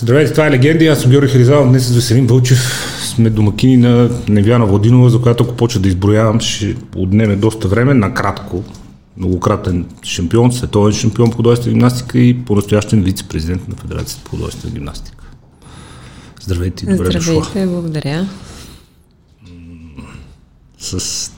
Здравейте, 0.00 0.32
това 0.32 0.46
е 0.46 0.50
Легенди. 0.50 0.86
Аз 0.86 1.00
съм 1.00 1.10
Георги 1.10 1.32
Харизалов. 1.32 1.68
Днес 1.68 1.86
с 1.86 1.94
Веселин 1.94 2.26
Вълчев 2.26 2.58
сме 3.14 3.30
домакини 3.30 3.76
на 3.76 4.10
Невяна 4.28 4.66
Владинова, 4.66 5.10
за 5.10 5.20
която 5.20 5.44
ако 5.44 5.54
почва 5.54 5.80
да 5.80 5.88
изброявам, 5.88 6.40
ще 6.40 6.76
отнеме 6.96 7.36
доста 7.36 7.68
време. 7.68 7.94
Накратко, 7.94 8.64
многократен 9.16 9.86
шампион, 10.02 10.52
световен 10.52 10.92
шампион 10.92 11.30
по 11.30 11.36
художествена 11.36 11.72
гимнастика 11.72 12.18
и 12.18 12.44
по-настоящен 12.44 13.02
вице-президент 13.02 13.68
на 13.68 13.74
Федерацията 13.76 14.24
по 14.24 14.30
художествена 14.30 14.74
гимнастика. 14.74 15.24
Здравейте 16.42 16.84
и 16.84 16.88
добре 16.88 17.10
Здравейте, 17.10 17.34
дошла. 17.34 17.66
благодаря. 17.66 18.28
С 20.78 21.32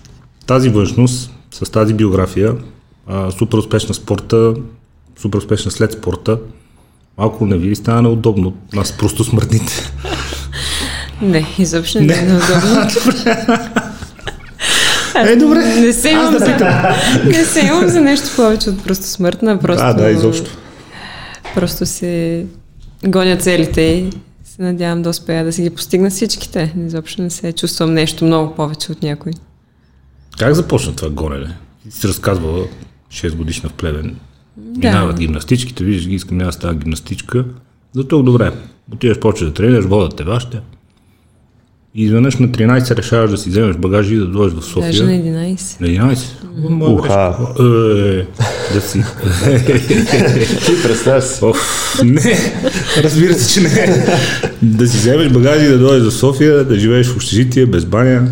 тази 0.47 0.69
външност, 0.69 1.31
с 1.51 1.71
тази 1.71 1.95
биография, 1.95 2.55
супер 3.39 3.59
успешна 3.59 3.95
спорта, 3.95 4.55
супер 5.19 5.39
успешна 5.39 5.71
след 5.71 5.93
спорта, 5.93 6.39
Малко 7.21 7.47
не 7.47 7.59
ви 7.59 7.77
стана 7.77 8.03
неудобно 8.03 8.53
нас 8.73 8.93
просто 8.93 9.25
смъртните. 9.25 9.93
Не, 11.23 11.47
изобщо 11.59 12.01
не, 12.01 12.07
не 12.07 12.19
е 12.19 12.23
неудобно. 12.23 12.89
Е, 15.17 15.37
добре. 15.37 15.59
Не 15.59 15.93
се 15.93 16.11
имам, 16.11 16.33
да 16.33 16.39
за, 16.39 16.57
не 17.25 17.45
се 17.45 17.61
имам 17.61 17.89
за 17.89 18.01
нещо 18.01 18.29
повече 18.37 18.71
от 18.71 18.85
просто 18.85 19.05
смъртна. 19.05 19.59
Просто, 19.59 19.87
да, 19.87 19.95
да, 19.95 20.11
изобщо. 20.11 20.51
Просто 21.55 21.87
се 21.87 22.47
гоня 23.07 23.37
целите 23.37 23.81
и 23.81 24.11
се 24.45 24.63
надявам 24.63 25.03
да 25.03 25.11
успея 25.11 25.45
да 25.45 25.53
си 25.53 25.63
ги 25.63 25.71
постигна 25.71 26.11
всичките. 26.11 26.75
Изобщо 26.87 27.23
не 27.23 27.31
се 27.31 27.53
чувствам 27.53 27.95
нещо 27.95 28.25
много 28.25 28.55
повече 28.55 28.93
от 28.93 29.03
някой. 29.03 29.33
Как 30.39 30.55
започна 30.55 30.97
това 30.97 31.11
гонене? 31.11 31.57
Ти 31.83 31.97
си 31.97 32.09
разказвала 32.09 32.65
6 33.13 33.35
годишна 33.35 33.69
в 33.69 33.73
Плевен. 33.73 34.17
Да. 34.61 34.89
Минават 34.89 35.19
гимнастичките, 35.19 35.85
виждаш 35.85 36.09
ги, 36.09 36.15
искам 36.15 36.39
да 36.39 36.53
става 36.53 36.75
гимнастичка. 36.75 37.45
За 37.93 38.09
толкова 38.09 38.33
добре. 38.33 38.53
Отиваш, 38.93 39.19
почваш 39.19 39.49
да 39.49 39.55
тренираш, 39.55 39.85
водят 39.85 40.17
те 40.17 40.25
вашите. 40.25 40.61
И 41.95 42.05
изведнъж 42.05 42.37
на 42.37 42.49
13 42.49 42.97
решаваш 42.97 43.31
да 43.31 43.37
си 43.37 43.51
вземеш 43.51 43.77
багажи 43.77 44.15
и 44.15 44.19
да 44.19 44.27
дойдеш 44.27 44.59
в 44.59 44.65
София. 44.65 44.87
Даже 44.87 45.05
на 45.05 45.11
11. 45.11 45.81
На 45.81 45.87
11? 45.87 46.99
Уха. 46.99 47.37
Е, 47.59 48.27
да 48.75 48.81
си. 48.81 48.99
Ти 50.67 50.83
представяш 50.83 51.25
си. 51.25 51.45
Не, 52.05 52.53
разбира 53.03 53.35
се, 53.35 53.55
че 53.55 53.61
не. 53.61 54.07
Да 54.63 54.87
си 54.87 54.97
вземеш 54.97 55.33
багажи 55.33 55.65
и 55.65 55.69
да 55.69 55.79
дойдеш 55.79 56.13
в 56.13 56.17
София, 56.17 56.65
да 56.65 56.79
живееш 56.79 57.07
в 57.07 57.17
общежитие, 57.17 57.67
без 57.67 57.85
баня. 57.85 58.29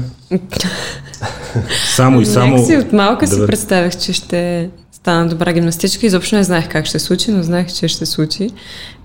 Само 1.95 2.21
и 2.21 2.27
само... 2.27 2.53
Някак 2.53 2.67
си 2.67 2.77
от 2.77 2.93
малка 2.93 3.27
да... 3.27 3.35
си 3.35 3.47
представях, 3.47 3.99
че 3.99 4.13
ще 4.13 4.71
стана 5.09 5.29
добра 5.29 5.53
гимнастичка. 5.53 6.07
Изобщо 6.07 6.37
не 6.37 6.45
знаех 6.45 6.69
как 6.69 6.87
ще 6.87 6.99
се 6.99 7.07
случи, 7.07 7.31
но 7.31 7.43
знаех, 7.43 7.73
че 7.73 7.89
ще 7.89 8.07
се 8.07 8.13
случи. 8.13 8.51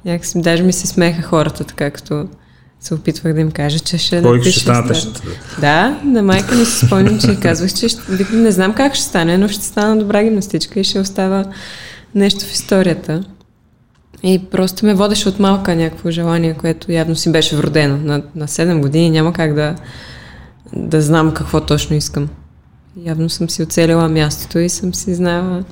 Някакси, 0.06 0.42
даже 0.42 0.64
ми 0.64 0.74
се 0.74 0.88
смееха 0.88 1.22
хората, 1.22 1.64
така 1.64 1.92
като 1.92 2.28
се 2.80 2.94
опитвах 2.94 3.34
да 3.34 3.42
им 3.42 3.52
кажа, 3.52 3.80
че 3.80 3.98
ще 3.98 4.22
Кой 4.22 4.38
напиша. 4.38 4.52
ще 4.52 4.60
станат 4.60 5.22
Да, 5.62 6.00
на 6.04 6.24
майка 6.24 6.56
ми 6.56 6.66
се 6.66 6.86
спомням, 6.86 7.20
че 7.20 7.40
казвах, 7.40 7.74
че 7.74 7.90
ще, 7.90 8.02
не 8.34 8.52
знам 8.52 8.74
как 8.74 8.96
ще 8.96 9.04
стане, 9.04 9.38
но 9.38 9.48
ще 9.48 9.66
стана 9.66 9.98
добра 9.98 10.24
гимнастичка 10.24 10.80
и 10.80 10.84
ще 10.84 11.00
остава 11.00 11.46
нещо 12.16 12.46
в 12.46 12.54
историята. 12.54 13.24
И 14.24 14.40
просто 14.52 14.86
ме 14.86 14.94
водеше 14.94 15.30
от 15.30 15.40
малка 15.40 15.76
някакво 15.76 16.12
желание, 16.12 16.54
което 16.54 16.92
явно 16.92 17.16
си 17.16 17.32
беше 17.32 17.56
вродено. 17.56 17.98
На, 17.98 18.22
на 18.36 18.48
7 18.48 18.80
години 18.82 19.10
няма 19.10 19.34
как 19.34 19.54
да, 19.54 19.76
да 20.74 21.02
знам 21.02 21.34
какво 21.34 21.62
точно 21.62 21.96
искам. 21.96 22.30
Явно 22.98 23.30
съм 23.30 23.50
си 23.50 23.64
оцелила 23.64 24.10
мястото 24.10 24.60
и 24.60 24.70
съм 24.70 24.94
си 24.94 25.16
знала 25.16 25.64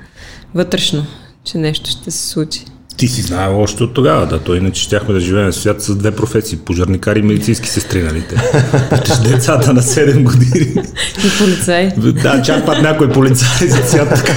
вътрешно, 0.55 1.05
че 1.43 1.57
нещо 1.57 1.89
ще 1.89 2.11
се 2.11 2.27
случи. 2.27 2.65
Ти 2.97 3.07
си 3.07 3.21
знаела 3.21 3.57
още 3.57 3.83
от 3.83 3.93
тогава, 3.93 4.27
да, 4.27 4.39
то 4.39 4.55
иначе 4.55 4.81
щяхме 4.81 5.13
да 5.13 5.19
живеем 5.19 5.51
в 5.51 5.55
свят 5.55 5.81
с 5.81 5.95
две 5.95 6.15
професии, 6.15 6.57
пожарникари 6.57 7.19
и 7.19 7.23
медицински 7.23 7.69
сестри, 7.69 8.03
нали 8.03 8.23
те? 8.29 8.35
децата 9.29 9.73
на 9.73 9.81
7 9.81 10.23
години. 10.23 10.85
И 11.25 11.37
полицай. 11.39 11.91
Да, 11.97 12.41
чак 12.41 12.65
път 12.65 12.81
някой 12.81 13.11
полицай 13.11 13.67
за 13.67 14.09
така. 14.09 14.33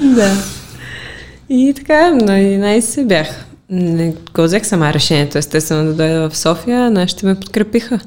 да. 0.00 0.36
И 1.48 1.74
така, 1.76 2.10
на 2.10 2.32
11 2.32 3.06
бях. 3.06 3.44
Не 3.70 4.14
го 4.34 4.42
взех 4.42 4.66
сама 4.66 4.94
решението, 4.94 5.38
естествено, 5.38 5.84
да 5.84 5.94
дойда 5.94 6.30
в 6.30 6.36
София. 6.36 6.90
Нашите 6.90 7.26
ме 7.26 7.34
подкрепиха 7.34 8.00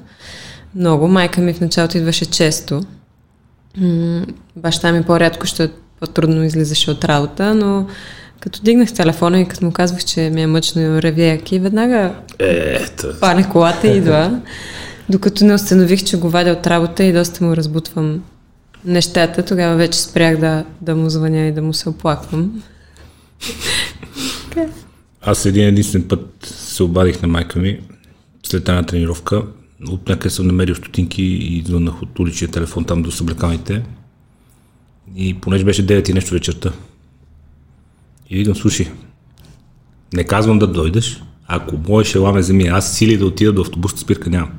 много. 0.76 1.08
Майка 1.08 1.42
ми 1.42 1.54
в 1.54 1.62
началото 1.62 1.98
идваше 1.98 2.26
често 2.26 2.84
баща 4.56 4.92
ми 4.92 5.04
по-рядко 5.04 5.46
ще 5.46 5.70
по-трудно 6.00 6.44
излизаше 6.44 6.92
от 6.92 7.06
работа, 7.06 7.56
но 7.56 7.88
като 8.40 8.62
дигнах 8.62 8.94
телефона 8.94 9.42
и 9.42 9.48
като 9.48 9.66
му 9.66 9.72
казвах, 9.72 10.06
че 10.06 10.30
ми 10.30 10.42
е 10.42 10.48
мъчно 10.48 10.82
и 10.82 11.02
ревяки, 11.02 11.60
веднага 11.60 12.16
Ето. 12.40 13.08
пане 13.20 13.50
колата 13.50 13.88
и 13.88 13.98
идва. 13.98 14.42
Докато 15.10 15.46
не 15.46 15.54
установих, 15.54 16.04
че 16.04 16.18
го 16.18 16.30
вадя 16.30 16.52
от 16.52 16.68
работа 16.68 17.04
и 17.04 17.14
доста 17.14 17.46
му 17.46 17.56
разбутвам 17.56 18.24
нещата, 18.86 19.46
тогава 19.46 19.76
вече 19.76 20.02
спрях 20.02 20.38
да, 20.38 20.66
да 20.82 20.96
му 20.96 21.10
звъня 21.10 21.48
и 21.48 21.52
да 21.52 21.62
му 21.62 21.74
се 21.74 21.90
оплаквам. 21.90 22.64
Аз 25.22 25.46
един 25.46 25.68
единствен 25.68 26.08
път 26.08 26.30
се 26.46 26.84
обадих 26.84 27.22
на 27.22 27.28
майка 27.28 27.60
ми 27.60 27.80
след 28.44 28.70
една 28.70 28.84
тренировка 28.84 29.44
от 29.88 30.10
някъде 30.10 30.30
съм 30.30 30.48
намерил 30.48 30.76
стотинки 30.76 31.24
и 31.24 31.64
звъннах 31.66 32.02
от 32.02 32.20
уличния 32.20 32.52
телефон 32.52 32.86
там 32.86 33.02
до 33.02 33.12
съблеканите. 33.12 33.84
И 35.16 35.34
понеже 35.34 35.64
беше 35.64 35.88
9 35.88 36.10
и 36.10 36.14
нещо 36.14 36.34
вечерта. 36.34 36.72
И 38.30 38.38
викам, 38.38 38.56
слушай, 38.56 38.92
не 40.14 40.24
казвам 40.24 40.60
да 40.60 40.68
дойдеш, 40.68 41.24
ако 41.48 41.78
моеш 41.88 42.16
ела 42.16 42.34
ме 42.34 42.40
вземи, 42.40 42.64
аз 42.68 42.98
сили 42.98 43.18
да 43.18 43.26
отида 43.26 43.54
до 43.54 43.62
автобусната 43.62 44.02
спирка 44.02 44.30
нямам. 44.30 44.52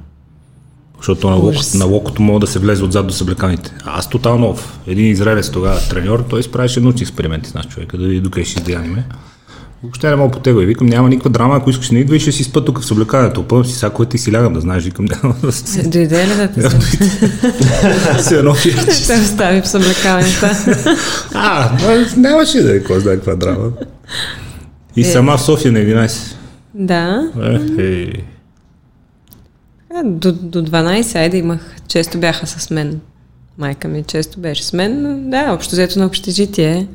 Защото 0.97 1.31
на, 1.31 1.37
локото, 1.37 1.79
на 1.79 1.85
локото 1.85 2.23
мога 2.23 2.41
да 2.41 2.47
се 2.47 2.59
влезе 2.59 2.85
отзад 2.85 3.07
до 3.07 3.13
съблеканите. 3.13 3.75
Аз 3.85 4.11
тотално 4.11 4.47
нов. 4.47 4.79
Един 4.87 5.07
израелец 5.07 5.51
тогава 5.51 5.81
треньор, 5.91 6.27
той 6.31 6.41
изправяше 6.41 6.81
научни 6.81 7.03
експерименти 7.03 7.51
с 7.51 7.55
нас 7.55 7.69
човека, 7.69 7.99
да 7.99 8.07
види 8.07 8.21
докъде 8.21 8.45
ще 8.47 8.61
издеяниме. 8.61 9.05
Въобще 9.85 10.11
не 10.11 10.17
мога 10.17 10.31
по 10.31 10.39
тега. 10.39 10.63
И 10.63 10.67
викам, 10.67 10.87
няма 10.87 11.09
никаква 11.09 11.31
драма, 11.31 11.57
ако 11.57 11.71
искаш 11.71 11.91
не 11.91 11.99
идва 11.99 12.17
и 12.17 12.21
ще 12.21 12.33
си 12.33 12.45
спа 12.45 12.65
тук 12.65 12.81
в 12.81 12.87
съблеканието. 12.87 13.41
Опъвам 13.41 13.65
си 13.65 13.75
сега, 13.75 14.05
ти 14.05 14.19
си 14.19 14.33
лягам 14.33 14.53
да 14.53 14.61
знаеш. 14.61 14.85
Викам, 14.85 15.05
няма 15.23 15.35
да 15.43 15.53
си. 15.53 15.89
Дойде 15.89 16.27
ли 16.27 16.37
да 16.37 16.53
те 16.53 16.71
Се 18.23 18.39
едно. 18.39 18.55
Ще 18.93 19.13
остави 19.13 19.63
в 19.63 19.69
съблеканието. 19.69 20.47
а, 21.35 21.71
нямаше 22.17 22.63
да 22.63 22.77
е 22.77 22.83
кой 22.83 23.01
знае 23.01 23.15
каква 23.15 23.35
драма. 23.35 23.71
И 24.97 25.01
е. 25.01 25.05
сама 25.05 25.37
в 25.37 25.43
София 25.43 25.73
на 25.73 25.79
11. 25.79 26.35
Да. 26.75 27.31
Е, 27.79 27.83
е. 27.83 28.13
До, 30.05 30.33
до 30.33 30.63
12, 30.63 31.15
айде 31.17 31.37
имах, 31.37 31.77
често 31.89 32.19
бяха 32.19 32.47
с 32.47 32.71
мен. 32.71 33.01
Майка 33.59 33.89
ми 33.89 34.03
често 34.03 34.41
беше 34.41 34.65
с 34.65 34.73
мен, 34.73 35.23
да, 35.31 35.53
общо 35.53 35.73
взето 35.73 35.99
на 35.99 36.07
общежитие. 36.07 36.87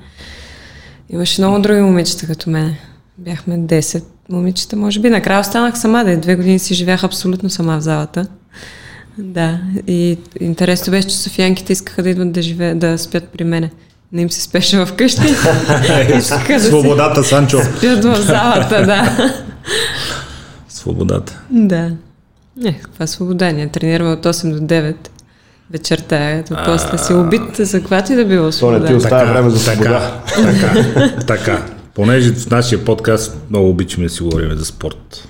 Имаше 1.09 1.41
много 1.41 1.59
други 1.59 1.81
момичета 1.81 2.27
като 2.27 2.49
мен. 2.49 2.75
Бяхме 3.17 3.59
10 3.59 4.03
момичета, 4.29 4.75
може 4.75 4.99
би. 4.99 5.09
Накрая 5.09 5.39
останах 5.39 5.79
сама, 5.79 6.03
да 6.03 6.17
две 6.17 6.35
години 6.35 6.59
си 6.59 6.73
живях 6.73 7.03
абсолютно 7.03 7.49
сама 7.49 7.77
в 7.77 7.81
залата. 7.81 8.27
Да, 9.17 9.59
и 9.87 10.17
интересно 10.39 10.91
беше, 10.91 11.07
че 11.07 11.17
софиянките 11.17 11.73
искаха 11.73 12.03
да 12.03 12.09
идват 12.09 12.31
да, 12.31 12.41
живе, 12.41 12.73
да 12.73 12.97
спят 12.97 13.29
при 13.29 13.43
мене. 13.43 13.71
Не 14.11 14.21
им 14.21 14.31
се 14.31 14.41
спеше 14.41 14.85
в 14.85 14.93
къщи. 14.93 15.21
Свободата, 16.59 17.23
Санчо. 17.23 17.59
Спят 17.77 18.03
в 18.03 18.21
залата, 18.21 18.85
да. 18.85 19.33
Свободата. 20.69 21.41
Да. 21.49 21.91
Не, 22.57 22.73
каква 22.73 23.07
свобода? 23.07 23.51
Ние 23.51 23.67
тренираме 23.67 24.09
от 24.09 24.25
8 24.25 24.59
до 24.59 24.75
9 24.75 24.95
вечерта, 25.71 26.29
ето 26.29 26.55
после 26.65 26.97
си 26.97 27.13
убит 27.13 27.55
за 27.55 27.79
каквато 27.79 28.13
и 28.13 28.15
да 28.15 28.25
било 28.25 28.51
свобода. 28.51 28.77
То 28.77 28.83
не 28.83 28.89
ти 28.89 28.95
оставя 28.95 29.33
време 29.33 29.49
за 29.49 29.59
свобода. 29.59 30.21
Така, 30.35 30.53
така, 30.53 31.19
така. 31.27 31.65
Понеже 31.95 32.33
в 32.33 32.49
нашия 32.49 32.85
подкаст 32.85 33.37
много 33.49 33.69
обичаме 33.69 34.07
да 34.07 34.13
си 34.13 34.23
говорим 34.23 34.57
за 34.57 34.65
спорт. 34.65 35.27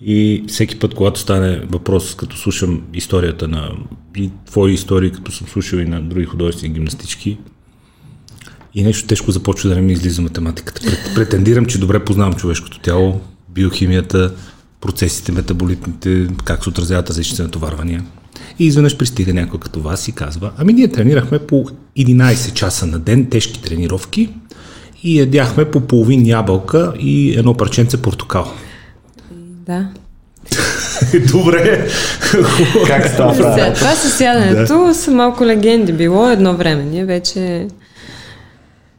И 0.00 0.44
всеки 0.48 0.78
път, 0.78 0.94
когато 0.94 1.20
стане 1.20 1.60
въпрос, 1.70 2.14
като 2.14 2.36
слушам 2.36 2.82
историята 2.94 3.48
на 3.48 3.70
и 4.16 4.30
твои 4.46 4.72
истории, 4.72 5.12
като 5.12 5.32
съм 5.32 5.46
слушал 5.48 5.76
и 5.78 5.84
на 5.84 6.00
други 6.00 6.26
художествени 6.26 6.74
гимнастички, 6.74 7.38
и 8.74 8.82
нещо 8.82 9.06
тежко 9.06 9.30
започва 9.30 9.68
да 9.68 9.74
не 9.74 9.80
ми 9.80 9.92
излиза 9.92 10.22
математиката. 10.22 10.80
Претендирам, 11.14 11.66
че 11.66 11.78
добре 11.78 12.04
познавам 12.04 12.34
човешкото 12.34 12.78
тяло, 12.78 13.20
биохимията, 13.48 14.34
процесите, 14.80 15.32
метаболитните, 15.32 16.28
как 16.44 16.62
се 16.62 16.68
отразяват 16.68 17.08
различните 17.08 17.42
натоварвания. 17.42 18.04
И 18.58 18.66
изведнъж 18.66 18.96
пристига 18.96 19.34
някой 19.34 19.60
като 19.60 19.80
вас 19.80 20.08
и 20.08 20.12
казва, 20.12 20.50
ами 20.58 20.72
ние 20.72 20.88
тренирахме 20.88 21.38
по 21.38 21.64
11 21.98 22.52
часа 22.52 22.86
на 22.86 22.98
ден, 22.98 23.26
тежки 23.26 23.62
тренировки 23.62 24.28
и 25.02 25.18
ядяхме 25.18 25.64
по 25.64 25.80
половин 25.80 26.26
ябълка 26.26 26.92
и 26.98 27.38
едно 27.38 27.54
парченце 27.54 28.02
портокал. 28.02 28.52
Да. 29.66 29.88
Добре. 31.32 31.88
как 32.86 33.06
става? 33.06 33.34
Това 33.74 33.94
със 33.94 34.16
сядането 34.16 34.86
да. 34.86 34.94
са 34.94 35.10
малко 35.10 35.46
легенди. 35.46 35.92
Било 35.92 36.28
едно 36.28 36.56
време. 36.56 36.84
Ние 36.84 37.04
вече 37.04 37.68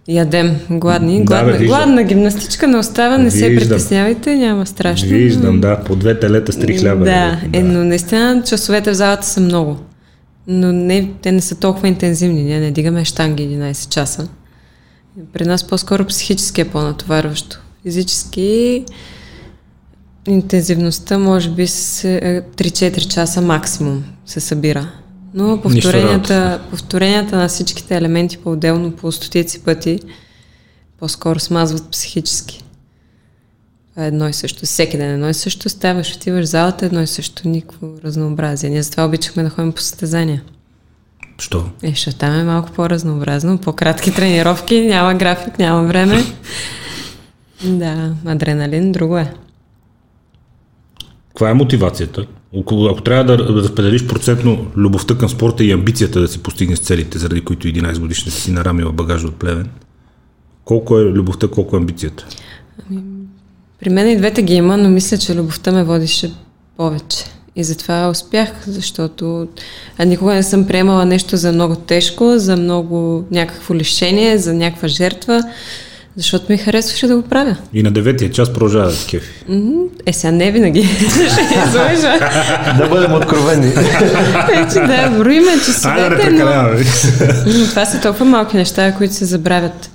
Ядем, 0.08 0.56
гладни. 0.70 1.20
Да, 1.20 1.24
Гладна, 1.26 1.52
виждам. 1.52 1.68
гладна 1.68 2.04
гимнастичка 2.04 2.68
не 2.68 2.78
остава, 2.78 3.18
не 3.18 3.32
се 3.32 3.50
Виждам. 3.50 3.70
притеснявайте, 3.70 4.36
няма 4.36 4.66
страшно. 4.66 5.10
Виждам, 5.10 5.62
да, 5.62 5.80
по 5.80 5.96
две 5.96 6.20
телета 6.20 6.52
с 6.52 6.60
три 6.60 6.78
хляба. 6.78 7.06
Да, 7.06 7.40
да. 7.46 7.58
е, 7.60 7.64
но 7.64 7.84
наистина 7.84 8.44
часовете 8.46 8.92
в 8.92 8.96
залата 8.96 9.28
са 9.28 9.40
много. 9.42 9.78
Но 10.48 10.72
не, 10.72 11.10
те 11.22 11.32
не 11.32 11.42
са 11.42 11.56
толкова 11.56 11.88
интензивни. 11.88 12.44
Ние 12.44 12.60
не 12.60 12.72
дигаме 12.72 13.06
штанги 13.06 13.44
11 13.44 13.90
часа. 13.90 14.28
При 15.34 15.46
нас 15.46 15.64
по-скоро 15.64 16.06
психически 16.06 16.62
е 16.62 16.66
по-натоварващо. 16.66 17.60
Физически 17.84 18.84
интензивността 20.28 21.18
може 21.18 21.50
би 21.50 21.68
се, 21.68 22.16
е, 22.16 22.42
3-4 22.42 23.08
часа 23.08 23.42
максимум 23.42 24.04
се 24.26 24.40
събира. 24.40 24.92
Но 25.36 25.62
повторенията, 25.62 26.62
повторенията 26.70 27.38
на 27.38 27.48
всичките 27.48 27.98
елементи 27.98 28.38
по-отделно 28.38 28.92
по 28.92 29.12
стотици 29.12 29.64
пъти 29.64 30.00
по-скоро 31.00 31.40
смазват 31.40 31.92
психически. 31.92 32.64
Това 33.90 34.06
е 34.06 34.08
едно 34.08 34.28
и 34.30 34.34
също. 34.34 34.66
Всеки 34.66 34.98
ден 34.98 35.12
едно 35.12 35.30
и 35.30 35.34
също 35.34 35.70
ставаш, 35.70 36.16
отиваш 36.16 36.46
в 36.46 36.50
залата, 36.50 36.86
едно 36.86 37.02
и 37.02 37.08
също, 37.08 37.48
никакво 37.48 37.88
разнообразие. 38.04 38.70
Ние 38.70 38.84
затова 38.84 39.06
обичахме 39.06 39.44
да 39.44 39.50
ходим 39.50 39.72
по 39.72 39.82
състезания. 39.82 40.44
Що? 41.38 41.70
Е, 41.84 41.90
защото 41.90 42.18
там 42.18 42.40
е 42.40 42.44
малко 42.44 42.72
по-разнообразно, 42.72 43.58
по-кратки 43.58 44.14
тренировки, 44.14 44.82
няма 44.82 45.14
график, 45.14 45.60
няма 45.60 45.84
време. 45.84 46.24
Да, 47.64 48.14
адреналин, 48.26 48.92
друго 48.92 49.18
е. 49.18 49.34
Каква 51.28 51.50
е 51.50 51.54
мотивацията? 51.54 52.26
Около- 52.56 52.90
Ако 52.90 53.02
трябва 53.02 53.24
да 53.24 53.38
разпределиш 53.38 54.08
процентно 54.08 54.68
любовта 54.78 55.18
към 55.18 55.30
спорта 55.30 55.64
и 55.64 55.72
амбицията 55.72 56.22
да 56.22 56.28
си 56.28 56.44
постигнеш 56.44 56.80
целите, 56.80 57.18
заради 57.18 57.42
които 57.42 57.68
11 57.68 58.00
годишна 58.00 58.32
си 58.32 58.52
нарамила 58.52 58.92
багажа 58.92 59.28
от 59.28 59.36
плевен, 59.36 59.70
колко 60.66 61.00
е 61.00 61.04
любовта, 61.04 61.48
колко 61.48 61.76
е 61.76 61.80
амбицията? 61.80 62.26
При 63.80 63.90
мен 63.90 64.10
и 64.10 64.18
двете 64.18 64.42
ги 64.42 64.54
има, 64.54 64.78
но 64.78 64.90
мисля, 64.90 65.18
че 65.18 65.36
любовта 65.36 65.72
ме 65.72 65.84
водише 65.84 66.32
повече. 66.78 67.26
И 67.56 67.64
затова 67.64 68.10
успях, 68.10 68.50
защото 68.68 69.48
а 69.98 70.06
никога 70.06 70.34
не 70.34 70.44
съм 70.44 70.68
приемала 70.68 71.06
нещо 71.06 71.38
за 71.38 71.52
много 71.52 71.76
тежко, 71.76 72.34
за 72.38 72.58
много 72.58 73.26
някакво 73.32 73.76
лишение, 73.76 74.38
за 74.38 74.54
някаква 74.54 74.88
жертва, 74.88 75.44
защото 76.16 76.52
ми 76.52 76.58
харесваше 76.58 77.08
да 77.08 77.16
го 77.16 77.22
правя. 77.22 77.58
И 77.74 77.84
на 77.84 77.92
деветия 77.92 78.32
час 78.32 78.54
продължава 78.54 78.92
да 78.92 78.98
кефи. 79.10 79.46
Е, 80.06 80.14
сега 80.14 80.32
не 80.32 80.52
винаги. 80.52 80.84
Ще 81.10 81.68
излъжа. 81.68 82.20
Да 82.78 82.90
бъдем 82.90 83.14
откровени. 83.14 83.68
Вече 84.48 84.80
да, 84.80 85.10
броиме 85.18 85.52
часовете, 85.66 86.30
но... 86.30 86.46
Но 87.60 87.66
това 87.66 87.86
са 87.86 88.02
толкова 88.02 88.26
малки 88.26 88.58
неща, 88.58 88.92
които 88.98 89.14
се 89.14 89.26
забравят. 89.26 89.92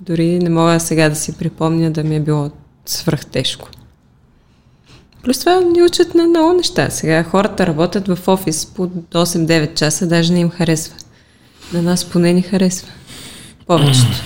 Дори 0.00 0.38
не 0.38 0.50
мога 0.50 0.80
сега 0.80 1.08
да 1.08 1.16
си 1.16 1.32
припомня 1.32 1.90
да 1.90 2.04
ми 2.04 2.16
е 2.16 2.20
било 2.20 2.50
свръхтежко. 2.86 3.68
Плюс 5.24 5.38
това 5.38 5.60
ни 5.60 5.82
учат 5.82 6.14
на 6.14 6.26
много 6.26 6.52
неща. 6.52 6.90
Сега 6.90 7.22
хората 7.22 7.66
работят 7.66 8.08
в 8.08 8.28
офис 8.28 8.66
по 8.66 8.86
8-9 8.86 9.74
часа, 9.74 10.06
даже 10.06 10.32
не 10.32 10.40
им 10.40 10.50
харесва. 10.50 10.94
На 11.72 11.82
нас 11.82 12.04
поне 12.04 12.32
ни 12.32 12.42
харесва. 12.42 12.88
Повечето. 13.66 14.22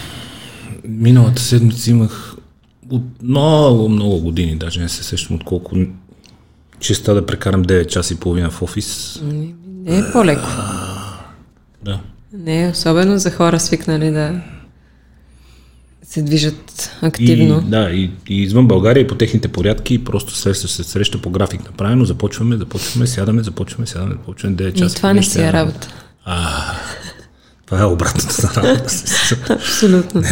Миналата 0.89 1.43
седмица 1.43 1.91
имах 1.91 2.37
от 2.91 3.03
много, 3.23 3.89
много 3.89 4.19
години, 4.19 4.57
даже 4.57 4.81
не 4.81 4.89
се 4.89 5.05
сещам 5.05 5.37
от 5.37 5.45
колко 5.45 5.77
честа 6.81 7.15
да 7.15 7.27
прекарам 7.27 7.65
9 7.65 7.87
часа 7.87 8.15
и 8.15 8.17
половина 8.17 8.51
в 8.51 8.63
офис. 8.63 9.21
Не 9.23 9.99
е 9.99 10.03
по-леко. 10.13 10.49
Да. 11.85 12.01
Не 12.33 12.71
особено 12.73 13.19
за 13.19 13.31
хора 13.31 13.61
свикнали 13.61 14.11
да 14.11 14.41
се 16.03 16.23
движат 16.23 16.91
активно. 17.03 17.63
И, 17.67 17.71
да, 17.71 17.91
и, 17.91 18.11
и 18.29 18.43
извън 18.43 18.69
България 18.69 19.01
и 19.01 19.07
по 19.07 19.15
техните 19.15 19.49
порядки, 19.49 20.05
просто 20.05 20.35
се, 20.35 20.55
се, 20.55 20.85
среща 20.85 21.23
по 21.23 21.31
график 21.31 21.65
направено, 21.65 22.05
започваме, 22.05 22.57
започваме, 22.57 23.07
сядаме, 23.07 23.43
започваме, 23.43 23.87
сядаме, 23.87 24.13
започваме 24.13 24.57
9 24.57 24.75
И 24.75 24.79
часа. 24.79 24.97
това 24.97 25.13
не 25.13 25.23
си 25.23 25.41
е 25.41 25.53
работа. 25.53 25.89
Това 27.75 27.85
е 27.85 27.87
обратното 27.87 28.35
на 28.43 28.63
работа. 28.63 28.95
Абсолютно. 29.51 30.23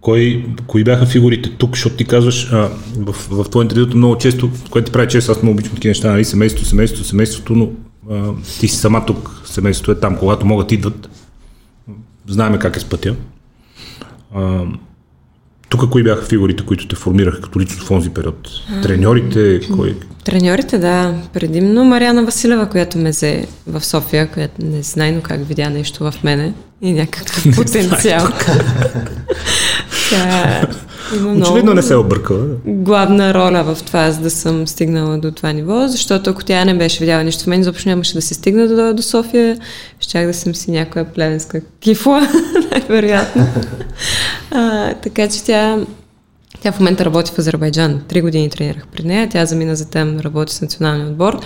Кой, 0.00 0.46
кои 0.66 0.84
бяха 0.84 1.06
фигурите 1.06 1.50
тук, 1.50 1.70
защото 1.76 1.96
ти 1.96 2.04
казваш 2.04 2.52
а, 2.52 2.70
в, 2.96 3.12
в 3.12 3.50
твоя 3.50 3.64
интервюто 3.64 3.96
много 3.96 4.18
често, 4.18 4.50
което 4.70 4.86
ти 4.86 4.92
прави 4.92 5.08
често, 5.08 5.32
аз 5.32 5.42
много 5.42 5.54
обичам 5.54 5.74
такива 5.74 5.90
неща, 5.90 6.10
нали, 6.10 6.24
семейство, 6.24 6.64
семейство, 6.64 7.04
семейството, 7.04 7.54
но 7.54 7.70
а, 8.10 8.32
ти 8.60 8.68
си 8.68 8.76
сама 8.76 9.06
тук, 9.06 9.42
семейството 9.44 9.90
е 9.90 10.00
там, 10.00 10.16
когато 10.16 10.46
могат 10.46 10.72
идват, 10.72 11.08
знаеме 12.28 12.58
как 12.58 12.76
е 12.76 12.80
с 12.80 12.84
пътя. 12.84 13.16
А, 14.34 14.64
тук 15.72 15.90
кои 15.90 16.02
бяха 16.02 16.24
фигурите, 16.24 16.64
които 16.64 16.88
те 16.88 16.96
формираха 16.96 17.40
като 17.40 17.60
лично 17.60 17.84
в 17.84 17.90
онзи 17.90 18.10
период? 18.10 18.48
Треньорите, 18.82 19.60
кой? 19.76 19.96
Треньорите, 20.24 20.78
да. 20.78 21.14
Предимно 21.32 21.84
Мариана 21.84 22.24
Василева, 22.24 22.66
която 22.66 22.98
ме 22.98 23.10
взе 23.10 23.46
в 23.66 23.84
София, 23.84 24.26
която 24.26 24.54
не 24.58 24.82
знайно 24.82 25.20
как 25.22 25.48
видя 25.48 25.70
нещо 25.70 26.10
в 26.10 26.14
мене 26.24 26.52
и 26.82 26.92
някакъв 26.92 27.44
потенциал. 27.56 28.28
Тя 30.10 30.66
има 31.16 31.30
много 31.30 31.42
Очевидно 31.42 31.74
не 31.74 31.82
се 31.82 31.92
е 31.92 31.96
объркала. 31.96 32.46
главна 32.66 33.34
роля 33.34 33.74
в 33.74 33.82
това, 33.82 34.10
за 34.10 34.20
да 34.20 34.30
съм 34.30 34.66
стигнала 34.66 35.18
до 35.18 35.30
това 35.30 35.52
ниво, 35.52 35.88
защото 35.88 36.30
ако 36.30 36.44
тя 36.44 36.64
не 36.64 36.74
беше 36.74 37.00
видяла 37.00 37.24
нищо 37.24 37.44
в 37.44 37.46
мен, 37.46 37.60
изобщо 37.60 37.88
нямаше 37.88 38.14
да 38.14 38.22
се 38.22 38.34
стигна 38.34 38.68
до, 38.68 38.94
до 38.94 39.02
София, 39.02 39.58
щях 40.00 40.26
да 40.26 40.34
съм 40.34 40.54
си 40.54 40.70
някоя 40.70 41.04
плевенска 41.04 41.60
кифла, 41.80 42.20
най-вероятно. 42.70 43.46
А, 44.54 44.94
така 44.94 45.28
че 45.28 45.44
тя, 45.44 45.78
тя 46.60 46.72
в 46.72 46.80
момента 46.80 47.04
работи 47.04 47.32
в 47.34 47.38
Азербайджан. 47.38 48.02
Три 48.08 48.20
години 48.20 48.50
тренирах 48.50 48.86
при 48.86 49.04
нея, 49.04 49.28
тя 49.28 49.46
замина 49.46 49.76
за 49.76 49.90
там, 49.90 50.20
работи 50.20 50.54
с 50.54 50.60
националния 50.60 51.06
отбор. 51.06 51.40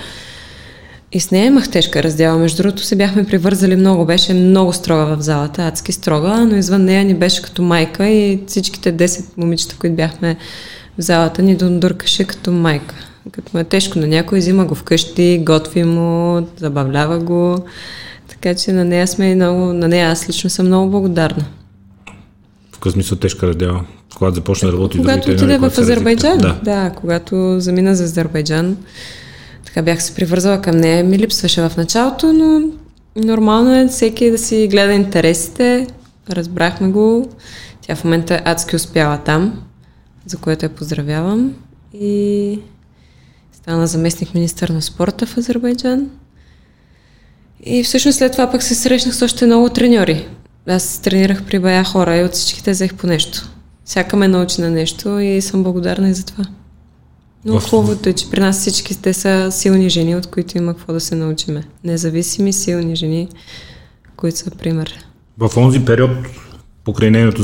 И 1.13 1.21
с 1.21 1.31
нея 1.31 1.47
имах 1.47 1.71
тежка 1.71 2.03
раздяла. 2.03 2.39
Между 2.39 2.63
другото 2.63 2.83
се 2.83 2.97
бяхме 2.97 3.25
привързали 3.25 3.77
много. 3.77 4.07
Беше 4.07 4.35
много 4.35 4.73
строга 4.73 5.17
в 5.17 5.21
залата, 5.21 5.63
адски 5.67 5.93
строга, 5.93 6.47
но 6.47 6.57
извън 6.57 6.85
нея 6.85 7.05
ни 7.05 7.15
беше 7.15 7.43
като 7.43 7.63
майка 7.63 8.09
и 8.09 8.41
всичките 8.47 8.97
10 8.97 9.25
момичета, 9.37 9.77
които 9.79 9.97
бяхме 9.97 10.37
в 10.99 11.03
залата, 11.03 11.43
ни 11.43 11.57
дондуркаше 11.57 12.25
като 12.25 12.53
майка. 12.53 12.95
Като 13.33 13.51
му 13.55 13.61
е 13.61 13.65
тежко 13.65 13.99
на 13.99 14.07
някой, 14.07 14.39
взима 14.39 14.65
го 14.65 14.75
вкъщи, 14.75 15.43
готви 15.47 15.85
му, 15.85 16.47
забавлява 16.57 17.19
го. 17.19 17.59
Така 18.29 18.55
че 18.55 18.73
на 18.73 18.85
нея 18.85 19.07
сме 19.07 19.31
и 19.31 19.35
много, 19.35 19.61
на 19.61 19.89
нея 19.89 20.11
аз 20.11 20.29
лично 20.29 20.51
съм 20.51 20.67
много 20.67 20.91
благодарна. 20.91 21.45
В 22.91 22.93
смисъл 22.93 23.19
тежка 23.19 23.47
раздела? 23.47 23.85
Когато 24.17 24.35
започна 24.35 24.69
да 24.69 24.73
работи 24.73 24.99
Когато 24.99 25.31
отиде 25.31 25.59
в 25.59 25.73
Азербайджан, 25.79 26.39
да. 26.39 26.61
да, 26.63 26.93
когато 26.97 27.61
замина 27.61 27.95
за 27.95 28.05
Азербайджан, 28.05 28.77
така 29.65 29.83
бях 29.83 30.03
се 30.03 30.15
привързала 30.15 30.61
към 30.61 30.77
нея. 30.77 31.05
Ми 31.05 31.19
липсваше 31.19 31.69
в 31.69 31.77
началото, 31.77 32.33
но 32.33 32.63
нормално 33.17 33.75
е 33.75 33.89
всеки 33.89 34.31
да 34.31 34.39
си 34.39 34.69
гледа 34.71 34.93
интересите. 34.93 35.87
Разбрахме 36.31 36.89
го. 36.89 37.29
Тя 37.81 37.97
в 37.97 38.05
момента 38.05 38.35
е 38.35 38.43
адски 38.45 38.77
успяла 38.77 39.19
там, 39.19 39.63
за 40.27 40.37
което 40.37 40.65
я 40.65 40.71
поздравявам. 40.71 41.55
И 41.95 42.59
стана 43.53 43.87
заместник 43.87 44.35
министър 44.35 44.69
на 44.69 44.83
спорта 44.83 45.27
в 45.27 45.39
Азербайджан. 45.39 46.11
И 47.65 47.85
всъщност 47.85 48.19
след 48.19 48.33
това 48.33 48.51
пък 48.51 48.63
се 48.63 48.75
срещнах 48.75 49.15
с 49.15 49.23
още 49.23 49.47
много 49.47 49.69
треньори. 49.69 50.27
Аз 50.69 50.99
тренирах 50.99 51.45
при 51.45 51.59
бая 51.59 51.85
хора 51.85 52.17
и 52.17 52.25
от 52.25 52.33
всичките 52.33 52.71
взех 52.71 52.95
по 52.95 53.07
нещо. 53.07 53.49
Всяка 53.85 54.17
ме 54.17 54.29
научи 54.29 54.61
на 54.61 54.71
нещо 54.71 55.19
и 55.19 55.43
съм 55.43 55.63
благодарна 55.63 56.09
и 56.09 56.15
за 56.15 56.25
това. 56.27 56.45
Но 57.45 57.61
В- 57.61 57.65
хубавото 57.65 58.09
е, 58.09 58.13
че 58.13 58.31
при 58.31 58.41
нас 58.41 58.61
всички 58.61 59.03
те 59.03 59.13
са 59.13 59.49
силни 59.53 59.91
жени, 59.91 60.17
от 60.17 60.27
които 60.27 60.59
има 60.59 60.75
какво 60.75 60.93
да 60.93 61.01
се 61.01 61.15
научиме. 61.15 61.65
Независими, 61.85 62.53
силни 62.53 62.97
жени, 62.97 63.29
които 64.17 64.39
са 64.39 64.51
пример. 64.51 64.95
В 65.39 65.51
онзи 65.57 65.85
период, 65.85 66.11
покрай 66.85 67.11
нейното 67.11 67.43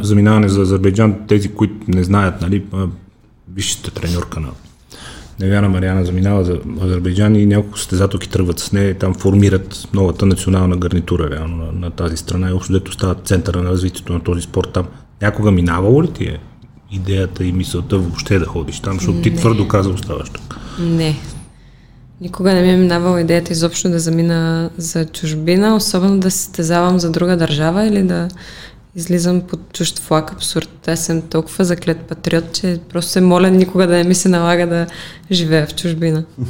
заминаване 0.00 0.48
за 0.48 0.60
Азербайджан, 0.60 1.16
тези, 1.28 1.48
които 1.48 1.74
не 1.88 2.04
знаят, 2.04 2.40
нали, 2.40 2.64
висшата 3.48 3.90
треньорка 3.90 4.40
на 4.40 4.48
Невяна 5.40 5.68
Мариана 5.68 6.04
заминава 6.04 6.44
за 6.44 6.58
Азербайджан 6.82 7.36
и 7.36 7.46
няколко 7.46 7.78
състезателки 7.78 8.28
тръгват 8.28 8.58
с 8.58 8.72
нея 8.72 8.90
и 8.90 8.94
там 8.94 9.14
формират 9.14 9.88
новата 9.94 10.26
национална 10.26 10.76
гарнитура 10.76 11.30
реално 11.30 11.56
на, 11.56 11.72
на 11.72 11.90
тази 11.90 12.16
страна 12.16 12.50
и 12.50 12.52
общо 12.52 12.72
дето 12.72 12.92
става 12.92 13.14
центъра 13.14 13.62
на 13.62 13.70
развитието 13.70 14.12
на 14.12 14.20
този 14.20 14.40
спорт 14.40 14.72
там. 14.72 14.86
Някога 15.22 15.50
минавало 15.50 16.02
ли 16.02 16.10
ти 16.10 16.24
е 16.24 16.38
идеята 16.92 17.44
и 17.44 17.52
мисълта 17.52 17.98
въобще 17.98 18.38
да 18.38 18.46
ходиш 18.46 18.80
там, 18.80 18.94
защото 18.94 19.20
ти 19.20 19.34
твърдо 19.34 19.68
каза 19.68 19.90
оставаш 19.90 20.30
тук? 20.30 20.56
Не. 20.80 21.16
Никога 22.20 22.54
не 22.54 22.62
ми 22.62 22.70
е 22.70 22.76
минавала 22.76 23.20
идеята 23.20 23.52
изобщо 23.52 23.88
да 23.88 23.98
замина 23.98 24.70
за 24.78 25.06
чужбина, 25.06 25.76
особено 25.76 26.18
да 26.18 26.30
се 26.30 26.38
състезавам 26.38 26.98
за 26.98 27.10
друга 27.10 27.36
държава 27.36 27.86
или 27.86 28.02
да 28.02 28.28
излизам 28.96 29.40
под 29.40 29.72
чужд 29.72 29.98
флаг. 29.98 30.32
Абсурд. 30.32 30.88
Аз 30.88 31.04
съм 31.04 31.22
толкова 31.22 31.64
заклет 31.64 32.00
патриот, 32.00 32.52
че 32.52 32.80
просто 32.88 33.10
се 33.10 33.20
моля 33.20 33.50
никога 33.50 33.86
да 33.86 33.96
не 33.96 34.04
ми 34.04 34.14
се 34.14 34.28
налага 34.28 34.66
да 34.66 34.86
живея 35.32 35.66
в 35.66 35.74
чужбина. 35.74 36.24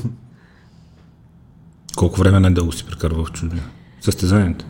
Колко 1.97 2.21
време 2.21 2.41
най-дълго 2.41 2.73
си 2.73 2.85
прекарва 2.87 3.25
в 3.25 3.33
чужбина? 3.33 3.63
Състезанията? 4.01 4.65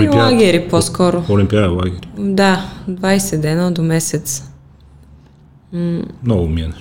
И 0.00 0.08
лагери 0.08 0.68
по-скоро. 0.70 1.24
Олимпиада 1.30 1.68
лагери. 1.68 2.08
Да, 2.18 2.70
20 2.88 3.40
дена 3.40 3.72
до 3.72 3.82
месец. 3.82 4.44
Много 6.22 6.48
ми 6.48 6.60
е. 6.60 6.72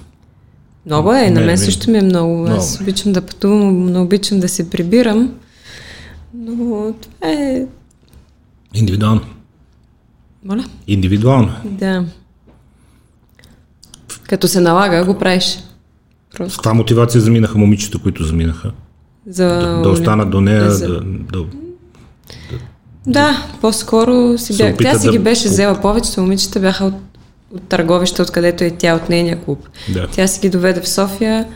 Много 0.86 1.14
е, 1.14 1.30
на 1.30 1.40
мен 1.42 1.52
ми- 1.52 1.58
също 1.58 1.92
ми 1.92 1.98
е 1.98 2.02
много. 2.02 2.38
Много 2.38 2.56
Аз 2.60 2.82
обичам 2.82 3.14
да 3.14 3.22
пътувам, 3.22 3.86
но 3.86 4.02
обичам 4.02 4.40
да 4.40 4.50
се 4.50 4.70
прибирам. 4.70 5.34
Но 6.34 6.56
това 7.02 7.30
е... 7.32 7.66
Индивидуално. 8.74 9.22
Моля? 10.46 10.66
Индивидуално. 10.88 11.52
Да. 11.66 12.06
Като 14.24 14.48
се 14.48 14.60
налага, 14.60 15.06
го 15.06 15.14
правиш. 15.16 15.44
С 15.44 15.64
Просто 16.38 16.58
каква 16.58 16.74
мотивация 16.74 17.22
заминаха 17.22 17.58
момичета, 17.58 17.98
които 17.98 18.24
заминаха? 18.24 18.72
за... 19.28 19.46
Да, 19.48 19.82
да 19.82 19.90
останат 19.90 20.30
до 20.30 20.42
нея, 20.42 20.72
за- 20.72 20.88
да, 20.88 21.02
да, 21.34 21.46
Да, 23.08 23.48
по-скоро 23.62 24.38
си 24.38 24.58
бях. 24.58 24.78
Тя 24.78 25.00
си 25.00 25.06
да- 25.06 25.12
ги 25.12 25.20
беше 25.20 25.48
взела. 25.48 25.82
Повечето 25.82 26.22
момичета 26.22 26.60
бяха 26.60 26.86
от, 26.86 26.94
от 27.52 27.64
търговища, 27.64 28.22
откъдето 28.22 28.64
е 28.64 28.72
тя, 28.72 28.96
от 28.96 29.10
нейния 29.10 29.40
клуб. 29.40 29.60
да. 29.90 30.08
Тя 30.08 30.28
си 30.28 30.40
ги 30.40 30.50
доведе 30.50 30.82
в 30.82 30.90
София 30.90 31.48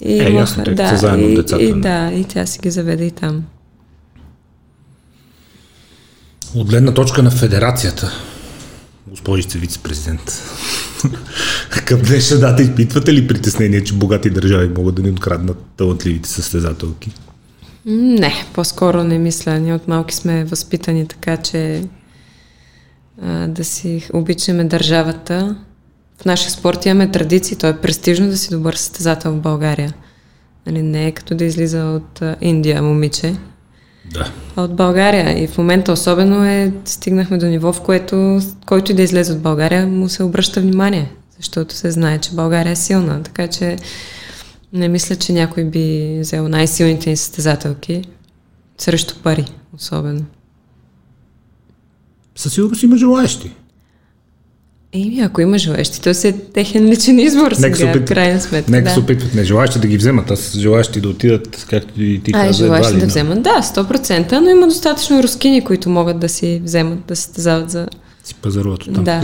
и 0.00 0.12
Е, 0.12 0.16
имаха- 0.18 0.32
ясно, 0.32 0.64
да, 0.64 0.70
и, 1.18 1.34
децата, 1.36 1.62
И, 1.62 1.72
не? 1.72 1.80
да, 1.80 2.12
и 2.12 2.24
тя 2.24 2.46
си 2.46 2.58
ги 2.58 2.70
заведе 2.70 3.04
и 3.04 3.10
там. 3.10 3.42
От 6.54 6.68
гледна 6.68 6.94
точка 6.94 7.22
на 7.22 7.30
федерацията, 7.30 8.12
госпожице 9.06 9.58
вице-президент, 9.58 10.42
към 11.84 12.00
днешна 12.02 12.38
дата 12.38 12.62
изпитвате 12.62 13.14
ли 13.14 13.28
притеснение, 13.28 13.84
че 13.84 13.94
богати 13.94 14.30
държави 14.30 14.70
могат 14.76 14.94
да 14.94 15.02
ни 15.02 15.10
откраднат 15.10 15.56
талантливите 15.76 16.28
състезателки? 16.28 17.10
Не, 17.86 18.32
по-скоро 18.54 19.04
не 19.04 19.18
мисля. 19.18 19.58
Ние 19.58 19.74
от 19.74 19.88
малки 19.88 20.14
сме 20.14 20.44
възпитани 20.44 21.08
така, 21.08 21.36
че 21.36 21.84
а, 23.22 23.46
да 23.46 23.64
си 23.64 24.08
обичаме 24.12 24.64
държавата. 24.64 25.56
В 26.22 26.24
нашия 26.24 26.50
спорт 26.50 26.86
имаме 26.86 27.10
традиции. 27.10 27.56
То 27.56 27.66
е 27.66 27.80
престижно 27.80 28.28
да 28.28 28.36
си 28.36 28.50
добър 28.50 28.74
състезател 28.74 29.32
в 29.32 29.40
България. 29.40 29.94
Нали, 30.66 30.82
не 30.82 31.06
е 31.06 31.12
като 31.12 31.34
да 31.34 31.44
излиза 31.44 31.84
от 31.84 32.22
Индия 32.40 32.82
момиче, 32.82 33.36
Да. 34.12 34.32
а 34.56 34.62
от 34.62 34.74
България. 34.74 35.42
И 35.44 35.46
в 35.46 35.58
момента 35.58 35.92
особено 35.92 36.44
е, 36.44 36.72
стигнахме 36.84 37.38
до 37.38 37.46
ниво, 37.46 37.72
в 37.72 37.82
което 37.82 38.40
който 38.66 38.92
и 38.92 38.94
да 38.94 39.02
излезе 39.02 39.32
от 39.32 39.40
България, 39.40 39.86
му 39.86 40.08
се 40.08 40.22
обръща 40.22 40.60
внимание, 40.60 41.12
защото 41.36 41.74
се 41.74 41.90
знае, 41.90 42.18
че 42.18 42.34
България 42.34 42.72
е 42.72 42.76
силна. 42.76 43.22
Така 43.22 43.48
че 43.48 43.76
не 44.72 44.88
мисля, 44.88 45.16
че 45.16 45.32
някой 45.32 45.64
би 45.64 46.18
взел 46.20 46.48
най-силните 46.48 47.10
ни 47.10 47.16
състезателки 47.16 48.04
срещу 48.78 49.14
пари, 49.22 49.44
особено. 49.74 50.24
Със 52.36 52.54
сигурност 52.54 52.82
има 52.82 52.96
желаящи. 52.96 53.52
Еми, 54.92 55.20
ако 55.20 55.40
има 55.40 55.58
желащи, 55.58 56.00
то 56.00 56.14
си 56.14 56.28
е 56.28 56.32
техен 56.32 56.84
личен 56.86 57.18
избор 57.18 57.50
Нека 57.50 57.56
се 57.56 57.62
сега, 57.62 57.92
в 57.92 57.96
опитват. 57.96 58.08
крайна 58.08 58.40
сметка. 58.40 58.70
Нека 58.70 58.84
да. 58.84 58.90
се 58.90 59.00
опитват 59.00 59.34
не 59.34 59.44
желаящи 59.44 59.78
да 59.78 59.86
ги 59.88 59.96
вземат, 59.96 60.30
а 60.30 60.36
с 60.36 60.58
желаящи 60.58 61.00
да 61.00 61.08
отидат, 61.08 61.66
както 61.70 62.02
и 62.02 62.20
ти 62.24 62.30
А, 62.34 62.46
каза, 62.46 62.64
едва 62.64 62.76
желащи 62.76 62.94
ли, 62.94 63.00
да 63.00 63.06
но 63.06 63.10
вземат. 63.10 63.42
Да, 63.42 63.62
100%, 63.62 64.40
но 64.40 64.50
има 64.50 64.66
достатъчно 64.66 65.22
рускини, 65.22 65.64
които 65.64 65.90
могат 65.90 66.18
да 66.20 66.28
си 66.28 66.60
вземат, 66.64 66.98
да 67.08 67.16
се 67.16 67.22
състезават 67.22 67.70
за... 67.70 67.86
си 68.24 68.34
пазаруват 68.34 68.82
оттам. 68.82 69.04
Да, 69.04 69.20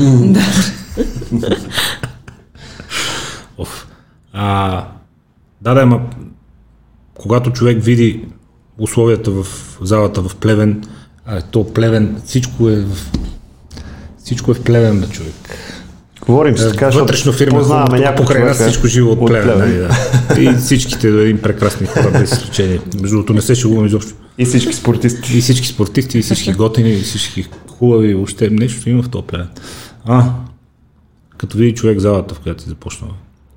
да. 1.33 1.57
Оф. 3.59 3.87
А, 4.33 4.85
да, 5.63 5.75
да, 5.75 5.81
ама 5.81 6.01
когато 7.15 7.51
човек 7.53 7.83
види 7.83 8.25
условията 8.79 9.31
в 9.31 9.47
залата 9.83 10.23
в 10.23 10.37
Плевен, 10.37 10.83
а 11.25 11.43
то 11.43 11.73
Плевен, 11.73 12.23
всичко 12.25 12.69
е 12.69 12.77
в 12.77 13.11
всичко 14.27 14.51
е 14.51 14.55
в 14.55 14.63
Плевен, 14.63 15.01
бе, 15.01 15.07
човек. 15.07 15.35
Говорим 16.27 16.59
си 16.59 16.65
така, 16.71 16.89
Вътрешно 16.89 17.33
фирма, 17.33 17.59
познаваме 17.59 18.01
някой 18.01 18.25
покрай 18.25 18.45
нас 18.45 18.63
всичко 18.63 18.87
живо 18.87 19.11
от, 19.11 19.21
от 19.21 19.27
Плевен. 19.27 19.45
Плевен. 19.45 19.69
Нали, 19.69 19.79
да. 19.79 20.51
И 20.51 20.57
всичките 20.57 21.11
до 21.11 21.19
един 21.19 21.39
прекрасни 21.39 21.87
хора, 21.87 22.11
без 22.11 22.33
изключение. 22.33 22.81
Между 23.01 23.17
другото, 23.17 23.35
не 23.35 23.43
се 23.43 23.55
шегувам 23.55 23.87
изобщо. 23.87 24.15
И 24.39 24.45
всички 24.45 24.75
спортисти. 24.75 25.39
И 25.39 25.41
всички 25.41 25.67
спортисти, 25.67 26.19
и 26.19 26.23
всички 26.23 26.53
готини, 26.53 26.91
и 26.91 27.01
всички 27.01 27.47
хубави, 27.69 28.15
въобще 28.15 28.51
нещо 28.51 28.91
има 28.91 29.03
в 29.03 29.09
този 29.09 29.25
Плевен. 29.27 29.49
А, 30.05 30.31
като 31.39 31.59
види 31.59 31.75
човек 31.75 31.99
залата, 31.99 32.35
в 32.35 32.41
която 32.41 32.63
си 32.63 32.69
започнала. 32.69 33.13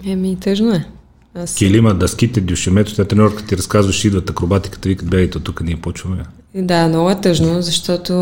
Еми, 0.05 0.37
тъжно 0.39 0.71
е. 0.71 0.85
Аз 1.35 1.55
Килима, 1.55 1.93
дъските, 1.93 2.41
дюшемето, 2.41 2.95
тя 2.95 3.05
тренерка 3.05 3.45
ти 3.45 3.57
разказваш, 3.57 4.05
идват 4.05 4.29
акробатиката, 4.29 4.89
викат, 4.89 5.09
бягайте 5.09 5.37
от 5.37 5.43
тук, 5.43 5.61
ние 5.61 5.75
почваме. 5.75 6.23
И 6.53 6.61
Да, 6.61 6.87
много 6.87 7.09
е 7.09 7.21
тъжно, 7.21 7.61
защото 7.61 8.13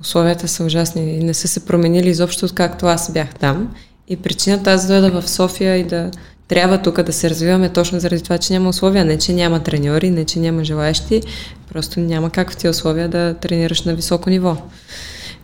условията 0.00 0.48
са 0.48 0.64
ужасни 0.64 1.16
и 1.16 1.24
не 1.24 1.34
са 1.34 1.48
се 1.48 1.66
променили 1.66 2.08
изобщо 2.08 2.46
откакто 2.46 2.86
аз 2.86 3.12
бях 3.12 3.34
там. 3.34 3.74
И 4.08 4.16
причината 4.16 4.70
аз 4.70 4.86
да 4.86 5.00
дойда 5.00 5.20
в 5.20 5.30
София 5.30 5.76
и 5.76 5.84
да 5.84 6.10
трябва 6.48 6.82
тук 6.82 7.02
да 7.02 7.12
се 7.12 7.30
развиваме 7.30 7.68
точно 7.68 8.00
заради 8.00 8.22
това, 8.22 8.38
че 8.38 8.52
няма 8.52 8.68
условия. 8.68 9.04
Не, 9.04 9.18
че 9.18 9.32
няма 9.32 9.62
треньори, 9.62 10.10
не, 10.10 10.24
че 10.24 10.38
няма 10.38 10.64
желаящи, 10.64 11.22
просто 11.72 12.00
няма 12.00 12.30
как 12.30 12.52
в 12.52 12.56
тези 12.56 12.68
условия 12.68 13.08
да 13.08 13.34
тренираш 13.34 13.82
на 13.82 13.94
високо 13.94 14.30
ниво. 14.30 14.56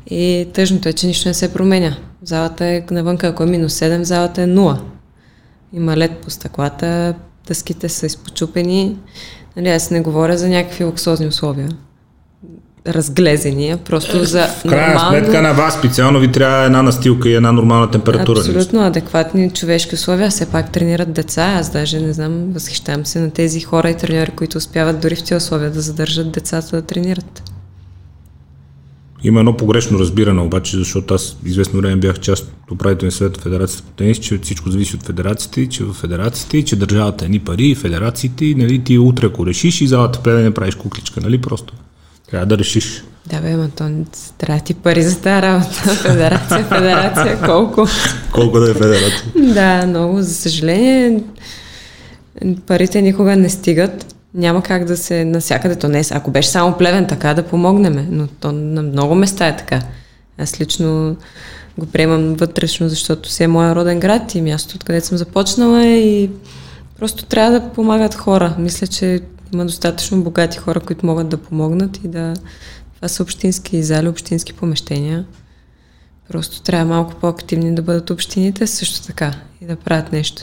И 0.07 0.49
тъжното 0.53 0.89
е, 0.89 0.93
че 0.93 1.07
нищо 1.07 1.29
не 1.29 1.35
се 1.35 1.53
променя. 1.53 1.97
Залата 2.23 2.65
е 2.65 2.85
навънка, 2.91 3.27
ако 3.27 3.43
е 3.43 3.47
минус 3.47 3.81
7, 3.81 4.03
залата 4.03 4.43
е 4.43 4.47
0. 4.47 4.81
Има 5.73 5.97
лед 5.97 6.13
по 6.17 6.31
стъклата, 6.31 7.15
дъските 7.47 7.89
са 7.89 8.07
изпочупени. 8.07 8.97
Нали, 9.57 9.69
аз 9.69 9.91
не 9.91 10.01
говоря 10.01 10.39
за 10.39 10.49
някакви 10.49 10.85
луксозни 10.85 11.27
условия. 11.27 11.69
Разглезени, 12.87 13.71
а 13.71 13.77
просто 13.77 14.25
за 14.25 14.47
В 14.47 14.63
крайна 14.63 15.01
сметка 15.01 15.43
на 15.43 15.53
вас 15.53 15.75
специално 15.75 16.21
ви 16.21 16.33
трябва 16.33 16.65
една 16.65 16.83
настилка 16.83 17.29
и 17.29 17.35
една 17.35 17.53
нормална 17.53 17.91
температура. 17.91 18.39
Абсолютно 18.39 18.87
адекватни 18.87 19.51
човешки 19.51 19.95
условия. 19.95 20.31
Все 20.31 20.47
пак 20.47 20.73
тренират 20.73 21.13
деца. 21.13 21.43
Аз 21.43 21.73
даже 21.73 22.01
не 22.01 22.13
знам, 22.13 22.53
възхищавам 22.53 23.07
се 23.07 23.21
на 23.21 23.31
тези 23.31 23.61
хора 23.61 23.91
и 23.91 23.97
треньори, 23.97 24.31
които 24.31 24.59
успяват 24.59 25.01
дори 25.01 25.17
в 25.17 25.23
тези 25.23 25.35
условия 25.35 25.71
да 25.71 25.81
задържат 25.81 26.33
децата 26.33 26.77
да 26.77 26.83
тренират. 26.83 27.43
Има 29.23 29.41
едно 29.41 29.57
погрешно 29.57 29.99
разбиране 29.99 30.41
обаче, 30.41 30.77
защото 30.77 31.15
аз 31.15 31.37
известно 31.45 31.81
време 31.81 31.97
бях 31.97 32.21
част 32.21 32.53
от 32.65 32.71
управителния 32.71 33.13
съвет 33.13 33.37
на 33.37 33.43
Федерацията 33.43 33.83
по 33.83 33.93
тенис, 33.93 34.19
че 34.19 34.39
всичко 34.39 34.71
зависи 34.71 34.97
от 34.97 35.03
федерациите, 35.03 35.61
и 35.61 35.69
че 35.69 35.85
в 35.85 35.93
федерациите, 35.93 36.59
и 36.59 36.65
че 36.65 36.77
държавата 36.77 37.25
е 37.25 37.29
ни 37.29 37.39
пари, 37.39 37.67
и 37.67 37.75
федерациите, 37.75 38.45
и 38.45 38.55
нали, 38.55 38.85
ти 38.85 38.99
утре 38.99 39.27
ако 39.27 39.47
решиш 39.47 39.81
и 39.81 39.87
залата 39.87 40.19
в 40.19 40.23
Плевен 40.23 40.45
не 40.45 40.55
правиш 40.55 40.75
кукличка, 40.75 41.21
нали 41.21 41.41
просто. 41.41 41.75
Трябва 42.31 42.47
да 42.47 42.59
решиш. 42.59 43.05
Да, 43.27 43.41
бе, 43.41 43.57
ма 43.57 43.69
то 43.77 43.91
трябва 44.39 44.65
ти 44.65 44.75
пари 44.75 45.03
за 45.03 45.21
тази 45.21 45.43
работа. 45.43 45.73
Федерация, 46.03 46.65
федерация, 46.65 47.41
колко. 47.41 47.87
Колко 48.33 48.61
да 48.61 48.71
е 48.71 48.75
федерация. 48.75 49.23
Да, 49.37 49.87
много. 49.87 50.23
За 50.23 50.35
съжаление, 50.35 51.21
парите 52.67 53.03
никога 53.03 53.37
не 53.37 53.49
стигат. 53.49 54.15
Няма 54.35 54.63
как 54.63 54.85
да 54.85 54.97
се 54.97 55.25
насякъде. 55.25 55.77
То 55.77 55.89
не 55.89 56.01
е, 56.01 56.05
ако 56.11 56.31
беше 56.31 56.49
само 56.49 56.77
плевен 56.79 57.07
така, 57.07 57.35
да 57.35 57.43
помогнем. 57.43 58.09
Но 58.11 58.27
то 58.27 58.53
на 58.53 58.83
много 58.83 59.15
места 59.15 59.47
е 59.47 59.57
така. 59.57 59.83
Аз 60.39 60.61
лично 60.61 61.17
го 61.79 61.87
приемам 61.87 62.35
вътрешно, 62.35 62.89
защото 62.89 63.31
си 63.31 63.43
е 63.43 63.49
моя 63.49 63.75
роден 63.75 64.01
град 64.01 64.35
и 64.35 64.43
място, 64.43 64.77
откъдето 64.77 65.07
съм 65.07 65.19
започнала 65.19 65.87
и 65.87 66.31
просто 66.99 67.25
трябва 67.25 67.61
да 67.61 67.69
помагат 67.69 68.15
хора. 68.15 68.55
Мисля, 68.59 68.87
че 68.87 69.21
има 69.53 69.65
достатъчно 69.65 70.23
богати 70.23 70.59
хора, 70.59 70.81
които 70.81 71.07
могат 71.07 71.29
да 71.29 71.37
помогнат 71.37 72.05
и 72.05 72.09
да... 72.09 72.35
Това 72.97 73.09
са 73.09 73.23
общински 73.23 73.83
зали, 73.83 74.09
общински 74.09 74.53
помещения. 74.53 75.25
Просто 76.29 76.63
трябва 76.63 76.95
малко 76.95 77.15
по-активни 77.21 77.75
да 77.75 77.83
бъдат 77.83 78.11
общините 78.11 78.67
също 78.67 79.07
така 79.07 79.35
и 79.61 79.67
да 79.67 79.77
правят 79.77 80.13
нещо. 80.13 80.43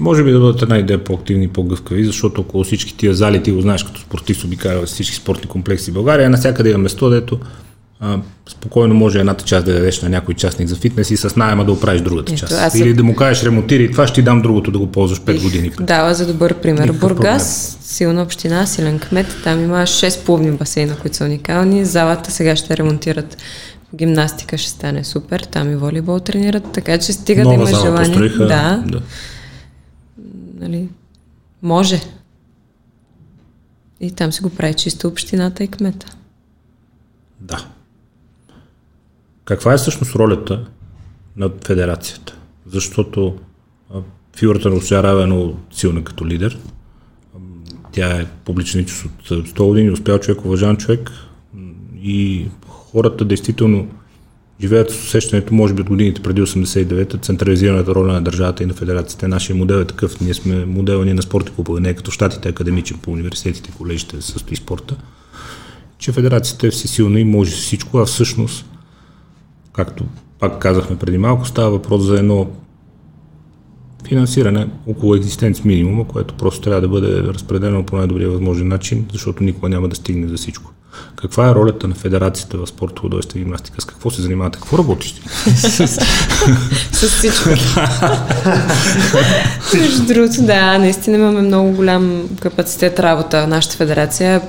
Може 0.00 0.24
би 0.24 0.32
да 0.32 0.40
бъдат 0.40 0.62
една 0.62 0.78
идея 0.78 1.04
по-активни 1.04 1.44
и 1.44 1.48
по-гъвкави, 1.48 2.04
защото 2.04 2.40
около 2.40 2.64
всички 2.64 2.96
тия 2.96 3.14
зали, 3.14 3.42
ти 3.42 3.52
го 3.52 3.60
знаеш 3.60 3.84
като 3.84 4.00
спортист, 4.00 4.44
обикаля 4.44 4.86
всички 4.86 5.16
спортни 5.16 5.48
комплекси 5.48 5.90
в 5.90 5.94
България, 5.94 6.30
навсякъде 6.30 6.70
има 6.70 6.78
место, 6.78 7.10
дето 7.10 7.40
а, 8.00 8.18
спокойно 8.50 8.94
може 8.94 9.20
едната 9.20 9.44
част 9.44 9.66
да 9.66 9.72
дадеш 9.72 10.02
на 10.02 10.08
някой 10.08 10.34
частник 10.34 10.68
за 10.68 10.76
фитнес 10.76 11.10
и 11.10 11.16
с 11.16 11.36
найема 11.36 11.64
да 11.64 11.72
оправиш 11.72 12.00
другата 12.00 12.32
Ето, 12.32 12.40
част. 12.40 12.52
аз 12.52 12.74
Или 12.74 12.94
да 12.94 13.04
му 13.04 13.16
кажеш 13.16 13.44
ремонтири 13.44 13.90
това, 13.90 14.06
ще 14.06 14.14
ти 14.14 14.22
дам 14.22 14.42
другото 14.42 14.70
да 14.70 14.78
го 14.78 14.86
ползваш 14.86 15.20
5 15.20 15.42
години. 15.42 15.68
Бих 15.70 15.80
дала 15.80 16.14
за 16.14 16.26
добър 16.26 16.54
пример. 16.54 16.80
Никакъв 16.88 17.00
Бургас, 17.00 17.78
силна 17.82 18.22
община, 18.22 18.66
силен 18.66 18.98
кмет. 18.98 19.26
Там 19.44 19.64
има 19.64 19.76
6 19.76 20.24
плувни 20.24 20.50
басейна, 20.50 20.96
които 20.98 21.16
са 21.16 21.24
уникални. 21.24 21.84
Залата 21.84 22.30
сега 22.30 22.56
ще 22.56 22.76
ремонтират. 22.76 23.36
Гимнастика 23.94 24.58
ще 24.58 24.70
стане 24.70 25.04
супер. 25.04 25.40
Там 25.40 25.70
и 25.72 25.76
волейбол 25.76 26.20
тренират. 26.20 26.72
Така 26.72 26.98
че 26.98 27.12
стига 27.12 27.42
да 27.42 27.48
Нова 27.48 27.54
има 27.54 27.66
зала 27.66 27.80
желание. 27.80 28.04
построиха. 28.08 28.46
Да, 28.46 28.84
да. 28.86 29.00
нали, 30.60 30.88
може. 31.62 32.00
И 34.00 34.10
там 34.10 34.32
си 34.32 34.42
го 34.42 34.50
прави 34.50 34.74
чисто 34.74 35.08
общината 35.08 35.64
и 35.64 35.68
кмета. 35.68 36.06
Да. 37.40 37.66
Каква 39.50 39.74
е 39.74 39.76
всъщност 39.76 40.14
ролята 40.14 40.66
на 41.36 41.50
федерацията? 41.66 42.36
Защото 42.66 43.34
фигурата 44.36 44.68
на 44.68 44.76
Русия 44.76 45.02
Рава 45.02 45.22
е 45.22 45.26
много 45.26 45.58
силна 45.72 46.04
като 46.04 46.26
лидер. 46.26 46.58
Тя 47.92 48.20
е 48.20 48.26
публичен 48.44 48.80
от 48.80 49.30
а, 49.30 49.34
100 49.34 49.66
години, 49.66 49.90
успял 49.90 50.18
човек, 50.18 50.44
уважаван 50.44 50.76
човек. 50.76 51.10
и 52.02 52.46
хората 52.68 53.24
действително 53.24 53.88
живеят 54.60 54.90
с 54.90 55.04
усещането, 55.04 55.54
може 55.54 55.74
би 55.74 55.82
от 55.82 55.88
годините 55.88 56.22
преди 56.22 56.42
89-та, 56.42 57.18
централизираната 57.18 57.94
роля 57.94 58.12
на 58.12 58.22
държавата 58.22 58.62
и 58.62 58.66
на 58.66 58.74
федерацията. 58.74 59.28
Нашия 59.28 59.56
модел 59.56 59.76
е 59.76 59.84
такъв. 59.84 60.20
Ние 60.20 60.34
сме 60.34 60.64
модел 60.64 61.04
ни 61.04 61.14
на 61.14 61.22
спорти 61.22 61.52
клубове, 61.52 61.80
не 61.80 61.88
е 61.88 61.94
като 61.94 62.10
щатите 62.10 62.48
академичен 62.48 62.98
по 62.98 63.10
университетите, 63.10 63.72
колежите 63.78 64.22
състои 64.22 64.56
спорта, 64.56 64.96
че 65.98 66.12
федерацията 66.12 66.66
е 66.66 66.70
всесилна 66.70 67.20
и 67.20 67.24
може 67.24 67.50
всичко, 67.50 67.98
а 67.98 68.06
всъщност, 68.06 68.69
както 69.72 70.04
пак 70.38 70.58
казахме 70.58 70.98
преди 70.98 71.18
малко, 71.18 71.46
става 71.46 71.70
въпрос 71.70 72.02
за 72.02 72.18
едно 72.18 72.46
финансиране 74.08 74.68
около 74.86 75.14
екзистенц 75.14 75.64
минимума, 75.64 76.08
което 76.08 76.34
просто 76.34 76.60
трябва 76.60 76.80
да 76.80 76.88
бъде 76.88 77.22
разпределено 77.22 77.86
по 77.86 77.96
най-добрия 77.96 78.30
възможен 78.30 78.68
начин, 78.68 79.06
защото 79.12 79.42
никога 79.42 79.68
няма 79.68 79.88
да 79.88 79.96
стигне 79.96 80.28
за 80.28 80.36
всичко. 80.36 80.72
Каква 81.16 81.48
е 81.48 81.54
ролята 81.54 81.88
на 81.88 81.94
федерацията 81.94 82.58
в 82.58 82.66
спорт, 82.66 82.98
художество 82.98 83.38
и 83.38 83.42
гимнастика? 83.42 83.80
С 83.80 83.84
какво 83.84 84.10
се 84.10 84.22
занимавате? 84.22 84.58
Какво 84.58 84.78
работиш? 84.78 85.14
С 86.92 87.08
всичко. 87.08 87.48
Между 89.74 90.06
другото, 90.06 90.42
да, 90.42 90.78
наистина 90.78 91.16
имаме 91.16 91.40
много 91.40 91.70
голям 91.70 92.28
капацитет 92.40 93.00
работа. 93.00 93.46
Нашата 93.46 93.76
федерация 93.76 94.42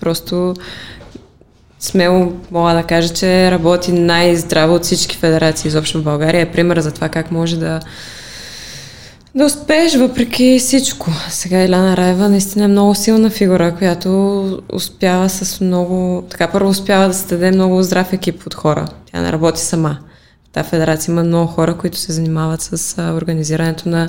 просто 0.00 0.54
смело 1.80 2.32
мога 2.50 2.74
да 2.74 2.82
кажа, 2.82 3.08
че 3.08 3.50
работи 3.50 3.92
най-здраво 3.92 4.74
от 4.74 4.84
всички 4.84 5.16
федерации 5.16 5.68
изобщо 5.68 5.98
в 5.98 6.04
България. 6.04 6.40
Е 6.40 6.52
пример 6.52 6.80
за 6.80 6.92
това 6.92 7.08
как 7.08 7.30
може 7.30 7.56
да 7.56 7.80
да 9.34 9.44
успееш 9.44 9.94
въпреки 9.94 10.56
всичко. 10.58 11.10
Сега 11.28 11.64
Иляна 11.64 11.96
Раева 11.96 12.28
наистина 12.28 12.64
е 12.64 12.68
много 12.68 12.94
силна 12.94 13.30
фигура, 13.30 13.74
която 13.78 14.62
успява 14.72 15.28
с 15.28 15.60
много... 15.60 16.24
Така 16.30 16.48
първо 16.48 16.70
успява 16.70 17.08
да 17.08 17.14
се 17.14 17.26
даде 17.26 17.50
много 17.50 17.82
здрав 17.82 18.12
екип 18.12 18.46
от 18.46 18.54
хора. 18.54 18.88
Тя 19.12 19.20
не 19.20 19.32
работи 19.32 19.60
сама. 19.60 19.98
В 20.48 20.52
тази 20.52 20.68
федерация 20.68 21.12
има 21.12 21.22
много 21.22 21.46
хора, 21.46 21.76
които 21.76 21.98
се 21.98 22.12
занимават 22.12 22.60
с 22.62 23.02
организирането 23.16 23.88
на 23.88 24.08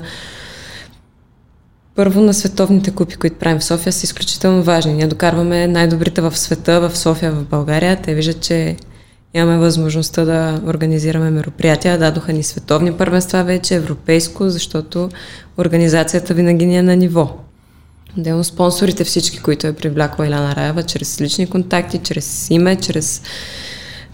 първо 1.95 2.21
на 2.21 2.33
световните 2.33 2.91
купи, 2.91 3.15
които 3.15 3.36
правим 3.36 3.60
в 3.60 3.63
София, 3.63 3.93
са 3.93 4.03
изключително 4.03 4.63
важни. 4.63 4.93
Ние 4.93 5.07
докарваме 5.07 5.67
най-добрите 5.67 6.21
в 6.21 6.38
света, 6.38 6.89
в 6.89 6.98
София, 6.98 7.31
в 7.31 7.45
България. 7.45 8.01
Те 8.01 8.13
виждат, 8.13 8.41
че 8.41 8.77
Имаме 9.33 9.57
възможността 9.57 10.25
да 10.25 10.62
организираме 10.67 11.29
мероприятия. 11.29 11.98
Дадоха 11.98 12.33
ни 12.33 12.43
световни 12.43 12.93
първенства 12.93 13.43
вече, 13.43 13.75
европейско, 13.75 14.50
защото 14.50 15.10
организацията 15.57 16.33
винаги 16.33 16.65
ни 16.65 16.77
е 16.77 16.81
на 16.81 16.95
ниво. 16.95 17.38
Делно 18.17 18.43
спонсорите 18.43 19.03
всички, 19.03 19.39
които 19.39 19.67
е 19.67 19.74
привлякла 19.74 20.27
Иляна 20.27 20.55
Раева, 20.55 20.83
чрез 20.83 21.21
лични 21.21 21.48
контакти, 21.48 21.98
чрез 21.98 22.50
име, 22.50 22.75
чрез 22.75 23.21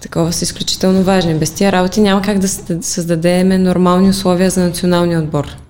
такова 0.01 0.33
са 0.33 0.43
изключително 0.43 1.03
важни. 1.03 1.35
Без 1.35 1.51
тия 1.51 1.71
работи 1.71 2.01
няма 2.01 2.21
как 2.21 2.39
да 2.39 2.47
създадем 2.81 3.63
нормални 3.63 4.09
условия 4.09 4.49
за 4.49 4.63
националния 4.63 5.19
отбор 5.19 5.66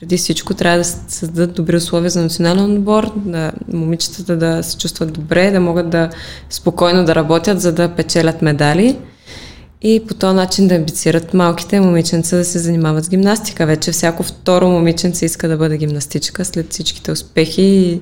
преди 0.00 0.16
всичко 0.16 0.54
трябва 0.54 0.78
да 0.78 0.84
се 0.84 0.96
създадат 1.08 1.54
добри 1.54 1.76
условия 1.76 2.10
за 2.10 2.22
национален 2.22 2.76
отбор, 2.76 3.12
да 3.16 3.52
момичетата 3.72 4.36
да 4.36 4.62
се 4.62 4.78
чувстват 4.78 5.12
добре, 5.12 5.50
да 5.50 5.60
могат 5.60 5.90
да 5.90 6.10
спокойно 6.50 7.04
да 7.04 7.14
работят, 7.14 7.60
за 7.60 7.72
да 7.72 7.88
печелят 7.88 8.42
медали 8.42 8.98
и 9.82 10.02
по 10.08 10.14
този 10.14 10.36
начин 10.36 10.68
да 10.68 10.74
амбицират 10.74 11.34
малките 11.34 11.80
момиченца 11.80 12.36
да 12.36 12.44
се 12.44 12.58
занимават 12.58 13.04
с 13.04 13.08
гимнастика. 13.08 13.66
Вече 13.66 13.92
всяко 13.92 14.22
второ 14.22 14.68
момиченце 14.68 15.24
иска 15.24 15.48
да 15.48 15.56
бъде 15.56 15.76
гимнастичка 15.76 16.44
след 16.44 16.72
всичките 16.72 17.12
успехи 17.12 17.62
и 17.62 18.00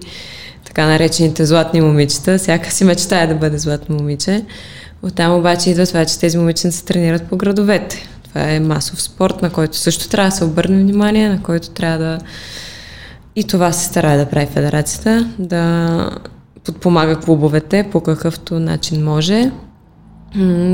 така 0.65 0.87
наречените 0.87 1.45
златни 1.45 1.81
момичета. 1.81 2.39
Всяка 2.39 2.71
си 2.71 2.85
мечтае 2.85 3.27
да 3.27 3.35
бъде 3.35 3.59
златно 3.59 3.97
момиче. 3.97 4.45
Оттам 5.03 5.39
обаче 5.39 5.71
идва 5.71 5.87
това, 5.87 6.05
че 6.05 6.19
тези 6.19 6.39
момиченца 6.39 6.85
тренират 6.85 7.23
по 7.23 7.37
градовете. 7.37 8.09
Това 8.35 8.51
е 8.51 8.61
масов 8.61 9.03
спорт, 9.03 9.43
на 9.43 9.51
който 9.51 9.77
също 9.77 10.09
трябва 10.09 10.31
да 10.31 10.37
се 10.37 10.45
обърне 10.45 10.83
внимание, 10.83 11.29
на 11.29 11.43
който 11.43 11.71
трябва 11.71 11.99
да... 11.99 12.19
И 13.37 13.45
това 13.45 13.73
се 13.73 13.85
старае 13.85 14.17
да 14.17 14.27
прави 14.27 14.47
федерацията, 14.47 15.31
да 15.39 16.11
подпомага 16.65 17.21
клубовете 17.21 17.89
по 17.93 18.01
какъвто 18.01 18.61
начин 18.61 19.05
може. 19.05 19.51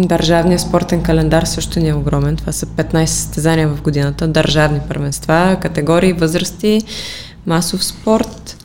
Държавният 0.04 0.61
спортен 0.61 1.02
календар 1.02 1.42
също 1.42 1.80
ни 1.80 1.88
е 1.88 1.94
огромен. 1.94 2.37
Това 2.37 2.52
са 2.52 2.66
15 2.66 3.04
състезания 3.04 3.68
в 3.68 3.82
годината, 3.82 4.28
държавни 4.28 4.80
първенства, 4.88 5.56
категории, 5.62 6.12
възрасти, 6.12 6.82
масов 7.46 7.85
спорт. 7.85 8.64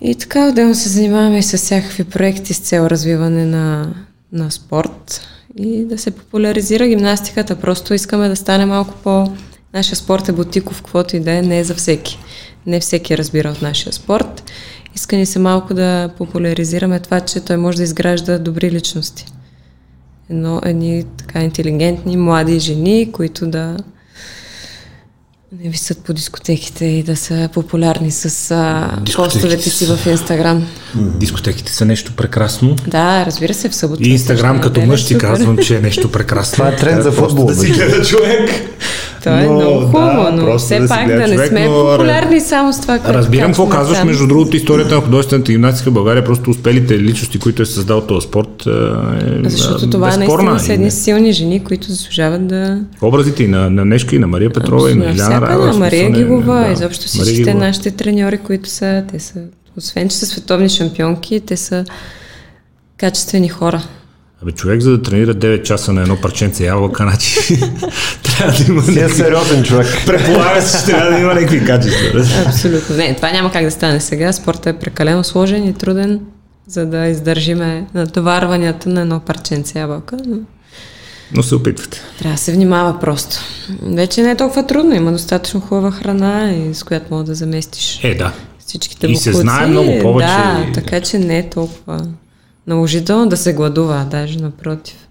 И 0.00 0.14
така 0.14 0.48
отделно 0.48 0.74
се 0.74 0.88
занимаваме 0.88 1.38
и 1.38 1.42
с 1.42 1.56
всякакви 1.56 2.04
проекти 2.04 2.54
с 2.54 2.58
цел 2.58 2.86
развиване 2.86 3.44
на, 3.44 3.94
на 4.32 4.50
спорт 4.50 5.26
и 5.62 5.84
да 5.84 5.98
се 5.98 6.10
популяризира 6.10 6.88
гимнастиката. 6.88 7.56
Просто 7.56 7.94
искаме 7.94 8.28
да 8.28 8.36
стане 8.36 8.66
малко 8.66 8.94
по... 9.04 9.32
Нашия 9.74 9.96
спорт 9.96 10.28
е 10.28 10.32
бутиков, 10.32 10.82
каквото 10.82 11.16
и 11.16 11.20
да 11.20 11.32
е, 11.32 11.42
не 11.42 11.58
е 11.58 11.64
за 11.64 11.74
всеки. 11.74 12.18
Не 12.66 12.80
всеки 12.80 13.18
разбира 13.18 13.50
от 13.50 13.62
нашия 13.62 13.92
спорт. 13.92 14.42
Иска 14.94 15.16
ни 15.16 15.26
се 15.26 15.38
малко 15.38 15.74
да 15.74 16.10
популяризираме 16.18 17.00
това, 17.00 17.20
че 17.20 17.40
той 17.40 17.56
може 17.56 17.76
да 17.76 17.82
изгражда 17.82 18.38
добри 18.38 18.70
личности. 18.70 19.26
Едно, 20.30 20.60
едни 20.64 21.04
така 21.16 21.42
интелигентни, 21.42 22.16
млади 22.16 22.58
жени, 22.58 23.12
които 23.12 23.46
да 23.46 23.76
не 25.58 25.70
висят 25.70 25.98
по 25.98 26.12
дискотеките 26.12 26.84
и 26.84 27.02
да 27.02 27.16
са 27.16 27.48
популярни 27.54 28.10
с 28.10 28.50
а, 28.50 28.90
постовете 29.16 29.70
си 29.70 29.86
в 29.86 30.06
Инстаграм. 30.06 30.66
Дискотеките 30.94 31.72
са 31.72 31.84
нещо 31.84 32.12
прекрасно. 32.16 32.76
Да, 32.86 33.26
разбира 33.26 33.54
се, 33.54 33.68
в 33.68 33.74
събота. 33.74 34.02
И 34.04 34.10
Инстаграм 34.10 34.60
като 34.60 34.80
мъж 34.80 35.06
ти 35.06 35.18
казвам, 35.18 35.58
че 35.58 35.76
е 35.76 35.80
нещо 35.80 36.12
прекрасно. 36.12 36.52
Това 36.52 36.68
е 36.68 36.76
тренд 36.76 37.02
за 37.02 37.12
футбол. 37.12 37.46
Да 37.46 37.54
си 37.54 37.70
гледа 37.70 38.04
човек. 38.04 38.50
То 39.24 39.30
е 39.30 39.44
но, 39.44 39.52
много 39.52 39.80
хубаво, 39.80 40.22
да, 40.22 40.32
но 40.32 40.58
все 40.58 40.78
да 40.78 40.88
пак 40.88 41.06
да 41.06 41.28
не 41.28 41.46
сме 41.46 41.68
но... 41.68 41.74
популярни 41.74 42.40
само 42.40 42.72
с 42.72 42.80
това, 42.80 42.98
което 42.98 43.18
Разбирам 43.18 43.46
какво 43.46 43.68
казваш, 43.68 43.98
там. 43.98 44.06
между 44.06 44.26
другото, 44.26 44.56
историята 44.56 44.94
на 44.94 45.00
художествената 45.00 45.52
гимнастика 45.52 45.90
в 45.90 45.94
България, 45.94 46.24
просто 46.24 46.50
успелите 46.50 46.98
личности, 46.98 47.38
които 47.38 47.62
е 47.62 47.66
създал 47.66 48.00
този 48.00 48.26
спорт, 48.26 48.66
е 48.66 49.48
Защото 49.48 49.90
това 49.90 50.16
наистина 50.16 50.60
са 50.60 50.72
едни 50.72 50.90
силни 50.90 51.32
жени, 51.32 51.64
които 51.64 51.90
заслужават 51.90 52.46
да... 52.46 52.80
Образите 53.02 53.42
и 53.42 53.48
на, 53.48 53.70
на 53.70 53.84
Нешка, 53.84 54.16
и 54.16 54.18
на 54.18 54.26
Мария 54.26 54.50
Петрова, 54.50 54.90
и 54.90 54.94
на 54.94 55.04
Иляна 55.04 55.40
Райва. 55.40 55.66
На 55.66 55.78
Мария 55.78 56.10
Гигова, 56.10 56.64
да, 56.66 56.72
изобщо 56.72 57.06
всичките 57.06 57.54
нашите 57.54 57.90
треньори, 57.90 58.38
които 58.38 58.68
са, 58.68 59.04
те 59.12 59.18
са, 59.18 59.40
освен 59.76 60.08
че 60.08 60.16
са 60.16 60.26
световни 60.26 60.68
шампионки, 60.68 61.40
те 61.40 61.56
са 61.56 61.84
качествени 62.96 63.48
хора. 63.48 63.82
Абе, 64.42 64.52
човек 64.52 64.80
за 64.80 64.90
да 64.90 65.02
тренира 65.02 65.34
9 65.34 65.62
часа 65.62 65.92
на 65.92 66.02
едно 66.02 66.20
парченце 66.20 66.64
ябълка, 66.64 67.02
значи 67.02 67.36
трябва 68.22 68.52
да 68.52 68.64
има... 68.68 68.82
Си 68.82 69.00
е 69.00 69.08
сериозен 69.08 69.64
човек. 69.64 69.86
Предполага 70.06 70.62
се, 70.62 70.78
че 70.78 70.92
трябва 70.92 71.10
да 71.12 71.18
има 71.18 71.34
някакви 71.34 71.64
качества. 71.64 72.24
Абсолютно. 72.46 72.96
Не, 72.96 73.16
това 73.16 73.30
няма 73.30 73.52
как 73.52 73.64
да 73.64 73.70
стане 73.70 74.00
сега. 74.00 74.32
Спортът 74.32 74.66
е 74.66 74.78
прекалено 74.78 75.24
сложен 75.24 75.68
и 75.68 75.74
труден, 75.74 76.20
за 76.66 76.86
да 76.86 77.06
издържиме 77.06 77.86
натоварванията 77.94 78.88
на 78.88 79.00
едно 79.00 79.20
парченце 79.20 79.78
ябълка. 79.78 80.16
Но... 80.26 80.36
но 81.34 81.42
се 81.42 81.54
опитвате. 81.54 82.00
Трябва 82.18 82.34
да 82.34 82.42
се 82.42 82.52
внимава 82.52 83.00
просто. 83.00 83.36
Вече 83.82 84.22
не 84.22 84.30
е 84.30 84.36
толкова 84.36 84.66
трудно. 84.66 84.94
Има 84.94 85.12
достатъчно 85.12 85.60
хубава 85.60 85.90
храна, 85.90 86.52
и 86.52 86.74
с 86.74 86.82
която 86.82 87.06
мога 87.10 87.24
да 87.24 87.34
заместиш 87.34 88.00
е, 88.02 88.14
да. 88.14 88.32
всичките 88.58 89.06
И 89.06 89.16
се 89.16 89.32
знае 89.32 89.66
много 89.66 89.98
повече. 90.02 90.28
Да, 90.28 90.66
така 90.74 91.00
че 91.00 91.18
не 91.18 91.38
е 91.38 91.50
толкова 91.50 92.06
наложително 92.70 93.28
да 93.28 93.36
се 93.36 93.54
гладува, 93.54 94.06
даже 94.10 94.38
напротив. 94.38 95.08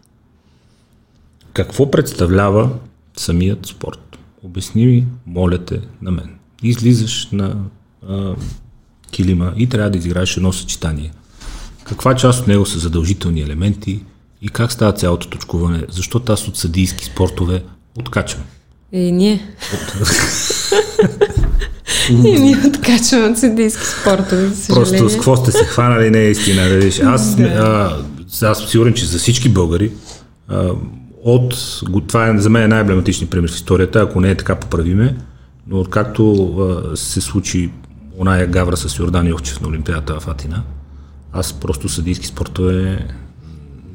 Какво 1.53 1.91
представлява 1.91 2.69
самият 3.17 3.65
спорт? 3.65 4.17
Обясни 4.43 4.85
ми, 4.85 5.07
моля 5.25 5.65
те, 5.65 5.81
на 6.01 6.11
мен. 6.11 6.29
Излизаш 6.63 7.29
на 7.31 7.55
а, 8.09 8.35
килима 9.11 9.53
и 9.57 9.69
трябва 9.69 9.89
да 9.89 9.97
изиграеш 9.97 10.37
едно 10.37 10.53
съчетание. 10.53 11.11
Каква 11.83 12.15
част 12.15 12.41
от 12.41 12.47
него 12.47 12.65
са 12.65 12.79
задължителни 12.79 13.41
елементи 13.41 14.03
и 14.41 14.49
как 14.49 14.71
става 14.71 14.93
цялото 14.93 15.29
точкуване? 15.29 15.85
Защото 15.89 16.33
аз 16.33 16.47
от 16.47 16.57
съдийски 16.57 17.05
спортове 17.05 17.63
откачам. 17.99 18.41
И 18.91 19.11
ние. 19.11 19.55
От... 19.73 20.09
И 22.09 22.39
ние 22.39 22.57
откачваме 22.67 23.25
от 23.25 23.37
съдийски 23.37 23.85
спортове, 23.85 24.47
за 24.47 24.73
Просто 24.73 25.09
с 25.09 25.13
какво 25.13 25.35
сте 25.35 25.51
се 25.51 25.65
хванали, 25.65 26.09
не 26.09 26.19
е 26.19 26.31
истина. 26.31 26.69
Видиш. 26.69 26.99
Аз, 26.99 27.35
да. 27.35 27.43
а, 27.43 28.47
аз 28.47 28.57
съм 28.57 28.67
сигурен, 28.67 28.93
че 28.93 29.05
за 29.05 29.17
всички 29.17 29.49
българи 29.49 29.91
а, 30.47 30.69
от, 31.23 31.55
това 32.07 32.27
е 32.27 32.37
за 32.37 32.49
мен 32.49 32.63
е 32.63 32.67
най-емблематичният 32.67 33.31
пример 33.31 33.51
в 33.51 33.55
историята, 33.55 34.01
ако 34.01 34.21
не 34.21 34.31
е 34.31 34.35
така 34.35 34.55
поправиме, 34.55 35.15
но 35.67 35.79
откакто 35.79 36.33
а, 36.93 36.97
се 36.97 37.21
случи 37.21 37.71
оная 38.19 38.47
гавра 38.47 38.77
с 38.77 38.99
Йордан 38.99 39.27
Йовчев 39.27 39.61
на 39.61 39.67
Олимпиадата 39.67 40.19
в 40.19 40.27
Атина, 40.27 40.63
аз 41.33 41.53
просто 41.53 41.89
съдийски 41.89 42.27
спортове 42.27 43.05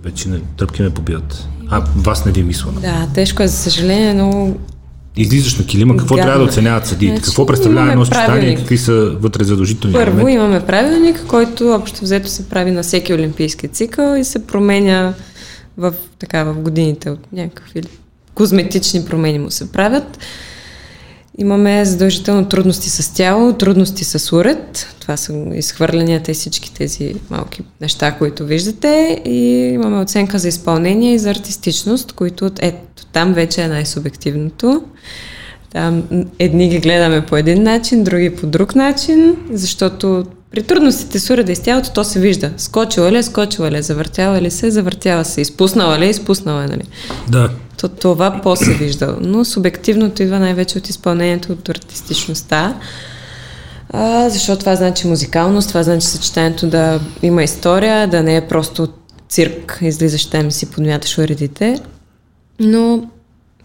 вече 0.05 0.29
не, 0.29 0.41
тръпки 0.57 0.83
ме 0.83 0.91
побиват. 0.91 1.49
А 1.69 1.85
вас 1.97 2.25
не 2.25 2.33
ви 2.33 2.43
мисля. 2.43 2.71
Да, 2.81 3.09
тежко 3.15 3.43
е, 3.43 3.49
за 3.49 3.57
съжаление, 3.57 4.15
но 4.15 4.57
Излизаш 5.17 5.59
на 5.59 5.67
килима, 5.67 5.97
какво 5.97 6.15
Гадно. 6.15 6.27
трябва 6.27 6.45
да 6.45 6.51
оценяват 6.51 6.87
съдиите? 6.87 7.15
Значи, 7.17 7.25
какво 7.25 7.47
представлява 7.47 7.93
едно 7.93 8.05
съчетание, 8.05 8.57
какви 8.57 8.79
са 8.79 9.17
вътре 9.21 9.45
задължителни 9.45 9.95
Първо 9.95 10.19
елементи? 10.19 10.33
имаме 10.33 10.67
правилник, 10.67 11.25
който 11.27 11.71
общо 11.71 12.01
взето 12.03 12.29
се 12.29 12.49
прави 12.49 12.71
на 12.71 12.83
всеки 12.83 13.15
олимпийски 13.15 13.69
цикъл 13.69 14.17
и 14.17 14.25
се 14.25 14.47
променя 14.47 15.15
в, 15.77 15.93
така, 16.19 16.45
в 16.45 16.55
годините 16.55 17.11
от 17.11 17.33
някакви 17.33 17.83
козметични 18.35 19.05
промени 19.05 19.39
му 19.39 19.51
се 19.51 19.73
правят. 19.73 20.19
Имаме 21.39 21.85
задължително 21.85 22.49
трудности 22.49 22.91
с 22.91 23.15
тяло, 23.15 23.53
трудности 23.53 24.05
с 24.05 24.37
уред. 24.37 24.87
Това 25.01 25.17
са 25.17 25.33
изхвърлянията 25.55 26.31
и 26.31 26.35
всички 26.35 26.75
тези 26.75 27.15
малки 27.31 27.63
неща, 27.81 28.13
които 28.13 28.45
виждате. 28.45 29.23
И 29.25 29.71
имаме 29.75 30.01
оценка 30.01 30.39
за 30.39 30.49
изпълнение 30.49 31.15
и 31.15 31.19
за 31.19 31.31
артистичност, 31.31 32.13
които 32.13 32.51
ето 32.61 33.07
там 33.13 33.33
вече 33.33 33.63
е 33.63 33.69
най-субективното. 33.69 34.83
Там 35.73 36.03
едни 36.39 36.69
ги 36.69 36.79
гледаме 36.79 37.27
по 37.27 37.37
един 37.37 37.63
начин, 37.63 38.05
други 38.05 38.37
по 38.37 38.47
друг 38.47 38.75
начин, 38.75 39.37
защото 39.53 40.25
при 40.51 40.63
трудностите 40.63 41.21
с 41.21 41.31
уреда 41.31 41.53
и 41.53 41.57
с 41.57 41.61
тялото 41.61 41.93
то 41.93 42.05
се 42.05 42.21
вижда. 42.21 42.51
Скочила 42.57 43.13
ли 43.13 43.17
е, 43.17 43.23
скочила 43.23 43.71
ли 43.71 43.77
е, 43.77 43.83
завъртяла 43.83 44.41
ли 44.41 44.51
се, 44.51 44.71
завъртява 44.71 45.25
се, 45.25 45.41
изпуснала 45.41 45.99
ли 45.99 46.07
е, 46.07 46.11
изпуснала 46.11 46.65
е, 46.65 46.67
нали? 46.67 46.83
Да. 47.29 47.51
То, 47.89 48.15
това 48.15 48.41
по-се 48.43 48.75
вижда. 48.75 49.17
Но 49.21 49.45
субективното 49.45 50.23
идва 50.23 50.39
най-вече 50.39 50.79
от 50.79 50.89
изпълнението, 50.89 51.53
от 51.53 51.69
артистичността. 51.69 52.81
А, 53.91 54.29
защото 54.29 54.61
това 54.61 54.77
значи 54.77 55.07
музикалност, 55.07 55.69
това 55.69 55.83
значи 55.83 56.07
съчетанието 56.07 56.67
да 56.67 57.01
има 57.23 57.43
история, 57.43 58.09
да 58.09 58.23
не 58.23 58.37
е 58.37 58.49
просто 58.49 58.89
цирк, 59.29 59.79
излизаш 59.83 60.27
там 60.27 60.49
и 60.49 60.53
си 60.53 60.71
подмяташ 60.71 61.19
уредите. 61.19 61.81
Но 62.61 63.09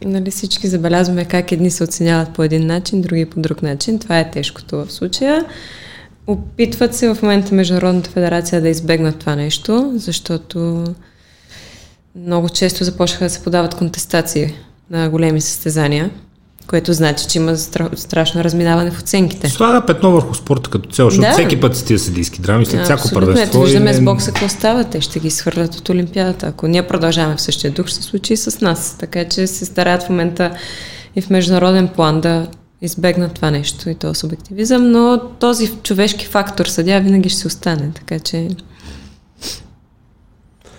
нали, 0.05 0.31
всички 0.31 0.67
забелязваме 0.67 1.25
как 1.25 1.51
едни 1.51 1.71
се 1.71 1.83
оценяват 1.83 2.33
по 2.33 2.43
един 2.43 2.67
начин, 2.67 3.01
други 3.01 3.25
по 3.25 3.39
друг 3.39 3.61
начин. 3.61 3.99
Това 3.99 4.19
е 4.19 4.31
тежкото 4.31 4.85
в 4.85 4.91
случая. 4.91 5.45
Опитват 6.27 6.95
се 6.95 7.13
в 7.13 7.21
момента 7.21 7.55
Международната 7.55 8.09
федерация 8.09 8.61
да 8.61 8.69
избегнат 8.69 9.19
това 9.19 9.35
нещо, 9.35 9.91
защото 9.95 10.83
много 12.15 12.49
често 12.49 12.83
започнаха 12.83 13.23
да 13.23 13.29
се 13.29 13.43
подават 13.43 13.75
контестации 13.75 14.53
на 14.91 15.09
големи 15.09 15.41
състезания, 15.41 16.09
което 16.67 16.93
значи, 16.93 17.27
че 17.27 17.37
има 17.37 17.51
стра- 17.51 17.95
страшно 17.95 18.43
разминаване 18.43 18.91
в 18.91 18.99
оценките. 18.99 19.49
Слага 19.49 19.85
петно 19.85 20.11
върху 20.11 20.35
спорта 20.35 20.69
като 20.69 20.89
цяло, 20.89 21.09
защото 21.09 21.27
Да. 21.27 21.33
всеки 21.33 21.59
път 21.59 21.77
са 21.77 21.85
тия 21.85 21.99
съдийски 21.99 22.41
драми, 22.41 22.65
след 22.65 22.83
всяко 22.83 23.09
първенство. 23.13 23.47
Ето 23.49 23.61
виждаме 23.61 23.91
и 23.91 23.93
с 23.93 24.01
бокса 24.01 24.31
какво 24.31 24.49
става. 24.49 24.83
Те 24.83 25.01
ще 25.01 25.19
ги 25.19 25.31
свърлят 25.31 25.75
от 25.75 25.89
Олимпиадата. 25.89 26.47
Ако 26.47 26.67
ние 26.67 26.87
продължаваме 26.87 27.35
в 27.37 27.41
същия 27.41 27.71
дух, 27.71 27.87
ще 27.87 27.95
се 27.97 28.03
случи 28.03 28.33
и 28.33 28.37
с 28.37 28.61
нас. 28.61 28.95
Така 28.99 29.25
че 29.25 29.47
се 29.47 29.65
стараят 29.65 30.03
в 30.03 30.09
момента 30.09 30.51
и 31.15 31.21
в 31.21 31.29
международен 31.29 31.87
план 31.87 32.21
да 32.21 32.47
избегнат 32.81 33.33
това 33.33 33.51
нещо 33.51 33.89
и 33.89 33.95
този 33.95 34.19
субективизъм, 34.19 34.91
но 34.91 35.21
този 35.39 35.71
човешки 35.83 36.25
фактор 36.25 36.65
съдя 36.65 36.99
винаги 36.99 37.29
ще 37.29 37.39
си 37.39 37.47
остане. 37.47 37.91
Така 37.95 38.19
че 38.19 38.47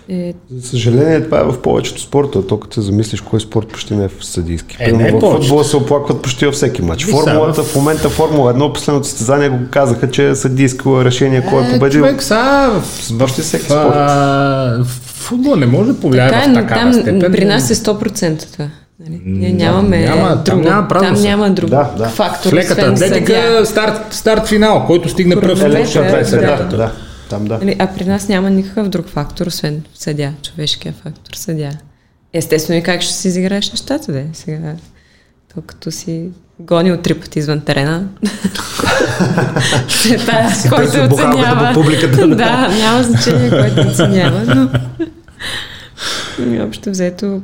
е, 0.09 0.33
За 0.51 0.67
съжаление, 0.67 1.21
това 1.21 1.39
е 1.39 1.43
в 1.43 1.57
повечето 1.57 2.01
спорта. 2.01 2.47
То 2.47 2.59
като 2.59 2.73
се 2.73 2.81
замислиш, 2.81 3.21
кой 3.21 3.39
спорт 3.39 3.67
почти 3.67 3.93
не 3.93 4.03
е 4.03 4.09
в 4.09 4.25
съдийски. 4.25 4.77
Е, 4.79 4.83
не 4.83 4.93
е 4.93 4.97
Примерно 4.97 5.19
в 5.21 5.33
футбола 5.33 5.63
се 5.63 5.77
оплакват 5.77 6.21
почти 6.21 6.45
във 6.45 6.55
всеки 6.55 6.81
матч. 6.81 7.05
Формулата, 7.05 7.63
в- 7.63 7.75
момента 7.75 8.09
Формула 8.09 8.53
1, 8.53 8.73
последното 8.73 9.07
състезание 9.07 9.49
го 9.49 9.57
казаха, 9.71 10.11
че 10.11 10.29
е 10.29 10.35
съдийско 10.35 11.05
решение, 11.05 11.43
кой 11.43 11.63
е 11.63 11.71
победил. 11.71 12.01
Човек, 12.01 12.23
са, 12.23 12.69
в, 12.73 13.17
Почти 13.19 13.41
всеки 13.41 13.63
в, 13.63 13.65
спорт. 13.65 13.93
а, 13.93 14.77
в 14.79 14.87
футбол 15.05 15.55
не 15.55 15.65
може 15.65 15.91
да 15.91 15.99
повлияе 15.99 16.29
така 16.29 16.41
е, 16.41 16.49
в 16.49 16.53
такава 16.53 16.81
там 16.81 16.93
степен. 16.93 17.31
при 17.31 17.45
нас 17.45 17.69
е 17.69 17.75
100% 17.75 18.53
това. 18.53 18.65
Нали? 18.99 19.21
Ние 19.25 19.53
нямаме 19.53 19.97
няма- 19.99 20.29
там 20.35 20.57
друго. 20.57 20.69
няма 20.69 20.87
правило 20.87 21.13
там 21.13 21.23
няма 21.23 21.49
друг 21.49 21.69
Да, 21.69 21.89
да. 21.97 22.05
фактор, 22.05 22.49
В 22.49 22.53
леката 22.53 22.81
атлетика 22.81 23.61
старт, 23.65 24.13
старт 24.13 24.47
финал, 24.47 24.83
който 24.87 25.09
стигне 25.09 25.35
пръв 25.35 25.63
общия 25.63 26.03
да, 26.03 26.57
да, 26.57 26.77
да, 26.77 26.91
там 27.31 27.45
да. 27.45 27.57
Нали, 27.57 27.75
а 27.79 27.93
при 27.95 28.05
нас 28.05 28.27
няма 28.27 28.49
никакъв 28.49 28.89
друг 28.89 29.07
фактор, 29.07 29.47
освен 29.47 29.83
съдя, 29.93 30.33
човешкия 30.43 30.93
фактор, 30.93 31.33
съдя. 31.35 31.71
Естествено 32.33 32.79
и 32.79 32.83
как 32.83 33.01
ще 33.01 33.13
си 33.13 33.27
изиграеш 33.27 33.71
нещата, 33.71 34.11
де. 34.11 34.27
Сега, 34.33 34.75
то 35.55 35.61
като 35.61 35.91
си 35.91 36.29
гонил 36.59 36.97
три 36.97 37.13
пъти 37.13 37.39
извън 37.39 37.61
терена, 37.61 38.07
е 40.11 40.17
тая, 40.25 40.51
който 40.69 41.13
оценява. 41.13 41.71
публиката. 41.73 42.27
да, 42.27 42.67
няма 42.67 43.03
значение, 43.03 43.49
който 43.49 43.89
оценява, 43.89 44.55
но 44.55 44.69
и 46.53 46.61
общо 46.67 46.89
взето 46.89 47.41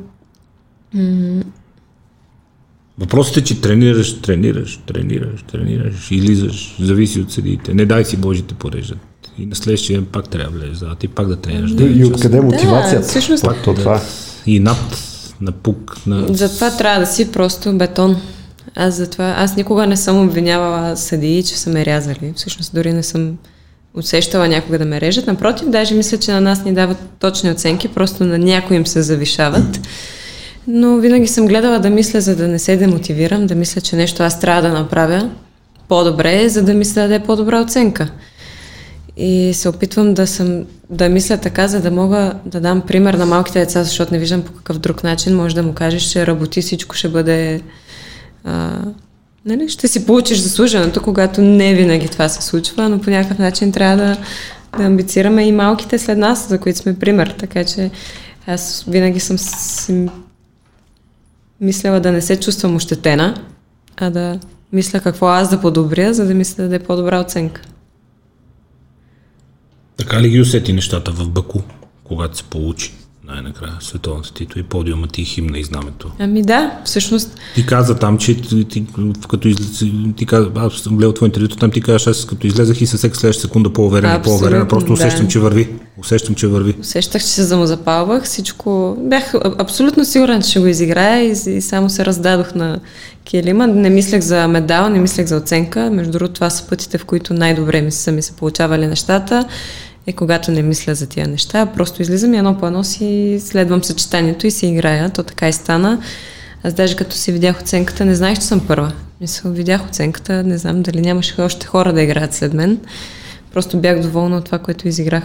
Въпросът 3.00 3.38
е, 3.38 3.44
че 3.44 3.62
тренираш, 3.62 4.22
тренираш, 4.22 4.80
тренираш, 4.86 5.44
тренираш, 5.52 6.12
излизаш, 6.12 6.76
зависи 6.80 7.20
от 7.20 7.32
съдиите. 7.32 7.74
Не 7.74 7.86
дай 7.86 8.06
си 8.06 8.18
Божите 8.18 8.54
пореждат. 8.54 9.07
И 9.40 9.46
на 9.46 9.56
следващия 9.56 9.98
ден 10.00 10.08
пак 10.12 10.30
трябва 10.30 10.52
да 10.52 10.66
влезе, 10.66 10.86
а 10.90 10.96
ти 10.96 11.08
пак 11.08 11.28
да 11.28 11.36
тренираш. 11.36 11.72
И, 11.72 11.84
и 11.84 12.06
откъде 12.06 12.42
мотивацията? 12.42 13.02
Да, 13.02 13.08
всъщност- 13.08 13.44
Пак 13.44 13.64
то 13.64 13.74
това 13.74 13.96
е. 13.96 14.02
И 14.46 14.60
над, 14.60 14.78
на 15.42 15.52
пук, 15.52 15.98
на... 16.08 16.26
Затова 16.34 16.78
трябва 16.78 17.00
да 17.00 17.06
си 17.06 17.32
просто 17.32 17.78
бетон. 17.78 18.18
Аз 18.76 18.96
затова, 18.96 19.36
аз 19.38 19.56
никога 19.56 19.88
не 19.88 19.98
съм 19.98 20.24
обвинявала 20.24 20.98
съдии, 20.98 21.44
че 21.44 21.58
са 21.58 21.70
ме 21.70 21.86
рязали. 21.86 22.34
Всъщност 22.36 22.76
дори 22.76 22.94
не 22.94 23.04
съм 23.04 23.38
усещала 23.94 24.48
някога 24.48 24.80
да 24.80 24.86
ме 24.86 25.02
режат. 25.02 25.28
Напротив, 25.28 25.70
даже 25.70 25.96
мисля, 25.96 26.18
че 26.18 26.32
на 26.32 26.42
нас 26.42 26.66
ни 26.66 26.74
дават 26.74 26.98
точни 27.20 27.52
оценки, 27.52 27.88
просто 27.88 28.24
на 28.26 28.38
някои 28.38 28.78
им 28.78 28.88
се 28.88 29.02
завишават. 29.02 29.80
Но 30.68 30.98
винаги 30.98 31.28
съм 31.28 31.48
гледала 31.48 31.80
да 31.80 31.90
мисля, 31.90 32.22
за 32.22 32.36
да 32.36 32.48
не 32.48 32.60
се 32.60 32.78
демотивирам, 32.78 33.48
да 33.48 33.56
мисля, 33.56 33.82
че 33.82 33.96
нещо 33.96 34.24
аз 34.24 34.40
трябва 34.40 34.62
да 34.62 34.70
направя 34.70 35.30
по-добре, 35.88 36.50
за 36.50 36.64
да 36.64 36.74
мисля 36.74 37.08
да 37.08 37.16
е 37.16 37.24
по-добра 37.24 37.62
оценка. 37.62 38.10
И 39.18 39.54
се 39.54 39.70
опитвам 39.70 40.14
да, 40.14 40.28
съм, 40.28 40.66
да 40.90 41.10
мисля 41.10 41.38
така, 41.38 41.68
за 41.68 41.82
да 41.82 41.92
мога 41.92 42.34
да 42.46 42.60
дам 42.60 42.82
пример 42.82 43.14
на 43.14 43.26
малките 43.26 43.60
деца, 43.60 43.84
защото 43.84 44.14
не 44.14 44.20
виждам 44.20 44.42
по 44.42 44.52
какъв 44.52 44.80
друг 44.80 45.04
начин 45.04 45.36
може 45.36 45.56
да 45.56 45.64
му 45.64 45.74
кажеш, 45.74 46.04
че 46.04 46.28
работи, 46.28 46.62
всичко 46.62 46.96
ще 46.96 47.10
бъде... 47.10 47.62
А, 48.44 48.80
нали, 49.46 49.70
ще 49.70 49.88
си 49.88 50.06
получиш 50.06 50.38
заслуженото, 50.38 51.02
когато 51.02 51.42
не 51.42 51.74
винаги 51.74 52.08
това 52.08 52.30
се 52.30 52.42
случва, 52.42 52.90
но 52.90 53.02
по 53.02 53.10
някакъв 53.10 53.40
начин 53.40 53.72
трябва 53.72 53.98
да, 53.98 54.18
да 54.78 54.84
амбицираме 54.84 55.48
и 55.48 55.52
малките 55.52 56.00
след 56.00 56.18
нас, 56.18 56.50
за 56.50 56.60
които 56.60 56.80
сме 56.80 57.00
пример. 57.00 57.36
Така 57.40 57.64
че 57.64 57.92
аз 58.48 58.86
винаги 58.88 59.20
съм 59.20 59.38
си 59.38 60.10
мисляла 61.62 62.00
да 62.00 62.12
не 62.12 62.22
се 62.22 62.40
чувствам 62.40 62.76
ощетена, 62.76 63.36
а 63.98 64.10
да 64.10 64.40
мисля 64.74 65.00
какво 65.00 65.28
аз 65.28 65.50
да 65.50 65.62
подобря, 65.62 66.14
за 66.14 66.26
да 66.26 66.34
мисля 66.34 66.64
да 66.64 66.76
е 66.76 66.80
по-добра 66.80 67.20
оценка. 67.20 67.62
Така 69.98 70.22
ли 70.22 70.30
ги 70.30 70.42
усети 70.42 70.74
нещата 70.74 71.12
в 71.12 71.30
Баку, 71.30 71.60
когато 72.04 72.38
се 72.38 72.44
получи 72.44 72.94
най-накрая 73.28 73.74
световната 73.80 74.34
титла 74.34 74.62
и 74.62 74.64
подиумът 74.64 75.12
ти 75.12 75.22
и 75.22 75.26
химна 75.26 75.60
и 75.60 75.64
знамето? 75.64 76.12
Ами 76.20 76.42
да, 76.42 76.80
всъщност 76.86 77.38
Ти 77.56 77.66
каза 77.66 77.96
там, 77.96 78.18
че 78.18 78.42
ти, 78.42 78.86
като 79.30 79.48
из, 79.48 79.84
ти 80.18 80.26
каза, 80.26 80.50
аз 80.56 80.74
съм 80.74 80.98
гледал 80.98 81.14
твое 81.14 81.28
интервюто, 81.28 81.58
там 81.58 81.72
ти 81.72 81.82
казваш, 81.82 82.08
аз 82.08 82.26
като 82.26 82.48
излезах 82.48 82.82
и 82.82 82.88
със 82.88 83.00
всяка 83.00 83.16
следваща 83.16 83.42
секунда 83.42 83.74
по-уверена 83.74 84.16
и 84.16 84.22
по-уверена, 84.22 84.68
просто 84.68 84.88
да. 84.88 84.94
усещам, 84.94 85.28
че 85.28 85.40
върви. 85.40 85.70
Усещам, 85.98 86.36
че 86.36 86.48
върви. 86.48 86.76
усещах, 86.80 87.22
че 87.22 87.28
се 87.28 87.44
замозапалвах, 87.44 88.24
всичко... 88.24 88.98
Бях 89.00 89.34
абсолютно 89.60 90.06
сигурен, 90.06 90.42
че 90.42 90.50
ще 90.50 90.60
го 90.60 90.68
изиграя 90.68 91.24
и, 91.24 91.32
и 91.58 91.62
само 91.62 91.90
се 91.90 92.06
раздадох 92.06 92.56
на 92.56 92.80
килима. 93.24 93.68
Не 93.68 93.90
мислех 93.90 94.22
за 94.22 94.48
медал, 94.48 94.90
не 94.90 95.00
мислех 95.00 95.28
за 95.28 95.38
оценка. 95.38 95.90
Между 95.92 96.12
другото, 96.12 96.34
това 96.34 96.50
са 96.50 96.68
пътите, 96.68 96.98
в 96.98 97.06
които 97.06 97.34
най-добре 97.34 97.82
ми 97.82 97.92
са 97.92 98.12
ми 98.12 98.22
се 98.22 98.32
получавали 98.32 98.88
нещата. 98.88 99.48
И 100.08 100.14
когато 100.14 100.52
не 100.52 100.62
мисля 100.62 100.96
за 100.96 101.08
тия 101.08 101.28
неща, 101.28 101.66
просто 101.66 102.02
излизам 102.02 102.34
едно 102.34 102.58
по 102.58 102.68
едно 102.68 102.84
си 102.84 103.40
следвам 103.44 103.84
съчетанието 103.84 104.48
и 104.48 104.52
си 104.52 104.68
играя. 104.68 105.10
То 105.10 105.24
така 105.24 105.50
и 105.50 105.54
стана. 105.54 106.02
Аз 106.64 106.74
даже 106.74 106.96
като 106.96 107.16
си 107.16 107.32
видях 107.32 107.62
оценката, 107.62 108.06
не 108.06 108.16
знаех, 108.16 108.40
че 108.40 108.46
съм 108.46 108.68
първа. 108.68 108.92
Мисля, 109.22 109.50
видях 109.50 109.86
оценката, 109.86 110.44
не 110.44 110.58
знам 110.58 110.82
дали 110.82 111.02
нямаше 111.02 111.42
още 111.42 111.66
хора 111.66 111.94
да 111.94 112.02
играят 112.02 112.34
след 112.34 112.54
мен. 112.54 112.80
Просто 113.54 113.78
бях 113.78 114.02
доволна 114.02 114.38
от 114.38 114.46
това, 114.46 114.58
което 114.58 114.88
изиграх. 114.88 115.24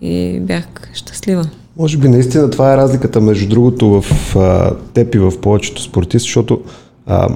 И 0.00 0.40
бях 0.40 0.64
щастлива. 0.94 1.44
Може 1.76 1.98
би 1.98 2.08
наистина 2.08 2.50
това 2.50 2.74
е 2.74 2.76
разликата 2.76 3.20
между 3.20 3.48
другото 3.48 4.00
в 4.02 4.36
а, 4.36 4.76
теб 4.94 5.14
и 5.14 5.18
в 5.18 5.40
повечето 5.40 5.82
спортисти, 5.82 6.26
защото 6.26 6.62
а, 7.06 7.28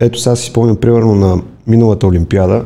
ето 0.00 0.18
сега 0.18 0.36
си 0.36 0.50
спомням 0.50 0.76
примерно 0.76 1.14
на 1.14 1.42
миналата 1.66 2.06
Олимпиада. 2.06 2.64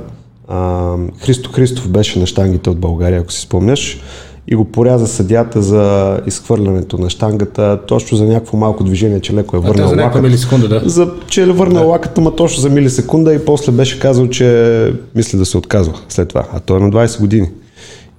А, 0.48 0.94
Христо 1.18 1.52
Христов 1.52 1.88
беше 1.88 2.18
на 2.18 2.26
штангите 2.26 2.70
от 2.70 2.78
България, 2.78 3.20
ако 3.20 3.32
си 3.32 3.40
спомняш, 3.40 4.00
и 4.48 4.54
го 4.54 4.64
поряза 4.64 5.06
съдята 5.06 5.62
за 5.62 6.20
изхвърлянето 6.26 6.98
на 6.98 7.10
штангата, 7.10 7.80
точно 7.88 8.18
за 8.18 8.24
някакво 8.24 8.56
малко 8.56 8.84
движение, 8.84 9.20
че 9.20 9.34
леко 9.34 9.56
е 9.56 9.58
А 9.58 9.62
върнал 9.62 9.88
за 9.88 9.96
някаква 9.96 10.04
лаката. 10.04 10.22
милисекунда, 10.22 10.68
да. 10.68 10.82
За, 10.84 11.10
че 11.28 11.42
е 11.42 11.46
върнал 11.46 11.88
лаката, 11.88 12.20
ма 12.20 12.36
точно 12.36 12.60
за 12.60 12.70
милисекунда 12.70 13.34
и 13.34 13.44
после 13.44 13.72
беше 13.72 13.98
казал, 13.98 14.28
че 14.28 14.92
мисли 15.14 15.38
да 15.38 15.46
се 15.46 15.58
отказва 15.58 15.94
след 16.08 16.28
това. 16.28 16.46
А 16.52 16.60
той 16.60 16.76
е 16.76 16.82
на 16.82 16.90
20 16.90 17.20
години. 17.20 17.50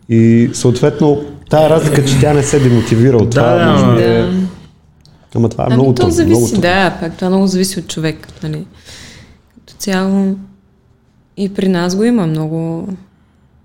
И 0.10 0.50
съответно, 0.54 1.22
тая 1.50 1.70
разлика, 1.70 2.06
че 2.06 2.20
тя 2.20 2.34
не 2.34 2.44
се 2.44 2.60
демотивира 2.60 3.18
от 3.18 3.24
Да, 3.26 3.30
това, 3.32 3.56
да, 3.56 3.72
може 3.72 3.86
би 3.86 3.90
ама- 3.92 4.02
е... 4.04 4.22
Да. 4.22 4.48
Ама 5.36 5.50
това 5.50 5.64
е 5.64 5.68
ами 5.68 5.76
много 5.76 5.90
то 5.90 5.96
трудно. 5.96 6.14
зависи, 6.14 6.30
много 6.32 6.48
трудно. 6.48 6.62
да, 6.62 6.98
пак 7.02 7.16
това 7.16 7.30
много 7.30 7.48
зависи 7.48 7.80
от 7.80 7.88
човек, 7.88 8.28
нали. 8.44 8.66
Като 9.58 9.74
цяло 9.80 10.36
и 11.38 11.54
при 11.54 11.68
нас 11.68 11.96
го 11.96 12.04
има 12.04 12.28
много... 12.28 12.88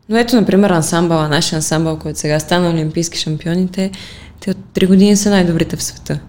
Но 0.08 0.16
ето, 0.16 0.36
например, 0.36 0.70
ансамбъла, 0.70 1.28
нашия 1.28 1.56
ансамбъл, 1.56 1.98
който 1.98 2.18
сега 2.18 2.40
стана 2.40 2.70
олимпийски 2.70 3.18
шампиони, 3.18 3.68
те, 3.68 3.90
от 4.48 4.56
3 4.74 4.86
години 4.86 5.16
са 5.16 5.30
най-добрите 5.30 5.76
в 5.76 5.82
света. 5.82 6.20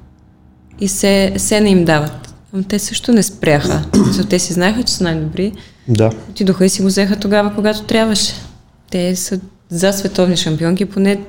И 0.80 0.88
се, 0.88 1.34
се 1.38 1.62
не 1.62 1.70
им 1.70 1.86
дават. 1.86 2.34
Но 2.54 2.64
те 2.64 2.80
също 2.80 3.12
не 3.12 3.24
спряха. 3.24 3.86
Те 4.30 4.40
си 4.40 4.54
знаеха, 4.54 4.84
че 4.84 4.94
са 4.94 5.04
най-добри. 5.04 5.52
Да. 5.88 6.12
Отидоха 6.30 6.66
и 6.66 6.70
си 6.70 6.82
го 6.82 6.88
взеха 6.88 7.20
тогава, 7.20 7.56
когато 7.56 7.84
трябваше. 7.84 8.34
Те 8.92 9.16
са 9.16 9.40
за 9.70 9.94
световни 9.94 10.38
шампионки 10.38 10.86
поне 10.86 11.22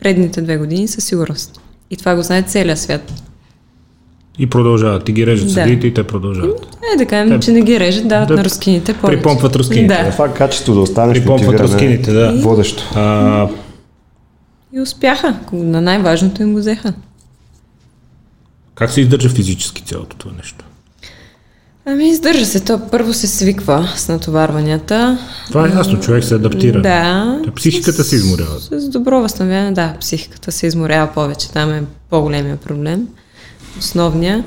предните 0.00 0.42
две 0.42 0.56
години 0.56 0.88
със 0.88 1.04
сигурност. 1.04 1.60
И 1.90 1.96
това 1.96 2.14
го 2.14 2.22
знае 2.22 2.42
целият 2.42 2.78
свят. 2.78 3.12
И 4.40 4.46
продължават. 4.46 5.04
Ти 5.04 5.12
ги 5.12 5.26
режат 5.26 5.46
Да. 5.46 5.52
съдиите 5.54 5.86
и 5.86 5.94
те 5.94 6.02
продължават. 6.04 6.66
Е, 6.94 6.98
да 6.98 7.06
кажем, 7.06 7.28
Те- 7.30 7.46
че 7.46 7.52
не 7.52 7.62
ги 7.62 7.80
режат, 7.80 8.08
дават 8.08 8.28
да 8.28 8.34
на 8.34 8.44
рускините 8.44 8.94
повече. 8.94 9.16
припомпват 9.16 9.56
рускините. 9.56 9.94
Да. 9.94 10.10
Това 10.10 10.26
е 10.26 10.32
качество 10.32 10.74
да 10.74 10.80
останеш 10.80 11.18
Припомпват 11.18 11.46
мотивиран 11.46 11.66
рускините, 11.66 12.10
е 12.10 12.14
да. 12.14 12.32
водещо. 12.32 12.82
А, 12.94 13.48
И 14.72 14.80
успяха. 14.80 15.34
На 15.52 15.80
най-важното 15.80 16.42
им 16.42 16.52
го 16.52 16.58
взеха. 16.58 16.92
как 18.74 18.90
се 18.90 19.00
издържа 19.00 19.28
физически 19.28 19.82
цялото 19.82 20.16
това 20.16 20.32
нещо? 20.36 20.64
Ами, 21.86 22.08
издържа 22.08 22.46
се. 22.46 22.60
То 22.60 22.80
първо 22.90 23.12
се 23.12 23.26
свиква 23.26 23.88
с 23.96 24.08
натоварванията. 24.08 25.18
Това 25.48 25.66
е 25.66 25.70
ясно, 25.70 26.00
човек 26.00 26.24
се 26.24 26.34
адаптира. 26.34 26.82
Да. 26.82 27.40
Та 27.44 27.52
психиката 27.52 28.04
се 28.04 28.16
изморява. 28.16 28.60
С, 28.60 28.80
с 28.80 28.88
добро 28.88 29.20
възстановяване, 29.20 29.72
да, 29.72 29.94
психиката 30.00 30.52
се 30.52 30.66
изморява 30.66 31.12
повече. 31.14 31.50
Там 31.50 31.70
е 31.70 31.82
по-големия 32.10 32.56
проблем. 32.56 33.08
Основния. 33.78 34.44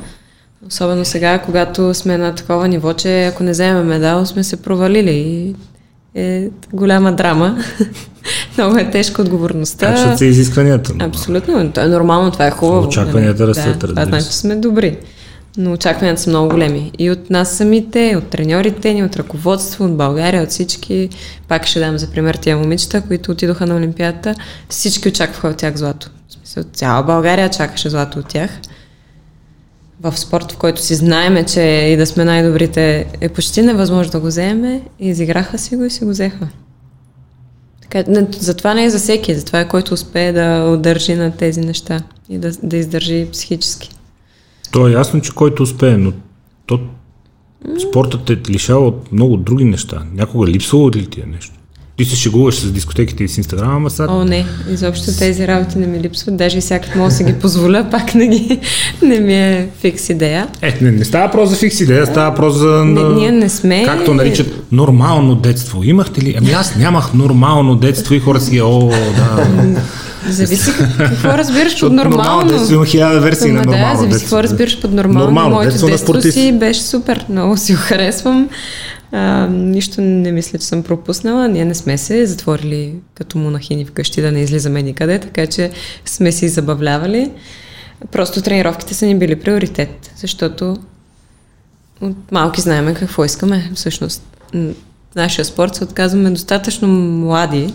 Особено 0.68 1.06
сега, 1.06 1.40
когато 1.40 1.94
сме 1.94 2.18
на 2.18 2.36
такова 2.36 2.68
ниво, 2.68 2.94
че 2.94 3.26
ако 3.26 3.44
не 3.44 3.52
вземем 3.52 3.86
медал, 3.88 4.26
сме 4.26 4.44
се 4.44 4.58
провалили. 4.58 5.12
И 5.12 5.56
е 6.16 6.50
голяма 6.74 7.14
драма. 7.14 7.58
Много 8.58 8.78
е 8.78 8.90
тежка 8.92 9.22
отговорността. 9.22 9.96
Качват 9.96 10.18
се 10.18 10.26
изискванията. 10.26 10.94
но- 10.96 11.06
Абсолютно. 11.06 11.72
То 11.72 11.82
е 11.82 11.88
нормално, 11.88 12.32
това 12.32 12.48
е 12.48 12.52
хубаво. 12.52 12.88
Очакванията 12.88 13.44
нали? 13.44 13.50
растат, 13.50 13.80
да, 13.80 13.88
разбира 13.88 14.06
Това 14.06 14.06
значи, 14.06 14.32
че 14.32 14.38
сме 14.38 14.56
добри. 14.56 14.98
Но 15.58 15.72
очакванията 15.72 16.22
са 16.22 16.30
много 16.30 16.50
големи. 16.50 16.92
И 17.00 17.12
от 17.12 17.30
нас 17.30 17.52
самите, 17.52 18.16
от 18.18 18.28
треньорите 18.28 18.94
ни, 18.94 19.04
от 19.04 19.16
ръководство, 19.16 19.86
от 19.86 19.98
България, 19.98 20.44
от 20.44 20.50
всички. 20.50 21.10
Пак 21.48 21.66
ще 21.66 21.80
дам 21.80 21.98
за 21.98 22.08
пример 22.08 22.36
тия 22.36 22.58
момичета, 22.58 23.02
които 23.02 23.32
отидоха 23.32 23.66
на 23.66 23.76
Олимпиадата. 23.76 24.36
Всички 24.70 25.08
очакваха 25.10 25.48
от 25.48 25.58
тях 25.58 25.76
злато. 25.76 26.10
В 26.30 26.34
смисъл, 26.34 26.64
цяла 26.74 27.04
България 27.04 27.50
чакаше 27.50 27.90
злато 27.90 28.20
от 28.20 28.28
тях. 28.28 28.50
В 30.04 30.20
спорт, 30.20 30.52
в 30.52 30.58
който 30.58 30.82
си 30.82 30.96
знаеме, 30.96 31.46
че 31.46 31.62
и 31.62 31.98
да 31.98 32.06
сме 32.06 32.26
най-добрите 32.26 33.06
е 33.22 33.30
почти 33.30 33.62
невъзможно 33.62 34.12
да 34.12 34.20
го 34.20 34.28
вземе. 34.28 34.82
И 35.00 35.10
изиграха 35.10 35.58
си 35.58 35.76
го 35.76 35.84
и 35.84 35.90
си 35.90 36.04
го 36.04 36.10
взеха. 36.10 36.48
Така, 37.82 38.12
не, 38.12 38.28
затова 38.32 38.74
не 38.74 38.84
е 38.84 38.90
за 38.90 38.98
всеки, 38.98 39.36
затова 39.36 39.60
е 39.60 39.68
който 39.68 39.94
успее 39.94 40.32
да 40.32 40.70
удържи 40.74 41.16
на 41.16 41.32
тези 41.32 41.62
неща 41.62 42.04
и 42.30 42.38
да, 42.38 42.52
да 42.64 42.78
издържи 42.78 43.28
психически. 43.32 43.90
То 44.72 44.88
е 44.88 44.92
ясно, 44.92 45.22
че 45.22 45.36
който 45.36 45.64
успее, 45.64 45.98
но 45.98 46.14
то 46.66 46.80
спортът 47.90 48.26
те 48.26 48.52
лишава 48.52 48.88
от 48.88 49.12
много 49.12 49.38
други 49.38 49.66
неща. 49.66 50.04
Някога 50.14 50.48
липсвало 50.48 50.92
ли 50.92 51.08
ти 51.08 51.22
е 51.22 51.26
нещо? 51.26 51.56
Ти 51.98 52.06
се 52.06 52.16
шегуваш 52.16 52.56
с 52.56 52.72
дискотеките 52.72 53.24
и 53.24 53.28
с 53.28 53.38
Инстаграма, 53.38 53.76
ама 53.76 53.90
сега 53.90 54.08
О, 54.14 54.26
не, 54.26 54.46
изобщо 54.72 55.18
тези 55.18 55.48
работи 55.48 55.78
не 55.78 55.88
ми 55.88 56.00
липсват, 56.00 56.38
даже 56.38 56.58
и 56.58 56.62
всякак 56.62 56.96
мога 56.96 57.10
да 57.10 57.16
си 57.16 57.24
ги 57.24 57.34
позволя, 57.34 57.84
пак 57.92 58.16
не, 58.16 58.28
ги, 58.28 58.60
не 59.02 59.20
ми 59.20 59.34
е 59.34 59.68
фикс 59.82 60.10
идея. 60.10 60.48
Е, 60.62 60.78
не, 60.82 60.92
не 60.92 61.06
става 61.06 61.26
въпрос 61.26 61.50
за 61.50 61.56
фикс 61.56 61.80
идея, 61.80 62.06
става 62.06 62.30
въпрос 62.30 62.56
за... 62.56 62.86
Не, 62.86 63.02
на- 63.02 63.10
ние 63.10 63.32
не 63.32 63.50
сме... 63.50 63.84
Както 63.86 64.14
наричат 64.14 64.72
нормално 64.72 65.36
детство. 65.36 65.84
Имахте 65.84 66.22
ли? 66.22 66.36
Ами 66.38 66.52
аз 66.52 66.76
нямах 66.76 67.14
нормално 67.14 67.76
детство 67.76 68.14
и 68.16 68.20
хора 68.20 68.40
си, 68.40 68.62
о, 68.62 68.90
да. 68.90 69.48
Зависи 70.30 70.72
какво 70.98 71.28
разбираш 71.28 71.64
под 71.64 71.72
Защото 71.72 71.94
нормално. 71.94 72.52
детство 72.52 72.74
има 72.74 72.86
хиляда 72.86 73.20
версии 73.20 73.52
на 73.52 73.62
Ама 73.62 73.72
нормално 73.72 73.94
да, 73.96 74.00
зависи 74.02 74.20
какво 74.20 74.44
разбираш 74.44 74.82
под 74.82 74.92
нормално. 74.94 75.26
Нормално 75.26 75.56
Моето 75.56 75.70
детство 75.70 75.88
на 75.88 75.92
детство 75.92 76.22
си 76.22 76.52
беше 76.60 76.82
супер. 76.82 77.26
Много 77.30 77.58
си 77.58 77.74
го 77.74 77.80
харесвам. 77.82 78.50
А, 79.16 79.48
нищо 79.48 80.02
не 80.02 80.32
мисля, 80.32 80.60
че 80.60 80.66
съм 80.66 80.84
пропуснала. 80.84 81.48
Ние 81.48 81.66
не 81.66 81.76
сме 81.76 81.98
се 81.98 82.26
затворили 82.26 82.96
като 83.14 83.38
монахини 83.38 83.86
вкъщи 83.86 84.22
да 84.22 84.32
не 84.32 84.40
излизаме 84.42 84.82
никъде, 84.82 85.20
така 85.20 85.48
че 85.48 85.72
сме 86.06 86.32
си 86.32 86.50
забавлявали. 86.50 87.32
Просто 88.12 88.42
тренировките 88.42 88.94
са 88.94 89.06
ни 89.06 89.20
били 89.20 89.40
приоритет, 89.40 90.12
защото 90.16 90.78
от 92.02 92.32
малки 92.32 92.62
знаеме 92.62 92.94
какво 92.94 93.26
искаме. 93.26 93.72
Всъщност, 93.76 94.38
нашия 95.16 95.46
спорт 95.46 95.76
се 95.76 95.84
отказваме 95.84 96.30
достатъчно 96.30 96.88
млади, 96.88 97.74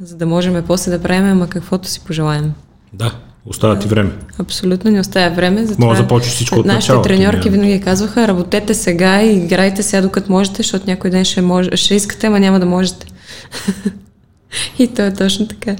за 0.00 0.16
да 0.16 0.26
можем 0.26 0.64
после 0.66 0.90
да 0.90 1.02
правим 1.02 1.30
ама 1.30 1.48
каквото 1.48 1.88
си 1.88 2.00
пожелаем. 2.00 2.52
Да, 2.92 3.14
остава 3.46 3.78
ти 3.78 3.88
време. 3.88 4.10
Абсолютно 4.38 4.90
не 4.90 5.00
оставя 5.00 5.34
време. 5.34 5.66
Затова 5.66 5.86
Може 5.86 5.96
да 5.96 6.02
започнеш 6.02 6.34
всичко 6.34 6.58
от 6.58 6.66
Нашите 6.66 6.92
началото, 6.92 7.08
треньорки 7.08 7.50
няма. 7.50 7.62
винаги 7.62 7.84
казваха, 7.84 8.28
работете 8.28 8.74
сега 8.74 9.22
и 9.22 9.36
играйте 9.36 9.82
сега 9.82 10.02
докато 10.02 10.32
можете, 10.32 10.56
защото 10.56 10.86
някой 10.86 11.10
ден 11.10 11.24
ще, 11.24 11.40
може, 11.40 11.70
ще 11.74 11.94
искате, 11.94 12.26
ама 12.26 12.40
няма 12.40 12.60
да 12.60 12.66
можете. 12.66 13.06
и 14.78 14.88
то 14.88 15.02
е 15.02 15.14
точно 15.14 15.48
така. 15.48 15.76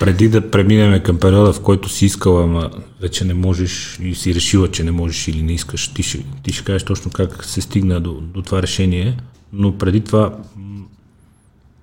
Преди 0.00 0.28
да 0.28 0.50
преминем 0.50 1.02
към 1.02 1.18
периода, 1.18 1.52
в 1.52 1.60
който 1.60 1.88
си 1.88 2.06
искала, 2.06 2.44
ама 2.44 2.70
вече 3.00 3.24
не 3.24 3.34
можеш 3.34 3.98
и 4.02 4.14
си 4.14 4.34
решила, 4.34 4.70
че 4.70 4.84
не 4.84 4.90
можеш 4.90 5.28
или 5.28 5.42
не 5.42 5.52
искаш, 5.52 5.88
ти 5.88 6.02
ще, 6.02 6.18
ти 6.42 6.52
ще 6.52 6.64
кажеш 6.64 6.82
точно 6.82 7.10
как 7.10 7.44
се 7.44 7.60
стигна 7.60 8.00
до, 8.00 8.12
до 8.12 8.42
това 8.42 8.62
решение, 8.62 9.16
но 9.52 9.78
преди 9.78 10.00
това 10.00 10.34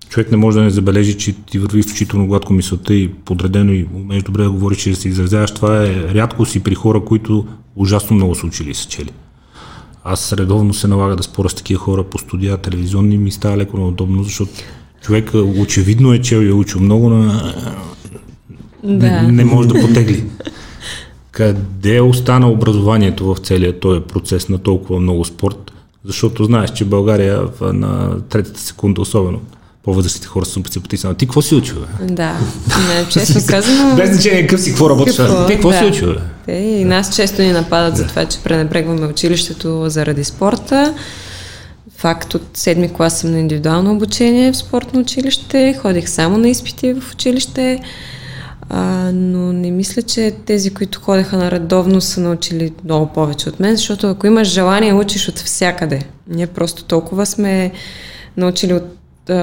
човек 0.10 0.32
не 0.32 0.38
може 0.38 0.58
да 0.58 0.64
не 0.64 0.70
забележи, 0.70 1.18
че 1.18 1.34
ти 1.34 1.60
върви 1.60 1.80
изключително 1.80 2.28
гладко 2.28 2.54
мисълта 2.54 2.94
и 2.94 3.10
подредено 3.14 3.72
и 3.72 3.88
умееш 3.94 4.24
добре 4.24 4.44
да 4.44 4.52
говориш 4.52 4.86
и 4.86 4.90
да 4.90 4.96
се 4.96 5.10
изразяваш. 5.10 5.52
Това 5.52 5.84
е 5.84 6.14
рядко 6.14 6.46
си 6.46 6.60
при 6.60 6.76
хора, 6.76 7.06
които 7.06 7.46
ужасно 7.76 8.16
много 8.16 8.36
са 8.36 8.48
учили 8.48 8.70
и 8.70 8.74
са 8.74 8.88
чели. 8.88 9.12
Аз 10.04 10.34
редовно 10.34 10.74
се 10.74 10.88
налага 10.88 11.16
да 11.16 11.24
споря 11.24 11.50
с 11.50 11.54
такива 11.54 11.80
хора 11.80 12.04
по 12.04 12.18
студия, 12.18 12.58
телевизионни 12.58 13.18
ми 13.18 13.32
става 13.32 13.58
леко 13.58 13.78
неудобно, 13.78 14.24
защото 14.24 14.52
човек 15.02 15.32
очевидно 15.58 16.14
е 16.14 16.22
чел 16.22 16.42
и 16.42 16.50
е 16.50 16.54
учил 16.54 16.82
много, 16.82 17.10
но 17.10 17.34
Да. 18.84 19.22
не, 19.22 19.32
не 19.32 19.46
може 19.46 19.68
да 19.68 19.82
потегли. 19.82 20.24
Къде 21.32 22.02
остана 22.02 22.50
образованието 22.50 23.36
в 23.36 23.38
целия 23.40 23.80
този 23.80 24.02
процес 24.02 24.50
на 24.50 24.58
толкова 24.58 25.00
много 25.00 25.26
спорт? 25.26 25.72
Защото 26.06 26.44
знаеш, 26.44 26.72
че 26.72 26.86
България 26.86 27.44
на 27.62 28.22
третата 28.30 28.60
секунда 28.60 29.02
особено 29.02 29.42
по-възрастните 29.90 30.28
хора 30.28 30.46
са 30.46 30.52
симпатични. 30.52 31.10
А 31.10 31.14
ти 31.14 31.26
какво 31.26 31.42
си 31.42 31.56
учил? 31.56 31.76
Бе? 32.00 32.06
Да, 32.06 32.38
не, 32.88 33.10
честно 33.10 33.42
казано. 33.48 33.96
Без 33.96 34.12
значение 34.12 34.48
какъв 34.48 34.62
си, 34.62 34.70
какво 34.70 34.90
работиш. 34.90 35.16
Какво? 35.16 35.46
Ти 35.48 35.54
какво 35.54 35.70
Да. 35.70 35.78
си 35.78 35.86
учил? 35.86 36.14
Бе? 36.14 36.20
Те 36.46 36.52
и 36.52 36.86
нас 36.86 37.16
често 37.16 37.42
ни 37.42 37.52
нападат 37.52 37.98
за 37.98 38.08
това, 38.08 38.26
че 38.26 38.40
пренебрегваме 38.40 39.08
училището 39.08 39.90
заради 39.90 40.24
спорта. 40.24 40.94
Факт 41.98 42.34
от 42.34 42.42
седми 42.54 42.94
клас 42.94 43.20
съм 43.20 43.32
на 43.32 43.40
индивидуално 43.40 43.92
обучение 43.92 44.52
в 44.52 44.58
спортно 44.58 45.00
училище. 45.00 45.76
Ходих 45.82 46.10
само 46.10 46.38
на 46.38 46.50
изпити 46.50 46.94
в 46.94 47.14
училище. 47.14 47.80
А, 48.70 49.12
но 49.14 49.54
не 49.54 49.72
мисля, 49.72 50.02
че 50.02 50.34
тези, 50.46 50.70
които 50.74 51.00
ходеха 51.02 51.38
на 51.38 51.52
редовно, 51.52 52.02
са 52.02 52.22
научили 52.22 52.74
много 52.84 53.08
повече 53.08 53.50
от 53.50 53.60
мен, 53.60 53.76
защото 53.76 54.10
ако 54.10 54.28
имаш 54.28 54.48
желание, 54.48 54.94
учиш 54.94 55.30
от 55.30 55.40
всякъде. 55.40 56.02
Ние 56.28 56.48
просто 56.48 56.84
толкова 56.84 57.26
сме 57.26 57.72
научили 58.38 58.74
от 58.74 58.99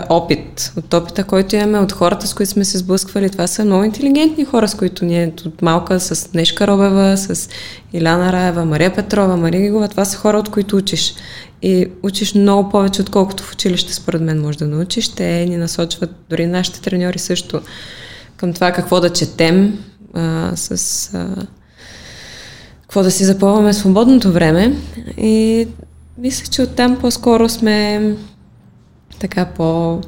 опит, 0.09 0.73
от 0.77 0.95
опита, 0.95 1.25
който 1.25 1.57
имаме, 1.57 1.79
от 1.79 1.93
хората, 1.93 2.27
с 2.27 2.35
които 2.35 2.53
сме 2.53 2.65
се 2.65 2.79
сблъсквали. 2.79 3.31
Това 3.31 3.47
са 3.47 3.65
много 3.65 3.85
интелигентни 3.85 4.45
хора, 4.45 4.69
с 4.69 4.75
които 4.75 5.05
ние 5.05 5.35
от 5.47 5.63
малка, 5.63 6.01
с 6.01 6.33
Нешка 6.35 6.67
Робева, 6.67 7.17
с 7.17 7.49
Иляна 7.93 8.33
Раева, 8.33 8.65
Мария 8.65 8.95
Петрова, 8.95 9.37
Мария 9.37 9.63
Гигова, 9.63 9.89
това 9.89 10.05
са 10.05 10.19
хора, 10.19 10.39
от 10.39 10.49
които 10.49 10.77
учиш. 10.77 11.15
И 11.63 11.87
учиш 12.03 12.35
много 12.35 12.71
повече, 12.71 13.03
отколкото 13.03 13.43
в 13.43 13.53
училище, 13.53 13.95
според 13.95 14.23
мен, 14.23 14.41
може 14.41 14.59
да 14.59 14.67
научиш. 14.67 15.09
Те 15.09 15.47
ни 15.49 15.57
насочват, 15.57 16.11
дори 16.31 16.47
нашите 16.47 16.81
треньори 16.81 17.19
също, 17.19 17.61
към 18.37 18.53
това 18.53 18.73
какво 18.73 19.01
да 19.01 19.11
четем, 19.11 19.79
а, 20.15 20.53
с 20.57 21.11
а, 21.15 21.47
какво 22.83 23.03
да 23.03 23.11
си 23.11 23.25
запълваме 23.25 23.73
свободното 23.73 24.33
време. 24.33 24.77
И 25.19 25.67
мисля, 26.19 26.47
че 26.51 26.63
оттам 26.63 26.99
по-скоро 27.01 27.49
сме 27.49 28.03
така 29.19 29.45
по 29.45 30.01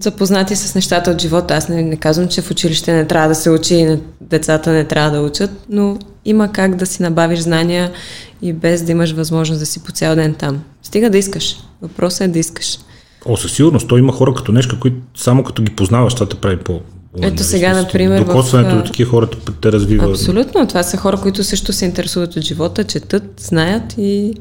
запознати 0.00 0.56
с 0.56 0.74
нещата 0.74 1.10
от 1.10 1.20
живота. 1.20 1.54
Аз 1.54 1.68
не, 1.68 1.82
не 1.82 1.96
казвам, 1.96 2.28
че 2.28 2.42
в 2.42 2.50
училище 2.50 2.92
не 2.92 3.06
трябва 3.06 3.28
да 3.28 3.34
се 3.34 3.50
учи 3.50 3.74
и 3.74 3.98
децата 4.20 4.70
не 4.70 4.84
трябва 4.84 5.10
да 5.10 5.22
учат, 5.22 5.50
но 5.68 5.98
има 6.24 6.52
как 6.52 6.76
да 6.76 6.86
си 6.86 7.02
набавиш 7.02 7.38
знания 7.38 7.92
и 8.42 8.52
без 8.52 8.82
да 8.82 8.92
имаш 8.92 9.12
възможност 9.12 9.60
да 9.60 9.66
си 9.66 9.84
по 9.84 9.92
цял 9.92 10.14
ден 10.14 10.34
там. 10.34 10.62
Стига 10.82 11.10
да 11.10 11.18
искаш. 11.18 11.56
Въпросът 11.82 12.20
е 12.20 12.28
да 12.28 12.38
искаш. 12.38 12.78
О, 13.26 13.36
със 13.36 13.52
сигурност. 13.52 13.88
То 13.88 13.98
има 13.98 14.12
хора 14.12 14.34
като 14.34 14.52
Нешка, 14.52 14.80
които 14.80 14.96
само 15.16 15.44
като 15.44 15.62
ги 15.62 15.70
познаваш, 15.70 16.14
това 16.14 16.28
те 16.28 16.36
прави 16.36 16.56
по, 16.56 16.80
Ето 17.22 17.44
сега, 17.44 17.74
например, 17.74 18.24
Докосването 18.24 18.74
в... 18.74 18.78
до 18.78 18.84
такива 18.84 19.10
хората 19.10 19.52
те 19.60 19.72
развива. 19.72 20.10
Абсолютно. 20.10 20.66
Това 20.66 20.82
са 20.82 20.96
хора, 20.96 21.16
които 21.16 21.44
също 21.44 21.72
се 21.72 21.84
интересуват 21.84 22.36
от 22.36 22.42
живота, 22.42 22.84
четат, 22.84 23.24
знаят 23.40 23.94
и 23.98 24.34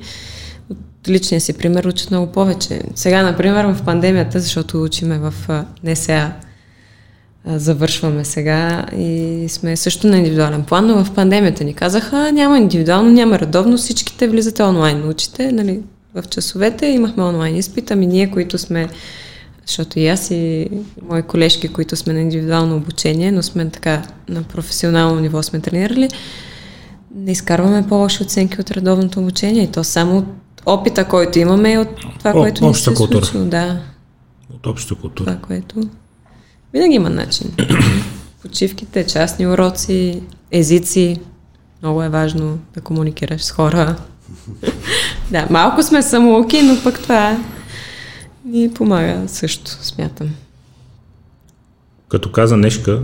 личния 1.07 1.41
си 1.41 1.53
пример 1.53 1.85
учат 1.85 2.11
много 2.11 2.31
повече. 2.31 2.81
Сега, 2.95 3.23
например, 3.23 3.65
в 3.65 3.81
пандемията, 3.85 4.39
защото 4.39 4.83
учиме 4.83 5.17
в 5.17 5.33
НСА, 5.83 6.31
завършваме 7.45 8.25
сега 8.25 8.85
и 8.97 9.45
сме 9.49 9.75
също 9.75 10.07
на 10.07 10.17
индивидуален 10.17 10.63
план, 10.63 10.87
но 10.87 11.03
в 11.03 11.13
пандемията 11.13 11.63
ни 11.63 11.73
казаха, 11.73 12.31
няма 12.31 12.57
индивидуално, 12.57 13.09
няма 13.09 13.39
редовно, 13.39 13.77
всичките 13.77 14.27
влизате 14.27 14.63
онлайн, 14.63 15.09
учите, 15.09 15.51
нали, 15.51 15.79
в 16.15 16.23
часовете 16.29 16.85
имахме 16.85 17.23
онлайн 17.23 17.55
изпит, 17.55 17.91
ами 17.91 18.07
ние, 18.07 18.31
които 18.31 18.57
сме, 18.57 18.87
защото 19.65 19.99
и 19.99 20.07
аз 20.07 20.31
и 20.31 20.69
мои 21.09 21.21
колежки, 21.21 21.67
които 21.67 21.95
сме 21.95 22.13
на 22.13 22.19
индивидуално 22.19 22.75
обучение, 22.75 23.31
но 23.31 23.43
сме 23.43 23.69
така 23.69 24.01
на 24.29 24.43
професионално 24.43 25.21
ниво 25.21 25.43
сме 25.43 25.59
тренирали, 25.59 26.09
не 27.15 27.31
изкарваме 27.31 27.87
по-лоши 27.87 28.23
оценки 28.23 28.61
от 28.61 28.71
редовното 28.71 29.19
обучение 29.19 29.63
и 29.63 29.71
то 29.71 29.83
само 29.83 30.17
от 30.17 30.25
опита, 30.65 31.07
който 31.07 31.39
имаме 31.39 31.71
и 31.71 31.77
от 31.77 31.87
това, 32.19 32.31
О, 32.31 32.33
което 32.33 32.67
ни 32.67 32.75
се 32.75 32.91
е 32.91 32.93
култура. 32.93 33.25
случило. 33.25 33.45
Да, 33.45 33.81
От 34.53 34.67
общата 34.67 35.01
култура. 35.01 35.25
това, 35.25 35.47
което... 35.47 35.75
Винаги 36.73 36.95
има 36.95 37.09
начин. 37.09 37.53
Почивките, 38.41 39.07
частни 39.07 39.47
уроци, 39.47 40.21
езици. 40.51 41.17
Много 41.81 42.03
е 42.03 42.09
важно 42.09 42.59
да 42.73 42.81
комуникираш 42.81 43.43
с 43.43 43.51
хора. 43.51 43.95
да, 45.31 45.47
малко 45.49 45.83
сме 45.83 46.01
самоуки, 46.01 46.61
но 46.61 46.83
пък 46.83 46.99
това 46.99 47.37
ни 48.45 48.73
помага 48.73 49.23
също, 49.27 49.71
смятам. 49.71 50.29
Като 52.07 52.31
каза 52.31 52.57
Нешка, 52.57 53.01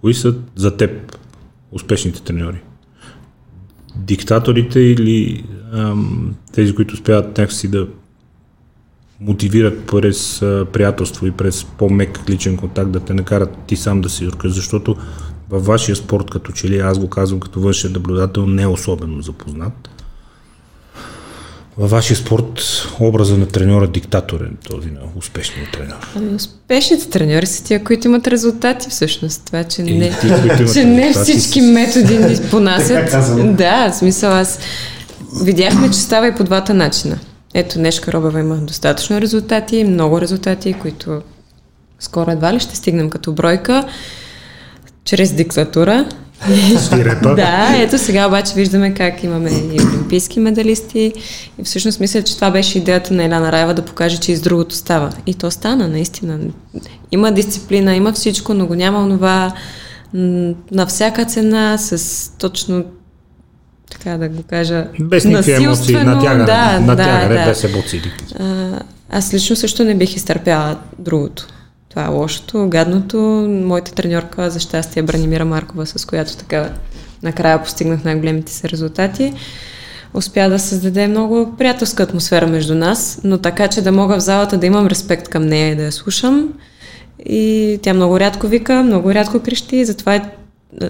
кои 0.00 0.14
са 0.14 0.34
за 0.56 0.76
теб 0.76 1.18
успешните 1.74 2.22
треньори? 2.22 2.60
Диктаторите 3.96 4.80
или 4.80 5.44
ам, 5.72 6.34
тези, 6.52 6.74
които 6.74 6.94
успяват 6.94 7.38
някакси 7.38 7.68
да 7.68 7.86
мотивират 9.20 9.86
през 9.86 10.42
а, 10.42 10.66
приятелство 10.72 11.26
и 11.26 11.30
през 11.30 11.64
по-мек 11.64 12.20
личен 12.28 12.56
контакт 12.56 12.90
да 12.90 13.00
те 13.00 13.14
накарат 13.14 13.58
ти 13.66 13.76
сам 13.76 14.00
да 14.00 14.08
се 14.08 14.24
юркаш, 14.24 14.52
защото 14.52 14.96
във 15.50 15.66
вашия 15.66 15.96
спорт, 15.96 16.30
като 16.30 16.52
че 16.52 16.68
ли 16.68 16.78
аз 16.78 16.98
го 16.98 17.08
казвам 17.08 17.40
като 17.40 17.60
външен 17.60 17.92
наблюдател, 17.92 18.46
не 18.46 18.62
е 18.62 18.66
особено 18.66 19.22
запознат. 19.22 19.93
Във 21.78 21.90
вашия 21.90 22.16
спорт 22.16 22.62
образа 23.00 23.38
на 23.38 23.46
треньора 23.46 23.88
диктатор 23.88 24.40
е 24.40 24.68
този 24.70 24.88
на 24.90 25.00
успешния 25.16 25.66
треньор. 25.72 26.12
Ами, 26.16 26.34
успешните 26.34 27.10
треньори 27.10 27.46
са 27.46 27.64
тия, 27.64 27.84
които 27.84 28.08
имат 28.08 28.26
резултати 28.26 28.90
всъщност. 28.90 29.42
Това, 29.46 29.64
че 29.64 29.82
не, 29.82 30.10
ти, 30.10 30.28
че 30.72 30.84
не 30.84 31.12
всички 31.12 31.60
с- 31.60 31.64
методи 31.64 32.18
ни 32.18 32.36
понасят. 32.50 33.10
Да, 33.56 33.90
в 33.90 33.96
смисъл 33.96 34.32
аз 34.32 34.58
видяхме, 35.42 35.90
че 35.90 35.98
става 35.98 36.28
и 36.28 36.34
по 36.34 36.44
двата 36.44 36.74
начина. 36.74 37.18
Ето, 37.54 37.78
Нешка 37.80 38.12
Робева 38.12 38.40
има 38.40 38.56
достатъчно 38.56 39.20
резултати, 39.20 39.84
много 39.84 40.20
резултати, 40.20 40.72
които 40.72 41.22
скоро 42.00 42.30
едва 42.30 42.54
ли 42.54 42.60
ще 42.60 42.76
стигнем 42.76 43.10
като 43.10 43.32
бройка, 43.32 43.84
чрез 45.04 45.32
диктатура. 45.32 46.08
Свирепа. 46.78 47.34
Да, 47.34 47.76
ето 47.76 47.98
сега 47.98 48.26
обаче 48.26 48.54
виждаме 48.54 48.94
как 48.94 49.24
имаме 49.24 49.50
и 49.50 49.82
олимпийски 49.82 50.40
медалисти. 50.40 51.12
И 51.58 51.64
всъщност 51.64 52.00
мисля, 52.00 52.22
че 52.22 52.34
това 52.34 52.50
беше 52.50 52.78
идеята 52.78 53.14
на 53.14 53.24
Еляна 53.24 53.52
Раева 53.52 53.74
да 53.74 53.84
покаже, 53.84 54.18
че 54.18 54.32
и 54.32 54.36
с 54.36 54.40
другото 54.40 54.74
става. 54.74 55.12
И 55.26 55.34
то 55.34 55.50
стана, 55.50 55.88
наистина. 55.88 56.38
Има 57.12 57.32
дисциплина, 57.32 57.94
има 57.94 58.12
всичко, 58.12 58.54
но 58.54 58.66
го 58.66 58.74
няма 58.74 58.98
онова 58.98 59.52
на 60.70 60.86
всяка 60.86 61.24
цена, 61.24 61.78
с 61.78 62.30
точно 62.38 62.84
така 63.90 64.18
да 64.18 64.28
го 64.28 64.42
кажа, 64.42 64.86
Без 65.00 65.24
никакви 65.24 65.52
емоции, 65.52 65.94
натягане, 65.94 66.44
да, 66.44 66.80
натягане 66.80 67.34
да, 67.34 67.40
да. 67.40 67.46
без 67.46 67.64
емоции. 67.64 68.00
А, 68.38 68.78
аз 69.10 69.34
лично 69.34 69.56
също 69.56 69.84
не 69.84 69.94
бих 69.94 70.16
изтърпяла 70.16 70.76
другото. 70.98 71.46
Това 71.90 72.04
е 72.04 72.08
лошото, 72.08 72.68
гадното. 72.68 73.18
Моята 73.50 73.92
треньорка 73.92 74.50
за 74.50 74.60
щастие 74.60 75.02
Бранимира 75.02 75.44
Маркова, 75.44 75.86
с 75.86 76.04
която 76.04 76.36
така 76.36 76.70
накрая 77.22 77.62
постигнах 77.62 78.04
най-големите 78.04 78.52
си 78.52 78.68
резултати. 78.68 79.32
Успя 80.14 80.48
да 80.48 80.58
създаде 80.58 81.08
много 81.08 81.54
приятелска 81.58 82.02
атмосфера 82.02 82.46
между 82.46 82.74
нас, 82.74 83.20
но 83.24 83.38
така, 83.38 83.68
че 83.68 83.82
да 83.82 83.92
мога 83.92 84.16
в 84.16 84.20
залата 84.20 84.58
да 84.58 84.66
имам 84.66 84.86
респект 84.86 85.28
към 85.28 85.46
нея 85.46 85.72
и 85.72 85.76
да 85.76 85.82
я 85.82 85.92
слушам. 85.92 86.52
И 87.26 87.78
тя 87.82 87.94
много 87.94 88.20
рядко 88.20 88.46
вика, 88.46 88.82
много 88.82 89.14
рядко 89.14 89.40
крещи, 89.40 89.84
затова 89.84 90.14
е 90.14 90.30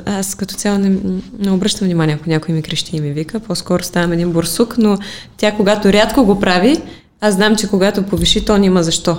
аз 0.07 0.35
като 0.35 0.54
цяло 0.54 0.78
не, 0.78 0.96
не 1.38 1.50
обръщам 1.50 1.85
внимание, 1.85 2.14
ако 2.14 2.30
някой 2.30 2.54
ми 2.54 2.62
крещи 2.62 2.96
и 2.96 3.00
ми 3.00 3.11
вика. 3.11 3.40
По-скоро 3.40 3.83
ставам 3.83 4.12
един 4.12 4.33
бурсук, 4.33 4.74
но 4.78 4.98
тя 5.37 5.52
когато 5.52 5.92
рядко 5.92 6.24
го 6.24 6.40
прави, 6.40 6.83
аз 7.20 7.35
знам, 7.35 7.57
че 7.57 7.68
когато 7.68 8.02
повиши, 8.02 8.44
то 8.44 8.59
няма 8.59 8.83
защо. 8.83 9.16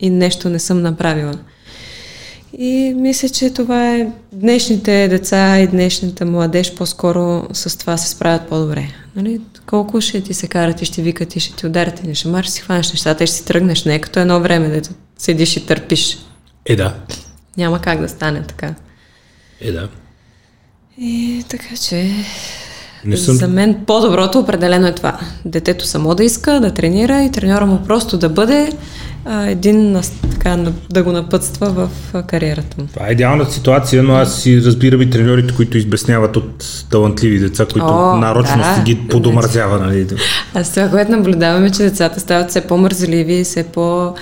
И 0.00 0.10
нещо 0.10 0.48
не 0.48 0.58
съм 0.58 0.82
направила. 0.82 1.34
И 2.58 2.94
мисля, 2.96 3.28
че 3.28 3.50
това 3.50 3.94
е 3.96 4.08
днешните 4.32 5.08
деца 5.08 5.58
и 5.60 5.66
днешната 5.66 6.24
младеж 6.24 6.74
по-скоро 6.74 7.46
с 7.52 7.78
това 7.78 7.96
се 7.96 8.08
справят 8.08 8.48
по-добре. 8.48 8.88
Нали? 9.16 9.40
Колко 9.66 10.00
ще 10.00 10.20
ти 10.20 10.34
се 10.34 10.48
карат 10.48 10.82
и 10.82 10.84
ще 10.84 11.02
викат 11.02 11.36
и 11.36 11.40
ще 11.40 11.56
ти 11.56 11.66
ударят 11.66 12.04
и 12.04 12.06
не 12.06 12.14
ще 12.14 12.28
марш, 12.28 12.48
си 12.48 12.60
хванеш 12.60 12.92
нещата 12.92 13.24
и 13.24 13.26
ще 13.26 13.36
си 13.36 13.44
тръгнеш. 13.44 13.84
Не 13.84 13.94
е 13.94 14.00
като 14.00 14.20
едно 14.20 14.40
време, 14.40 14.68
дето 14.68 14.90
седиш 15.18 15.56
и 15.56 15.66
търпиш. 15.66 16.18
Е, 16.66 16.76
да. 16.76 16.94
Няма 17.56 17.80
как 17.80 18.00
да 18.00 18.08
стане 18.08 18.42
така. 18.42 18.74
Е, 19.60 19.72
да. 19.72 19.88
И 20.98 21.44
така 21.48 21.76
че 21.88 22.10
Не 23.04 23.16
съм... 23.16 23.36
за 23.36 23.48
мен 23.48 23.84
по-доброто 23.86 24.38
определено 24.38 24.86
е 24.86 24.94
това. 24.94 25.20
Детето 25.44 25.86
само 25.86 26.14
да 26.14 26.24
иска, 26.24 26.60
да 26.60 26.74
тренира 26.74 27.22
и 27.22 27.32
треньора 27.32 27.66
му 27.66 27.82
просто 27.86 28.18
да 28.18 28.28
бъде 28.28 28.72
а, 29.26 29.46
един, 29.46 29.92
нас- 29.92 30.12
така, 30.30 30.56
да 30.90 31.02
го 31.02 31.12
напътства 31.12 31.70
в 31.70 31.90
кариерата 32.22 32.82
му. 32.82 32.88
Това 32.94 33.08
е 33.08 33.12
идеалната 33.12 33.52
ситуация, 33.52 34.02
но 34.02 34.14
аз 34.14 34.42
си 34.42 34.62
разбирам 34.64 35.02
и 35.02 35.10
треньорите, 35.10 35.54
които 35.54 35.78
избесняват 35.78 36.36
от 36.36 36.64
талантливи 36.90 37.38
деца, 37.38 37.66
които 37.72 37.86
О, 37.88 38.16
нарочно 38.16 38.56
да. 38.56 38.82
ги 38.84 39.08
подомързява. 39.08 39.78
Нали? 39.78 40.06
Аз 40.54 40.74
това, 40.74 40.88
което 40.88 41.10
наблюдаваме, 41.10 41.70
че 41.70 41.82
децата 41.82 42.20
стават 42.20 42.50
все 42.50 42.60
по-мързеливи, 42.60 43.44
все 43.44 43.62
по- 43.64 44.14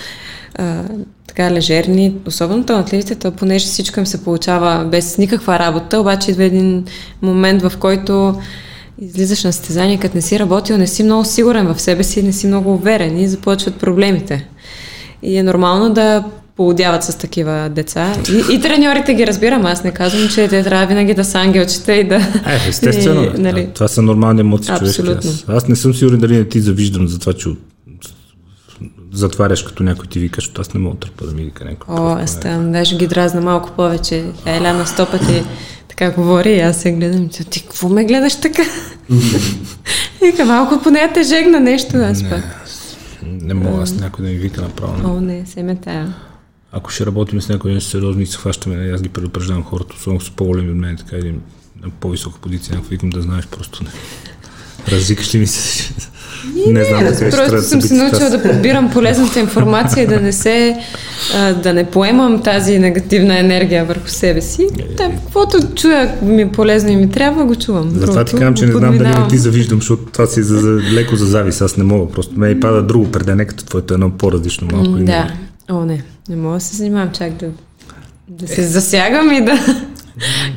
а, 0.54 0.82
така 1.28 1.50
лежерни, 1.50 2.14
особено 2.26 2.64
талантливите, 2.64 3.14
то 3.14 3.30
понеже 3.30 3.66
всичко 3.66 4.00
им 4.00 4.06
се 4.06 4.24
получава 4.24 4.84
без 4.84 5.18
никаква 5.18 5.58
работа, 5.58 6.00
обаче 6.00 6.30
идва 6.30 6.44
един 6.44 6.84
момент, 7.22 7.62
в 7.62 7.72
който 7.78 8.40
излизаш 8.98 9.44
на 9.44 9.52
състезание, 9.52 9.98
като 9.98 10.16
не 10.16 10.22
си 10.22 10.38
работил, 10.38 10.76
не 10.78 10.86
си 10.86 11.02
много 11.02 11.24
сигурен 11.24 11.74
в 11.74 11.80
себе 11.80 12.04
си, 12.04 12.22
не 12.22 12.32
си 12.32 12.46
много 12.46 12.74
уверен 12.74 13.18
и 13.18 13.28
започват 13.28 13.74
проблемите. 13.74 14.48
И 15.24 15.36
е 15.36 15.42
нормално 15.42 15.90
да 15.94 16.24
поудяват 16.56 17.04
с 17.04 17.18
такива 17.18 17.68
деца. 17.68 18.12
И, 18.28 18.54
и 18.54 18.60
треньорите 18.60 19.14
ги 19.14 19.26
разбирам. 19.26 19.66
Аз 19.66 19.84
не 19.84 19.90
казвам, 19.90 20.28
че 20.28 20.48
те 20.48 20.62
трябва 20.62 20.86
винаги 20.86 21.14
да 21.14 21.24
са 21.24 21.38
ангелчета 21.38 21.94
и 21.94 22.04
да... 22.04 22.16
Е, 22.16 22.68
естествено. 22.68 23.24
И, 23.36 23.40
нали, 23.40 23.68
Това 23.74 23.88
са 23.88 24.02
нормални 24.02 24.40
емоции 24.40 24.74
човешки. 24.78 25.02
Аз, 25.18 25.44
аз 25.48 25.68
не 25.68 25.76
съм 25.76 25.94
сигурен 25.94 26.18
дали 26.18 26.36
не 26.36 26.44
ти 26.44 26.60
завиждам 26.60 27.08
за 27.08 27.18
това, 27.18 27.32
че 27.32 27.48
затваряш 29.12 29.62
като 29.62 29.82
някой 29.82 30.06
ти 30.06 30.18
вика, 30.18 30.36
защото 30.36 30.60
аз 30.60 30.74
не 30.74 30.80
мога 30.80 30.94
да 30.94 31.00
търпа 31.00 31.26
да 31.26 31.34
ми 31.34 31.42
вика 31.42 31.64
някой. 31.64 31.94
О, 31.94 32.16
аз 32.22 32.40
там 32.40 32.72
даже 32.72 32.96
ги 32.96 33.06
дразна 33.06 33.40
малко 33.40 33.70
повече. 33.76 34.24
Еляна 34.46 34.86
сто 34.86 35.06
пъти 35.06 35.42
така 35.88 36.10
говори 36.10 36.50
и 36.50 36.60
аз 36.60 36.76
се 36.76 36.92
гледам. 36.92 37.28
Ти 37.28 37.62
какво 37.62 37.88
ме 37.88 38.04
гледаш 38.04 38.40
така? 38.40 38.62
Вика, 40.22 40.44
малко 40.44 40.82
поне 40.82 41.10
те 41.14 41.22
жегна 41.22 41.60
нещо. 41.60 41.96
Аз 41.96 42.22
пак. 42.22 42.63
Не 43.26 43.54
мога 43.54 43.82
аз 43.82 43.94
някой 43.94 44.24
да 44.24 44.30
ми 44.30 44.38
вика 44.38 44.62
направо. 44.62 45.16
О, 45.16 45.20
не, 45.20 45.46
се 45.46 45.62
ме 45.62 45.76
тая. 45.76 46.14
Ако 46.72 46.90
ще 46.90 47.06
работим 47.06 47.42
с 47.42 47.48
някой 47.48 47.80
сериозно 47.80 48.22
и 48.22 48.26
се 48.26 48.38
хващаме, 48.38 48.90
аз 48.90 49.02
ги 49.02 49.08
предупреждавам 49.08 49.64
хората, 49.64 49.94
особено 49.96 50.20
с 50.20 50.30
по-големи 50.30 50.70
от 50.70 50.76
мен, 50.76 50.96
така 50.96 51.16
един 51.16 51.40
на 51.82 51.90
по-висока 51.90 52.38
позиция, 52.40 52.74
някакво 52.74 52.90
викам 52.90 53.10
да 53.10 53.22
знаеш 53.22 53.46
просто 53.46 53.84
не. 53.84 53.90
Разикаш 54.88 55.34
ли 55.34 55.38
ми 55.38 55.46
се? 55.46 55.94
Не 56.66 56.84
знам 56.84 56.98
къде 57.00 57.14
ще 57.14 57.30
трябва 57.30 57.50
просто 57.50 57.68
съм 57.68 57.82
се 57.82 57.94
научила 57.94 58.30
да 58.30 58.42
подбирам 58.42 58.90
полезната 58.90 59.40
информация 59.40 60.02
и 60.02 60.06
да 60.06 60.20
не 60.20 60.32
се, 60.32 60.76
да 61.62 61.74
не 61.74 61.84
поемам 61.84 62.42
тази 62.42 62.78
негативна 62.78 63.38
енергия 63.38 63.84
върху 63.84 64.08
себе 64.08 64.40
си. 64.40 64.66
Да, 64.96 65.10
каквото 65.10 65.74
чуя 65.74 66.14
ми 66.22 66.42
е 66.42 66.52
полезно 66.52 66.90
и 66.90 66.96
ми 66.96 67.10
трябва, 67.10 67.44
го 67.44 67.54
чувам. 67.54 67.90
Затова 67.90 68.24
ти 68.24 68.30
Другото 68.30 68.36
казвам, 68.36 68.54
че 68.54 68.66
не 68.66 68.72
знам 68.72 68.98
дали 68.98 69.08
не 69.08 69.28
ти 69.28 69.38
завиждам, 69.38 69.78
защото 69.78 70.04
това 70.04 70.26
си 70.26 70.42
за, 70.42 70.56
за 70.56 70.80
леко 70.92 71.16
за 71.16 71.26
завис. 71.26 71.60
Аз 71.60 71.76
не 71.76 71.84
мога. 71.84 72.12
Просто 72.12 72.38
ме 72.38 72.48
и 72.48 72.60
пада 72.60 72.82
друго 72.82 73.10
предане, 73.10 73.44
като 73.44 73.64
твоето 73.64 73.94
е 73.94 73.96
едно 73.96 74.10
по-различно 74.10 74.68
малко. 74.72 74.90
Да. 74.90 75.30
О, 75.70 75.84
не. 75.84 76.02
Не 76.28 76.36
мога 76.36 76.54
да 76.54 76.60
се 76.60 76.76
занимавам 76.76 77.10
чак 77.12 77.32
да, 77.32 77.46
да 78.28 78.48
се 78.48 78.62
засягам 78.62 79.32
и 79.32 79.44
да... 79.44 79.58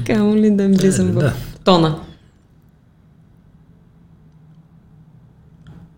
Камо 0.07 0.35
ли 0.35 0.51
да 0.51 0.67
влизам 0.67 1.07
в 1.07 1.31
тона. 1.63 1.95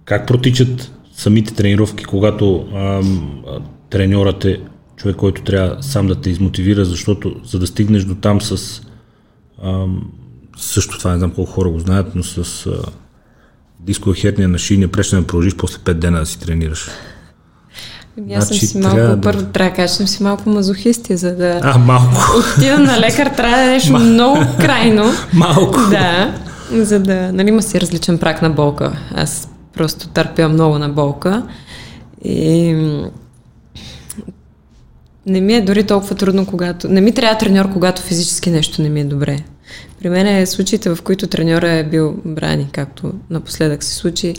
Как 0.09 0.27
протичат 0.27 0.91
самите 1.15 1.53
тренировки, 1.53 2.05
когато 2.05 2.65
ам, 2.75 3.43
треньорът 3.89 4.45
е 4.45 4.59
човек, 4.95 5.15
който 5.15 5.41
трябва 5.41 5.83
сам 5.83 6.07
да 6.07 6.15
те 6.15 6.29
измотивира, 6.29 6.85
защото 6.85 7.35
за 7.45 7.59
да 7.59 7.67
стигнеш 7.67 8.03
до 8.03 8.15
там 8.15 8.41
с 8.41 8.81
ам, 9.63 10.01
също 10.57 10.97
това 10.97 11.11
не 11.11 11.17
знам 11.17 11.31
колко 11.31 11.51
хора 11.51 11.69
го 11.69 11.79
знаят, 11.79 12.15
но 12.15 12.23
с 12.23 12.65
а, 12.65 12.71
дискова 13.79 14.15
херния 14.15 14.47
на 14.47 14.57
шийния 14.57 14.87
преща 14.87 15.15
да 15.15 15.27
продължиш 15.27 15.55
после 15.55 15.77
5 15.77 15.93
дена 15.93 16.19
да 16.19 16.25
си 16.25 16.39
тренираш. 16.39 16.87
Ами 18.19 18.33
аз 18.33 18.47
Значи 18.47 18.59
съм 18.59 18.67
си 18.67 18.77
малко, 18.77 18.95
трябва 18.95 19.15
да- 19.15 19.21
първо 19.21 19.45
трябва 19.45 19.69
да 19.69 19.75
кажа, 19.75 19.93
съм 19.93 20.07
си 20.07 20.23
малко 20.23 20.49
мазохисти, 20.49 21.17
за 21.17 21.35
да 21.35 21.59
А, 21.63 21.77
малко. 21.77 22.21
отида 22.57 22.79
на 22.79 22.99
лекар, 22.99 23.27
трябва 23.27 23.57
да 23.57 23.63
е 23.63 23.69
нещо 23.69 23.93
много 23.93 24.39
крайно. 24.59 25.03
Малко. 25.33 25.79
Да, 25.89 26.35
за 26.71 26.99
да, 26.99 27.31
нали 27.33 27.49
има 27.49 27.61
си 27.61 27.81
различен 27.81 28.17
прак 28.17 28.41
на 28.41 28.49
болка. 28.49 28.99
Аз 29.15 29.48
просто 29.73 30.07
търпя 30.07 30.49
много 30.49 30.79
на 30.79 30.89
болка 30.89 31.47
и 32.23 32.73
не 35.25 35.41
ми 35.41 35.53
е 35.53 35.61
дори 35.61 35.83
толкова 35.83 36.15
трудно, 36.15 36.45
когато... 36.45 36.89
Не 36.89 37.01
ми 37.01 37.11
трябва 37.11 37.37
треньор, 37.37 37.73
когато 37.73 38.01
физически 38.01 38.49
нещо 38.49 38.81
не 38.81 38.89
ми 38.89 39.01
е 39.01 39.05
добре. 39.05 39.39
При 39.99 40.09
мен 40.09 40.27
е 40.27 40.45
случаите, 40.45 40.89
в 40.89 41.01
които 41.03 41.27
треньора 41.27 41.71
е 41.71 41.83
бил 41.83 42.15
брани, 42.25 42.67
както 42.71 43.13
напоследък 43.29 43.83
се 43.83 43.95
случи, 43.95 44.35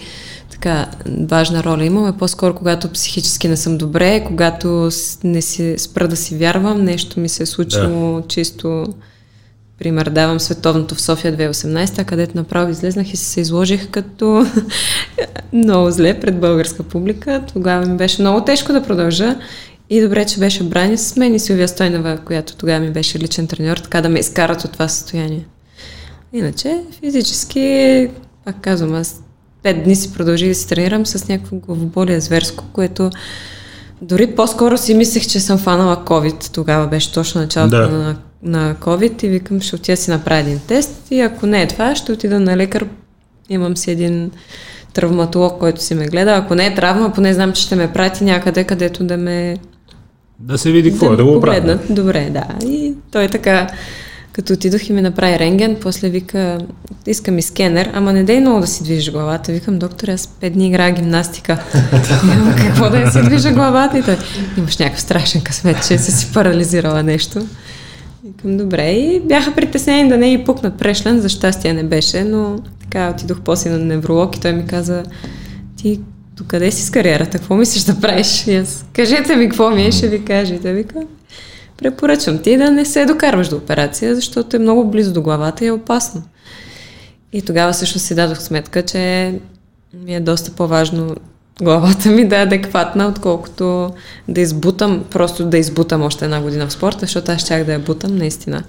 така 0.51 0.91
важна 1.21 1.65
роля 1.65 1.85
имам, 1.85 2.09
е 2.09 2.19
по-скоро 2.19 2.55
когато 2.55 2.89
психически 2.89 3.49
не 3.49 3.57
съм 3.57 3.79
добре, 3.79 4.25
когато 4.27 4.91
не 5.25 5.43
си, 5.43 5.75
спра 5.79 6.09
да 6.09 6.17
си 6.17 6.37
вярвам, 6.37 6.85
нещо 6.85 7.21
ми 7.21 7.29
се 7.29 7.43
е 7.43 7.47
случило 7.47 8.21
да. 8.21 8.27
чисто 8.29 8.87
Пример, 9.81 10.07
давам 10.11 10.41
световното 10.41 10.95
в 10.95 11.01
София 11.01 11.37
2018, 11.37 12.05
където 12.05 12.37
направо 12.37 12.71
излезнах 12.71 13.13
и 13.13 13.17
се 13.17 13.41
изложих 13.41 13.91
като 13.91 14.47
много 15.53 15.91
зле 15.91 16.21
пред 16.21 16.41
българска 16.41 16.83
публика. 16.83 17.45
Тогава 17.53 17.87
ми 17.87 17.97
беше 17.97 18.23
много 18.23 18.45
тежко 18.45 18.73
да 18.73 18.83
продължа. 18.83 19.37
И 19.91 20.01
добре, 20.01 20.27
че 20.27 20.41
беше 20.41 20.65
Брани 20.65 20.99
с 20.99 21.17
мен 21.17 21.35
и 21.35 21.39
Силвия 21.39 21.69
Стойнева, 21.69 22.19
която 22.25 22.57
тогава 22.57 22.81
ми 22.81 22.91
беше 22.91 23.19
личен 23.19 23.47
треньор, 23.47 23.77
така 23.77 24.01
да 24.01 24.09
ме 24.09 24.19
изкарат 24.19 24.65
от 24.65 24.73
това 24.73 24.89
състояние. 24.89 25.45
Иначе, 26.33 26.81
физически, 27.01 28.09
пак 28.45 28.61
казвам, 28.61 28.95
аз 28.95 29.23
пет 29.63 29.85
дни 29.85 29.97
си 29.97 30.13
продължих 30.13 30.49
да 30.49 30.55
си 30.55 30.69
тренирам 30.69 31.07
с 31.07 31.29
някакво 31.29 31.57
главоболие 31.57 32.21
зверско, 32.21 32.65
което 32.73 33.11
дори 34.03 34.27
по-скоро 34.27 34.79
си 34.79 34.95
мислех, 34.95 35.27
че 35.27 35.41
съм 35.41 35.59
фанала 35.59 35.97
COVID. 35.97 36.55
Тогава 36.55 36.87
беше 36.87 37.13
точно 37.13 37.41
началото 37.41 37.77
Да. 37.77 37.89
на, 37.89 38.17
на 38.43 38.75
COVID 38.75 39.25
и 39.25 39.29
викам, 39.29 39.61
ще 39.61 39.77
отида 39.77 39.97
си 39.97 40.11
направя 40.11 40.41
един 40.41 40.61
тест 40.67 41.07
и 41.11 41.21
ако 41.21 41.47
не 41.47 41.63
е 41.63 41.69
това, 41.69 41.95
ще 41.95 42.13
отида 42.13 42.41
на 42.41 42.57
лекар. 42.57 42.87
Имам 43.49 43.77
си 43.77 43.91
един 43.91 44.31
травматолог, 44.95 45.59
който 45.59 45.83
си 45.83 45.95
ме 45.95 46.07
гледа. 46.07 46.31
Ако 46.31 46.55
не 46.55 46.67
е 46.67 46.75
травма, 46.75 47.13
поне 47.13 47.35
знам, 47.35 47.53
че 47.53 47.63
ще 47.63 47.77
ме 47.77 47.93
прати 47.93 48.25
някъде, 48.25 48.65
където 48.65 49.05
да 49.05 49.17
ме 49.17 49.57
Да 50.39 50.59
се 50.59 50.73
види 50.73 50.91
какво 50.91 51.13
е, 51.13 51.17
да 51.17 51.25
го 51.25 51.33
погледнат. 51.33 51.81
Добре, 51.95 52.31
да. 52.31 52.67
И 52.67 52.95
той 53.11 53.29
така, 53.29 53.67
като 54.41 54.53
отидох 54.53 54.89
и 54.89 54.93
ми 54.93 55.03
направи 55.03 55.39
рентген, 55.39 55.77
после 55.81 56.09
вика, 56.09 56.59
иска 57.07 57.31
ми 57.31 57.43
скенер, 57.43 57.91
ама 57.95 58.13
не 58.13 58.25
дей 58.25 58.41
много 58.41 58.61
да 58.61 58.67
си 58.67 58.85
движиш 58.85 59.13
главата. 59.13 59.53
Викам, 59.53 59.79
доктор, 59.79 60.09
аз 60.09 60.27
пет 60.27 60.53
дни 60.53 60.69
играя 60.69 60.93
гимнастика. 60.93 61.59
Няма 62.25 62.57
какво 62.57 62.91
да 62.91 62.99
я 62.99 63.11
си 63.11 63.23
движа 63.23 63.53
главата. 63.53 63.99
И 63.99 64.03
той, 64.03 64.17
имаш 64.59 64.79
някакъв 64.79 65.01
страшен 65.01 65.41
късмет, 65.41 65.77
че 65.89 65.99
си 65.99 66.13
си 66.13 66.33
парализирала 66.35 67.03
нещо. 67.03 67.47
Викам, 68.25 68.57
добре. 68.57 68.91
И 68.91 69.21
бяха 69.21 69.55
притеснени 69.55 70.09
да 70.09 70.17
не 70.17 70.33
и 70.33 70.45
пукнат 70.45 70.79
прешлен, 70.79 71.21
за 71.21 71.29
щастие 71.29 71.73
не 71.73 71.83
беше, 71.83 72.25
но 72.25 72.59
така 72.81 73.11
отидох 73.15 73.41
после 73.41 73.71
на 73.71 73.79
невролог 73.79 74.37
и 74.37 74.41
той 74.41 74.53
ми 74.53 74.67
каза, 74.67 75.03
ти 75.77 76.01
до 76.37 76.45
къде 76.47 76.71
си 76.71 76.85
с 76.85 76.91
кариерата? 76.91 77.39
Какво 77.39 77.57
мислиш 77.57 77.83
да 77.83 78.01
правиш? 78.01 78.47
И 78.47 78.55
аз, 78.55 78.85
кажете 78.93 79.37
ми 79.37 79.49
какво 79.49 79.71
ми 79.71 79.87
е, 79.87 79.93
ще 79.93 80.09
ви 80.09 80.25
кажа. 80.25 80.55
И 80.55 80.59
той 80.59 80.73
вика, 80.73 80.95
препоръчвам 81.81 82.39
ти 82.39 82.57
да 82.57 82.71
не 82.71 82.85
се 82.85 83.07
докарваш 83.07 83.49
до 83.49 83.57
операция, 83.57 84.15
защото 84.15 84.57
е 84.57 84.59
много 84.59 84.91
близо 84.91 85.13
до 85.13 85.23
главата 85.23 85.65
и 85.65 85.69
е 85.69 85.73
опасно. 85.73 86.23
И 87.33 87.43
тогава 87.43 87.75
също 87.75 87.99
си 87.99 88.15
дадох 88.15 88.39
сметка, 88.39 88.83
че 88.83 89.35
ми 89.95 90.15
е 90.15 90.21
доста 90.21 90.51
по-важно 90.51 91.17
главата 91.63 92.11
ми 92.11 92.29
да 92.29 92.39
е 92.39 92.43
адекватна, 92.43 93.07
отколкото 93.07 93.91
да 94.29 94.41
избутам, 94.41 95.05
просто 95.11 95.47
да 95.47 95.59
избутам 95.59 96.03
още 96.03 96.25
една 96.25 96.41
година 96.43 96.67
в 96.67 96.73
спорта, 96.73 97.01
защото 97.01 97.33
аз 97.33 97.41
щях 97.41 97.65
да 97.65 97.73
я 97.73 97.79
бутам 97.79 98.17
наистина. 98.17 98.63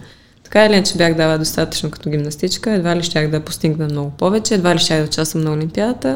Така 0.43 0.65
или 0.65 0.73
иначе 0.73 0.97
бях 0.97 1.13
дала 1.13 1.37
достатъчно 1.37 1.91
като 1.91 2.09
гимнастичка, 2.09 2.71
едва 2.71 2.95
ли 2.95 3.03
щях 3.03 3.29
да 3.29 3.39
постигна 3.39 3.85
много 3.85 4.11
повече, 4.11 4.53
едва 4.53 4.75
ли 4.75 4.79
щях 4.79 4.99
да 4.99 5.07
участвам 5.07 5.43
на 5.43 5.51
Олимпиадата. 5.51 6.15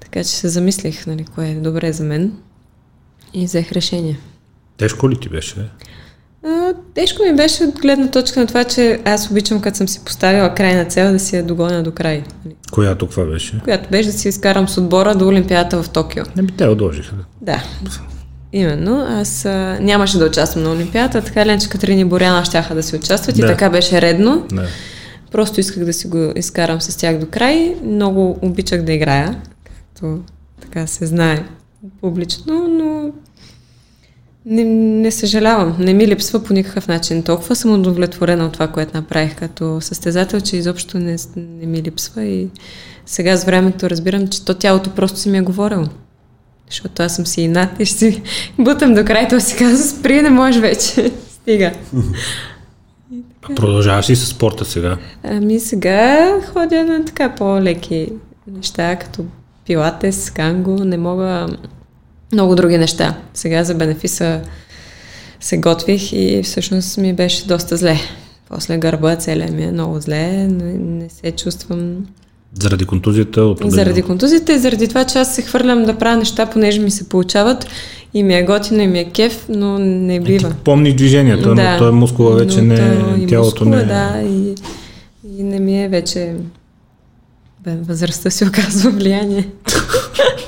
Така 0.00 0.24
че 0.24 0.30
се 0.30 0.48
замислих, 0.48 1.06
нали, 1.06 1.24
кое 1.24 1.48
е 1.48 1.54
добре 1.54 1.92
за 1.92 2.04
мен 2.04 2.32
и 3.34 3.44
взех 3.44 3.72
решение. 3.72 4.18
Тежко 4.76 5.10
ли 5.10 5.16
ти 5.20 5.28
беше? 5.28 5.54
бе? 5.54 5.62
А, 6.48 6.74
тежко 6.94 7.22
ми 7.22 7.36
беше 7.36 7.64
от 7.64 7.78
гледна 7.80 8.10
точка 8.10 8.40
на 8.40 8.46
това, 8.46 8.64
че 8.64 9.00
аз 9.04 9.30
обичам, 9.30 9.60
като 9.60 9.76
съм 9.76 9.88
си 9.88 10.00
поставила 10.04 10.54
крайна 10.54 10.84
цел, 10.84 11.12
да 11.12 11.18
си 11.18 11.36
я 11.36 11.42
догоня 11.42 11.82
до 11.82 11.90
край. 11.92 12.22
Която 12.72 13.06
каква 13.06 13.24
беше? 13.24 13.60
Която 13.64 13.90
беше 13.90 14.08
да 14.08 14.18
си 14.18 14.28
изкарам 14.28 14.68
с 14.68 14.78
отбора 14.78 15.14
до 15.14 15.28
Олимпиадата 15.28 15.82
в 15.82 15.88
Токио. 15.90 16.24
Не 16.36 16.42
би 16.42 16.52
те 16.52 16.66
отложиха. 16.66 17.14
Да. 17.40 17.62
Именно. 18.52 19.06
Аз 19.08 19.44
а, 19.44 19.78
нямаше 19.80 20.18
да 20.18 20.26
участвам 20.26 20.64
на 20.64 20.72
Олимпиадата, 20.72 21.22
така 21.24 21.42
или 21.42 21.48
иначе 21.48 21.68
Катрин 21.68 21.98
и 21.98 22.04
Боряна 22.04 22.44
щяха 22.44 22.74
да 22.74 22.82
си 22.82 22.96
участват 22.96 23.36
Да. 23.36 23.42
и 23.44 23.46
така 23.46 23.70
беше 23.70 24.00
редно. 24.00 24.46
Не. 24.52 24.62
Просто 25.32 25.60
исках 25.60 25.84
да 25.84 25.92
си 25.92 26.06
го 26.06 26.32
изкарам 26.36 26.80
с 26.80 26.96
тях 26.96 27.18
до 27.18 27.26
край. 27.30 27.76
Много 27.84 28.38
обичах 28.42 28.82
да 28.82 28.92
играя, 28.92 29.40
както 29.64 30.18
така 30.60 30.86
се 30.86 31.06
знае 31.06 31.44
публично, 32.00 32.68
но 32.68 33.10
не, 34.46 34.64
не 34.64 35.10
съжалявам. 35.10 35.76
Не 35.78 35.94
ми 35.94 36.06
липсва 36.06 36.44
по 36.44 36.52
никакъв 36.52 36.88
начин. 36.88 37.22
Толкова 37.22 37.56
съм 37.56 37.74
удовлетворена 37.74 38.46
от 38.46 38.52
това, 38.52 38.68
което 38.68 38.96
направих 38.96 39.36
като 39.36 39.80
състезател, 39.80 40.40
че 40.40 40.56
изобщо 40.56 40.98
не, 40.98 41.16
не 41.36 41.66
ми 41.66 41.82
липсва 41.82 42.24
и 42.24 42.48
сега 43.06 43.36
с 43.36 43.44
времето 43.44 43.90
разбирам, 43.90 44.28
че 44.28 44.44
то 44.44 44.54
тялото 44.54 44.90
просто 44.90 45.18
си 45.18 45.28
ми 45.28 45.38
е 45.38 45.42
говорило. 45.42 45.84
Защото 46.70 47.02
аз 47.02 47.16
съм 47.16 47.26
си 47.26 47.42
инат 47.42 47.80
и 47.80 47.84
ще 47.84 47.98
си 47.98 48.22
бутам 48.58 48.94
до 48.94 49.04
край, 49.04 49.28
то 49.28 49.40
си 49.40 49.56
казва, 49.56 49.78
спри, 49.78 50.22
не 50.22 50.30
можеш 50.30 50.60
вече. 50.60 51.12
Стига. 51.30 51.72
Продължаваш 53.56 54.10
ли 54.10 54.16
с 54.16 54.26
спорта 54.26 54.64
сега? 54.64 54.96
Ами 55.22 55.60
сега 55.60 56.36
ходя 56.52 56.84
на 56.84 57.04
така 57.04 57.34
по-леки 57.34 58.08
неща, 58.46 58.96
като 58.96 59.24
пилатес, 59.66 60.30
канго, 60.30 60.84
не 60.84 60.96
мога 60.96 61.46
много 62.32 62.54
други 62.54 62.78
неща. 62.78 63.14
Сега 63.34 63.64
за 63.64 63.74
бенефиса 63.74 64.40
се 65.40 65.56
готвих 65.56 66.12
и 66.12 66.42
всъщност 66.44 66.98
ми 66.98 67.12
беше 67.12 67.46
доста 67.46 67.76
зле. 67.76 67.98
После 68.48 68.78
гърба 68.78 69.16
целия 69.16 69.52
ми 69.52 69.62
е 69.62 69.72
много 69.72 70.00
зле, 70.00 70.46
не, 70.46 70.72
не 70.72 71.08
се 71.08 71.30
чувствам 71.30 72.06
Заради 72.60 72.84
контузията 72.84 73.42
от 73.42 73.58
заради 73.64 74.02
контузията 74.02 74.52
и 74.52 74.58
заради 74.58 74.88
това, 74.88 75.04
че 75.04 75.18
аз 75.18 75.34
се 75.34 75.42
хвърлям 75.42 75.84
да 75.84 75.98
правя 75.98 76.16
неща, 76.16 76.46
понеже 76.46 76.80
ми 76.80 76.90
се 76.90 77.08
получават 77.08 77.66
и 78.14 78.22
ми 78.22 78.34
е 78.34 78.42
готино 78.42 78.82
и 78.82 78.86
ми 78.86 78.98
е 78.98 79.10
кеф, 79.10 79.46
но 79.48 79.78
не 79.78 80.20
бива. 80.20 80.48
Ти 80.50 80.56
помниш 80.64 80.94
движението, 80.94 81.54
но 81.54 81.78
той 81.78 81.88
е 81.88 81.92
мускула 81.92 82.36
вече 82.36 82.62
не, 82.62 82.74
и 83.18 83.26
тялото 83.26 83.64
мускула, 83.64 83.76
не 83.76 83.82
е. 83.82 83.86
Да, 83.86 84.22
и, 84.28 84.54
и 85.38 85.42
не 85.42 85.60
ми 85.60 85.84
е 85.84 85.88
вече... 85.88 86.34
Бе, 87.64 87.76
възрастта 87.76 88.30
си 88.30 88.44
оказва 88.44 88.90
влияние. 88.90 89.48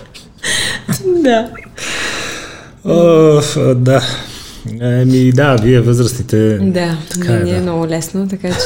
да. 1.23 1.51
О, 2.85 3.41
да. 3.75 4.03
Еми, 4.81 5.33
да, 5.33 5.57
вие 5.63 5.81
възрастните. 5.81 6.59
Да, 6.59 6.97
Така 7.11 7.33
е, 7.33 7.37
е 7.37 7.55
да. 7.55 7.61
много 7.61 7.87
лесно, 7.87 8.29
така 8.29 8.49
че 8.49 8.61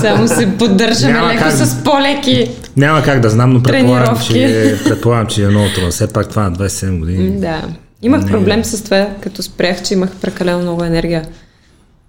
само 0.00 0.28
се 0.28 0.56
поддържаме 0.58 1.12
Няма 1.12 1.28
леко 1.28 1.42
как. 1.42 1.52
с 1.52 1.84
по-леки. 1.84 2.50
Няма 2.76 3.02
как 3.02 3.20
да 3.20 3.30
знам, 3.30 3.52
но 3.52 3.62
предполагам, 3.62 4.18
че, 4.26 4.76
предполагам, 4.84 5.26
че 5.26 5.44
е 5.44 5.48
много 5.48 5.66
трудно. 5.74 5.90
Все 5.90 6.06
пак 6.06 6.28
това 6.28 6.42
на 6.42 6.56
27 6.56 6.98
години. 6.98 7.40
Да. 7.40 7.62
Имах 8.02 8.24
Не. 8.24 8.30
проблем 8.30 8.64
с 8.64 8.84
това, 8.84 9.08
като 9.20 9.42
спрях, 9.42 9.82
че 9.82 9.94
имах 9.94 10.10
прекалено 10.22 10.62
много 10.62 10.84
енергия, 10.84 11.22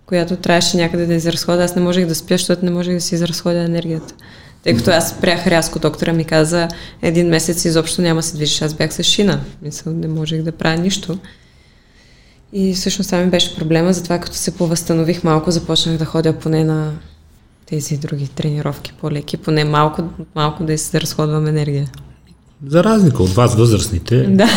която 0.06 0.36
трябваше 0.36 0.78
някъде 0.78 1.06
да 1.06 1.14
изразходя. 1.14 1.64
Аз 1.64 1.76
не 1.76 1.82
можех 1.82 2.06
да 2.06 2.16
спя, 2.16 2.34
защото 2.38 2.66
не 2.66 2.72
можех 2.72 2.94
да 2.94 3.02
си 3.02 3.16
изразходя 3.16 3.60
енергията. 3.60 4.14
Тъй 4.66 4.76
като 4.76 4.92
аз 4.92 5.10
спрях 5.10 5.48
рязко, 5.48 5.80
доктора 5.80 6.14
ми 6.14 6.26
каза, 6.26 6.68
един 7.02 7.28
месец 7.28 7.66
изобщо 7.66 8.02
няма 8.02 8.24
се 8.24 8.36
движиш. 8.36 8.62
Аз 8.62 8.74
бях 8.74 8.94
с 8.94 9.04
шина. 9.04 9.40
Мисъл, 9.62 9.94
не 9.94 10.08
можех 10.08 10.42
да 10.42 10.52
правя 10.52 10.78
нищо. 10.78 11.18
И 12.54 12.74
всъщност 12.74 13.10
това 13.10 13.24
ми 13.24 13.30
беше 13.30 13.56
проблема, 13.56 13.94
затова 13.94 14.20
като 14.20 14.36
се 14.36 14.52
повъзстанових 14.52 15.24
малко, 15.24 15.52
започнах 15.52 15.98
да 15.98 16.06
ходя 16.06 16.34
поне 16.34 16.64
на 16.64 16.92
тези 17.66 17.98
други 17.98 18.28
тренировки 18.28 18.94
по-леки, 19.02 19.38
поне 19.38 19.64
малко, 19.64 20.04
малко 20.36 20.64
да 20.64 20.78
се 20.78 21.02
разходвам 21.02 21.48
енергия. 21.48 21.90
За 22.68 22.84
разлика 22.84 23.24
от 23.24 23.30
вас, 23.30 23.56
възрастните, 23.56 24.24
Да. 24.24 24.50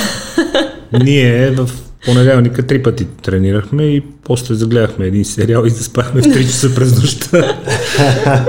ние 1.05 1.51
в 1.51 1.71
понеделника 2.05 2.67
три 2.67 2.83
пъти 2.83 3.05
тренирахме 3.05 3.83
и 3.83 4.03
после 4.25 4.55
загледахме 4.55 5.07
един 5.07 5.25
сериал 5.25 5.65
и 5.67 5.71
заспахме 5.71 6.23
в 6.23 6.25
3 6.25 6.47
часа 6.47 6.75
през 6.75 6.97
нощта. 6.97 7.57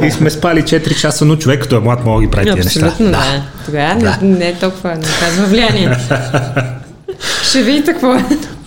и 0.05 0.11
сме 0.11 0.29
спали 0.29 0.61
4 0.61 1.01
часа, 1.01 1.25
но 1.25 1.35
човек 1.35 1.61
като 1.61 1.75
е 1.75 1.79
млад 1.79 2.05
мога 2.05 2.21
да 2.21 2.25
ги 2.27 2.31
прави 2.31 2.45
тези 2.45 2.65
неща. 2.65 2.85
Абсолютно, 2.87 3.11
да. 3.11 3.43
Тогава 3.65 3.99
Да. 3.99 4.17
Не, 4.21 4.37
не 4.37 4.49
е 4.49 4.53
толкова, 4.53 4.95
не 4.95 5.07
казва 5.19 5.45
влияние. 5.45 5.97
Ще 7.43 7.63
видите 7.63 7.91
какво 7.91 8.13
е. 8.15 8.25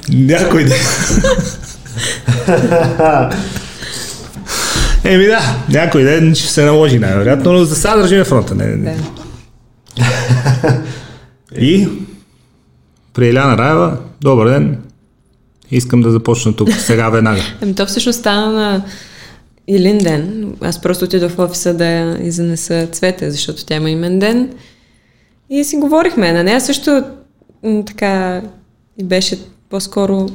Някой 0.08 0.64
ден. 0.64 0.78
Еми 5.04 5.26
да, 5.26 5.40
някой 5.68 6.02
ден 6.02 6.34
ще 6.34 6.52
се 6.52 6.64
наложи 6.64 6.98
най-вероятно, 6.98 7.52
но 7.52 7.64
за 7.64 7.76
сега 7.76 7.96
държим 7.96 8.24
фронта. 8.24 8.54
Не, 8.54 8.66
не. 8.66 8.96
Да. 9.96 10.80
И 11.58 11.88
при 13.14 13.28
Еляна 13.28 13.58
Раева, 13.58 13.98
добър 14.20 14.48
ден, 14.48 14.78
искам 15.70 16.00
да 16.00 16.10
започна 16.10 16.56
тук 16.56 16.72
сега 16.72 17.08
веднага. 17.08 17.42
Ами 17.62 17.74
то 17.74 17.86
всъщност 17.86 18.18
стана 18.18 18.52
на 18.52 18.84
Илин 19.68 19.98
ден. 19.98 20.52
Аз 20.60 20.80
просто 20.80 21.04
отидох 21.04 21.32
в 21.32 21.38
офиса 21.38 21.74
да 21.74 21.86
я 21.86 22.32
занеса 22.32 22.86
цвете, 22.92 23.30
защото 23.30 23.66
тя 23.66 23.76
има 23.76 23.90
имен 23.90 24.18
ден. 24.18 24.52
И 25.50 25.64
си 25.64 25.76
говорихме. 25.76 26.32
На 26.32 26.44
нея 26.44 26.60
също 26.60 27.04
така 27.86 28.42
и 28.98 29.04
беше 29.04 29.38
по-скоро 29.70 30.28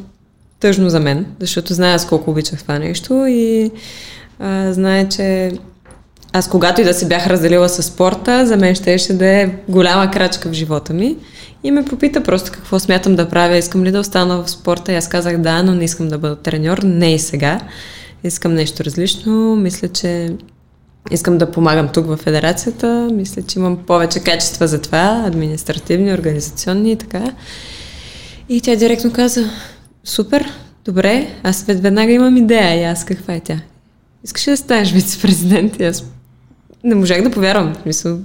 тъжно 0.60 0.90
за 0.90 1.00
мен, 1.00 1.26
защото 1.40 1.74
знае 1.74 1.94
аз 1.94 2.08
колко 2.08 2.32
обичах 2.32 2.62
това 2.62 2.80
нещо 2.80 3.26
и 3.28 3.72
а, 4.40 4.74
знае, 4.74 5.10
че 5.10 5.52
аз 6.38 6.50
когато 6.50 6.82
и 6.82 6.84
да 6.84 6.94
се 6.94 7.08
бях 7.08 7.28
разделила 7.28 7.70
с 7.70 7.84
спорта, 7.84 8.46
за 8.46 8.58
мен 8.58 8.76
щеше 8.76 9.14
да 9.14 9.28
е 9.28 9.50
голяма 9.68 10.12
крачка 10.12 10.50
в 10.50 10.54
живота 10.54 10.94
ми. 10.94 11.16
И 11.64 11.72
ме 11.72 11.86
попита 11.86 12.24
просто 12.24 12.52
какво 12.52 12.80
смятам 12.80 13.16
да 13.16 13.30
правя, 13.30 13.58
искам 13.58 13.84
ли 13.84 13.92
да 13.92 14.00
остана 14.00 14.44
в 14.44 14.50
спорта. 14.50 14.92
И 14.92 14.96
аз 14.96 15.08
казах 15.08 15.38
да, 15.38 15.64
но 15.64 15.76
не 15.76 15.84
искам 15.84 16.08
да 16.08 16.18
бъда 16.18 16.36
треньор, 16.36 16.78
не 16.78 17.14
и 17.14 17.20
сега. 17.20 17.60
Искам 18.24 18.54
нещо 18.54 18.84
различно. 18.84 19.56
Мисля, 19.56 19.88
че 19.88 20.34
искам 21.12 21.38
да 21.38 21.52
помагам 21.52 21.88
тук 21.94 22.06
в 22.06 22.18
федерацията. 22.18 23.10
Мисля, 23.14 23.42
че 23.42 23.60
имам 23.60 23.78
повече 23.78 24.20
качества 24.20 24.68
за 24.68 24.82
това, 24.82 25.24
административни, 25.28 26.14
организационни 26.14 26.92
и 26.92 26.96
така. 26.96 27.32
И 28.50 28.62
тя 28.62 28.76
директно 28.76 29.14
каза, 29.14 29.50
супер, 30.04 30.52
добре, 30.86 31.28
аз 31.44 31.64
вед- 31.64 31.82
веднага 31.82 32.12
имам 32.12 32.38
идея. 32.38 32.82
И 32.82 32.84
аз 32.84 33.06
каква 33.06 33.34
е 33.34 33.40
тя? 33.40 33.62
Искаш 34.24 34.48
ли 34.48 34.52
да 34.52 34.58
станеш 34.58 34.92
вице-президент? 34.92 35.80
И 35.80 35.84
аз 35.84 36.04
не 36.84 36.96
можах 36.96 37.22
да 37.22 37.32
повярвам. 37.32 37.74
В 37.74 37.82
смисъл, 37.82 38.20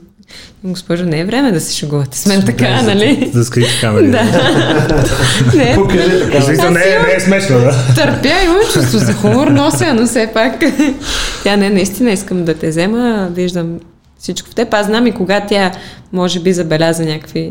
госпожо, 0.64 1.04
не 1.04 1.20
е 1.20 1.24
време 1.24 1.52
да 1.52 1.60
се 1.60 1.74
шегувате 1.74 2.18
с 2.18 2.26
мен 2.26 2.42
така, 2.46 2.64
Да, 2.64 2.82
нали? 2.82 3.30
За, 3.32 3.38
за 3.38 3.44
скрити 3.44 3.70
камери. 3.80 4.10
Да. 4.10 4.22
не, 5.56 5.74
Покажи 5.74 6.20
така. 6.24 6.40
В 6.40 6.44
смисъл, 6.44 6.70
не, 6.70 6.80
е- 6.80 7.02
не 7.06 7.14
е 7.16 7.20
смешно, 7.20 7.58
да. 7.58 7.74
търпя, 7.94 8.42
имам 8.44 8.62
чувство 8.72 8.98
за 8.98 9.12
хумор, 9.12 9.46
нося, 9.46 9.94
но 9.94 10.06
все 10.06 10.30
пак. 10.34 10.64
тя 11.42 11.56
не, 11.56 11.70
наистина 11.70 12.10
искам 12.10 12.44
да 12.44 12.54
те 12.54 12.68
взема, 12.68 13.28
виждам 13.34 13.78
всичко 14.18 14.50
в 14.50 14.54
теб. 14.54 14.74
Аз 14.74 14.86
знам 14.86 15.06
и 15.06 15.12
кога 15.12 15.40
тя 15.48 15.72
може 16.12 16.40
би 16.40 16.52
забеляза 16.52 17.04
някакви 17.04 17.50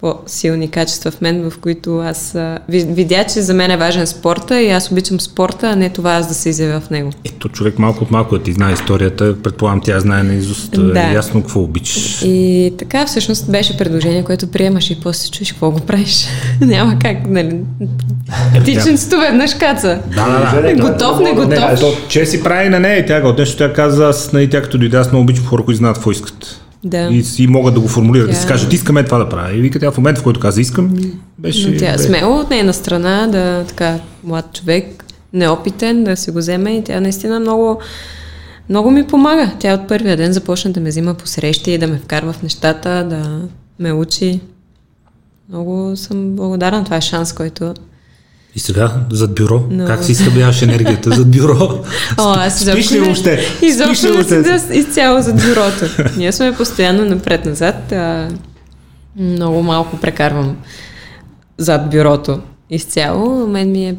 по-силни 0.00 0.68
качества 0.68 1.10
в 1.10 1.20
мен, 1.20 1.50
в 1.50 1.58
които 1.58 1.98
аз 1.98 2.34
а, 2.34 2.58
ви- 2.68 2.86
видя, 2.88 3.24
че 3.24 3.40
за 3.40 3.54
мен 3.54 3.70
е 3.70 3.76
важен 3.76 4.06
спорта 4.06 4.62
и 4.62 4.70
аз 4.70 4.90
обичам 4.90 5.20
спорта, 5.20 5.66
а 5.66 5.76
не 5.76 5.88
това 5.88 6.12
аз 6.12 6.28
да 6.28 6.34
се 6.34 6.48
изявя 6.48 6.80
в 6.80 6.90
него. 6.90 7.10
Ето 7.24 7.48
човек 7.48 7.78
малко 7.78 8.04
от 8.04 8.10
малко 8.10 8.38
да 8.38 8.44
ти 8.44 8.52
знае 8.52 8.72
историята, 8.72 9.42
предполагам 9.42 9.80
тя 9.80 10.00
знае 10.00 10.22
наизуст 10.22 10.70
Да. 10.70 10.82
да. 10.82 11.00
ясно 11.00 11.42
какво 11.42 11.60
обичаш. 11.60 12.22
И 12.22 12.72
така 12.78 13.06
всъщност 13.06 13.50
беше 13.50 13.76
предложение, 13.76 14.24
което 14.24 14.46
приемаш 14.46 14.90
и 14.90 15.00
после 15.00 15.30
чуеш 15.30 15.52
какво 15.52 15.70
го 15.70 15.80
правиш. 15.80 16.26
Няма 16.60 16.98
как, 16.98 17.26
нали? 17.26 17.60
Птиченцето 18.60 19.16
веднъж 19.18 19.54
каца. 19.54 19.98
Да, 20.16 20.28
да, 20.28 20.60
да. 20.62 20.68
Не 20.68 20.74
готов, 20.74 21.20
не 21.20 21.32
готов. 21.32 21.80
то, 21.80 21.92
че 22.08 22.26
си 22.26 22.42
прави 22.42 22.68
на 22.68 22.80
нея 22.80 22.98
и 22.98 23.06
тя 23.06 23.20
го 23.20 23.32
нещо, 23.32 23.56
тя 23.56 23.72
каза, 23.72 24.06
аз, 24.08 24.32
нали, 24.32 24.50
тя 24.50 24.62
като 24.62 24.78
дойде, 24.78 24.96
аз 24.96 25.12
много 25.12 25.22
обичам 25.22 25.44
хора, 25.46 25.64
които 25.64 25.78
знаят 25.78 25.96
какво 25.96 26.10
искат. 26.10 26.60
Да. 26.84 27.08
И, 27.12 27.24
и 27.38 27.46
могат 27.46 27.74
да 27.74 27.80
го 27.80 27.88
формулират, 27.88 28.30
да 28.30 28.36
си 28.36 28.42
Тя- 28.42 28.48
кажат, 28.48 28.72
искаме 28.72 29.04
това 29.04 29.18
да 29.18 29.28
правя. 29.28 29.56
И 29.56 29.60
вика 29.60 29.80
тя 29.80 29.90
в 29.90 29.96
момента, 29.96 30.20
в 30.20 30.24
който 30.24 30.40
каза, 30.40 30.60
искам, 30.60 30.96
и 30.98 31.10
беше... 31.38 31.70
Но 31.70 31.78
тя 31.78 31.92
бе. 31.92 31.98
смело 31.98 32.40
от 32.40 32.50
нейна 32.50 32.74
страна 32.74 33.26
да 33.26 33.64
така 33.68 33.98
млад 34.24 34.52
човек, 34.52 35.04
неопитен, 35.32 36.04
да 36.04 36.16
си 36.16 36.30
го 36.30 36.38
вземе 36.38 36.70
и 36.76 36.84
тя 36.84 37.00
наистина 37.00 37.40
много, 37.40 37.80
много 38.68 38.90
ми 38.90 39.06
помага. 39.06 39.50
Тя 39.58 39.74
от 39.74 39.88
първия 39.88 40.16
ден 40.16 40.32
започна 40.32 40.72
да 40.72 40.80
ме 40.80 40.88
взима 40.88 41.14
по 41.14 41.26
срещи 41.26 41.70
и 41.72 41.78
да 41.78 41.86
ме 41.86 41.98
вкарва 41.98 42.32
в 42.32 42.42
нещата, 42.42 43.06
да 43.10 43.40
ме 43.78 43.92
учи. 43.92 44.40
Много 45.48 45.96
съм 45.96 46.36
благодарна. 46.36 46.84
Това 46.84 46.96
е 46.96 47.00
шанс, 47.00 47.32
който... 47.32 47.74
И 48.56 48.60
сега, 48.60 48.92
зад 49.10 49.34
бюро, 49.34 49.62
Но- 49.70 49.86
как 49.86 50.04
си 50.04 50.12
изхъбяваш 50.12 50.62
енергията 50.62 51.10
зад 51.10 51.30
бюро? 51.30 51.58
О, 52.18 52.34
аз 52.36 52.60
Спиш 52.60 52.92
ли 52.92 53.00
въобще? 53.00 53.40
Изобщо 53.62 54.14
не 54.14 54.24
седя 54.24 54.60
изцяло 54.72 55.22
зад 55.22 55.36
бюрото. 55.36 56.10
Ние 56.16 56.32
сме 56.32 56.56
постоянно 56.56 57.04
напред-назад. 57.04 57.92
А, 57.92 58.28
много 59.16 59.62
малко 59.62 59.96
прекарвам 59.96 60.56
зад 61.58 61.90
бюрото 61.90 62.40
изцяло. 62.70 63.46
Мен 63.46 63.72
ми 63.72 63.88
е 63.88 63.96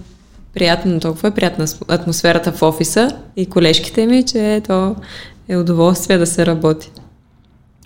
приятно, 0.54 1.00
толкова 1.00 1.28
е 1.28 1.34
приятна 1.34 1.66
атмосферата 1.88 2.52
в 2.52 2.62
офиса 2.62 3.12
и 3.36 3.46
колежките 3.46 4.06
ми, 4.06 4.24
че 4.24 4.62
то 4.68 4.96
е 5.48 5.58
удоволствие 5.58 6.18
да 6.18 6.26
се 6.26 6.46
работи. 6.46 6.92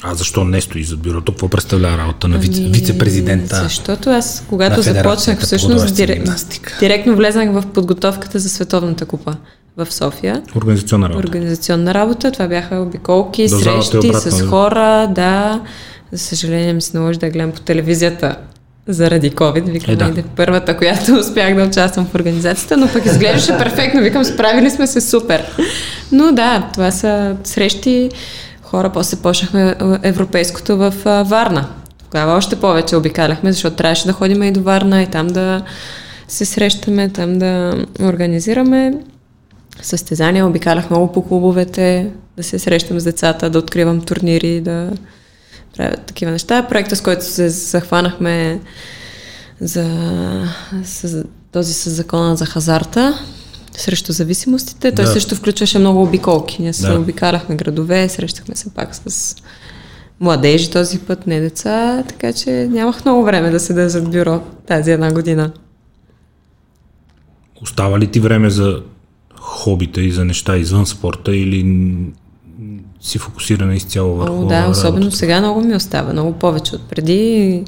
А 0.03 0.15
защо 0.15 0.43
не 0.43 0.61
стои 0.61 0.83
зад 0.83 0.99
бюрото? 0.99 1.31
Какво 1.31 1.47
представлява 1.47 1.97
работа 1.97 2.27
на 2.27 2.37
вице, 2.37 2.61
Ами, 2.61 2.71
вице-президента? 2.71 3.55
Защото 3.63 4.09
аз, 4.09 4.45
когато 4.49 4.77
на 4.77 4.81
започнах, 4.81 5.39
всъщност 5.39 5.95
директно 6.79 7.15
влезнах 7.15 7.51
в 7.51 7.63
подготовката 7.73 8.39
за 8.39 8.49
Световната 8.49 9.05
купа 9.05 9.35
в 9.77 9.93
София. 9.93 10.41
Организационна 10.55 11.09
работа. 11.09 11.27
Организационна 11.27 11.93
работа. 11.93 12.31
Това 12.31 12.47
бяха 12.47 12.75
обиколки, 12.75 13.47
До 13.49 13.57
залата 13.57 13.79
и 13.79 13.83
срещи 13.83 14.07
обратно, 14.07 14.31
с 14.31 14.41
хора, 14.41 15.11
да. 15.15 15.61
За 16.11 16.19
съжаление 16.19 16.73
ми 16.73 16.81
се 16.81 16.97
наложи 16.97 17.19
да 17.19 17.29
гледам 17.29 17.51
по 17.51 17.59
телевизията 17.59 18.35
заради 18.87 19.31
COVID. 19.31 19.71
Викам, 19.71 19.93
Е, 19.93 19.97
да. 19.97 20.11
да. 20.11 20.23
първата, 20.35 20.77
която 20.77 21.13
успях 21.15 21.55
да 21.55 21.63
участвам 21.63 22.05
в 22.05 22.15
организацията, 22.15 22.77
но 22.77 22.87
пък 22.87 23.05
изглеждаше 23.05 23.57
перфектно. 23.57 24.01
Викам, 24.01 24.23
справили 24.23 24.69
сме 24.69 24.87
се 24.87 25.01
супер. 25.01 25.43
Но 26.11 26.31
да, 26.31 26.69
това 26.73 26.91
са 26.91 27.35
срещи. 27.43 28.09
Хора, 28.71 28.89
после 28.89 29.17
почнахме 29.17 29.75
европейското 30.03 30.77
в 30.77 30.93
Варна. 31.23 31.67
Тогава 32.03 32.33
още 32.33 32.55
повече 32.55 32.95
обикаляхме, 32.95 33.51
защото 33.51 33.75
трябваше 33.75 34.05
да 34.05 34.13
ходим 34.13 34.43
и 34.43 34.51
до 34.51 34.61
Варна 34.61 35.01
и 35.01 35.07
там 35.07 35.27
да 35.27 35.63
се 36.27 36.45
срещаме, 36.45 37.09
там 37.09 37.39
да 37.39 37.85
организираме 38.01 38.93
състезания, 39.81 40.45
обикалях 40.45 40.89
много 40.89 41.11
по 41.11 41.27
клубовете, 41.27 42.11
да 42.37 42.43
се 42.43 42.59
срещам 42.59 42.99
с 42.99 43.03
децата, 43.03 43.49
да 43.49 43.59
откривам 43.59 44.01
турнири, 44.01 44.61
да 44.61 44.91
правя 45.77 45.95
такива 45.97 46.31
неща. 46.31 46.67
Проекта, 46.69 46.95
с 46.95 47.01
който 47.01 47.25
се 47.25 47.49
захванахме 47.49 48.59
за 49.61 49.85
с, 50.83 51.23
този 51.51 51.73
с 51.73 51.89
закона 51.89 52.35
за 52.35 52.45
хазарта 52.45 53.19
срещу 53.71 54.11
зависимостите, 54.11 54.91
той 54.91 55.05
Да. 55.05 55.11
също 55.11 55.35
включваше 55.35 55.79
много 55.79 56.03
обиколки. 56.03 56.61
Ние 56.61 56.73
се 56.73 56.87
Да. 56.87 56.99
обикаляхме 56.99 57.55
градове, 57.55 58.09
срещахме 58.09 58.55
се 58.55 58.73
пак 58.73 58.95
с 58.95 59.35
младежи 60.19 60.71
този 60.71 60.99
път, 60.99 61.27
не 61.27 61.39
деца, 61.39 62.03
така 62.09 62.33
че 62.33 62.67
нямах 62.71 63.05
много 63.05 63.23
време 63.23 63.49
да 63.49 63.59
седа 63.59 63.89
зад 63.89 64.11
бюро 64.11 64.41
тази 64.67 64.91
една 64.91 65.13
година. 65.13 65.51
Остава 67.61 67.99
ли 67.99 68.07
ти 68.07 68.19
време 68.19 68.49
за 68.49 68.81
хобита 69.39 70.01
и 70.01 70.11
за 70.11 70.25
неща 70.25 70.57
извън 70.57 70.85
спорта 70.85 71.35
или 71.35 71.85
си 73.01 73.17
фокусирана 73.17 73.75
изцяло 73.75 74.15
върху 74.15 74.35
О, 74.35 74.45
да, 74.45 74.67
особено 74.69 74.95
работата? 74.97 75.15
сега 75.17 75.39
много 75.39 75.61
ми 75.61 75.75
остава, 75.75 76.13
много 76.13 76.31
повече 76.33 76.75
от 76.75 76.89
преди. 76.89 77.63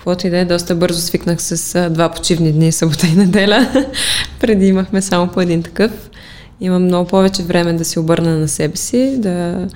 Каквото 0.00 0.26
и 0.26 0.30
да 0.30 0.38
е, 0.38 0.44
доста 0.44 0.74
бързо 0.74 1.00
свикнах 1.00 1.42
с 1.42 1.74
а, 1.74 1.90
два 1.90 2.08
почивни 2.08 2.52
дни, 2.52 2.72
събота 2.72 3.06
и 3.06 3.14
неделя. 3.14 3.86
преди 4.40 4.66
имахме 4.66 5.02
само 5.02 5.28
по 5.28 5.40
един 5.40 5.62
такъв. 5.62 6.10
Имам 6.60 6.84
много 6.84 7.08
повече 7.08 7.42
време 7.42 7.72
да 7.72 7.84
си 7.84 7.98
обърна 7.98 8.38
на 8.38 8.48
себе 8.48 8.76
си, 8.76 9.14
да 9.18 9.68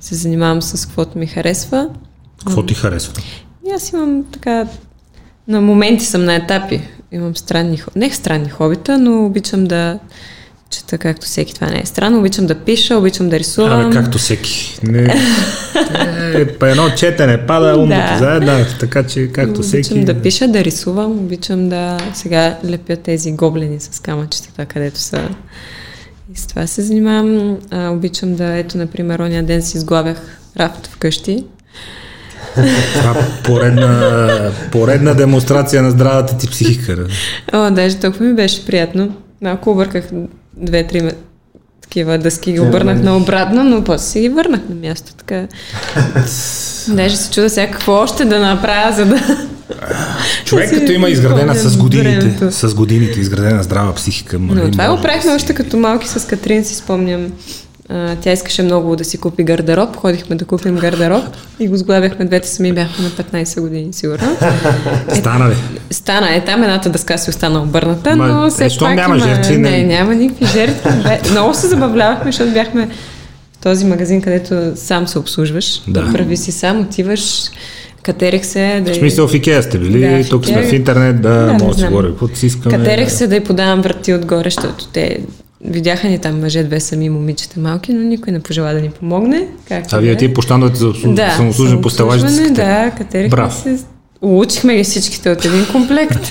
се 0.00 0.14
занимавам 0.14 0.62
с 0.62 0.86
каквото 0.86 1.18
ми 1.18 1.26
харесва. 1.26 1.88
Какво 2.46 2.66
ти 2.66 2.74
харесва? 2.74 3.22
И 3.68 3.70
аз 3.70 3.92
имам 3.92 4.24
така... 4.32 4.66
На 5.48 5.60
моменти 5.60 6.04
съм 6.04 6.24
на 6.24 6.34
етапи. 6.34 6.80
Имам 7.12 7.36
странни... 7.36 7.82
Не 7.96 8.10
странни 8.10 8.48
хобита, 8.48 8.98
но 8.98 9.26
обичам 9.26 9.64
да 9.64 9.98
чета 10.70 10.98
както 10.98 11.26
всеки. 11.26 11.54
Това 11.54 11.66
не 11.66 11.80
е 11.80 11.86
странно. 11.86 12.18
Обичам 12.18 12.46
да 12.46 12.54
пиша, 12.54 12.96
обичам 12.96 13.28
да 13.28 13.38
рисувам. 13.38 13.80
Абе, 13.86 13.92
както 13.96 14.18
всеки. 14.18 14.78
Не, 14.82 15.14
е, 16.34 16.46
по 16.46 16.66
едно 16.66 16.90
четене 16.90 17.46
пада 17.46 17.76
умното 17.76 18.12
Да. 18.12 18.18
заедно, 18.18 18.64
така 18.80 19.02
че 19.02 19.32
както 19.32 19.60
Обичам 19.60 19.62
всеки. 19.82 20.04
да 20.04 20.14
пиша, 20.22 20.48
да 20.48 20.64
рисувам, 20.64 21.10
обичам 21.12 21.68
да 21.68 21.96
сега 22.14 22.58
лепя 22.70 22.96
тези 22.96 23.32
гоблени 23.32 23.80
с 23.80 24.00
камъчетата, 24.00 24.66
където 24.66 25.00
са. 25.00 25.28
И 26.34 26.38
с 26.38 26.46
това 26.46 26.66
се 26.66 26.82
занимавам. 26.82 27.58
А, 27.70 27.88
обичам 27.90 28.34
да, 28.34 28.44
ето, 28.58 28.78
например, 28.78 29.18
ония 29.18 29.42
ден 29.42 29.62
си 29.62 29.76
изглавях 29.76 30.38
рафт 30.58 30.86
вкъщи. 30.86 31.44
Това 32.94 33.14
поредна, 33.44 34.50
поредна 34.72 35.14
демонстрация 35.14 35.82
на 35.82 35.90
здравата 35.90 36.38
ти 36.38 36.48
психика. 36.48 37.06
О, 37.52 37.70
даже 37.70 37.96
толкова 37.96 38.24
ми 38.24 38.34
беше 38.34 38.66
приятно. 38.66 39.16
Малко 39.42 39.70
обърках 39.70 40.04
две-три 40.56 41.00
ме- 41.00 41.14
такива 41.82 42.18
дъски 42.18 42.52
ги 42.52 42.60
обърнах 42.60 43.02
на 43.02 43.16
обратно, 43.16 43.64
но 43.64 43.84
после 43.84 44.04
си 44.06 44.20
ги 44.20 44.28
върнах 44.28 44.60
на 44.68 44.74
място. 44.74 45.14
Така. 45.14 45.46
Даже 46.88 47.16
се 47.16 47.30
чуда 47.30 47.50
сега 47.50 47.70
какво 47.70 47.92
още 47.92 48.24
да 48.24 48.38
направя, 48.38 48.92
за 48.92 49.04
да... 49.04 49.46
Човек 50.44 50.70
като 50.74 50.92
има 50.92 51.08
изградена 51.08 51.54
с 51.54 51.76
годините, 51.76 52.26
времето. 52.26 52.52
с 52.52 52.74
годините 52.74 53.20
изградена 53.20 53.62
здрава 53.62 53.94
психика. 53.94 54.38
Но 54.38 54.54
нали, 54.54 54.72
това 54.72 54.84
го 54.84 54.90
може 54.90 55.02
да 55.02 55.08
правихме 55.08 55.32
още 55.34 55.54
като 55.54 55.76
малки 55.76 56.08
с 56.08 56.26
Катрин, 56.26 56.64
си 56.64 56.74
спомням. 56.74 57.32
А, 57.88 58.16
тя 58.20 58.32
искаше 58.32 58.62
много 58.62 58.96
да 58.96 59.04
си 59.04 59.18
купи 59.18 59.44
гардероб. 59.44 59.96
Ходихме 59.96 60.36
да 60.36 60.44
купим 60.44 60.76
гардероб 60.76 61.24
и 61.60 61.68
го 61.68 61.76
сглабяхме 61.76 62.24
двете 62.24 62.48
сами. 62.48 62.72
Бяхме 62.72 63.04
на 63.04 63.10
15 63.10 63.60
години, 63.60 63.92
сигурно. 63.92 64.36
Стана 65.14 65.50
ли? 65.50 65.54
Стана, 65.90 66.34
е 66.34 66.44
там 66.44 66.62
едната 66.62 66.90
дъска 66.90 67.18
си 67.18 67.30
остана 67.30 67.62
обърната, 67.62 68.16
Ма, 68.16 68.26
но 68.26 68.46
е, 68.46 68.50
все 68.50 68.68
щом 68.68 68.88
пак 68.88 68.96
няма 68.96 69.16
има... 69.16 69.24
жертви, 69.26 69.56
не... 69.56 69.70
не- 69.70 69.82
няма 69.84 70.14
никакви 70.14 70.46
жертви. 70.46 70.90
Бе, 71.02 71.20
Много 71.30 71.54
се 71.54 71.66
забавлявахме, 71.66 72.32
защото 72.32 72.52
бяхме 72.52 72.88
в 73.52 73.62
този 73.62 73.84
магазин, 73.84 74.22
където 74.22 74.72
сам 74.76 75.08
се 75.08 75.18
обслужваш. 75.18 75.82
Да. 75.88 76.12
Прави 76.12 76.36
си 76.36 76.52
сам, 76.52 76.80
отиваш, 76.80 77.50
катерих 78.02 78.46
се. 78.46 78.82
Да 78.84 78.92
В 78.92 78.96
смисъл 78.96 79.28
в 79.28 79.34
Икеа 79.34 79.62
сте 79.62 79.78
били, 79.78 80.22
Да, 80.22 80.28
тук 80.28 80.46
сме 80.46 80.62
в 80.62 80.72
интернет, 80.72 81.20
да, 81.22 81.46
Да, 81.46 81.52
може 81.52 81.76
да 81.78 81.82
си 81.82 81.88
говорим, 81.88 82.10
каквото 82.10 82.38
си 82.38 82.46
искаме. 82.46 82.78
Катерех 82.78 83.10
се 83.10 83.26
да 83.26 83.36
й 83.36 83.44
подавам 83.44 83.82
врати 83.82 84.14
отгоре, 84.14 84.44
защото 84.44 84.86
те 84.86 85.18
видяха 85.66 86.08
ни 86.08 86.18
там 86.18 86.40
мъже, 86.40 86.64
две 86.64 86.80
сами 86.80 87.10
момичета 87.10 87.60
малки, 87.60 87.92
но 87.92 88.02
никой 88.02 88.32
не 88.32 88.40
пожела 88.40 88.72
да 88.72 88.80
ни 88.80 88.90
помогне. 88.90 89.48
Както 89.68 89.96
А 89.96 89.98
вие 89.98 90.16
ти 90.16 90.34
по 90.34 90.42
щандовете 90.42 90.78
за 90.78 90.92
да, 91.06 91.34
самослужен 91.36 91.80
по 91.80 91.90
стелажите. 91.90 92.50
Да, 92.50 92.90
катерихме 92.98 93.50
се. 93.50 93.78
Учихме 94.20 94.76
ги 94.76 94.84
всичките 94.84 95.30
от 95.30 95.44
един 95.44 95.66
комплект. 95.72 96.30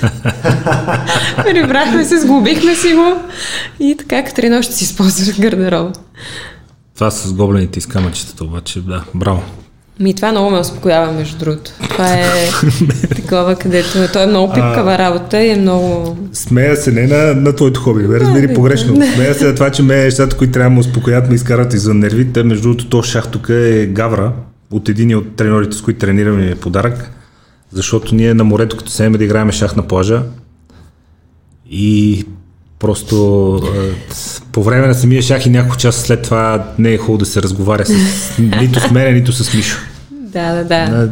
Прибрахме 1.44 2.04
се, 2.04 2.18
сглобихме 2.18 2.74
си 2.74 2.94
го 2.94 3.14
и 3.80 3.96
така 3.98 4.24
Катерина 4.24 4.58
още 4.58 4.74
си 4.74 4.84
използваше 4.84 5.40
гардероб. 5.40 5.96
Това 6.94 7.10
с 7.10 7.32
гоблените 7.32 7.78
и 7.78 7.82
с 7.82 7.86
камъчетата 7.86 8.44
обаче, 8.44 8.80
да, 8.80 9.04
браво. 9.14 9.42
Ми 10.00 10.14
това 10.14 10.30
много 10.30 10.50
ме 10.50 10.58
успокоява, 10.58 11.12
между 11.12 11.38
другото. 11.38 11.70
Това 11.90 12.12
е 12.12 12.24
такова, 13.16 13.54
където 13.54 13.88
той 14.12 14.22
е 14.22 14.26
много 14.26 14.52
пипкава 14.52 14.98
работа 14.98 15.42
и 15.42 15.50
е 15.50 15.56
много... 15.56 16.16
Смея 16.32 16.76
се 16.76 16.92
не 16.92 17.06
на, 17.06 17.34
на 17.34 17.52
твоето 17.56 17.80
хоби, 17.80 18.08
бе, 18.08 18.20
разбери 18.20 18.46
не, 18.46 18.54
погрешно. 18.54 18.94
Смея 19.14 19.34
се 19.34 19.46
на 19.46 19.54
това, 19.54 19.70
че 19.70 19.82
ме 19.82 19.96
нещата, 19.96 20.36
които 20.36 20.52
трябва 20.52 20.70
да 20.70 20.74
ме 20.74 20.80
успокоят, 20.80 21.28
ме 21.28 21.34
изкарат 21.34 21.74
извън 21.74 21.98
нервите. 21.98 22.42
Между 22.42 22.62
другото, 22.62 22.88
то 22.88 23.02
шах 23.02 23.28
тук 23.28 23.48
е 23.48 23.86
гавра 23.86 24.32
от 24.70 24.88
един 24.88 25.16
от 25.16 25.36
треньорите, 25.36 25.76
с 25.76 25.82
които 25.82 25.98
тренираме 25.98 26.50
е 26.50 26.54
подарък. 26.54 27.10
Защото 27.72 28.14
ние 28.14 28.34
на 28.34 28.44
морето, 28.44 28.76
като 28.76 28.90
седем 28.90 29.12
да 29.12 29.24
играем 29.24 29.52
шах 29.52 29.76
на 29.76 29.82
плажа 29.82 30.22
и 31.70 32.24
просто 32.78 33.54
а, 33.54 33.92
по 34.52 34.62
време 34.62 34.86
на 34.86 34.94
самия 34.94 35.22
шах 35.22 35.46
и 35.46 35.50
няколко 35.50 35.76
часа 35.76 36.00
след 36.00 36.22
това 36.22 36.72
не 36.78 36.92
е 36.92 36.98
хубаво 36.98 37.18
да 37.18 37.26
се 37.26 37.42
разговаря 37.42 37.86
с, 37.86 37.92
нито 38.60 38.80
с 38.80 38.90
мене, 38.90 39.12
нито 39.12 39.32
с 39.32 39.54
Мишо. 39.54 39.78
Да, 40.10 40.54
да, 40.54 40.64
да. 40.64 40.74
А, 40.74 41.10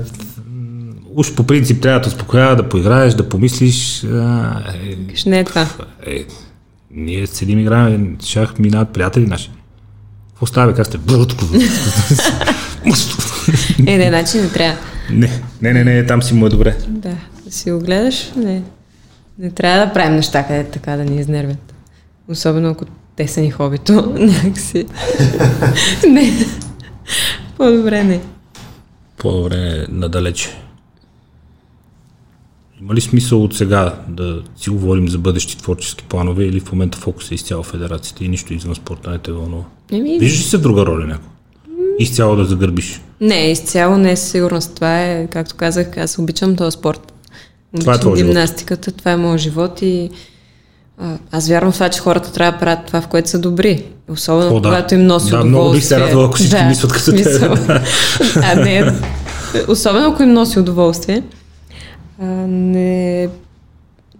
Уж 1.17 1.35
по 1.35 1.45
принцип 1.45 1.83
трябва 1.83 2.01
да 2.01 2.09
успокоява, 2.09 2.57
да 2.57 2.69
поиграеш, 2.69 3.15
да 3.15 3.29
помислиш. 3.29 4.05
А, 4.05 4.61
е, 5.27 5.31
Не 5.31 5.39
е 5.39 5.45
това. 5.45 5.67
е, 6.07 6.25
ние 6.91 7.27
седим 7.27 7.59
играем, 7.59 8.17
шах 8.25 8.59
минават 8.59 8.89
приятели 8.91 9.27
наши. 9.27 9.51
Какво 10.29 10.47
става, 10.47 10.75
как 10.75 10.87
сте? 10.87 10.99
Е, 13.87 13.99
не, 13.99 14.09
значи 14.09 14.39
не 14.39 14.49
трябва. 14.49 14.79
не, 15.11 15.43
не, 15.62 15.73
не, 15.73 15.85
не, 15.85 16.07
там 16.07 16.23
си 16.23 16.35
му 16.35 16.47
е 16.47 16.49
добре. 16.49 16.77
Да, 16.89 17.17
да 17.45 17.53
си 17.53 17.71
го 17.71 17.79
гледаш, 17.79 18.33
не. 18.37 18.62
Не 19.39 19.51
трябва 19.51 19.87
да 19.87 19.93
правим 19.93 20.16
неща, 20.16 20.47
където 20.47 20.70
така 20.70 20.97
да 20.97 21.05
ни 21.05 21.20
изнервят. 21.20 21.74
Особено 22.28 22.68
ако 22.68 22.85
те 23.16 23.28
са 23.28 23.41
ни 23.41 23.51
хобито, 23.51 23.93
някакси. 24.18 24.87
не. 26.09 26.32
По-добре 27.57 28.05
не. 28.05 28.20
По-добре 29.16 29.57
е 29.57 29.93
надалече. 29.93 30.59
Има 32.80 32.95
ли 32.95 33.01
смисъл 33.01 33.45
от 33.45 33.57
сега 33.57 33.95
да 34.09 34.43
си 34.57 34.70
говорим 34.70 35.09
за 35.09 35.18
бъдещи 35.18 35.59
творчески 35.59 36.05
планове 36.05 36.45
или 36.45 36.61
в 36.61 36.72
момента 36.72 36.99
фокус 36.99 37.30
е 37.30 37.35
изцяло 37.35 37.62
федерацията 37.62 38.24
и 38.24 38.28
нищо 38.28 38.55
извън 38.55 38.74
спорта 38.74 39.11
не 39.11 39.18
те 39.18 39.32
вълнува? 39.32 39.64
Еми, 39.93 40.18
Виждаш 40.18 40.41
ли 40.41 40.43
се 40.43 40.57
в 40.57 40.61
друга 40.61 40.87
роля 40.87 41.07
някой? 41.07 41.28
Изцяло 41.99 42.37
да 42.37 42.45
загърбиш. 42.45 43.01
Не, 43.20 43.51
изцяло 43.51 43.99
не 43.99 44.12
е 44.12 44.16
със 44.16 44.30
сигурност. 44.30 44.74
Това 44.74 45.03
е, 45.03 45.26
както 45.26 45.55
казах, 45.57 45.99
аз 45.99 46.18
обичам 46.18 46.57
този 46.57 46.74
спорт. 46.74 47.14
Това 47.81 47.95
е 47.95 47.99
твой 47.99 48.16
живот. 48.16 48.29
гимнастиката, 48.29 48.93
това 48.93 49.11
е 49.11 49.16
моят 49.16 49.41
живот 49.41 49.83
и 49.83 50.11
а, 50.99 51.16
аз 51.33 51.49
вярвам 51.49 51.72
в 51.72 51.75
това, 51.75 51.89
че 51.89 52.01
хората 52.01 52.33
трябва 52.33 52.53
да 52.53 52.59
правят 52.59 52.87
това, 52.87 53.01
в 53.01 53.09
което 53.09 53.31
са 53.31 53.39
добри. 53.39 53.85
Особено 54.09 54.57
О, 54.57 54.61
да. 54.61 54.68
когато 54.68 54.95
им 54.95 55.07
носи 55.07 55.31
Да, 55.31 55.37
удоволствие. 55.37 55.51
много 55.51 55.72
бих 55.72 55.85
се 55.85 56.01
радвала, 56.01 56.27
ако 56.27 56.37
всички 56.37 56.64
мислят 56.64 56.93
като 56.93 57.05
смисъл. 57.05 57.55
а, 58.43 58.55
не, 58.55 58.93
особено 59.68 60.09
ако 60.09 60.22
им 60.22 60.33
носи 60.33 60.59
удоволствие. 60.59 61.22
А, 62.20 62.25
не 62.47 63.29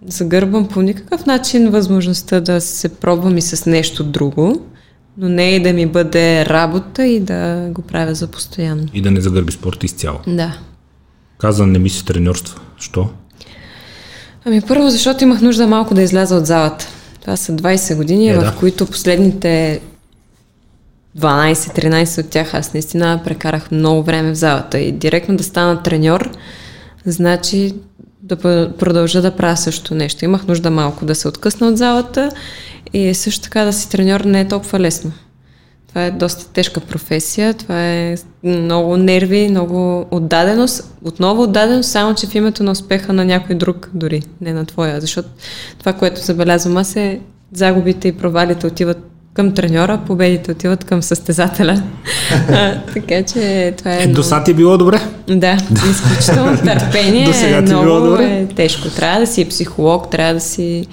загърбвам 0.07 0.67
по 0.67 0.81
никакъв 0.81 1.25
начин 1.25 1.69
възможността 1.69 2.39
да 2.39 2.61
се 2.61 2.89
пробвам 2.89 3.37
и 3.37 3.41
с 3.41 3.65
нещо 3.65 4.03
друго, 4.03 4.61
но 5.17 5.29
не 5.29 5.55
и 5.55 5.63
да 5.63 5.73
ми 5.73 5.85
бъде 5.85 6.45
работа 6.45 7.05
и 7.05 7.19
да 7.19 7.67
го 7.71 7.81
правя 7.81 8.15
за 8.15 8.27
постоянно. 8.27 8.85
И 8.93 9.01
да 9.01 9.11
не 9.11 9.21
загърби 9.21 9.51
спорта 9.51 9.85
изцяло. 9.85 10.19
Да. 10.27 10.57
Каза, 11.37 11.67
не 11.67 11.79
ми 11.79 11.89
се 11.89 12.05
треньорства. 12.05 12.59
Що? 12.77 13.09
Ами 14.45 14.61
първо, 14.61 14.89
защото 14.89 15.23
имах 15.23 15.41
нужда 15.41 15.67
малко 15.67 15.93
да 15.93 16.01
изляза 16.01 16.35
от 16.35 16.45
залата. 16.45 16.87
Това 17.21 17.37
са 17.37 17.51
20 17.51 17.95
години, 17.95 18.29
Е, 18.29 18.33
в 18.37 18.39
да. 18.39 18.55
които 18.59 18.85
последните 18.85 19.81
12-13 21.17 22.19
от 22.23 22.29
тях 22.29 22.53
аз 22.53 22.73
наистина 22.73 23.21
прекарах 23.23 23.71
много 23.71 24.03
време 24.03 24.31
в 24.31 24.35
залата. 24.35 24.79
И 24.79 24.91
директно 24.91 25.37
да 25.37 25.43
стана 25.43 25.83
треньор, 25.83 26.31
значи 27.05 27.73
да 28.21 28.35
продължа 28.77 29.21
да 29.21 29.35
правя 29.35 29.57
също 29.57 29.95
нещо. 29.95 30.25
Имах 30.25 30.47
нужда 30.47 30.71
малко 30.71 31.05
да 31.05 31.15
се 31.15 31.27
откъсна 31.27 31.67
от 31.67 31.77
залата 31.77 32.29
и 32.93 33.13
също 33.13 33.43
така 33.43 33.63
да 33.63 33.73
си 33.73 33.89
треньор 33.89 34.21
не 34.21 34.41
е 34.41 34.47
толкова 34.47 34.79
лесно. 34.79 35.11
Това 35.95 36.05
е 36.05 36.11
доста 36.11 36.47
тежка 36.53 36.79
професия, 36.79 37.53
това 37.53 37.85
е 37.85 38.15
много 38.43 38.97
нерви, 38.97 39.47
много 39.49 40.05
отдаденост. 40.11 40.97
Отново 41.05 41.43
отдаденост, 41.43 41.89
само 41.89 42.15
че 42.15 42.27
в 42.27 42.35
името 42.35 42.63
на 42.63 42.71
успеха 42.71 43.13
на 43.13 43.25
някой 43.25 43.55
друг 43.55 43.89
дори, 43.93 44.21
не 44.41 44.53
на 44.53 44.65
твоя. 44.65 45.01
Защото 45.01 45.29
това, 45.79 45.93
което 45.93 46.21
забелязвам 46.21 46.77
аз 46.77 46.95
е 46.95 47.19
загубите 47.53 48.07
и 48.07 48.11
провалите 48.11 48.67
отиват 48.67 48.97
към 49.33 49.53
треньора, 49.53 50.01
победите 50.07 50.51
отиват 50.51 50.83
към 50.83 51.03
състезателя. 51.03 51.83
А, 52.49 52.81
така 52.93 53.23
че 53.23 53.73
това 53.77 53.93
е. 53.93 54.03
Е, 54.03 54.07
до 54.07 54.23
сега 54.23 54.43
ти 54.43 54.51
е 54.51 54.53
било 54.53 54.77
добре. 54.77 55.01
да, 55.27 55.57
изключително 55.89 56.57
търпение 56.65 57.25
До 57.25 57.33
сега 57.33 57.57
е 57.57 57.65
ти 57.65 57.69
било 57.69 57.83
много 57.83 58.05
добре? 58.05 58.23
е 58.25 58.47
тежко. 58.55 58.89
Трябва 58.89 59.19
да 59.19 59.27
си 59.27 59.49
психолог, 59.49 60.09
трябва 60.09 60.33
да 60.33 60.39
си... 60.39 60.87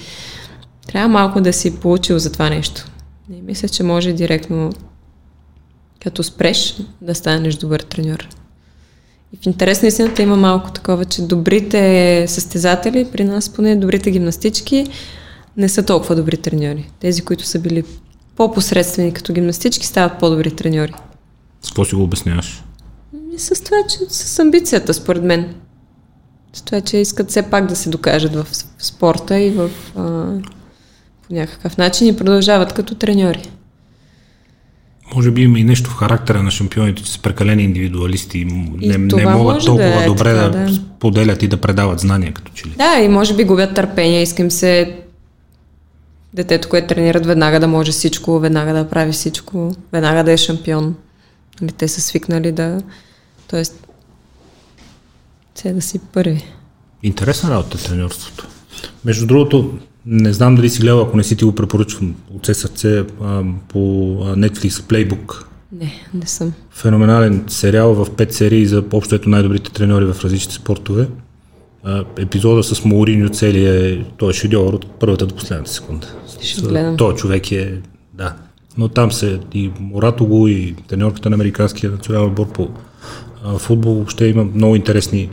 Трябва 0.87 1.09
малко 1.09 1.41
да 1.41 1.53
си 1.53 1.77
получил 1.77 2.19
за 2.19 2.33
това 2.33 2.51
нещо. 2.51 2.87
Не 3.31 3.37
мисля, 3.43 3.69
че 3.69 3.83
може 3.83 4.13
директно 4.13 4.73
като 6.03 6.23
спреш 6.23 6.77
да 7.01 7.15
станеш 7.15 7.55
добър 7.55 7.81
треньор. 7.81 8.29
И 9.33 9.37
в 9.43 9.47
интерес 9.47 9.83
на 9.83 9.89
истината 9.89 10.23
има 10.23 10.37
малко 10.37 10.73
такова, 10.73 11.05
че 11.05 11.23
добрите 11.23 12.25
състезатели, 12.29 13.09
при 13.13 13.25
нас 13.25 13.49
поне 13.49 13.77
добрите 13.77 14.11
гимнастички, 14.11 14.87
не 15.57 15.69
са 15.69 15.87
толкова 15.87 16.17
добри 16.17 16.37
треньори. 16.37 16.91
Тези, 17.01 17.23
които 17.23 17.47
са 17.47 17.59
били 17.59 17.85
по-посредствени 18.37 19.13
като 19.13 19.33
гимнастички, 19.33 19.87
стават 19.87 20.19
по-добри 20.19 20.51
треньори. 20.51 20.93
С 21.63 21.69
какво 21.69 21.85
си 21.85 21.95
го 21.95 22.03
обясняваш? 22.03 22.65
И 23.35 23.39
с 23.39 23.65
това, 23.65 23.77
че 23.89 23.99
с 24.09 24.39
амбицията, 24.39 24.95
според 24.95 25.23
мен. 25.25 25.55
С 26.53 26.63
това, 26.63 26.81
че 26.81 26.97
искат 26.97 27.31
все 27.31 27.43
пак 27.43 27.67
да 27.67 27.77
се 27.77 27.91
докажат 27.91 28.35
в, 28.35 28.45
в 28.79 28.87
спорта 28.87 29.39
и 29.41 29.51
в, 29.51 29.71
а, 29.97 30.01
по 31.23 31.35
някакъв 31.35 31.77
начин 31.77 32.09
и 32.09 32.17
продължават 32.17 32.73
като 32.73 32.95
треньори. 32.95 33.51
Може 35.15 35.31
би 35.31 35.43
има 35.43 35.59
и 35.59 35.65
нещо 35.65 35.91
в 35.91 35.95
характера 35.95 36.43
на 36.43 36.51
шампионите, 36.51 37.03
че 37.03 37.13
са 37.13 37.19
прекалени 37.19 37.63
индивидуалисти 37.63 38.39
и 38.39 38.45
м- 38.45 38.67
И 38.81 38.89
не, 38.89 38.99
не 38.99 39.27
могат 39.27 39.65
толкова 39.65 39.89
да 39.89 40.05
е 40.05 40.07
добре 40.07 40.35
така, 40.35 40.49
да, 40.49 40.67
да. 40.67 40.75
споделят 40.75 41.43
и 41.43 41.49
да 41.49 41.57
предават 41.57 42.01
знания, 42.01 42.33
като 42.33 42.53
че 42.55 42.67
ли. 42.67 42.71
Да, 42.71 43.01
и 43.05 43.09
може 43.09 43.37
би 43.37 43.45
губят 43.45 43.75
търпение. 43.75 44.23
Искам 44.23 44.51
се 44.51 44.99
детето, 46.35 46.69
което 46.69 46.87
тренират 46.87 47.27
веднага 47.27 47.61
да 47.61 47.69
може 47.69 47.93
всичко, 47.93 48.39
веднага 48.39 48.73
да 48.75 48.89
прави 48.89 49.13
всичко, 49.13 49.75
веднага 49.93 50.25
да 50.25 50.33
е 50.33 50.37
шампион. 50.37 50.95
Нали, 51.61 51.73
те 51.73 51.89
са 51.89 52.01
свикнали 52.01 52.53
да... 52.53 52.83
Тоест, 53.51 53.87
все 55.55 55.73
да 55.73 55.83
си 55.83 55.99
първи. 55.99 56.45
Интересна 57.03 57.51
работа 57.51 57.79
треньорството. 57.79 58.47
Между 59.05 59.27
другото, 59.27 59.79
не 60.07 60.33
знам 60.33 60.55
дали 60.55 60.71
си 60.71 60.81
гледал, 60.81 61.01
ако 61.01 61.17
не 61.17 61.23
си 61.23 61.37
ти 61.37 61.45
го 61.45 61.55
препоръчвам 61.55 62.15
от 62.35 62.43
все 62.43 62.55
сърце 62.55 63.05
а, 63.23 63.43
по 63.69 63.79
Netflix 64.25 64.69
Playbook. 64.69 65.45
Не, 65.73 65.93
не 66.15 66.27
съм. 66.27 66.53
Феноменален 66.71 67.45
сериал 67.49 67.95
в 67.95 68.11
5 68.11 68.31
серии 68.31 68.67
за 68.67 68.85
общо 68.93 69.15
ето 69.15 69.29
най-добрите 69.29 69.73
треньори 69.73 70.05
в 70.05 70.25
различните 70.25 70.55
спортове. 70.55 71.09
А, 71.85 72.05
епизода 72.19 72.63
с 72.63 72.85
Мауриньо 72.85 73.29
целия 73.29 73.93
е, 73.93 74.05
той 74.17 74.31
е 74.31 74.33
шедьовър 74.33 74.73
от 74.73 74.87
първата 74.87 75.27
до 75.27 75.35
последната 75.35 75.71
секунда. 75.71 76.07
Ще 76.43 76.63
гледам. 76.63 76.97
Той 76.97 77.15
човек 77.15 77.53
е, 77.53 77.79
да. 78.15 78.35
но 78.79 78.89
там 78.89 79.13
се 79.13 79.41
и 79.55 79.71
Моратого, 79.81 80.49
и 80.49 80.75
треньорката 80.89 81.31
на 81.31 81.35
американския 81.35 81.91
национален 81.91 82.29
отбор 82.29 82.53
по 82.53 82.69
а, 83.45 83.59
футбол 83.59 83.95
въобще 83.95 84.27
има 84.27 84.45
много 84.45 84.77
интересни, 84.77 85.31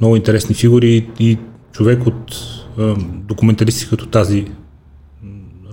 много 0.00 0.16
интересни 0.16 0.54
фигури 0.54 1.10
и 1.18 1.38
човек 1.72 2.06
от 2.06 2.34
а, 2.78 2.94
документаристи 3.28 3.88
като 3.88 4.06
тази 4.06 4.46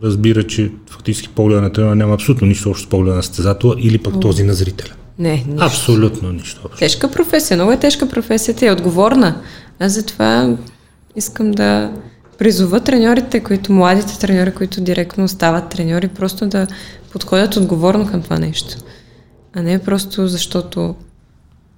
разбира, 0.03 0.43
че 0.43 0.71
фактически 0.89 1.29
погледа 1.29 1.61
на 1.61 1.71
тренера 1.71 1.95
няма 1.95 2.13
абсолютно 2.13 2.47
нищо 2.47 2.69
общо 2.69 2.87
с 2.87 2.89
погледа 2.89 3.15
на 3.15 3.23
състезателя 3.23 3.75
или 3.77 3.97
пък 3.97 4.19
този 4.19 4.43
на 4.43 4.53
зрителя. 4.53 4.93
Не, 5.19 5.31
нищо. 5.31 5.65
Абсолютно 5.65 6.31
нищо 6.31 6.61
общо. 6.65 6.79
Тежка 6.79 7.11
професия, 7.11 7.57
много 7.57 7.71
е 7.71 7.79
тежка 7.79 8.09
професията 8.09 8.65
и 8.65 8.67
е 8.67 8.71
отговорна. 8.71 9.41
Аз 9.79 9.93
затова 9.93 10.57
искам 11.15 11.51
да 11.51 11.91
призова 12.37 12.79
треньорите, 12.79 13.39
които, 13.39 13.71
младите 13.71 14.19
треньори, 14.19 14.51
които 14.51 14.81
директно 14.81 15.27
стават 15.27 15.69
треньори, 15.69 16.07
просто 16.07 16.47
да 16.47 16.67
подходят 17.11 17.55
отговорно 17.55 18.07
към 18.07 18.21
това 18.21 18.39
нещо. 18.39 18.77
А 19.53 19.61
не 19.61 19.79
просто 19.79 20.27
защото 20.27 20.95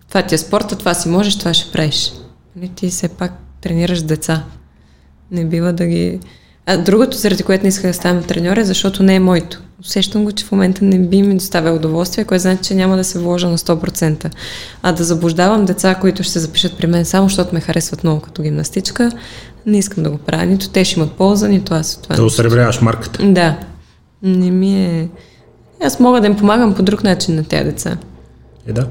това 0.08 0.22
ти 0.22 0.36
е 0.36 0.38
спорта, 0.38 0.78
това 0.78 0.94
си 0.94 1.10
можеш, 1.10 1.38
това 1.38 1.54
ще 1.54 1.72
правиш. 1.72 2.12
Не, 2.56 2.68
ти 2.68 2.90
все 2.90 3.10
пак 3.10 3.32
тренираш 3.62 4.02
деца. 4.02 4.44
Не 5.32 5.46
бива 5.46 5.74
да 5.74 5.86
ги... 5.86 6.20
А 6.66 6.78
другото, 6.78 7.18
заради 7.18 7.44
което 7.44 7.64
не 7.64 7.70
исках 7.70 7.92
да 7.92 7.94
ставам 7.94 8.24
треньор 8.24 8.58
е, 8.58 8.64
защото 8.64 9.04
не 9.04 9.16
е 9.16 9.20
моето. 9.20 9.62
Усещам 9.82 10.24
го, 10.24 10.32
че 10.32 10.46
в 10.46 10.52
момента 10.52 10.86
не 10.86 11.00
би 11.00 11.22
ми 11.22 11.34
доставя 11.34 11.72
удоволствие, 11.72 12.24
което 12.24 12.42
значи, 12.42 12.64
че 12.64 12.76
няма 12.76 12.98
да 12.98 13.04
се 13.04 13.20
вложа 13.20 13.50
на 13.50 13.58
100%. 13.58 14.32
А 14.84 14.92
да 14.92 15.04
заблуждавам 15.04 15.66
деца, 15.66 15.96
които 15.96 16.24
ще 16.24 16.34
се 16.34 16.40
запишат 16.40 16.78
при 16.78 16.88
мен 16.88 17.06
само, 17.06 17.30
защото 17.30 17.56
ме 17.56 17.62
харесват 17.62 18.04
много 18.04 18.22
като 18.22 18.42
гимнастичка, 18.42 19.12
не 19.66 19.78
искам 19.78 20.04
да 20.04 20.10
го 20.10 20.18
правя. 20.18 20.46
Нито 20.46 20.70
те 20.70 20.86
ще 20.86 21.00
имат 21.00 21.12
полза, 21.12 21.48
нито 21.48 21.74
аз 21.74 21.96
от 21.96 22.04
това. 22.04 22.16
Да 22.16 22.24
осребряваш 22.24 22.82
марката. 22.82 23.32
Да. 23.32 23.58
Не 24.24 24.52
ми 24.52 24.86
е... 24.86 25.10
Аз 25.84 26.00
мога 26.00 26.22
да 26.22 26.28
им 26.28 26.38
помагам 26.38 26.76
по 26.76 26.84
друг 26.84 27.04
начин 27.04 27.36
на 27.36 27.44
тези 27.44 27.64
деца. 27.64 27.98
Е, 28.68 28.74
да. 28.74 28.88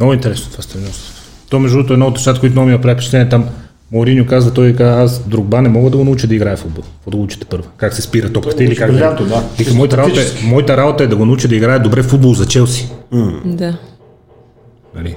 Много 0.00 0.12
интересно 0.12 0.50
това 0.50 0.62
стремителство. 0.62 1.14
То, 1.50 1.58
между 1.58 1.76
другото, 1.76 1.92
е 1.92 1.94
едно 1.94 2.06
от 2.06 2.14
нещата, 2.14 2.40
които 2.40 2.52
много 2.52 2.66
ми 2.66 2.72
направи 2.72 2.94
впечатление. 2.94 3.28
Там 3.28 3.48
Мориньо 3.94 4.26
казва, 4.26 4.52
той 4.52 4.72
казва, 4.72 5.02
аз 5.02 5.28
другба 5.28 5.62
не 5.62 5.68
мога 5.68 5.90
да 5.90 5.96
го 5.96 6.04
науча 6.04 6.26
да 6.26 6.34
играе 6.34 6.56
в 6.56 6.58
футбол. 6.58 6.84
Какво 6.84 7.10
да 7.10 7.16
го 7.16 7.22
учите 7.22 7.44
първо? 7.44 7.64
Как 7.76 7.94
се 7.94 8.02
спира 8.02 8.32
топката 8.32 8.64
или 8.64 8.76
как 8.76 8.92
брилянтно, 8.92 9.26
да. 9.26 9.42
Вика, 9.58 9.74
моята, 9.74 9.96
работа 9.96 10.20
е, 10.20 10.24
моята 10.44 10.76
работа 10.76 11.04
е 11.04 11.06
да 11.06 11.16
го 11.16 11.26
науча 11.26 11.48
да 11.48 11.56
играе 11.56 11.78
добре 11.78 12.02
в 12.02 12.06
футбол 12.06 12.34
за 12.34 12.46
Челси. 12.46 12.90
Да. 13.44 13.78
Нали? 14.96 15.16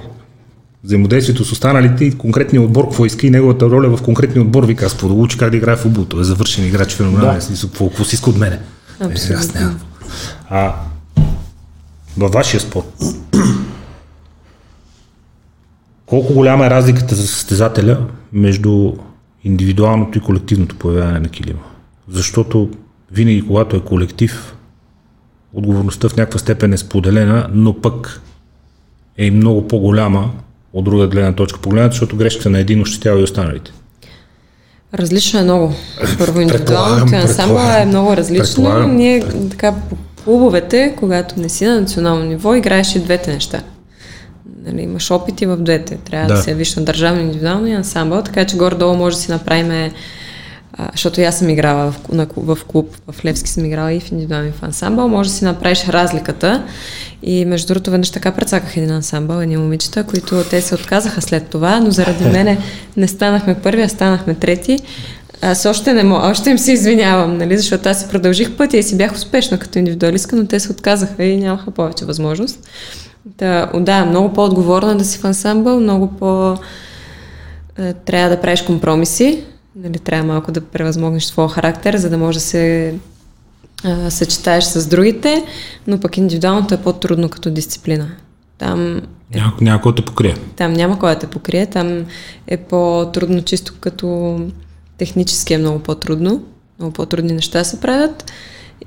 Взаимодействието 0.84 1.44
с 1.44 1.52
останалите 1.52 2.04
и 2.04 2.18
конкретния 2.18 2.62
отбор, 2.62 2.84
какво 2.84 3.06
иска 3.06 3.26
и 3.26 3.30
неговата 3.30 3.70
роля 3.70 3.96
в 3.96 4.02
конкретния 4.02 4.42
отбор, 4.42 4.64
вика, 4.64 4.86
аз 4.86 4.96
да 4.96 5.06
го 5.06 5.22
учи 5.22 5.38
как 5.38 5.50
да 5.50 5.56
играе 5.56 5.76
в 5.76 5.78
футбол. 5.78 6.04
Той 6.04 6.20
е 6.20 6.24
завършен 6.24 6.66
играч, 6.66 6.94
феноменален, 6.94 7.40
да. 7.50 7.60
какво, 7.60 7.88
какво 7.88 8.04
си 8.04 8.14
иска 8.14 8.30
от 8.30 8.36
мене. 8.36 8.58
Абсолютно. 9.00 9.34
Е, 9.34 9.38
аз 9.38 9.54
нямам. 9.54 9.80
А 10.50 10.74
във 12.16 12.32
вашия 12.32 12.60
спорт, 12.60 12.86
колко 16.08 16.34
голяма 16.34 16.66
е 16.66 16.70
разликата 16.70 17.14
за 17.14 17.26
състезателя 17.26 17.98
между 18.32 18.92
индивидуалното 19.44 20.18
и 20.18 20.20
колективното 20.20 20.76
появяване 20.76 21.20
на 21.20 21.28
килима? 21.28 21.62
Защото 22.08 22.70
винаги, 23.12 23.46
когато 23.46 23.76
е 23.76 23.80
колектив, 23.80 24.56
отговорността 25.54 26.08
в 26.08 26.16
някаква 26.16 26.38
степен 26.38 26.72
е 26.72 26.76
споделена, 26.76 27.48
но 27.52 27.80
пък 27.80 28.20
е 29.18 29.26
и 29.26 29.30
много 29.30 29.68
по-голяма 29.68 30.30
от 30.72 30.84
друга 30.84 31.06
гледна 31.06 31.32
точка 31.32 31.60
погледната, 31.60 31.92
защото 31.92 32.16
грешката 32.16 32.50
на 32.50 32.58
един 32.58 32.82
ощетява 32.82 33.20
и 33.20 33.22
останалите. 33.22 33.72
Различно 34.94 35.40
е 35.40 35.42
много. 35.42 35.72
Първо 36.18 36.40
индивидуалното 36.40 37.06
Предполагам, 37.06 37.28
ансамбъл 37.28 37.82
е 37.82 37.86
много 37.86 38.16
различно. 38.16 38.88
Ние 38.88 39.24
така 39.50 39.74
по 39.90 39.96
клубовете, 40.24 40.94
когато 40.98 41.40
не 41.40 41.48
си 41.48 41.66
на 41.66 41.80
национално 41.80 42.24
ниво, 42.24 42.54
играеш 42.54 42.94
и 42.94 42.98
двете 42.98 43.32
неща. 43.32 43.62
Нали, 44.72 44.82
имаш 44.82 45.10
опити 45.10 45.46
в 45.46 45.56
двете. 45.56 45.96
Трябва 45.96 46.28
да, 46.28 46.34
Да. 46.34 46.42
се 46.42 46.54
виж 46.54 46.76
на 46.76 46.84
държавно, 46.84 47.20
индивидуално 47.20 47.66
и 47.66 47.72
ансамбъл, 47.72 48.22
така 48.22 48.44
че 48.44 48.56
горе-долу 48.56 48.96
може 48.96 49.16
да 49.16 49.22
си 49.22 49.30
направим 49.30 49.90
а, 50.80 50.88
защото 50.92 51.20
аз 51.20 51.38
съм 51.38 51.48
играла 51.48 51.92
в, 51.92 52.08
на, 52.12 52.26
в 52.36 52.58
клуб, 52.66 52.96
в 53.12 53.24
Левски 53.24 53.50
съм 53.50 53.64
играла 53.64 53.92
и 53.92 54.00
в 54.00 54.12
индивидуален 54.12 54.52
в 54.52 54.62
ансамбъл, 54.62 55.08
може 55.08 55.30
да 55.30 55.34
си 55.34 55.44
направиш 55.44 55.88
разликата. 55.88 56.62
И 57.22 57.44
между 57.44 57.66
другото, 57.66 57.90
веднъж 57.90 58.10
така 58.10 58.32
прецаках 58.32 58.76
един 58.76 58.90
ансамбъл, 58.90 59.40
едни 59.40 59.56
момичета, 59.56 60.04
които 60.04 60.44
те 60.50 60.60
се 60.60 60.74
отказаха 60.74 61.22
след 61.22 61.48
това, 61.48 61.80
но 61.80 61.90
заради 61.90 62.24
мене 62.32 62.58
не 62.96 63.08
станахме 63.08 63.54
първи, 63.54 63.82
а 63.82 63.88
станахме 63.88 64.34
трети. 64.34 64.78
Аз 65.42 65.66
още 65.66 65.92
не 65.92 66.04
мога, 66.04 66.26
още 66.26 66.50
им 66.50 66.58
се 66.58 66.72
извинявам, 66.72 67.38
нали, 67.38 67.58
защото 67.58 67.88
аз 67.88 68.00
си 68.00 68.08
продължих 68.10 68.56
пътя 68.56 68.76
и 68.76 68.82
си 68.82 68.96
бях 68.96 69.14
успешна 69.14 69.58
като 69.58 69.78
индивидуалистка, 69.78 70.36
но 70.36 70.46
те 70.46 70.60
се 70.60 70.72
отказаха 70.72 71.24
и 71.24 71.36
нямаха 71.36 71.70
повече 71.70 72.04
възможност. 72.04 72.68
Да, 73.38 73.70
да, 73.74 74.04
много 74.04 74.32
по-отговорна 74.32 74.96
да 74.96 75.04
си 75.04 75.18
в 75.18 75.24
ансамбъл, 75.24 75.80
много 75.80 76.08
по... 76.08 76.56
е, 77.78 77.92
Трябва 77.94 78.30
да 78.36 78.40
правиш 78.40 78.62
компромиси, 78.62 79.44
нали, 79.76 79.98
трябва 79.98 80.32
малко 80.32 80.52
да 80.52 80.60
превъзмогнеш 80.60 81.24
своя 81.24 81.48
характер, 81.48 81.96
за 81.96 82.10
да 82.10 82.18
можеш 82.18 82.42
да 82.42 82.46
се 82.48 82.94
а, 83.84 84.10
съчетаеш 84.10 84.64
с 84.64 84.86
другите, 84.86 85.44
но 85.86 86.00
пък 86.00 86.16
индивидуалното 86.16 86.74
е 86.74 86.82
по-трудно 86.82 87.28
като 87.28 87.50
дисциплина. 87.50 88.08
Там 88.58 89.02
Няма, 89.34 89.52
няма 89.60 89.80
кой 89.80 89.92
да 89.92 89.96
те 89.96 90.02
покрие. 90.04 90.36
там 90.56 90.72
няма 90.72 90.98
кой 90.98 91.14
да 91.14 91.18
те 91.18 91.26
покрие, 91.26 91.66
там 91.66 92.04
е 92.46 92.56
по-трудно 92.56 93.42
чисто 93.42 93.74
като 93.80 94.38
технически 94.98 95.54
е 95.54 95.58
много 95.58 95.78
по-трудно. 95.78 96.42
Много 96.78 96.92
по-трудни 96.92 97.32
неща 97.32 97.64
се 97.64 97.80
правят 97.80 98.32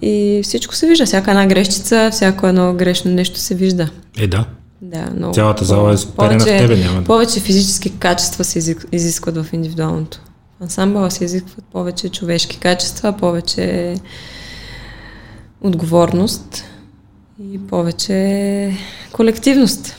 и 0.02 0.42
всичко 0.44 0.76
се 0.76 0.88
вижда. 0.88 1.06
Всяка 1.06 1.32
една 1.32 1.48
грешчица, 1.48 2.10
всяко 2.12 2.48
едно 2.48 2.74
грешно 2.74 3.12
нещо 3.12 3.40
се 3.40 3.56
вижда. 3.56 3.90
Е, 4.18 4.28
да. 4.28 4.46
Да, 4.82 5.10
много. 5.16 5.34
Цялата 5.34 5.66
зала 5.66 5.94
е 5.94 5.98
сперена 5.98 6.40
в 6.40 6.46
тебе, 6.46 6.78
няма 6.78 7.00
да- 7.00 7.06
Повече 7.06 7.40
физически 7.40 7.90
качества 8.00 8.44
се 8.44 8.76
изискват 8.92 9.38
в 9.38 9.54
индивидуалното. 9.54 10.20
Ансамбъла 10.62 11.12
се 11.12 11.24
изискват 11.24 11.66
повече 11.66 12.10
човешки 12.10 12.58
качества, 12.58 13.14
повече 13.14 13.96
отговорност 15.62 16.64
и 17.54 17.60
повече 17.68 18.78
колективност. 19.12 19.96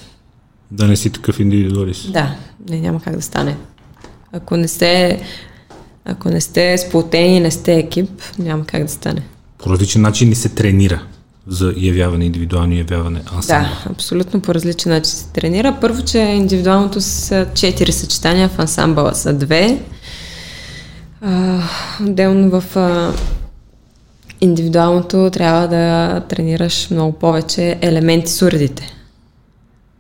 Да 0.70 0.86
не 0.86 0.97
си 0.97 1.11
такъв 1.11 1.40
индивидуалист. 1.40 2.12
Да, 2.12 2.34
не, 2.68 2.80
няма 2.80 3.01
как 3.01 3.16
да 3.16 3.22
стане. 3.22 3.57
Ако 4.32 4.57
не 4.57 4.68
сте, 4.68 5.22
ако 6.05 6.28
не 6.28 6.40
сте 6.40 6.78
сплотени, 6.78 7.40
не 7.40 7.51
сте 7.51 7.74
екип, 7.74 8.11
няма 8.38 8.64
как 8.64 8.82
да 8.82 8.88
стане. 8.88 9.22
По 9.63 9.71
различен 9.71 10.03
начин 10.03 10.29
ли 10.29 10.35
се 10.35 10.49
тренира 10.49 11.03
за 11.47 11.75
явяване, 11.77 12.25
индивидуално 12.25 12.75
явяване 12.75 13.21
ансамбъл? 13.37 13.71
Да, 13.85 13.91
абсолютно 13.93 14.41
по 14.41 14.55
различен 14.55 14.93
начин 14.93 15.13
се 15.13 15.27
тренира. 15.33 15.79
Първо, 15.81 16.03
че 16.03 16.19
индивидуалното 16.19 17.01
са 17.01 17.47
четири 17.55 17.93
съчетания, 17.93 18.49
в 18.49 18.59
ансамбъла 18.59 19.15
са 19.15 19.33
две. 19.33 19.79
А, 21.21 21.61
отделно 22.07 22.61
в 22.61 22.77
а, 22.77 23.13
индивидуалното 24.41 25.31
трябва 25.33 25.69
да 25.69 26.21
тренираш 26.29 26.91
много 26.91 27.13
повече 27.13 27.79
елементи 27.83 28.33
с 28.33 28.43
уредите. 28.43 29.01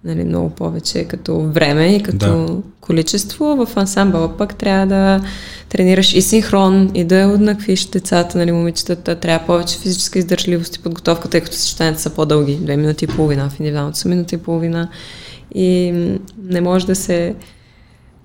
Нали, 0.04 0.24
много 0.24 0.50
повече 0.50 1.04
като 1.04 1.40
време 1.40 1.86
и 1.86 2.02
като 2.02 2.46
Да. 2.46 2.56
количество. 2.80 3.44
В 3.66 3.76
ансамбъла 3.76 4.36
пък 4.36 4.56
трябва 4.56 4.86
да 4.86 5.20
тренираш 5.68 6.14
и 6.14 6.22
синхрон, 6.22 6.90
и 6.94 7.04
да 7.04 7.28
уеднаквиш 7.28 7.84
децата, 7.86 8.38
нали, 8.38 8.52
момичетата. 8.52 9.20
Трябва 9.20 9.46
повече 9.46 9.78
физическа 9.78 10.18
издържливост 10.18 10.76
и 10.76 10.82
подготовка, 10.82 11.28
тъй 11.28 11.40
като 11.40 11.56
съчетанията 11.56 12.00
са 12.02 12.10
по-дълги. 12.10 12.56
Две 12.56 12.76
минути 12.76 13.04
и 13.04 13.08
половина, 13.08 13.50
в 13.50 13.60
индивидуалното 13.60 13.98
са 13.98 14.08
минути 14.08 14.34
и 14.34 14.38
половина. 14.38 14.88
И 15.54 15.92
не 16.44 16.60
може 16.60 16.86
да 16.86 16.94
се 16.94 17.34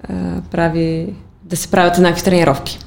а, 0.03 0.13
прави, 0.51 1.13
да 1.43 1.57
се 1.57 1.67
правят 1.67 1.97
еднакви 1.97 2.23
тренировки. 2.23 2.79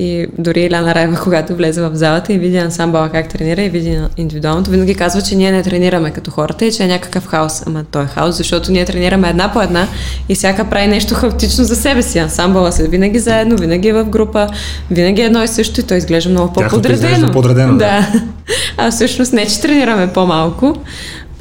И 0.00 0.26
дори 0.38 0.60
Иляна 0.60 0.94
Раева, 0.94 1.20
когато 1.22 1.56
влезе 1.56 1.82
в 1.82 1.90
залата 1.94 2.32
и 2.32 2.38
види 2.38 2.56
ансамбъла 2.56 3.08
как 3.08 3.28
тренира 3.28 3.62
и 3.62 3.68
види 3.68 3.98
индивидуалното, 4.16 4.70
винаги 4.70 4.94
казва, 4.94 5.22
че 5.22 5.36
ние 5.36 5.52
не 5.52 5.62
тренираме 5.62 6.10
като 6.10 6.30
хората 6.30 6.64
и 6.64 6.72
че 6.72 6.82
е 6.82 6.86
някакъв 6.86 7.26
хаос. 7.26 7.62
Ама 7.66 7.84
той 7.90 8.02
е 8.02 8.06
хаос, 8.06 8.36
защото 8.36 8.72
ние 8.72 8.84
тренираме 8.84 9.28
една 9.28 9.52
по 9.52 9.62
една 9.62 9.86
и 10.28 10.34
всяка 10.34 10.64
прави 10.70 10.86
нещо 10.86 11.14
хаотично 11.14 11.64
за 11.64 11.76
себе 11.76 12.02
си. 12.02 12.18
Ансамбъла 12.18 12.72
са 12.72 12.88
винаги 12.88 13.18
заедно, 13.18 13.56
винаги 13.56 13.88
е 13.88 13.92
в 13.92 14.04
група, 14.04 14.48
винаги 14.90 15.22
е 15.22 15.24
едно 15.24 15.42
и 15.42 15.48
също 15.48 15.80
и 15.80 15.82
той 15.82 15.96
изглежда 15.96 16.30
много 16.30 16.52
по-подредено. 16.52 17.08
изглежда 17.08 17.32
подредено, 17.32 17.72
да. 17.72 17.78
да. 17.78 18.22
А 18.76 18.90
всъщност 18.90 19.32
не, 19.32 19.46
че 19.46 19.60
тренираме 19.60 20.12
по-малко, 20.12 20.76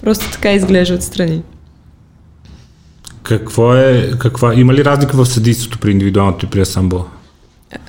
просто 0.04 0.32
така 0.32 0.52
изглежда 0.52 0.96
отстрани. 0.96 1.42
Какво 3.24 3.76
е, 3.76 4.12
каква, 4.20 4.54
има 4.56 4.74
ли 4.74 4.86
разлика 4.86 5.18
в 5.18 5.26
съдействието 5.26 5.80
при 5.80 5.92
индивидуалното 5.92 6.46
и 6.46 6.50
при 6.50 6.60
ансамбъл? 6.60 7.06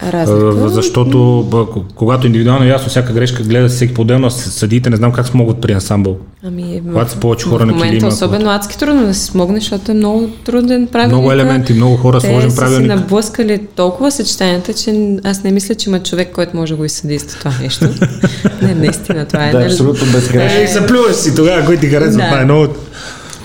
Разлика. 0.03 0.64
А, 0.64 0.68
Защото 0.68 1.47
когато 1.95 2.26
индивидуално 2.26 2.64
е 2.64 2.68
ясно 2.68 2.89
всяка 2.89 3.12
грешка 3.12 3.43
гледа 3.43 3.68
всеки 3.68 3.95
по-отделно, 3.95 4.31
съдиите 4.31 4.91
не 4.91 4.97
знам 4.97 5.12
как 5.12 5.26
смогат 5.26 5.61
при 5.61 5.72
ансамбъл. 5.72 6.16
Ами, 6.45 6.83
Когато 6.87 7.11
са 7.11 7.16
повече 7.16 7.47
хора 7.47 7.64
в 7.64 7.66
на 7.66 7.72
момента 7.72 7.91
килима, 7.91 8.09
особено 8.09 8.51
адски 8.51 8.79
трудно 8.79 9.07
да 9.07 9.14
се 9.14 9.24
смогне, 9.24 9.61
защото 9.61 9.91
е 9.91 9.95
много 9.95 10.29
труден 10.45 10.87
правилник. 10.87 11.12
Много 11.12 11.33
елементи, 11.33 11.72
много 11.72 11.97
хора, 11.97 12.20
сложен 12.20 12.43
Те 12.43 12.51
са 12.51 12.57
правилник. 12.57 12.91
си 12.93 12.97
наблъскали 12.97 13.59
толкова 13.76 14.11
съчетанията, 14.11 14.74
че 14.74 15.16
аз 15.24 15.43
не 15.45 15.51
мисля, 15.53 15.74
че 15.74 15.91
има 15.91 16.03
човек, 16.03 16.29
който 16.33 16.57
може 16.57 16.72
да 16.72 16.76
го 16.76 16.85
изсъдейства 16.85 17.39
това 17.39 17.53
нещо. 17.62 17.85
не, 18.62 18.74
наистина, 18.74 19.24
това 19.24 19.47
е. 19.49 19.53
Да, 19.53 19.64
абсолютно 19.64 20.12
безгрешно. 20.12 20.61
Е, 20.61 20.66
заплюваш 20.66 21.16
си 21.16 21.35
тогава, 21.35 21.64
кой 21.66 21.76
ти 21.76 21.87
харесва, 21.87 22.20
Да. 22.22 22.29
това 22.29 22.41
е 22.41 22.45
много... 22.45 22.66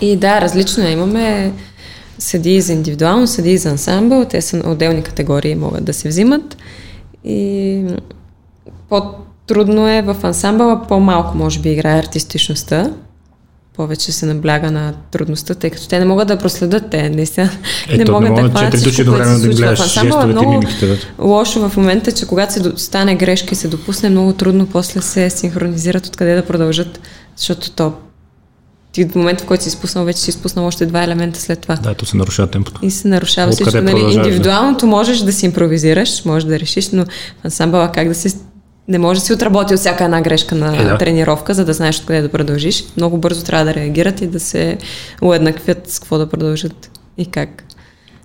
И 0.02 0.16
да, 0.16 0.42
различно 0.42 0.84
е. 0.84 0.92
Имаме 0.92 1.52
съдии 2.24 2.62
за 2.62 2.74
индивидуално, 2.74 3.28
съдии 3.28 3.58
за 3.58 3.70
ансамбъл. 3.70 4.26
Те 4.26 4.42
са 4.42 4.64
отделни 4.66 5.04
категории, 5.04 5.56
могат 5.56 5.84
да 5.84 5.94
се 5.94 6.08
взимат. 6.08 6.58
И 7.24 7.82
по-трудно 8.90 9.90
е 9.90 10.02
в 10.02 10.16
ансамбъла, 10.24 10.82
по-малко 10.88 11.38
може 11.38 11.60
би 11.60 11.70
играе 11.70 12.00
артистичността. 12.00 12.92
Повече 13.76 14.12
се 14.12 14.26
набляга 14.26 14.72
на 14.72 14.94
трудността, 15.12 15.56
тъй 15.56 15.70
като 15.70 15.88
те 15.88 16.00
не 16.00 16.06
могат 16.06 16.28
да 16.28 16.38
проследят, 16.38 16.90
те 16.92 17.10
наистина 17.10 17.50
Е, 17.90 17.98
не 17.98 18.06
могат 18.06 18.36
да 18.36 18.42
могат 18.42 18.52
хванат 18.52 18.74
всичко, 18.74 18.86
което 18.86 18.96
се 18.96 19.02
едновременно 19.02 19.40
да 19.40 19.56
случва 19.56 19.76
в 19.76 19.80
ансамбъла. 19.80 20.28
Много 20.28 20.52
мимиките, 20.52 21.00
лошо 21.20 21.70
в 21.70 21.78
момента, 21.78 22.12
че 22.12 22.28
когато 22.28 22.54
се 22.54 22.72
стане 22.76 23.16
грешка 23.16 23.50
и 23.52 23.56
се 23.56 23.68
допусне, 23.68 24.08
е 24.08 24.10
много 24.10 24.34
трудно 24.34 24.68
после 24.68 25.02
се 25.02 25.30
синхронизират 25.30 26.08
откъде 26.08 26.36
да 26.36 26.46
продължат, 26.46 27.00
защото 27.38 27.72
то 27.72 27.94
ти 28.94 29.06
в 29.06 29.16
момента, 29.16 29.44
в 29.44 29.48
който 29.48 29.64
си 29.64 29.70
изпуснал, 29.70 30.06
вече 30.06 30.20
си 30.20 30.30
изпуснал 30.30 30.68
още 30.68 30.86
два 30.86 31.04
елемента 31.04 31.40
след 31.42 31.60
това. 31.60 31.76
Да, 31.76 31.94
то 31.94 32.06
се 32.06 32.18
нарушава 32.18 32.48
темпото. 32.48 32.86
И 32.86 32.92
се 32.92 33.08
нарушава 33.08 33.52
Откъде 33.52 33.70
всичко. 33.70 33.86
Нали, 33.86 34.04
да? 34.04 34.12
индивидуалното 34.12 34.88
можеш 34.88 35.20
да 35.20 35.34
си 35.34 35.46
импровизираш, 35.46 36.26
можеш 36.26 36.48
да 36.48 36.60
решиш, 36.60 36.90
но 36.90 37.06
в 37.06 37.46
ансамбъла 37.46 37.92
как 37.92 38.08
да 38.08 38.16
си 38.16 38.30
не 38.88 38.98
може 38.98 39.20
да 39.20 39.26
си 39.26 39.34
отработи 39.34 39.74
от 39.74 39.80
всяка 39.80 40.04
една 40.04 40.22
грешка 40.22 40.56
на 40.56 40.78
Е, 40.78 40.84
да. 40.84 40.98
тренировка, 40.98 41.54
за 41.54 41.66
да 41.66 41.74
знаеш 41.74 42.00
откъде 42.00 42.22
да 42.22 42.30
продължиш. 42.30 42.84
Много 42.98 43.18
бързо 43.18 43.44
трябва 43.44 43.66
да 43.66 43.74
реагират 43.74 44.22
и 44.22 44.28
да 44.28 44.40
се 44.40 44.78
уеднаквят 45.22 45.90
с 45.90 46.00
какво 46.00 46.18
да 46.18 46.30
продължат 46.30 46.92
и 47.18 47.26
как. 47.26 47.64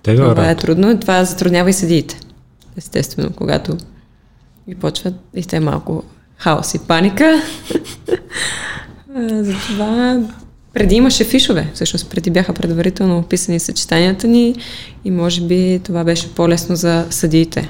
Тега, 0.03 0.29
Това 0.29 0.43
е 0.43 0.47
работа. 0.47 0.61
трудно. 0.61 0.99
Това 0.99 1.23
затруднява 1.23 1.69
и 1.69 1.73
съдиите. 1.73 2.19
Естествено, 2.77 3.29
когато 3.35 3.77
и 4.67 4.75
почват 4.75 5.13
и 5.35 5.43
те 5.43 5.59
малко 5.59 6.03
хаос 6.37 6.73
и 6.73 6.79
паника. 6.79 7.41
Затова 9.41 10.19
преди 10.73 10.95
имаше 10.95 11.23
фишове. 11.23 11.67
Всъщност 11.73 12.09
преди 12.09 12.29
бяха 12.29 12.53
предварително 12.53 13.17
описани 13.17 13.59
съчетанията 13.59 14.27
ни 14.27 14.55
и 15.05 15.11
може 15.11 15.41
би 15.41 15.79
това 15.83 16.03
беше 16.03 16.29
по-лесно 16.29 16.75
за 16.75 17.05
съдиите. 17.09 17.69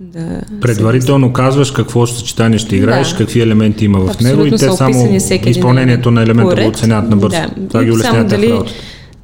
Да 0.00 0.40
Предварително 0.60 1.32
казваш 1.32 1.70
какво 1.70 2.06
съчетание 2.06 2.58
ще 2.58 2.76
играеш, 2.76 3.10
Да. 3.10 3.16
какви 3.16 3.40
елементи 3.40 3.84
има 3.84 4.00
в 4.00 4.08
Абсолютно 4.08 4.28
него 4.36 4.46
и 4.46 4.50
те 4.50 4.58
са 4.58 4.76
само 4.76 5.18
изпълнението 5.46 6.10
на 6.10 6.22
елемента 6.22 6.44
го 6.44 6.50
поред. 6.50 6.68
оценяват 6.68 7.10
набързо. 7.10 7.36
Да. 7.36 7.68
Това 7.68 7.82
ги 7.82 7.88
И 7.88 7.92
улеснява 7.92 8.16
само 8.16 8.28
тях 8.28 8.40
дали, 8.40 8.60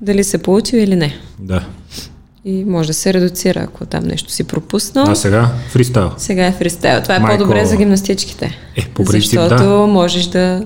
дали 0.01 0.25
се 0.25 0.39
получи 0.39 0.77
или 0.77 0.97
не. 0.97 1.17
Да. 1.39 1.65
И 2.45 2.65
може 2.65 2.87
да 2.87 2.95
се 2.95 3.15
редуцира, 3.15 3.61
ако 3.61 3.87
там 3.87 4.05
нещо 4.05 4.33
си 4.33 4.45
пропуснал. 4.45 5.05
А 5.09 5.15
сега 5.15 5.49
фристайл. 5.69 6.11
Сега 6.17 6.47
е 6.47 6.53
фристайл. 6.53 7.03
Това 7.03 7.17
е 7.17 7.19
Майко. 7.19 7.39
по-добре 7.39 7.65
за 7.65 7.77
гимнастичките. 7.77 8.59
Е, 8.77 8.85
по 8.85 9.05
принцип, 9.05 9.31
Защото 9.41 9.63
да. 9.63 9.87
можеш 9.87 10.27
да 10.27 10.65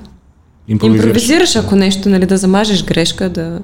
Импровизираш. 0.69 1.07
импровизираш, 1.07 1.57
ако 1.57 1.77
нещо, 1.77 2.09
нали, 2.09 2.27
да 2.27 2.37
замажеш 2.37 2.85
грешка, 2.85 3.29
да 3.29 3.59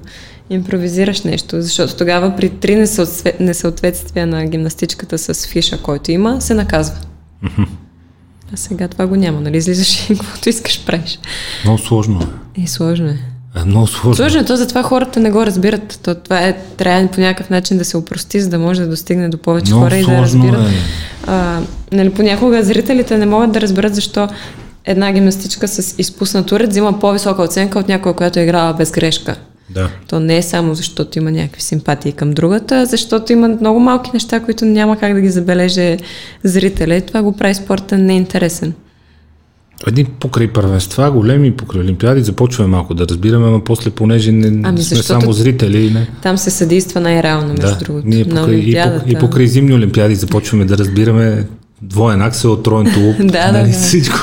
импровизираш 0.49 1.21
нещо. 1.21 1.61
Защото 1.61 1.95
тогава 1.95 2.35
при 2.35 2.49
три 2.49 2.75
несъотве- 2.75 3.39
несъответствия 3.39 4.27
на 4.27 4.45
гимнастичката 4.45 5.17
с 5.17 5.47
фиша, 5.47 5.77
който 5.77 6.11
има, 6.11 6.41
се 6.41 6.53
наказва. 6.53 6.95
А 8.53 8.57
сега 8.57 8.87
това 8.87 9.07
го 9.07 9.15
няма, 9.15 9.41
нали? 9.41 9.57
Излизаш 9.57 10.09
и 10.09 10.17
каквото 10.17 10.49
искаш 10.49 10.85
правиш. 10.85 11.19
Много 11.63 11.77
сложно 11.79 12.19
е. 12.55 12.61
И 12.61 12.67
сложно 12.67 13.07
е. 13.07 13.17
Е, 13.55 13.65
много 13.65 13.87
сложно. 13.87 14.15
Сложно 14.15 14.39
е, 14.39 14.45
то 14.45 14.55
затова 14.55 14.83
хората 14.83 15.19
не 15.19 15.31
го 15.31 15.45
разбират. 15.45 15.99
То, 16.03 16.15
това 16.15 16.39
е, 16.39 16.57
трябва 16.77 17.07
по 17.07 17.21
някакъв 17.21 17.49
начин 17.49 17.77
да 17.77 17.85
се 17.85 17.97
опрости, 17.97 18.41
за 18.41 18.49
да 18.49 18.59
може 18.59 18.81
да 18.81 18.87
достигне 18.87 19.29
до 19.29 19.37
повече 19.37 19.71
Много 19.71 19.83
хора 19.85 19.95
и 19.95 19.99
да 19.99 20.05
сложно 20.05 20.21
разбират. 20.43 20.67
е. 20.67 20.73
А, 21.27 21.61
нали, 21.91 22.09
понякога 22.09 22.63
зрителите 22.63 23.17
не 23.17 23.25
могат 23.25 23.51
да 23.51 23.61
разберат 23.61 23.95
защо 23.95 24.27
една 24.89 25.11
гимнастичка 25.11 25.67
с 25.67 25.95
изпуснат 25.97 26.51
уред 26.51 26.69
взима 26.69 26.99
по-висока 26.99 27.41
оценка 27.41 27.79
от 27.79 27.87
някоя, 27.87 28.15
която 28.15 28.39
е 28.39 28.43
играла 28.43 28.73
без 28.73 28.91
грешка. 28.91 29.35
Да. 29.69 29.89
То 30.07 30.19
не 30.19 30.37
е 30.37 30.41
само 30.41 30.75
защото 30.75 31.17
има 31.17 31.31
някакви 31.31 31.61
симпатии 31.61 32.11
към 32.11 32.31
другата, 32.31 32.85
защото 32.85 33.33
има 33.33 33.47
много 33.47 33.79
малки 33.79 34.11
неща, 34.13 34.39
които 34.39 34.65
няма 34.65 34.97
как 34.97 35.13
да 35.13 35.21
ги 35.21 35.29
забележи 35.29 35.97
зрителя 36.43 36.95
и 36.95 37.01
това 37.01 37.21
го 37.21 37.31
прави 37.37 37.55
спорта 37.55 37.97
неинтересен. 37.97 38.73
Едни 39.87 40.05
покрай 40.05 40.47
първенства, 40.47 41.11
големи 41.11 41.51
покрай 41.51 41.81
олимпиади, 41.81 42.21
започваме 42.23 42.69
малко 42.69 42.93
да 42.93 43.07
разбираме, 43.07 43.49
но 43.49 43.63
после 43.63 43.89
понеже 43.89 44.31
не 44.31 44.61
Ами, 44.63 44.83
сме 44.83 44.97
само 44.97 45.33
зрители. 45.33 45.91
Не. 45.91 46.07
Там 46.23 46.37
се 46.37 46.49
съдейства 46.49 46.99
най-реално, 46.99 47.47
между 47.47 47.61
Да, 47.61 47.75
другото. 47.75 48.07
ние 48.07 48.25
покрай, 48.25 48.55
и, 48.55 48.59
Олимпиадата. 48.59 49.05
по, 49.05 49.11
и 49.11 49.15
покрай 49.15 49.47
зимни 49.47 49.73
олимпиади 49.73 50.15
започваме 50.15 50.65
да 50.65 50.77
разбираме 50.77 51.47
двоен 51.81 52.21
аксел, 52.21 52.57
троен 52.57 52.93
тулуп, 52.93 53.15
Да, 53.31 53.51
нали, 53.51 53.71
да, 53.71 53.77
всичко. 53.77 54.17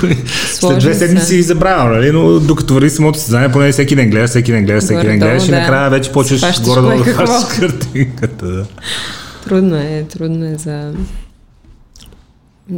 След 0.53 0.79
две 0.79 0.95
седмици 0.95 1.37
и 1.37 1.43
забравям, 1.43 1.93
нали, 1.93 2.13
но 2.13 2.41
докато 2.41 2.75
върви 2.75 2.91
самото 2.91 3.19
състезание, 3.19 3.53
поне 3.53 3.73
всеки 3.73 3.97
ден 3.97 4.11
гледаш, 4.11 4.31
всеки 4.31 4.53
ден 4.53 4.65
гледаш, 4.65 4.85
всеки 4.85 5.07
ден 5.07 5.19
гледаш 5.19 5.49
и 5.49 5.51
накрая 5.51 5.91
вече 5.91 6.13
почваш 6.13 6.63
горе-долу 6.63 6.93
кое 6.93 7.05
да 7.05 7.13
хващаш 7.13 7.59
картинката. 7.59 8.47
Да. 8.47 8.67
Трудно 9.45 9.77
е, 9.77 10.07
трудно 10.13 10.47
е 10.47 10.55
за... 10.55 10.93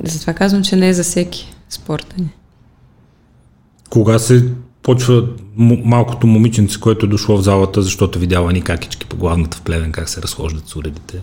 Затова 0.05 0.33
казвам, 0.33 0.63
че 0.63 0.77
не 0.77 0.89
е 0.89 0.95
за 0.95 1.03
всеки 1.03 1.53
спорта 1.71 2.17
ни. 2.19 2.29
Кога 3.91 4.19
се 4.19 4.45
почва 4.83 5.25
малкото 5.85 6.27
момиченце, 6.27 6.81
което 6.81 7.07
е 7.07 7.09
дошло 7.09 7.37
в 7.37 7.43
залата, 7.43 7.83
защото 7.83 8.19
видяла 8.19 8.53
ни 8.53 8.63
какички 8.63 9.07
по 9.07 9.17
главната 9.17 9.57
в 9.57 9.63
плевен, 9.63 9.93
как 9.93 10.09
се 10.09 10.23
разхождат 10.23 10.69
с 10.69 10.77
уредите. 10.77 11.23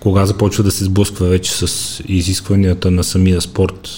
Кога 0.00 0.26
започва 0.26 0.64
да 0.64 0.70
се 0.70 0.84
сблъсква 0.84 1.28
вече 1.28 1.52
с 1.52 2.02
изискванията 2.08 2.90
на 2.90 3.04
самия 3.04 3.40
спорт, 3.40 3.88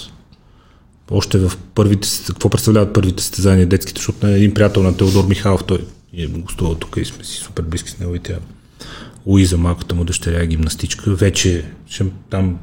още 1.11 1.37
в 1.37 1.51
първите, 1.75 2.07
какво 2.27 2.49
представляват 2.49 2.93
първите 2.93 3.23
състезания 3.23 3.67
детските, 3.67 3.99
защото 3.99 4.25
на 4.25 4.31
един 4.31 4.53
приятел 4.53 4.83
на 4.83 4.97
Теодор 4.97 5.25
Михайлов, 5.25 5.63
той 5.63 5.85
е 6.17 6.27
гостувал 6.27 6.75
тук 6.75 6.97
и 6.97 7.05
сме 7.05 7.23
си 7.23 7.37
супер 7.37 7.63
близки 7.63 7.89
с 7.89 7.99
него 7.99 8.15
и 8.15 8.19
тя 8.19 8.35
Луиза, 9.25 9.57
малката 9.57 9.95
му 9.95 10.03
дъщеря 10.03 10.43
е 10.43 10.47
гимнастичка, 10.47 11.15
вече 11.15 11.65
ще, 11.87 12.05
там 12.29 12.57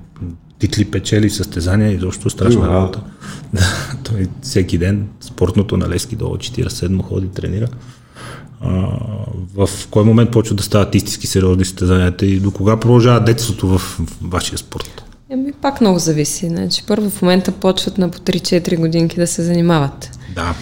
титли 0.58 0.84
печели 0.84 1.30
състезания 1.30 1.92
и 1.92 1.98
защо 1.98 2.30
страшна 2.30 2.60
Уау. 2.60 2.70
работа. 2.70 3.00
Да, 3.52 3.96
той 4.04 4.28
всеки 4.42 4.78
ден 4.78 5.08
спортното 5.20 5.76
на 5.76 5.88
Лески 5.88 6.16
долу 6.16 6.36
47 6.36 7.02
ходи, 7.02 7.28
тренира. 7.28 7.68
А, 8.60 8.88
в 9.56 9.68
кой 9.90 10.04
момент 10.04 10.30
почва 10.30 10.56
да 10.56 10.62
стават 10.62 10.94
истински 10.94 11.26
сериозни 11.26 11.64
състезанията 11.64 12.26
и 12.26 12.40
до 12.40 12.50
кога 12.50 12.76
продължава 12.76 13.20
детството 13.20 13.68
в, 13.68 13.78
в 13.78 14.00
вашия 14.22 14.58
спорт? 14.58 15.02
Еми, 15.30 15.52
пак 15.52 15.80
много 15.80 15.98
зависи. 15.98 16.48
Значи, 16.48 16.82
първо 16.86 17.10
в 17.10 17.22
момента 17.22 17.52
почват 17.52 17.98
на 17.98 18.08
по 18.08 18.18
3-4 18.18 18.76
годинки 18.76 19.16
да 19.16 19.26
се 19.26 19.42
занимават. 19.42 20.10
Да. 20.34 20.54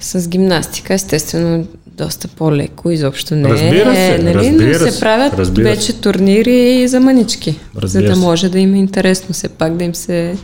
С 0.00 0.28
гимнастика, 0.28 0.94
естествено, 0.94 1.66
доста 1.86 2.28
по-леко, 2.28 2.90
изобщо 2.90 3.34
не 3.34 3.48
Разбира 3.48 3.94
се, 3.94 4.14
е. 4.14 4.18
Нали? 4.18 4.34
разбира 4.34 4.78
Но 4.78 4.84
се, 4.86 4.90
се 4.90 5.00
правят 5.00 5.34
разбира 5.34 5.64
се. 5.66 5.70
вече 5.70 6.00
турнири 6.00 6.88
за 6.88 7.00
мънички, 7.00 7.50
за 7.74 7.80
Разбира 7.80 8.08
да 8.08 8.14
се. 8.14 8.20
може 8.20 8.48
да 8.48 8.58
им 8.58 8.74
е 8.74 8.78
интересно 8.78 9.34
все 9.34 9.48
пак 9.48 9.76
да 9.76 9.84
им 9.84 9.94
се 9.94 10.36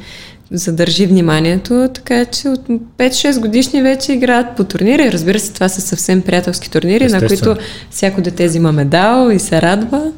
задържи 0.54 1.06
вниманието, 1.06 1.88
така 1.94 2.24
че 2.24 2.48
от 2.48 2.68
5-6 2.98 3.40
годишни 3.40 3.82
вече 3.82 4.12
играят 4.12 4.56
по 4.56 4.64
турнири. 4.64 5.12
Разбира 5.12 5.40
се, 5.40 5.52
това 5.52 5.68
са 5.68 5.80
съвсем 5.80 6.22
приятелски 6.22 6.70
турнири, 6.70 7.06
на 7.06 7.26
които 7.26 7.56
всяко 7.90 8.20
дете 8.20 8.46
взима 8.46 8.72
медал 8.72 9.30
и 9.30 9.38
се 9.38 9.62
радва. 9.62 10.12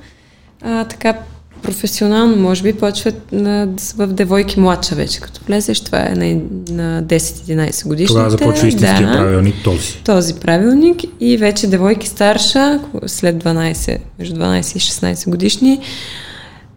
А, 0.63 0.85
така 0.85 1.15
професионално, 1.63 2.37
може 2.37 2.63
би, 2.63 2.73
почват 2.73 3.33
на, 3.33 3.69
в 3.97 4.07
девойки 4.07 4.61
младша 4.61 4.95
вече. 4.95 5.21
Като 5.21 5.41
влезеш, 5.47 5.81
това 5.81 5.99
е 5.99 6.15
на, 6.17 6.41
на 6.71 7.03
10-11 7.03 7.89
годишните. 7.89 8.09
Тогава 8.09 8.31
започва 8.31 8.69
истинския 8.69 9.07
да, 9.07 9.13
правилник 9.13 9.55
този. 9.65 9.97
Този 10.05 10.35
правилник 10.35 11.01
и 11.21 11.37
вече 11.37 11.67
девойки 11.67 12.09
старша, 12.09 12.81
след 13.07 13.45
12, 13.45 13.99
между 14.19 14.37
12 14.37 14.77
и 14.77 14.81
16 14.81 15.31
годишни, 15.31 15.81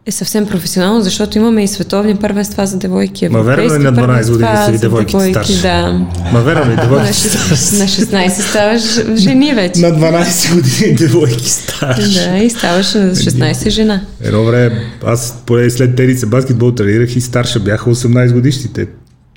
е 0.06 0.12
съвсем 0.12 0.47
професионално, 0.47 1.02
защото 1.02 1.38
имаме 1.38 1.64
и 1.64 1.68
световни 1.68 2.16
първенства 2.16 2.68
за 2.68 2.78
девойки. 2.78 3.30
Ма 3.30 3.43
верно 3.43 3.64
европейски 3.64 3.84
на 3.84 3.93
12 3.93 3.95
първенства 4.02 4.34
години 4.34 4.78
за 4.78 4.82
девойките 4.82 5.30
старши? 5.30 5.62
Да. 5.62 6.02
Ма 6.34 6.39
верно 6.41 6.72
ли, 6.72 6.76
девойки 6.76 7.14
шест- 7.14 7.80
на 7.80 7.88
16 7.88 8.41
ставаш 8.41 8.82
жени 9.16 9.54
вече. 9.54 9.80
На 9.82 9.91
12 9.91 10.54
години 10.56 10.95
девойки 10.95 11.50
старши. 11.50 12.14
Да, 12.14 12.38
и 12.38 12.50
ставаш 12.50 12.93
на 12.93 13.16
16 13.16 13.70
жена. 13.70 14.02
Едно 14.24 14.43
време, 14.43 14.82
аз 15.06 15.43
поне 15.45 15.70
след 15.70 15.95
тениса 15.95 16.28
баскетбол 16.28 16.72
тренирах 16.72 17.16
и 17.16 17.22
старша 17.22 17.60
бяха 17.60 17.89
18 17.89 18.34
годишните. 18.34 18.88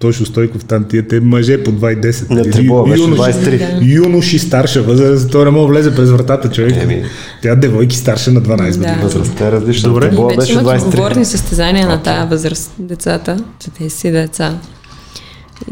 Тошо 0.03 0.27
Стойков, 0.27 0.65
там 0.65 0.85
тия 0.85 1.09
те 1.09 1.21
мъже 1.21 1.63
по 1.65 1.73
2,10. 1.73 2.31
На 2.31 2.51
трибула 2.51 2.85
беше 2.89 3.03
Юноши- 3.03 3.17
23. 3.17 3.79
Юноши 3.83 4.39
старша 4.39 4.83
възраст, 4.83 5.31
той 5.31 5.45
не 5.45 5.51
мога 5.51 5.67
да 5.67 5.73
влезе 5.73 5.95
през 5.95 6.11
вратата, 6.11 6.51
човек. 6.51 6.77
Еми. 6.83 7.05
Тя 7.43 7.55
девойки 7.55 7.97
старша 7.97 8.31
на 8.33 8.43
12 8.43 8.79
години. 8.79 8.97
Да. 8.97 9.03
Възрастта 9.03 9.49
е 9.49 9.53
различна. 9.53 9.89
Добре. 9.89 10.11
Трибула 10.11 10.35
беше 10.37 10.53
имат 10.53 10.65
23. 10.65 10.87
отговорни 10.87 11.25
състезания 11.25 11.89
на 11.89 12.03
тази 12.03 12.29
възраст 12.29 12.73
децата, 12.79 13.45
че 13.59 13.71
те 13.71 13.91
си 13.91 14.11
деца. 14.11 14.59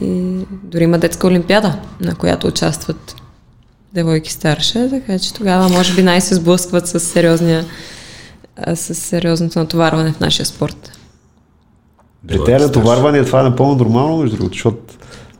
И 0.02 0.22
дори 0.64 0.84
има 0.84 0.98
детска 0.98 1.26
олимпиада, 1.26 1.76
на 2.00 2.14
която 2.14 2.46
участват 2.46 3.14
девойки 3.94 4.32
старша, 4.32 4.90
така 4.90 5.18
че 5.18 5.34
тогава 5.34 5.68
може 5.68 5.94
би 5.94 6.02
най-се 6.02 6.34
сблъскват 6.34 6.88
с 6.88 7.00
сериозния 7.00 7.64
с 8.74 8.94
сериозното 8.94 9.58
натоварване 9.58 10.12
в 10.12 10.20
нашия 10.20 10.46
спорт. 10.46 10.92
При 12.28 12.38
тези 12.46 12.64
натоварвания 12.64 13.24
това 13.24 13.40
е 13.40 13.44
напълно 13.44 13.74
нормално, 13.74 14.16
между 14.16 14.36
другото, 14.36 14.54
защото 14.54 14.78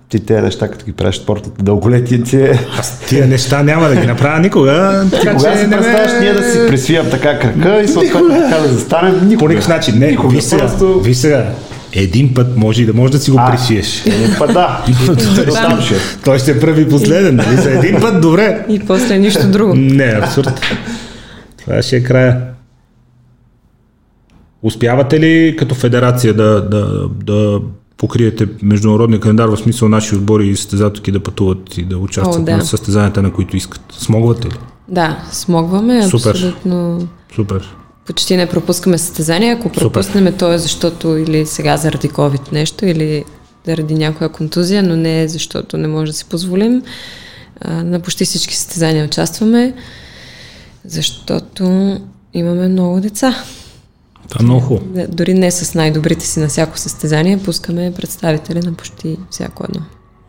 ти 0.09 0.20
тези 0.20 0.43
неща, 0.43 0.68
като 0.68 0.85
ги 0.85 0.93
правиш 0.93 1.16
спортната 1.16 1.62
дълголетие, 1.62 2.22
ти 2.22 2.37
е... 2.37 2.59
Аз 2.78 3.01
тия 3.01 3.26
неща 3.26 3.62
няма 3.62 3.89
да 3.89 3.97
ги 3.97 4.07
направя 4.07 4.41
никога. 4.41 5.05
Така 5.11 5.35
Кога 5.37 5.57
си 5.57 5.66
не 5.66 5.76
ме- 5.76 5.83
представяш 5.83 6.11
ние 6.20 6.33
да 6.33 6.43
си 6.43 6.59
присвиям 6.68 7.07
така 7.11 7.39
кръка 7.39 7.81
и 7.81 7.89
съответно 7.89 8.28
така 8.28 8.57
да 8.57 8.68
застанем? 8.68 9.14
Никога. 9.14 9.39
По 9.39 9.49
никакъв 9.49 9.68
начин. 9.68 9.99
Не, 9.99 10.07
Никога. 10.07 10.35
ви 10.35 10.43
сега, 10.43 10.66
Просто... 10.66 11.01
ви 11.01 11.14
сега. 11.14 11.47
Един 11.93 12.35
път 12.35 12.57
може 12.57 12.83
и 12.83 12.87
да 12.87 12.93
може 12.93 13.12
да 13.12 13.18
си 13.18 13.31
го 13.31 13.39
А. 13.41 13.51
присиеш. 13.51 14.07
Един 14.07 14.35
път 14.39 14.53
да. 14.53 14.85
Там 15.53 15.81
ще. 15.81 15.95
Той 16.24 16.39
ще 16.39 16.51
е 16.51 16.61
първи 16.61 16.83
и 16.83 16.89
последен, 16.89 17.37
нали? 17.37 17.57
За 17.57 17.70
един 17.70 18.01
път, 18.01 18.20
добре. 18.20 18.64
И 18.68 18.78
после 18.78 19.18
нищо 19.18 19.47
друго. 19.47 19.74
Не, 19.74 20.18
абсурд. 20.22 20.61
Това 21.59 21.83
ще 21.83 21.97
е 21.97 22.03
края. 22.03 22.41
Успявате 24.63 25.21
ли 25.21 25.57
като 25.59 25.75
федерация 25.75 26.35
да, 26.35 26.69
да, 26.69 27.09
да 27.09 27.61
покриете 27.97 28.49
международния 28.63 29.21
календар 29.21 29.49
в 29.49 29.57
смисъл 29.57 29.89
наши 29.89 30.15
отбори 30.15 30.49
и 30.49 30.57
състезателки 30.57 31.13
да 31.13 31.21
пътуват 31.21 31.79
и 31.79 31.83
да 31.83 31.99
участват 31.99 32.43
О, 32.43 32.45
да. 32.45 32.57
на 32.57 32.65
състезанията, 32.65 33.23
на 33.23 33.33
които 33.33 33.57
искат? 33.57 33.81
Смогвате 33.93 34.49
ли? 34.49 34.59
Да, 34.89 35.25
смогваме 35.33 36.03
Супер. 36.03 36.31
абсолютно. 36.31 37.09
Супер. 37.35 37.77
Почти 38.07 38.37
не 38.37 38.49
пропускаме 38.49 38.99
състезания. 38.99 39.57
Ако 39.57 39.69
пропуснем, 39.69 40.35
то 40.39 40.53
е 40.53 40.59
защото 40.59 41.17
или 41.17 41.47
сега 41.47 41.77
заради 41.77 42.09
COVID 42.09 42.53
нещо, 42.53 42.87
или 42.87 43.25
заради 43.67 43.95
някоя 43.95 44.31
контузия, 44.31 44.83
но 44.83 44.97
не 44.97 45.23
е 45.23 45.29
защото 45.29 45.77
не 45.77 45.89
може 45.89 46.13
да 46.13 46.17
си 46.17 46.25
позволим. 46.25 46.83
На 47.65 48.01
почти 48.01 48.25
всички 48.25 48.57
състезания 48.57 49.05
участваме, 49.05 49.75
защото 50.85 51.97
имаме 52.35 52.69
много 52.69 53.01
деца. 53.01 53.45
Това 54.31 54.41
е 54.41 54.45
много 54.45 54.61
хубаво. 54.61 54.87
Да, 54.87 55.07
Дори 55.09 55.35
не 55.35 55.51
с 55.51 55.74
най-добрите 55.74 56.26
си 56.26 56.41
на 56.41 56.49
всяко 56.49 56.78
състезание, 56.78 57.39
пускаме 57.39 57.93
представители 57.93 58.61
на 58.61 58.72
почти 58.72 59.16
всяко 59.31 59.64
едно. 59.64 59.81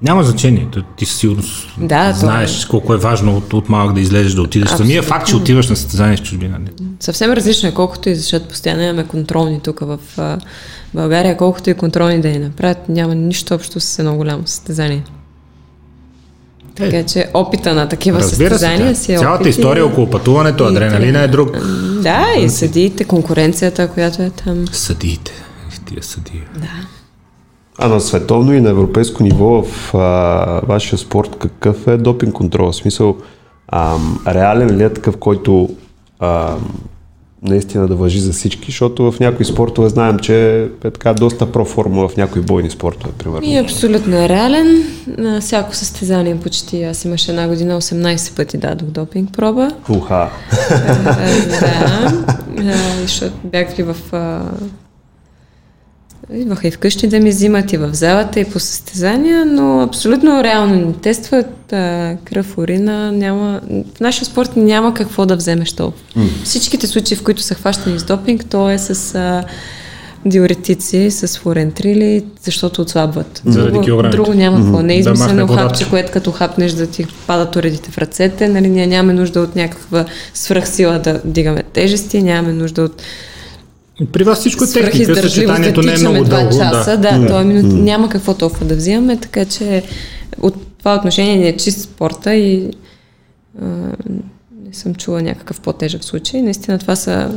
Няма 0.01 0.23
значение. 0.23 0.67
Ти 0.97 1.05
със 1.05 1.17
сигурност 1.17 1.67
Да, 1.79 2.13
знаеш 2.13 2.65
колко 2.65 2.93
е 2.93 2.97
важно 2.97 3.37
от, 3.37 3.53
от 3.53 3.69
малък 3.69 3.93
да 3.93 4.01
излезеш, 4.01 4.33
да 4.33 4.41
отидеш. 4.41 4.69
Самия 4.69 5.03
факт, 5.03 5.27
че 5.27 5.35
отиваш 5.35 5.69
на 5.69 5.75
състезание 5.75 6.17
с 6.17 6.21
чужбина. 6.21 6.59
не- 6.59 6.85
Съвсем 6.99 7.31
различно 7.31 7.69
е, 7.69 7.73
колкото 7.73 8.09
и 8.09 8.15
защото 8.15 8.47
постоянно 8.47 8.81
имаме 8.83 9.03
контролни 9.03 9.59
тук 9.59 9.79
в 9.79 9.99
България, 10.93 11.37
колкото 11.37 11.69
и 11.69 11.73
контролни 11.73 12.21
да 12.21 12.29
ни 12.29 12.39
направят, 12.39 12.89
няма 12.89 13.15
нищо 13.15 13.53
общо 13.53 13.79
с 13.79 13.99
едно 13.99 14.15
голямо 14.15 14.43
състезание. 14.45 15.03
Така 16.75 17.03
че 17.03 17.29
опита 17.33 17.73
на 17.73 17.87
такива 17.87 18.19
Разбира 18.19 18.49
се, 18.49 18.59
състезания 18.59 18.87
тя. 18.87 18.95
си 18.95 19.13
е 19.13 19.17
цялата 19.17 19.35
опит 19.35 19.47
и- 19.47 19.49
история 19.51 19.85
около 19.85 20.09
пътуването, 20.09 20.63
и 20.63 20.67
адреналина 20.67 21.19
е 21.19 21.27
друг. 21.27 21.57
Да, 22.01 22.25
и 22.39 22.49
съдиите, 22.49 23.03
конкуренцията, 23.03 23.87
която 23.87 24.21
е 24.21 24.29
там. 24.29 24.65
Съдиите. 24.71 25.31
Тия 25.85 26.03
съдии. 26.03 26.41
А 27.77 27.87
на 27.87 28.01
световно 28.01 28.53
и 28.53 28.61
на 28.61 28.69
европейско 28.69 29.23
ниво 29.23 29.63
в 29.63 29.95
а, 29.95 30.61
вашия 30.67 30.99
спорт 30.99 31.35
какъв 31.39 31.87
е 31.87 31.97
допинг 31.97 32.33
контрол? 32.33 32.71
В 32.71 32.75
смисъл, 32.75 33.17
ам, 33.67 34.19
реален 34.27 34.77
ли 34.77 34.83
е 34.83 34.93
такъв, 34.93 35.17
който 35.17 35.69
ам, 36.19 36.73
наистина 37.43 37.87
да 37.87 37.95
въжи 37.95 38.19
за 38.19 38.33
всички, 38.33 38.71
защото 38.71 39.11
в 39.11 39.19
някои 39.19 39.45
спортове 39.45 39.89
знаем, 39.89 40.19
че 40.19 40.63
е 40.63 40.91
така 40.91 41.13
доста 41.13 41.51
проформа 41.51 42.07
в 42.07 42.17
някои 42.17 42.41
бойни 42.41 42.69
спортове, 42.69 43.13
примерно. 43.17 43.47
И 43.47 43.57
абсолютно 43.57 44.17
е 44.17 44.29
реален. 44.29 44.83
На 45.17 45.41
всяко 45.41 45.75
състезание 45.75 46.39
почти. 46.39 46.83
Аз 46.83 47.05
имаше 47.05 47.31
една 47.31 47.47
година 47.47 47.81
18 47.81 48.35
пъти 48.35 48.57
дадох 48.57 48.89
допинг 48.89 49.31
проба. 49.31 49.71
Уха. 49.89 50.29
А, 50.51 51.09
да, 51.59 52.11
а, 52.59 53.01
защото 53.01 53.33
бях 53.43 53.79
и 53.79 53.83
в... 53.83 53.95
Идваха 56.33 56.67
и 56.67 56.71
вкъщи 56.71 57.07
да 57.07 57.19
ми 57.19 57.29
взимат 57.29 57.73
и 57.73 57.77
в 57.77 57.93
залата, 57.93 58.39
и 58.39 58.45
по 58.45 58.59
състезания, 58.59 59.45
но 59.45 59.81
абсолютно 59.81 60.43
реално 60.43 60.75
ни 60.75 60.93
тестват 60.93 61.73
а, 61.73 62.15
кръв, 62.25 62.57
урина, 62.57 63.11
няма... 63.11 63.61
В 63.95 63.99
нашия 63.99 64.25
спорт 64.25 64.55
няма 64.55 64.93
какво 64.93 65.25
да 65.25 65.35
вземеш 65.35 65.73
толкова. 65.73 66.03
Всичките 66.43 66.87
случаи, 66.87 67.17
в 67.17 67.23
които 67.23 67.41
са 67.41 67.55
хващани 67.55 67.99
с 67.99 68.03
допинг, 68.03 68.45
то 68.45 68.69
е 68.69 68.77
с 68.77 69.15
а, 69.15 69.43
диуретици, 70.25 71.11
с 71.11 71.37
флорентрили, 71.37 72.23
защото 72.43 72.81
отслабват. 72.81 73.41
Заради 73.45 73.71
Друго, 73.71 73.85
килограмите. 73.85 74.17
друго 74.17 74.33
няма 74.33 74.57
какво. 74.57 74.81
Не 74.81 74.93
е 74.93 75.01
Да 75.01 75.09
измислено 75.11 75.47
водата. 75.47 75.63
хапче, 75.67 75.89
което 75.89 76.11
като 76.11 76.31
хапнеш 76.31 76.71
да 76.71 76.87
ти 76.87 77.05
падат 77.27 77.55
уредите 77.55 77.91
в 77.91 77.97
ръцете. 77.97 78.47
Нали, 78.47 78.69
ние 78.69 78.87
нямаме 78.87 79.13
нужда 79.13 79.39
от 79.39 79.55
някаква 79.55 80.05
свръхсила 80.33 80.99
да 80.99 81.21
дигаме 81.25 81.63
тежести, 81.63 82.23
нямаме 82.23 82.53
нужда 82.53 82.81
от 82.81 83.01
При 84.05 84.23
вас 84.23 84.39
всичко 84.39 84.63
е 84.63 84.67
техника, 84.67 85.13
да 85.13 85.21
съчетанието 85.21 85.81
не 85.81 85.93
е 85.93 85.97
много 85.97 86.23
два 86.23 86.37
дълго. 86.37 86.57
часа. 86.57 86.97
Да, 86.97 87.19
да 87.19 87.41
е 87.41 87.43
минут, 87.43 87.73
няма 87.73 88.09
какво 88.09 88.33
толкова 88.33 88.65
да 88.65 88.75
взимаме, 88.75 89.17
така 89.17 89.45
че 89.45 89.83
от 90.41 90.55
това 90.79 90.95
отношение 90.95 91.37
не 91.37 91.47
е 91.47 91.57
чист 91.57 91.81
спорта 91.81 92.35
и 92.35 92.71
а, 93.61 93.65
не 94.67 94.73
съм 94.73 94.95
чула 94.95 95.21
някакъв 95.21 95.59
по-тежък 95.61 96.03
случай. 96.03 96.41
Наистина 96.41 96.79
това 96.79 96.95
са 96.95 97.31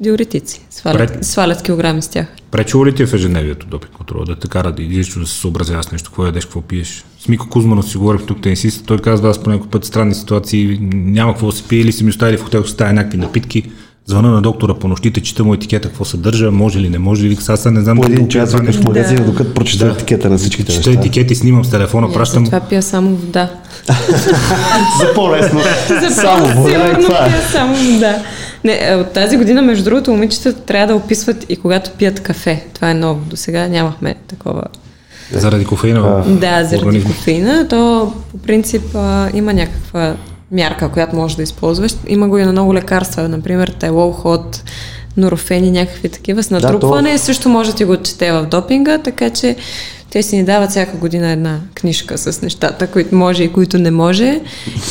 диуретици. 0.00 0.66
Свалят, 0.70 1.12
Пред- 1.12 1.24
свалят 1.24 1.62
килограми 1.62 2.02
с 2.02 2.08
тях. 2.08 2.26
Пречило 2.50 2.86
ли 2.86 2.94
ти 2.94 3.02
е 3.02 3.06
в 3.06 3.14
ежедневието 3.14 3.66
допинг 3.66 3.92
контрол? 3.92 4.24
Да 4.24 4.38
те 4.38 4.48
кара 4.48 4.72
да 4.72 4.82
излично 4.82 5.22
да 5.22 5.28
се 5.28 5.40
съобразява 5.40 5.82
с 5.82 5.92
нещо, 5.92 6.10
какво 6.10 6.26
ядеш, 6.26 6.44
какво 6.44 6.60
пиеш? 6.60 7.04
С 7.20 7.28
Мико 7.28 7.48
Кузманов 7.48 7.90
си 7.90 7.96
говорих 7.98 8.26
тук 8.26 8.42
тенисист, 8.42 8.86
той 8.86 8.98
казва, 8.98 9.30
аз 9.30 9.42
по 9.42 9.50
някой 9.50 9.68
път 9.70 9.84
странни 9.84 10.14
ситуации, 10.14 10.78
няма 10.92 11.32
какво 11.32 11.46
да 11.46 11.52
се 11.56 11.62
пие 11.68 11.78
или 11.78 11.92
си 11.92 12.04
ми 12.04 12.10
оставили 12.10 12.36
в 12.36 12.42
хотел, 12.44 12.64
стая 12.64 12.92
някакви 12.92 13.18
напитки, 13.18 13.70
звъна 14.08 14.30
на 14.30 14.42
доктора 14.42 14.74
по 14.74 14.88
нощите, 14.88 15.20
чита 15.20 15.44
му 15.44 15.54
етикета, 15.54 15.88
какво 15.88 16.04
съдържа, 16.04 16.50
може 16.50 16.80
ли, 16.80 16.88
не 16.88 16.98
може 16.98 17.24
ли, 17.24 17.38
аз 17.48 17.60
сега 17.60 17.70
не 17.70 17.80
знам 17.80 17.96
По 17.96 18.06
един 18.06 18.28
час 18.28 18.54
викаш 18.54 18.76
в 18.76 18.84
магазина, 18.84 19.24
докато 19.24 19.54
прочета 19.54 19.86
етикета 19.86 20.30
на 20.30 20.38
всичките 20.38 20.72
Чета 20.72 20.90
неща. 20.90 21.00
етикети, 21.00 21.34
снимам 21.34 21.64
с 21.64 21.70
телефона, 21.70 22.06
И 22.06 22.10
аз 22.10 22.14
пращам. 22.14 22.44
това 22.44 22.60
пия 22.60 22.82
само 22.82 23.10
вода. 23.10 23.50
За 25.00 25.14
по-лесно. 25.14 25.60
Само 26.10 26.46
вода 26.46 26.70
и 26.70 26.74
Сигурно 26.74 27.04
това 27.04 27.26
е. 27.26 27.28
пия 27.28 27.42
само 27.42 27.74
вода. 27.76 28.22
Не, 28.64 28.78
е, 28.82 28.94
от 28.94 29.12
тази 29.12 29.36
година, 29.36 29.62
между 29.62 29.84
другото, 29.84 30.10
момичета 30.10 30.52
трябва 30.54 30.86
да 30.86 30.94
описват 30.94 31.46
и 31.48 31.56
когато 31.56 31.90
пият 31.90 32.20
кафе. 32.20 32.64
Това 32.74 32.90
е 32.90 32.94
ново. 32.94 33.20
До 33.20 33.36
сега 33.36 33.68
нямахме 33.68 34.14
такова. 34.28 34.62
Заради 35.32 35.64
кофеина. 35.64 36.24
Да, 36.26 36.64
заради 36.64 36.76
организма. 36.76 37.10
кофеина. 37.10 37.68
То 37.68 38.12
по 38.30 38.38
принцип 38.38 38.82
а, 38.94 39.28
има 39.34 39.52
някаква 39.52 40.16
мярка, 40.52 40.88
която 40.88 41.16
можеш 41.16 41.36
да 41.36 41.42
използваш. 41.42 41.92
Има 42.08 42.28
го 42.28 42.38
и 42.38 42.44
на 42.44 42.52
много 42.52 42.74
лекарства, 42.74 43.28
например 43.28 43.68
Телол, 43.68 44.12
Ход, 44.12 44.62
Норофени, 45.16 45.70
някакви 45.70 46.08
такива. 46.08 46.42
С 46.42 46.50
натрупване 46.50 47.12
то- 47.12 47.18
също 47.18 47.48
може 47.48 47.70
да 47.70 47.76
ти 47.76 47.84
го 47.84 47.96
чете 47.96 48.32
в 48.32 48.46
допинга, 48.46 48.98
така 48.98 49.30
че 49.30 49.56
те 50.10 50.22
си 50.22 50.36
ни 50.36 50.44
дават 50.44 50.70
всяка 50.70 50.96
година 50.96 51.30
една 51.30 51.58
книжка 51.74 52.18
с 52.18 52.42
нещата, 52.42 52.86
които 52.86 53.14
може 53.14 53.42
и 53.42 53.52
които 53.52 53.78
не 53.78 53.90
може 53.90 54.40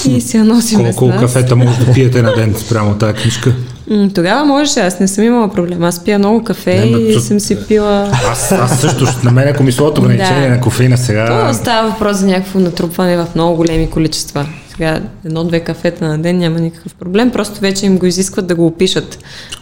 и 0.08 0.22
си 0.22 0.38
я 0.38 0.43
носим 0.43 0.80
с 0.80 0.95
Колко 0.95 1.05
нас. 1.05 1.20
кафета 1.22 1.55
може 1.55 1.80
да 1.80 1.93
пиете 1.93 2.22
на 2.22 2.36
ден 2.36 2.55
спрямо 2.58 2.95
тази 2.95 3.14
книжка? 3.14 3.53
Тогава 4.16 4.45
можеше, 4.45 4.80
аз 4.80 4.99
не 4.99 5.08
съм 5.08 5.24
имала 5.24 5.47
проблем. 5.47 5.84
Аз 5.84 6.03
пия 6.03 6.20
много 6.20 6.43
кафе 6.43 6.80
Не, 6.80 6.97
и 6.97 7.20
съм 7.20 7.39
си 7.39 7.58
пила... 7.68 8.12
Аз, 8.32 8.51
аз 8.51 8.82
също, 8.82 9.05
на 9.24 9.32
мен 9.32 9.47
ако 9.47 9.64
ми 9.64 9.72
сложат 9.72 9.97
ограничение 9.97 10.47
Да. 10.49 10.55
на 10.55 10.62
кофеина 10.62 10.97
сега... 10.97 11.47
То 11.47 11.53
става 11.53 11.89
въпрос 11.89 12.18
за 12.18 12.26
някакво 12.26 12.60
натрупване 12.60 13.18
в 13.18 13.28
много 13.36 13.55
големи 13.55 13.89
количества. 13.89 14.45
Сега 14.78 15.01
едно-две 15.25 15.59
кафета 15.59 16.07
на 16.07 16.19
ден 16.19 16.38
няма 16.38 16.59
никакъв 16.59 16.95
проблем, 16.95 17.32
просто 17.32 17.59
вече 17.61 17.86
им 17.86 17.97
го 17.97 18.05
изискват 18.05 18.47
да 18.47 18.55
го 18.55 18.65
опишат. 18.67 19.19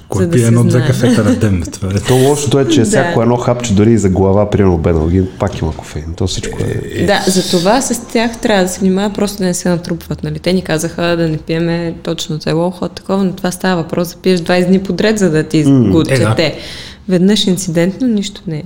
Кой 0.09 0.21
за 0.23 0.27
да 0.27 0.33
пие 0.33 0.41
се 0.41 0.47
едно-две 0.47 0.85
кафета 0.87 1.23
на 1.23 1.35
ден? 1.35 1.63
Това 1.71 1.89
е. 1.89 1.99
То 1.99 2.15
лошото 2.15 2.59
е, 2.59 2.67
че 2.67 2.79
Да. 2.79 2.85
всяко 2.85 3.21
едно 3.21 3.37
хапче, 3.37 3.73
дори 3.73 3.91
и 3.91 3.97
за 3.97 4.09
глава, 4.09 4.49
примерно 4.49 4.77
беналгин, 4.77 5.27
пак 5.39 5.59
има 5.59 5.71
кофеин. 5.73 6.05
То 6.15 6.27
всичко 6.27 6.57
е... 6.61 7.05
Да, 7.05 7.23
за 7.27 7.49
това 7.51 7.81
с 7.81 8.07
тях 8.07 8.37
трябва 8.37 8.63
да 8.63 8.69
се 8.69 8.79
внимава 8.79 9.13
просто 9.13 9.37
да 9.37 9.43
не 9.43 9.53
се 9.53 9.69
натрупват. 9.69 10.23
Нали? 10.23 10.39
Те 10.39 10.53
ни 10.53 10.61
казаха 10.61 11.01
да 11.17 11.29
не 11.29 11.37
пиеме 11.37 11.95
точно 12.03 12.37
цело 12.37 12.71
ход 12.71 12.91
такова, 12.91 13.23
но 13.23 13.33
това 13.33 13.51
става 13.51 13.81
въпрос 13.83 14.13
да 14.15 14.21
пиеш 14.21 14.39
20 14.39 14.67
дни 14.67 14.79
подред, 14.79 15.19
за 15.19 15.29
да 15.29 15.43
ти 15.43 15.63
го 15.63 16.01
Е, 16.01 16.03
да. 16.03 16.15
чете. 16.17 16.57
Веднъж 17.09 17.47
инцидентно 17.47 18.07
нищо 18.07 18.41
не 18.47 18.57
е. 18.57 18.63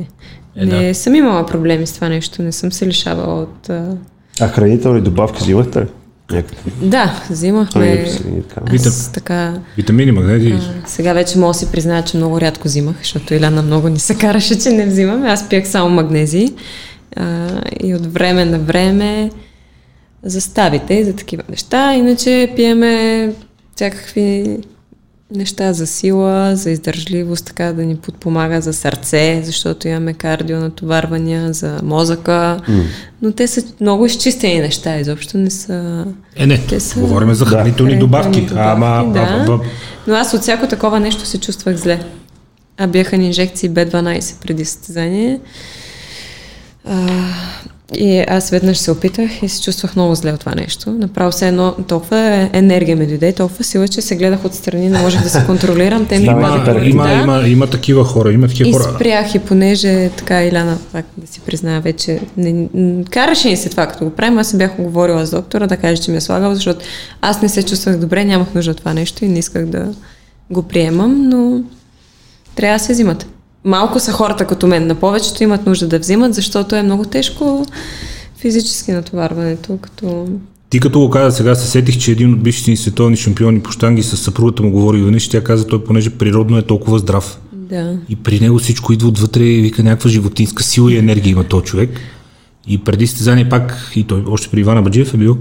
Е, 0.56 0.66
не 0.66 0.88
да. 0.88 0.95
съм 0.95 1.16
имала 1.16 1.45
проблеми 1.45 1.88
с 1.88 1.93
това 1.93 2.10
нещо, 2.10 2.41
не 2.41 2.52
съм 2.52 2.72
се 2.72 2.88
лишавала 2.88 3.41
от... 3.41 3.70
а, 3.70 3.86
А 4.39 4.47
хранителни 4.47 5.02
добавки 5.02 5.43
взимахте 5.43 5.80
ли? 5.82 5.86
Някакви. 6.32 6.72
Да, 6.82 7.24
взимахме... 7.30 7.86
Аминокиселини 7.86 8.40
и 8.74 9.14
така. 9.14 9.54
Витамини, 9.78 10.12
магнези. 10.12 10.54
Сега 10.88 11.14
вече 11.14 11.38
мога 11.38 11.54
да 11.54 11.60
си 11.60 11.72
призная, 11.72 12.04
че 12.04 12.18
много 12.18 12.42
рядко 12.42 12.68
взимах, 12.68 12.96
защото 12.98 13.34
Иляна 13.34 13.62
много 13.62 13.90
ни 13.90 14.00
се 14.00 14.16
караше, 14.16 14.60
че 14.60 14.70
не 14.70 14.86
взимаме. 14.86 15.30
Аз 15.30 15.50
пиях 15.50 15.68
само 15.68 15.90
магнези 15.90 16.54
а, 17.16 17.48
и 17.84 17.96
от 17.96 18.14
време 18.14 18.46
на 18.46 18.60
време 18.60 19.32
заставите 20.24 21.04
за 21.04 21.16
такива 21.16 21.44
неща. 21.50 21.94
Иначе 21.94 22.54
пиеме 22.56 23.34
всякакви 23.76 24.58
неща 25.36 25.74
за 25.74 25.88
сила, 25.88 26.56
за 26.56 26.72
издържливост, 26.72 27.46
така 27.46 27.74
да 27.74 27.86
ни 27.86 27.96
подпомага 27.96 28.62
за 28.62 28.74
сърце, 28.74 29.42
защото 29.44 29.88
имаме 29.88 30.14
кардио 30.14 30.60
натоварвания, 30.60 31.54
за 31.54 31.80
мозъка, 31.84 32.60
mm. 32.70 32.84
но 33.22 33.32
те 33.32 33.48
са 33.48 33.64
много 33.82 34.06
изчистени 34.06 34.60
неща, 34.60 35.00
изобщо 35.00 35.38
не 35.38 35.50
са... 35.50 36.06
Е, 36.36 36.48
не, 36.48 36.58
те 36.58 36.80
са... 36.80 37.00
говорим 37.00 37.34
за 37.34 37.46
хранителни 37.46 37.94
да. 37.94 38.00
добавки. 38.00 38.42
добавки 38.42 38.60
Ама, 38.70 39.14
да. 39.14 39.20
а, 39.20 39.54
а, 39.54 39.60
но 40.08 40.14
аз 40.14 40.34
от 40.34 40.42
всяко 40.42 40.68
такова 40.68 41.00
нещо 41.00 41.26
се 41.26 41.40
чувствах 41.40 41.76
зле. 41.76 42.00
А 42.78 42.88
бяха 42.88 43.18
ни 43.18 43.26
инжекции 43.26 43.72
B12 43.72 44.42
преди 44.42 44.66
състезание. 44.66 45.40
А, 46.86 47.08
и 47.98 48.24
аз 48.28 48.50
веднъж 48.50 48.78
се 48.78 48.92
опитах 48.92 49.44
и 49.44 49.50
се 49.50 49.62
чувствах 49.62 49.96
много 49.96 50.16
зле 50.16 50.32
от 50.32 50.40
това 50.40 50.56
нещо. 50.56 50.92
Направо 50.92 51.32
се 51.32 51.48
едно 51.48 51.76
толкова 51.88 52.50
енергия 52.54 52.98
ми 52.98 53.08
дойде, 53.08 53.34
толкова 53.34 53.64
сила, 53.64 53.88
че 53.88 54.02
се 54.02 54.16
гледах 54.16 54.46
отстрани, 54.46 54.90
не 54.90 55.00
можех 55.00 55.24
да 55.24 55.30
се 55.30 55.44
контролирам. 55.46 56.06
Те 56.06 56.20
ми 56.20 56.26
има, 56.26 56.64
има, 56.86 57.04
да. 57.04 57.14
има, 57.14 57.48
има, 57.48 57.68
такива 57.68 58.04
хора, 58.04 58.34
има 58.34 58.48
такива 58.48 58.70
и 58.70 58.74
хора. 58.74 58.90
И 58.92 58.96
спрях 58.96 59.36
и 59.36 59.40
понеже 59.40 60.10
така 60.10 60.44
Иляна, 60.44 60.78
пак 60.92 61.06
да 61.18 61.28
си 61.28 61.40
призная 61.40 61.82
вече, 61.82 62.20
не, 62.38 62.68
караше 63.10 63.50
ни 63.50 63.58
се 63.58 63.70
това, 63.70 63.88
като 63.88 64.06
го 64.06 64.12
правим, 64.12 64.38
аз 64.38 64.48
се 64.48 64.58
бях 64.58 64.80
оговорила 64.80 65.26
с 65.26 65.32
доктора 65.32 65.68
да 65.68 65.78
каже, 65.78 66.02
че 66.02 66.12
ми 66.12 66.18
е 66.18 66.22
слагал, 66.22 66.56
защото 66.56 66.86
аз 67.22 67.42
не 67.42 67.50
се 67.50 67.64
чувствах 67.64 67.98
добре, 67.98 68.26
нямах 68.26 68.54
нужда 68.56 68.72
от 68.72 68.78
това 68.78 68.94
нещо 68.94 69.26
и 69.26 69.28
не 69.28 69.40
исках 69.40 69.66
да 69.66 69.94
го 70.52 70.64
приемам, 70.64 71.30
но 71.30 71.62
трябва 72.56 72.78
да 72.78 72.84
се 72.84 72.94
взимат 72.94 73.26
малко 73.66 73.99
са 73.99 74.12
хората 74.12 74.47
като 74.47 74.68
мен. 74.68 74.88
На 74.88 74.95
повечето 74.95 75.43
имат 75.43 75.66
нужда 75.66 75.88
да 75.88 75.99
взимат, 75.99 76.34
защото 76.34 76.76
е 76.76 76.84
много 76.84 77.05
тежко 77.05 77.66
физически 78.38 78.91
натоварването. 78.91 79.78
Като... 79.78 80.28
Ти 80.70 80.80
като 80.80 80.99
го 80.99 81.10
каза 81.10 81.38
сега, 81.38 81.55
се 81.55 81.68
сетих, 81.68 81.97
че 81.97 82.12
един 82.12 82.34
от 82.34 82.43
бившите 82.43 82.72
ни 82.72 82.78
световни 82.78 83.18
шампиони 83.18 83.60
по 83.62 83.72
штанги 83.72 84.03
с 84.03 84.18
съпругата 84.18 84.64
му 84.64 84.72
говори 84.72 85.01
веднъж, 85.01 85.30
тя 85.30 85.43
каза, 85.43 85.68
той 85.68 85.84
понеже 85.84 86.10
природно 86.10 86.57
е 86.57 86.62
толкова 86.62 86.99
здрав. 86.99 87.39
Да. 87.53 87.97
И 88.10 88.16
при 88.16 88.39
него 88.39 88.60
всичко 88.60 88.93
идва 88.93 89.07
отвътре 89.07 89.43
и 89.43 89.62
вика 89.62 89.84
някаква 89.84 90.10
животинска 90.10 90.64
сила 90.64 90.93
и 90.93 90.97
енергия 90.97 91.32
има 91.32 91.43
този 91.43 91.66
човек. 91.66 91.89
И 92.68 92.78
преди 92.78 93.07
стезание 93.07 93.49
пак, 93.49 93.91
и 93.95 94.03
той 94.03 94.24
още 94.28 94.49
при 94.49 94.60
Ивана 94.60 94.82
Баджиев 94.82 95.14
е 95.14 95.18
бил, 95.18 95.38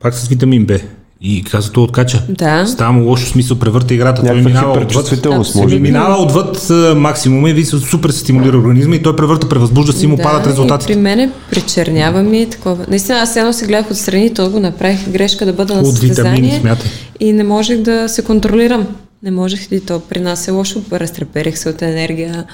пак 0.00 0.14
с 0.14 0.28
витамин 0.28 0.66
Б. 0.66 0.78
И 1.26 1.42
каза, 1.42 1.72
той 1.72 1.84
откача. 1.84 2.22
Да. 2.28 2.66
Става 2.66 2.92
му 2.92 3.08
лошо 3.08 3.26
смисъл, 3.26 3.58
превърта 3.58 3.94
играта. 3.94 4.22
Някаква 4.22 4.42
той 4.42 4.52
минава 4.52 4.80
отвъд, 4.80 5.54
може 5.54 5.78
Минава 5.78 6.22
отвъд 6.22 6.70
максимума 6.96 7.50
и 7.50 7.52
ви 7.52 7.64
супер 7.64 8.10
се 8.10 8.18
стимулира 8.18 8.56
организма 8.56 8.96
и 8.96 9.02
той 9.02 9.16
превърта, 9.16 9.48
превъзбужда 9.48 9.92
си 9.92 10.04
и 10.04 10.08
му 10.08 10.16
да, 10.16 10.22
падат 10.22 10.46
резултатите. 10.46 10.92
При 10.92 11.00
мене 11.00 11.30
причернява 11.50 12.22
ми 12.22 12.50
такова. 12.50 12.84
Наистина, 12.88 13.18
аз 13.18 13.36
едно 13.36 13.52
се 13.52 13.66
гледах 13.66 13.90
отстрани, 13.90 14.34
то 14.34 14.50
го 14.50 14.60
направих 14.60 15.10
грешка 15.10 15.46
да 15.46 15.52
бъда 15.52 15.74
на 15.74 15.84
състезание. 15.84 16.76
И 17.20 17.32
не 17.32 17.44
можех 17.44 17.78
да 17.78 18.08
се 18.08 18.24
контролирам. 18.24 18.86
Не 19.22 19.30
можех 19.30 19.68
и 19.70 19.80
то 19.80 20.00
при 20.00 20.20
нас 20.20 20.48
е 20.48 20.50
лошо. 20.50 20.82
Разтреперих 20.92 21.58
се 21.58 21.68
от 21.68 21.82
енергия, 21.82 22.44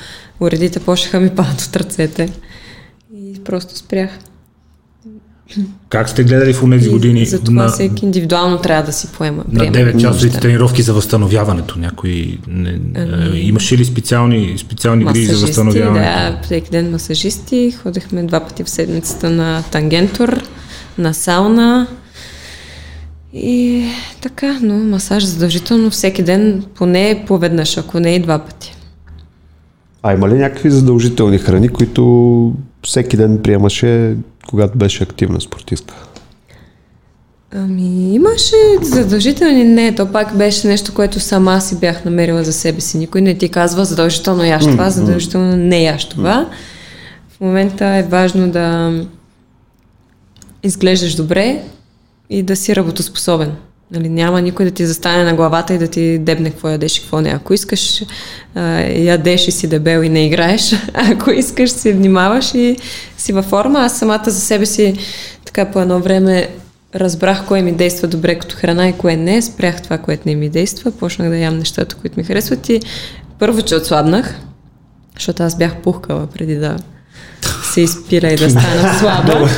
уредите 0.40 0.80
почнаха 0.80 1.20
ми 1.20 1.30
падат 1.30 1.60
от 1.60 1.76
ръцете. 1.76 2.28
И 3.16 3.40
просто 3.44 3.78
спрях. 3.78 4.10
Как 5.88 6.08
сте 6.08 6.24
гледали 6.24 6.52
в 6.52 6.70
тези 6.70 6.90
години? 6.90 7.26
За 7.26 7.40
това 7.40 7.62
на, 7.62 7.68
всеки 7.68 8.04
индивидуално 8.04 8.58
трябва 8.58 8.82
да 8.82 8.92
си 8.92 9.08
поема. 9.12 9.44
На 9.52 9.64
9 9.64 10.00
часовите 10.00 10.40
тренировки 10.40 10.82
за 10.82 10.94
възстановяването. 10.94 11.78
Някой 11.78 12.38
не, 12.48 12.80
ами, 12.96 13.38
имаше 13.38 13.78
ли 13.78 13.84
специални, 13.84 14.54
специални 14.58 15.04
грижи 15.04 15.26
за 15.26 15.46
възстановяването? 15.46 16.32
Да, 16.32 16.40
всеки 16.42 16.70
ден 16.70 16.90
масажисти. 16.90 17.70
Ходихме 17.82 18.22
два 18.22 18.40
пъти 18.40 18.64
в 18.64 18.70
седмицата 18.70 19.30
на 19.30 19.62
тангентор, 19.70 20.42
на 20.98 21.14
сауна. 21.14 21.86
И 23.32 23.84
така, 24.20 24.58
но 24.62 24.78
масаж 24.78 25.24
задължително 25.24 25.90
всеки 25.90 26.22
ден, 26.22 26.64
поне 26.74 27.24
поведнъж, 27.26 27.78
ако 27.78 28.00
не 28.00 28.14
и 28.14 28.22
два 28.22 28.38
пъти. 28.38 28.76
А 30.02 30.14
има 30.14 30.28
ли 30.28 30.34
някакви 30.34 30.70
задължителни 30.70 31.38
храни, 31.38 31.68
които 31.68 32.52
всеки 32.82 33.16
ден 33.16 33.38
приемаше 33.42 34.16
когато 34.50 34.78
беше 34.78 35.02
активна 35.02 35.40
спортистка? 35.40 35.94
Ами, 37.54 38.14
имаше 38.14 38.56
задължителни, 38.82 39.64
не, 39.64 39.94
то 39.94 40.12
пак 40.12 40.36
беше 40.36 40.68
нещо, 40.68 40.94
което 40.94 41.20
сама 41.20 41.60
си 41.60 41.80
бях 41.80 42.04
намерила 42.04 42.44
за 42.44 42.52
себе 42.52 42.80
си. 42.80 42.98
Никой 42.98 43.20
не 43.20 43.38
ти 43.38 43.48
казва 43.48 43.84
задължително 43.84 44.44
яш 44.44 44.64
това, 44.64 44.90
задължително 44.90 45.56
не 45.56 45.82
яш 45.82 46.08
това. 46.08 46.50
В 47.28 47.40
момента 47.40 47.86
е 47.86 48.02
важно 48.02 48.50
да 48.50 48.92
изглеждаш 50.62 51.14
добре 51.14 51.62
и 52.30 52.42
да 52.42 52.56
си 52.56 52.76
работоспособен. 52.76 53.52
Нали, 53.92 54.08
няма 54.08 54.42
никой 54.42 54.64
да 54.64 54.70
ти 54.70 54.86
застане 54.86 55.24
на 55.24 55.34
главата 55.34 55.74
и 55.74 55.78
да 55.78 55.88
ти 55.88 56.18
дебне 56.18 56.50
какво 56.50 56.68
ядеш 56.68 56.96
и 56.96 57.00
какво 57.00 57.20
не. 57.20 57.30
Ако 57.30 57.54
искаш, 57.54 58.02
а, 58.54 58.80
ядеш 58.82 59.48
и 59.48 59.50
си 59.50 59.68
дебел 59.68 60.02
и 60.02 60.08
не 60.08 60.26
играеш. 60.26 60.74
Ако 60.94 61.30
искаш, 61.30 61.70
си 61.70 61.92
внимаваш 61.92 62.54
и 62.54 62.76
си 63.18 63.32
във 63.32 63.44
форма. 63.44 63.80
Аз 63.80 63.98
самата 63.98 64.24
за 64.24 64.40
себе 64.40 64.66
си 64.66 64.94
така 65.44 65.70
по 65.70 65.80
едно 65.80 66.00
време 66.00 66.48
разбрах 66.94 67.46
кое 67.46 67.62
ми 67.62 67.72
действа 67.72 68.08
добре 68.08 68.38
като 68.38 68.56
храна 68.56 68.88
и 68.88 68.92
кое 68.92 69.16
не. 69.16 69.42
Спрях 69.42 69.82
това, 69.82 69.98
което 69.98 70.22
не 70.26 70.34
ми 70.34 70.48
действа. 70.48 70.90
Почнах 70.90 71.28
да 71.28 71.36
ям 71.36 71.58
нещата, 71.58 71.96
които 71.96 72.20
ми 72.20 72.24
харесват 72.24 72.68
и 72.68 72.80
първо, 73.38 73.62
че 73.62 73.74
отслабнах, 73.74 74.34
защото 75.14 75.42
аз 75.42 75.58
бях 75.58 75.76
пухкала 75.76 76.26
преди 76.26 76.54
да 76.54 76.76
се 77.72 77.80
изпира 77.80 78.28
и 78.28 78.36
да 78.36 78.50
стана 78.50 78.98
слаба. 78.98 79.48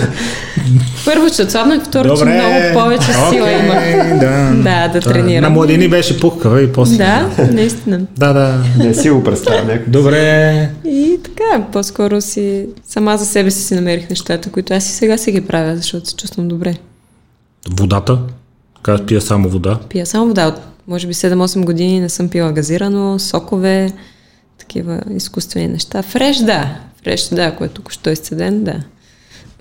Първо, 1.05 1.31
че 1.37 1.43
отслабнах, 1.43 1.85
второ, 1.85 2.17
че 2.19 2.25
много 2.25 2.73
повече 2.73 3.13
сила 3.13 3.49
okay, 3.49 3.65
имах. 3.65 4.21
Да, 4.21 4.63
да, 4.63 4.89
да 4.89 5.01
тренирам. 5.01 5.43
На 5.43 5.51
младини 5.51 5.89
беше 5.89 6.21
пухкава 6.21 6.63
и 6.63 6.73
после. 6.73 6.97
Да, 6.97 7.31
наистина. 7.53 8.01
да, 8.17 8.33
да. 8.33 8.65
Не 8.79 8.95
си 8.95 9.11
го 9.11 9.25
представя. 9.25 9.79
Добре. 9.87 10.71
И 10.85 11.19
така, 11.25 11.67
по-скоро 11.73 12.21
си, 12.21 12.67
сама 12.89 13.17
за 13.17 13.27
себе 13.27 13.51
си 13.51 13.63
си 13.63 13.75
намерих 13.75 14.11
нещата, 14.11 14.51
които 14.51 14.75
аз 14.75 14.89
и 14.89 14.93
сега 14.93 15.19
си 15.19 15.33
ги 15.33 15.41
правя, 15.41 15.77
защото 15.77 16.09
се 16.09 16.17
чувствам 16.17 16.49
добре. 16.49 16.75
Водата? 17.71 18.19
Казах, 18.83 19.07
пия 19.07 19.21
само 19.21 19.49
вода? 19.49 19.79
Пия 19.89 20.07
само 20.07 20.27
вода. 20.27 20.47
От 20.47 20.55
може 20.89 21.07
би 21.07 21.15
7-8 21.15 21.65
години 21.65 22.01
не 22.01 22.09
съм 22.09 22.29
пила 22.29 22.53
газирано, 22.53 23.19
сокове, 23.19 23.93
такива 24.59 25.01
изкуствени 25.11 25.69
неща. 25.69 26.03
Фреш, 26.03 26.37
да. 26.37 26.77
Фреш, 27.05 27.29
да, 27.29 27.43
ако 27.43 27.65
е 27.65 27.69
тук 27.69 27.93
що 27.93 28.11
е 28.11 28.13
изцеден, 28.13 28.65
да. 28.65 28.75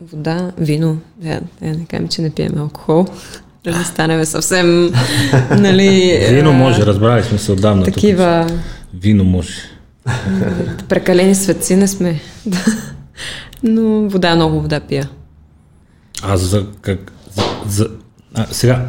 Вода, 0.09 0.51
вино. 0.57 0.97
Я, 1.23 1.41
я 1.61 1.73
не 1.73 1.85
кажем, 1.85 2.07
че 2.07 2.21
не 2.21 2.29
пием 2.29 2.57
алкохол. 2.57 3.05
Да 3.63 3.77
не 3.77 3.83
станем 3.83 4.25
съвсем, 4.25 4.93
нали... 5.57 6.19
Вино 6.29 6.53
може, 6.53 6.85
разбрали 6.85 7.23
сме 7.23 7.37
се 7.37 7.51
отдавна. 7.51 7.83
Такива... 7.83 8.45
Тук. 8.47 8.57
Вино 8.93 9.23
може. 9.23 9.53
Прекалени 10.89 11.35
светци 11.35 11.75
не 11.75 11.87
сме. 11.87 12.19
Но 13.63 14.09
вода, 14.09 14.35
много 14.35 14.61
вода 14.61 14.79
пия. 14.79 15.09
А 16.23 16.37
за 16.37 16.65
как... 16.81 17.11
За, 17.35 17.43
за, 17.67 17.87
а, 18.33 18.45
сега, 18.51 18.87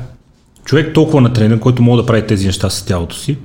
човек 0.65 0.95
толкова 0.95 1.21
на 1.21 1.33
тренер, 1.33 1.59
който 1.59 1.83
може 1.83 2.03
да 2.03 2.07
прави 2.07 2.27
тези 2.27 2.47
неща 2.47 2.71
с 2.71 2.85
тялото 2.85 3.17
си, 3.17 3.39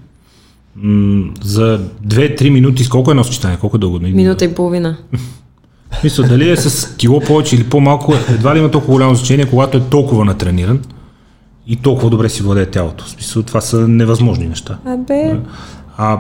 за 1.43 1.80
2-3 2.07 2.49
минути, 2.49 2.89
колко 2.89 3.11
е 3.11 3.13
едно 3.13 3.24
съчетание? 3.24 3.57
Колко 3.57 3.78
е 3.78 3.80
дълго? 3.80 3.99
Минута 3.99 4.45
и 4.45 4.53
половина. 4.53 4.97
Мисля, 6.04 6.24
дали 6.24 6.50
е 6.50 6.58
с 6.58 6.96
кило 6.96 7.20
повече 7.20 7.56
или 7.56 7.64
по-малко, 7.64 8.14
едва 8.30 8.56
ли 8.56 8.60
има 8.60 8.72
толкова 8.72 8.94
голямо 8.94 9.16
значение, 9.16 9.46
когато 9.46 9.78
е 9.78 9.82
толкова 9.82 10.26
натрениран 10.26 10.80
и 11.68 11.76
толкова 11.76 12.10
добре 12.10 12.30
си 12.30 12.44
владее 12.44 12.66
тялото. 12.66 13.06
В 13.06 13.10
смисъл, 13.10 13.44
това 13.44 13.62
са 13.62 13.88
невъзможни 13.88 14.48
неща. 14.48 14.78
Абе. 14.86 15.40
А 15.98 16.20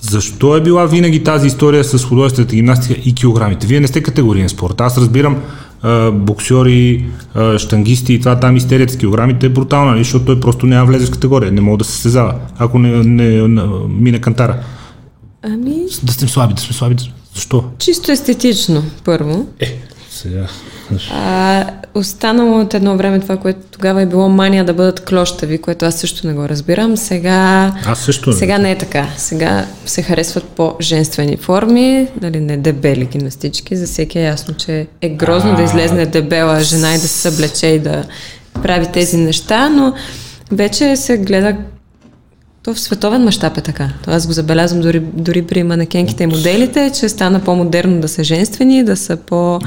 защо 0.00 0.56
е 0.56 0.60
била 0.60 0.86
винаги 0.86 1.24
тази 1.24 1.46
история 1.46 1.84
с 1.84 2.04
художествената 2.04 2.54
гимнастика 2.54 3.00
и 3.04 3.14
килограмите? 3.14 3.66
Вие 3.66 3.80
не 3.80 3.86
сте 3.86 4.02
категориен 4.02 4.48
спорт. 4.48 4.80
Аз 4.80 4.98
разбирам, 4.98 5.42
боксьори, 6.12 7.06
штангисти 7.58 8.14
и 8.14 8.20
това 8.20 8.40
там 8.40 8.56
истерията 8.56 8.92
с 8.92 8.96
килограмите 8.96 9.46
е 9.46 9.48
брутална, 9.48 9.90
нали? 9.90 10.04
защото 10.04 10.24
той 10.24 10.40
просто 10.40 10.66
няма 10.66 10.86
влезе 10.86 11.06
в 11.06 11.10
категория, 11.10 11.52
не 11.52 11.60
мога 11.60 11.78
да 11.78 11.84
се 11.84 11.92
състезава, 11.92 12.34
ако 12.58 12.78
не, 12.78 13.02
не, 13.04 13.48
не 13.48 13.62
мине 13.88 14.20
кантара. 14.20 14.56
Ами... 15.42 15.76
Да 16.02 16.12
сте 16.12 16.26
слаби, 16.26 16.54
да 16.54 16.60
сме 16.60 16.74
слаби. 16.74 16.96
Защо? 17.34 17.64
Чисто 17.78 18.12
естетично, 18.12 18.84
първо. 19.04 19.46
Е, 19.60 19.78
сега. 20.10 20.46
А, 21.12 21.66
останало 21.94 22.60
от 22.60 22.74
едно 22.74 22.96
време 22.96 23.20
това, 23.20 23.36
което 23.36 23.60
тогава 23.70 24.02
е 24.02 24.06
било 24.06 24.28
мания 24.28 24.64
да 24.64 24.74
бъдат 24.74 25.04
клощави, 25.04 25.58
което 25.58 25.84
аз 25.84 25.94
също 25.94 26.26
не 26.26 26.32
го 26.32 26.48
разбирам. 26.48 26.96
Сега, 26.96 27.72
аз 27.86 28.00
също 28.00 28.30
не. 28.30 28.36
сега 28.36 28.58
не 28.58 28.70
е 28.70 28.78
така. 28.78 29.08
Сега 29.16 29.66
се 29.86 30.02
харесват 30.02 30.44
по-женствени 30.44 31.36
форми, 31.36 32.08
нали, 32.20 32.40
не 32.40 32.56
дебели 32.56 33.04
гимнастички. 33.04 33.76
За 33.76 33.86
всеки 33.86 34.18
е 34.18 34.22
ясно, 34.22 34.54
че 34.54 34.86
е 35.00 35.08
грозно 35.08 35.52
а... 35.52 35.56
да 35.56 35.62
излезне 35.62 36.06
дебела 36.06 36.60
жена 36.60 36.90
и 36.90 36.98
да 36.98 37.08
се 37.08 37.30
съблече 37.30 37.66
и 37.66 37.78
да 37.78 38.04
прави 38.62 38.86
тези 38.86 39.16
неща, 39.16 39.68
но 39.68 39.94
вече 40.52 40.96
се 40.96 41.18
гледа 41.18 41.56
То 42.64 42.74
в 42.74 42.80
световен 42.80 43.24
мащаб 43.24 43.58
е 43.58 43.60
така. 43.60 43.88
То 44.04 44.10
аз 44.10 44.26
го 44.26 44.32
забелязвам 44.32 44.80
дори, 44.80 45.00
дори 45.00 45.42
при 45.42 45.62
манекенките 45.62 46.22
и 46.22 46.26
моделите, 46.26 46.92
че 47.00 47.08
стана 47.08 47.40
по-модерно 47.40 48.00
да 48.00 48.08
са 48.08 48.24
женствени, 48.24 48.84
да 48.84 48.96
са 48.96 49.16
по... 49.16 49.60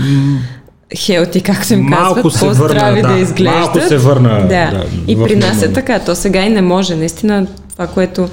Хелти, 0.97 1.41
както 1.41 1.73
им 1.73 1.81
Малко 1.81 2.15
казват, 2.15 2.33
се 2.33 2.39
по-здрави 2.39 3.01
върна, 3.01 3.09
да, 3.09 3.15
да. 3.15 3.19
изглеждат. 3.19 3.75
Малко 3.75 3.81
се 3.81 3.97
върна, 3.97 4.41
Да. 4.41 4.47
да, 4.47 4.85
и 5.07 5.15
при 5.15 5.35
нас 5.35 5.63
е 5.63 5.73
така. 5.73 5.99
То 5.99 6.15
сега 6.15 6.45
и 6.45 6.49
не 6.49 6.61
може. 6.61 6.95
Наистина, 6.95 7.47
това, 7.71 7.87
което 7.87 8.29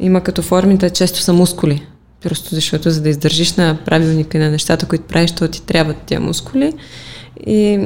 има 0.00 0.20
като 0.20 0.42
формите, 0.42 0.90
често 0.90 1.20
са 1.20 1.32
мускули. 1.32 1.82
Просто 2.22 2.54
защото 2.54 2.90
за 2.90 3.00
да 3.02 3.08
издържиш 3.08 3.54
на 3.54 3.76
правилника 3.84 4.38
и 4.38 4.40
на 4.40 4.50
нещата, 4.50 4.86
които 4.86 5.04
правиш, 5.04 5.32
то 5.32 5.48
ти 5.48 5.62
трябват 5.62 5.96
тия 5.96 6.20
мускули. 6.20 6.72
И 7.46 7.80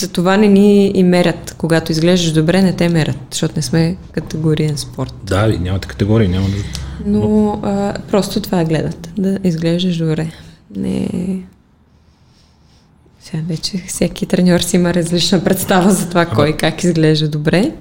за 0.00 0.08
това 0.08 0.36
не 0.36 0.48
ни 0.48 0.92
и 0.94 1.02
мерят. 1.02 1.54
Когато 1.58 1.92
изглеждаш 1.92 2.32
добре, 2.32 2.62
не 2.62 2.72
те 2.72 2.88
мерят, 2.88 3.16
защото 3.30 3.52
не 3.56 3.62
сме 3.62 3.96
категориен 4.12 4.78
спорт. 4.78 5.14
Да, 5.24 5.48
и 5.48 5.58
нямате 5.58 5.88
категории, 5.88 6.28
няма 6.28 6.46
да... 6.48 6.56
Но 7.06 7.60
а, 7.62 7.94
просто 8.10 8.40
това 8.40 8.64
гледат, 8.64 9.08
да 9.18 9.38
изглеждаш 9.44 9.96
добре. 9.96 10.30
Не... 10.76 11.08
Сега 13.20 13.42
вече 13.48 13.82
всеки 13.86 14.26
треньор 14.26 14.60
си 14.60 14.76
има 14.76 14.94
различна 14.94 15.44
представа 15.44 15.90
за 15.90 16.08
това 16.08 16.26
кой 16.26 16.56
как 16.56 16.84
изглежда 16.84 17.28
добре. 17.28 17.72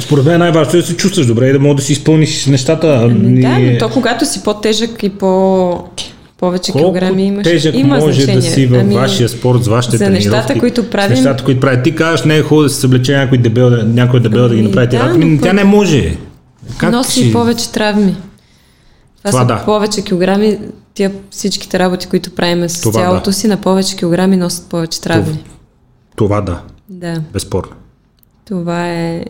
Според 0.00 0.24
мен 0.24 0.38
най-важното 0.38 0.76
е 0.76 0.80
да 0.80 0.86
се 0.86 0.96
чувстваш 0.96 1.26
добре 1.26 1.48
и 1.48 1.52
да 1.52 1.58
можеш 1.58 1.76
да 1.76 1.82
си 1.82 1.92
изпълниш 1.92 2.46
нещата. 2.46 3.00
Ами 3.02 3.40
Да, 3.40 3.58
но 3.58 3.78
то 3.78 3.88
когато 3.88 4.26
си 4.26 4.42
по-тежък 4.42 5.02
и 5.02 5.10
по 5.10 5.84
повече 6.44 6.72
Колко 6.72 6.78
килограми 6.82 7.24
имаш, 7.24 7.44
тежък 7.44 7.74
има 7.74 7.96
може 7.96 8.12
значение. 8.14 8.40
да 8.40 8.42
си 8.44 8.66
във 8.66 8.80
Ами, 8.80 8.94
вашия 8.94 9.28
спорт, 9.28 9.64
с 9.64 9.68
вашите 9.68 9.96
за 9.96 10.04
тренировки. 10.04 10.28
нещата, 10.28 10.58
които 10.58 10.90
правим- 10.90 11.10
нещата, 11.10 11.44
които 11.44 11.60
прави. 11.60 11.82
Ти 11.82 11.94
казваш, 11.94 12.22
не 12.22 12.36
е 12.36 12.42
хубаво 12.42 12.62
да 12.62 12.68
се 12.68 12.80
съблече 12.80 13.12
някой 13.14 13.38
дебел, 13.38 13.70
да- 13.70 13.84
някой 13.84 14.20
дебел 14.20 14.42
да 14.42 14.54
ги 14.54 14.60
Ами, 14.60 14.68
направи 14.68 14.86
да, 14.88 14.98
да, 14.98 15.08
но 15.08 15.14
Ами, 15.16 15.40
тя 15.40 15.52
не 15.52 15.64
може. 15.64 16.16
Как 16.78 16.92
носи 16.92 17.20
ще- 17.20 17.32
повече 17.32 17.72
травми. 17.72 18.16
Това, 19.18 19.30
Това 19.30 19.40
са 19.40 19.46
да. 19.46 19.64
повече 19.64 20.02
килограми. 20.02 20.58
Тия 20.94 21.12
всичките 21.30 21.78
работи, 21.78 22.06
които 22.06 22.30
правим 22.30 22.68
с 22.68 22.80
Това 22.80 23.00
тялото 23.00 23.24
да. 23.24 23.32
си, 23.32 23.46
на 23.46 23.56
повече 23.56 23.96
килограми 23.96 24.36
носят 24.36 24.66
повече 24.66 25.00
травми. 25.00 25.44
Това 26.16 26.40
да, 26.40 26.60
Да. 26.88 27.22
безспорно. 27.32 27.72
Това 28.44 28.88
е 28.88 29.24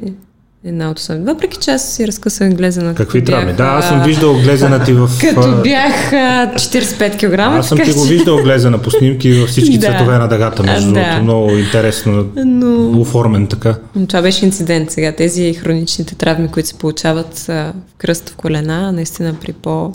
една 0.65 0.91
от 0.91 0.99
основните. 0.99 1.33
Въпреки 1.33 1.59
че 1.59 1.71
аз 1.71 1.95
си 1.95 2.07
разкъсах 2.07 2.55
глезена. 2.55 2.95
Какви 2.95 3.23
бях, 3.23 3.57
Да, 3.57 3.65
аз 3.65 3.89
съм 3.89 4.03
виждал 4.03 4.35
глезена 4.35 4.85
ти 4.85 4.93
в... 4.93 5.11
Като 5.21 5.63
бях 5.63 6.13
а, 6.13 6.53
45 6.55 7.17
кг. 7.33 7.39
Аз 7.39 7.69
съм 7.69 7.79
ти 7.79 7.93
го 7.93 8.03
виждал 8.03 8.37
глезена 8.37 8.83
по 8.83 8.91
снимки 8.91 9.33
във 9.33 9.49
всички 9.49 9.79
Да. 9.79 9.87
цветове 9.87 10.19
на 10.19 10.29
дъгата, 10.29 10.63
между 10.63 10.91
А, 10.91 10.93
да. 10.93 11.01
другото. 11.01 11.23
Много 11.23 11.51
интересно, 11.51 12.27
Но 12.37 13.01
оформен 13.01 13.47
така. 13.47 13.79
но 13.97 14.07
това 14.07 14.23
беше 14.23 14.45
инцидент 14.45 14.91
сега. 14.91 15.13
Тези 15.13 15.55
хроничните 15.55 16.15
травми, 16.15 16.49
които 16.49 16.69
се 16.69 16.75
получават 16.75 17.39
в 17.39 17.73
кръст 17.99 18.29
в 18.29 18.37
колена, 18.37 18.93
наистина 18.93 19.35
при 19.41 19.53
по 19.53 19.93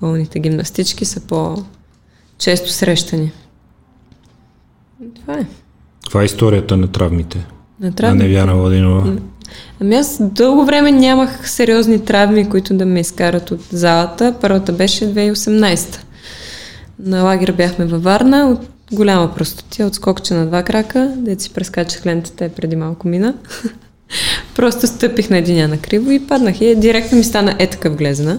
пълните 0.00 0.38
гимнастички 0.38 1.04
са 1.04 1.20
по-често 1.20 2.70
срещани. 2.72 3.32
Това 5.14 5.34
е. 5.34 5.46
Това 6.04 6.22
е 6.22 6.24
историята 6.24 6.76
на 6.76 6.86
травмите. 6.86 7.46
На 7.80 7.86
На 7.88 7.94
травми. 7.94 8.22
Невяна 8.22 8.54
Владинова. 8.54 9.16
Ами 9.80 9.94
аз 9.94 10.18
дълго 10.20 10.64
време 10.64 10.92
нямах 10.92 11.50
сериозни 11.50 12.04
травми, 12.04 12.48
които 12.48 12.74
да 12.74 12.86
ме 12.86 13.00
изкарат 13.00 13.50
от 13.50 13.60
залата. 13.72 14.34
Първата 14.40 14.72
беше 14.72 15.14
2018. 15.14 15.98
На 16.98 17.22
лагер 17.22 17.52
бяхме 17.52 17.84
във 17.84 18.02
Варна, 18.02 18.48
от 18.48 18.68
голяма 18.92 19.34
простотия, 19.34 19.86
от 19.86 19.94
скокче 19.94 20.34
на 20.34 20.46
два 20.46 20.62
крака, 20.62 21.12
дето 21.16 21.42
си 21.42 21.50
прескачах 21.50 22.06
лентата, 22.06 22.48
преди 22.48 22.76
малко 22.76 23.08
мина. 23.08 23.34
Просто 24.56 24.86
стъпих 24.86 25.30
на 25.30 25.38
единя 25.38 25.68
на 25.68 25.78
криво 25.78 26.10
и 26.10 26.26
паднах. 26.26 26.60
И 26.60 26.74
директно 26.74 27.18
ми 27.18 27.24
стана 27.24 27.56
е 27.58 27.66
такъв 27.66 27.96
глезена. 27.96 28.38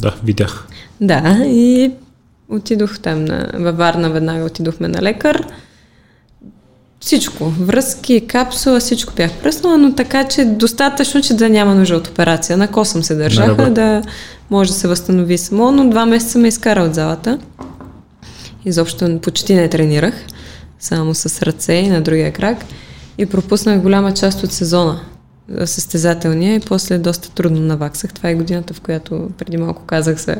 Да, 0.00 0.14
видях. 0.24 0.66
Да, 1.00 1.42
и 1.46 1.92
отидох 2.48 2.98
там 2.98 3.24
на, 3.24 3.50
във 3.54 3.76
Варна, 3.76 4.10
веднага 4.10 4.44
отидохме 4.44 4.88
на 4.88 5.02
лекар. 5.02 5.46
Всичко, 7.00 7.44
връзки, 7.44 8.26
капсула, 8.26 8.80
всичко 8.80 9.12
бях 9.16 9.32
пръснала, 9.32 9.78
но 9.78 9.94
така, 9.94 10.28
че 10.28 10.44
достатъчно, 10.44 11.22
че 11.22 11.34
да 11.34 11.48
няма 11.48 11.74
нужда 11.74 11.96
от 11.96 12.06
операция. 12.06 12.56
На 12.56 12.68
косъм 12.68 13.02
се 13.02 13.14
държаха, 13.14 13.70
да 13.70 14.02
може 14.50 14.70
да 14.70 14.76
се 14.76 14.88
възстанови 14.88 15.38
само, 15.38 15.72
но 15.72 15.90
два 15.90 16.06
месеца 16.06 16.38
ме 16.38 16.48
изкара 16.48 16.82
от 16.82 16.94
залата. 16.94 17.38
Изобщо 18.64 19.20
почти 19.20 19.54
не 19.54 19.68
тренирах, 19.68 20.14
само 20.78 21.14
с 21.14 21.42
ръце 21.42 21.72
и 21.72 21.88
на 21.88 22.00
другия 22.00 22.32
крак. 22.32 22.64
И 23.18 23.26
пропуснах 23.26 23.80
голяма 23.80 24.14
част 24.14 24.42
от 24.44 24.52
сезона 24.52 25.00
състезателния 25.64 26.54
и 26.54 26.60
после 26.60 26.98
доста 26.98 27.30
трудно 27.30 27.60
наваксах. 27.60 28.12
Това 28.12 28.28
е 28.28 28.34
годината, 28.34 28.74
в 28.74 28.80
която 28.80 29.30
преди 29.38 29.56
малко 29.56 29.82
казах 29.82 30.18
за 30.18 30.36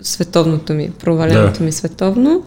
световното 0.00 0.72
ми, 0.72 0.90
проваленото 0.90 1.58
Да. 1.58 1.64
ми 1.64 1.72
световно. 1.72 2.42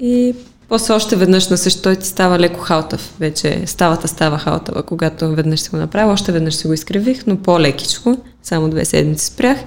И 0.00 0.34
после 0.68 0.94
още 0.94 1.16
веднъж 1.16 1.48
на 1.48 1.58
също 1.58 1.82
той 1.82 1.96
ти 1.96 2.06
става 2.06 2.38
леко 2.38 2.60
халтав. 2.60 3.14
Вече 3.20 3.62
ставата 3.66 4.08
става 4.08 4.38
халтава, 4.38 4.82
когато 4.82 5.34
веднъж 5.34 5.60
си 5.60 5.70
го 5.70 5.76
направя. 5.76 6.12
Още 6.12 6.32
веднъж 6.32 6.54
си 6.54 6.66
го 6.66 6.72
изкривих, 6.72 7.26
но 7.26 7.36
по-лекичко. 7.36 8.16
Само 8.42 8.68
две 8.68 8.84
седмици 8.84 9.26
спрях. 9.26 9.58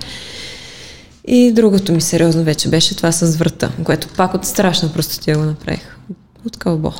И 1.27 1.51
другото 1.51 1.93
ми 1.93 2.01
сериозно 2.01 2.43
вече 2.43 2.69
беше 2.69 2.97
това 2.97 3.11
с 3.11 3.37
врата, 3.37 3.71
което 3.83 4.07
пак 4.07 4.33
от 4.33 4.45
страшна 4.45 4.93
простотия 4.93 5.37
го 5.37 5.43
направих. 5.43 5.97
От 6.45 6.57
кълбо. 6.57 6.93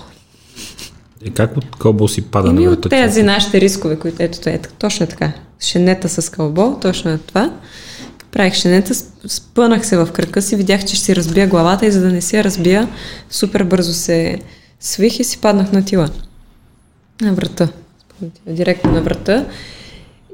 И 1.25 1.31
как 1.31 1.57
от 1.57 1.65
кълбо 1.79 2.07
си 2.07 2.21
пада 2.21 2.53
на 2.53 2.61
от 2.61 2.67
врата? 2.69 2.89
тези 2.89 3.23
нашите 3.23 3.61
рискове, 3.61 3.95
които 3.95 4.23
ето, 4.23 4.49
ето 4.49 4.69
точно 4.79 5.07
така. 5.07 5.31
Шенета 5.59 6.09
с 6.09 6.29
кълбо, 6.29 6.77
точно 6.81 7.11
е 7.11 7.17
това. 7.17 7.53
Правих 8.31 8.53
шенета, 8.53 8.93
сп- 8.93 9.27
спънах 9.27 9.87
се 9.87 9.97
в 9.97 10.09
кръка 10.13 10.41
си, 10.41 10.55
видях, 10.55 10.85
че 10.85 10.95
ще 10.95 11.05
си 11.05 11.15
разбия 11.15 11.47
главата 11.47 11.85
и 11.85 11.91
за 11.91 12.01
да 12.01 12.09
не 12.09 12.19
я 12.33 12.43
разбия, 12.43 12.89
супер 13.29 13.63
бързо 13.63 13.93
се 13.93 14.39
свих 14.79 15.19
и 15.19 15.23
си 15.23 15.37
паднах 15.37 15.71
на 15.71 15.85
тила. 15.85 16.09
На 17.21 17.33
врата. 17.33 17.67
Директно 18.47 18.91
на 18.91 19.01
врата. 19.01 19.45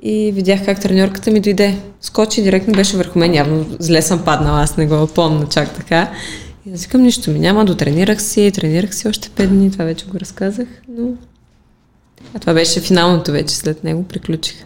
И 0.02 0.32
видях 0.32 0.66
как 0.66 0.82
треньорката 0.82 1.32
ми 1.32 1.40
дойде. 1.40 1.78
Скочи 2.02 2.42
директно, 2.42 2.74
беше 2.74 2.98
върху 2.98 3.20
мен. 3.20 3.34
Явно 3.34 3.66
зле 3.80 4.02
съм 4.02 4.26
паднала, 4.26 4.62
аз 4.62 4.78
не 4.78 4.88
го 4.88 5.08
помня 5.08 5.48
чак 5.50 5.76
така. 5.76 6.12
И 6.66 6.74
аз 6.74 6.84
викам, 6.84 7.02
нищо 7.02 7.32
ми 7.32 7.40
няма, 7.40 7.66
дотренирах 7.66 8.22
си, 8.22 8.52
тренирах 8.56 8.96
си 8.96 9.08
още 9.08 9.30
5 9.30 9.48
дни, 9.48 9.72
това 9.72 9.86
вече 9.86 10.06
го 10.06 10.20
разказах, 10.20 10.68
но 10.90 11.14
а 12.34 12.40
това 12.40 12.54
беше 12.54 12.80
финалното 12.80 13.32
вече, 13.32 13.56
след 13.56 13.84
него 13.84 14.04
приключих. 14.04 14.66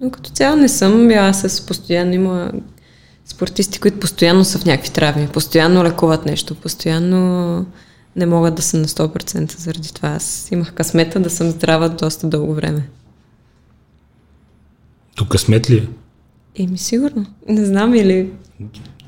Но 0.00 0.10
като 0.10 0.30
цяло 0.30 0.56
не 0.56 0.68
съм 0.68 1.08
била 1.08 1.32
с 1.32 1.66
постоянно, 1.66 2.14
има 2.14 2.52
спортисти, 3.24 3.80
които 3.80 4.00
постоянно 4.00 4.44
са 4.44 4.58
в 4.58 4.64
някакви 4.64 4.90
травми, 4.90 5.28
постоянно 5.28 5.84
лекуват 5.84 6.26
нещо, 6.26 6.54
постоянно 6.54 7.66
не 8.16 8.26
могат 8.26 8.54
да 8.54 8.62
са 8.62 8.76
на 8.76 8.84
100% 8.84 9.58
заради 9.58 9.92
това. 9.94 10.08
Аз 10.08 10.48
имах 10.52 10.72
късмета 10.72 11.20
да 11.20 11.30
съм 11.30 11.50
здрава 11.50 11.88
доста 11.88 12.26
дълго 12.26 12.54
време. 12.54 12.88
Тук 15.16 15.28
късмет 15.28 15.70
ли 15.70 15.76
е? 15.76 15.88
Еми, 16.62 16.78
сигурно. 16.78 17.26
Не 17.48 17.64
знам 17.64 17.94
или... 17.94 18.30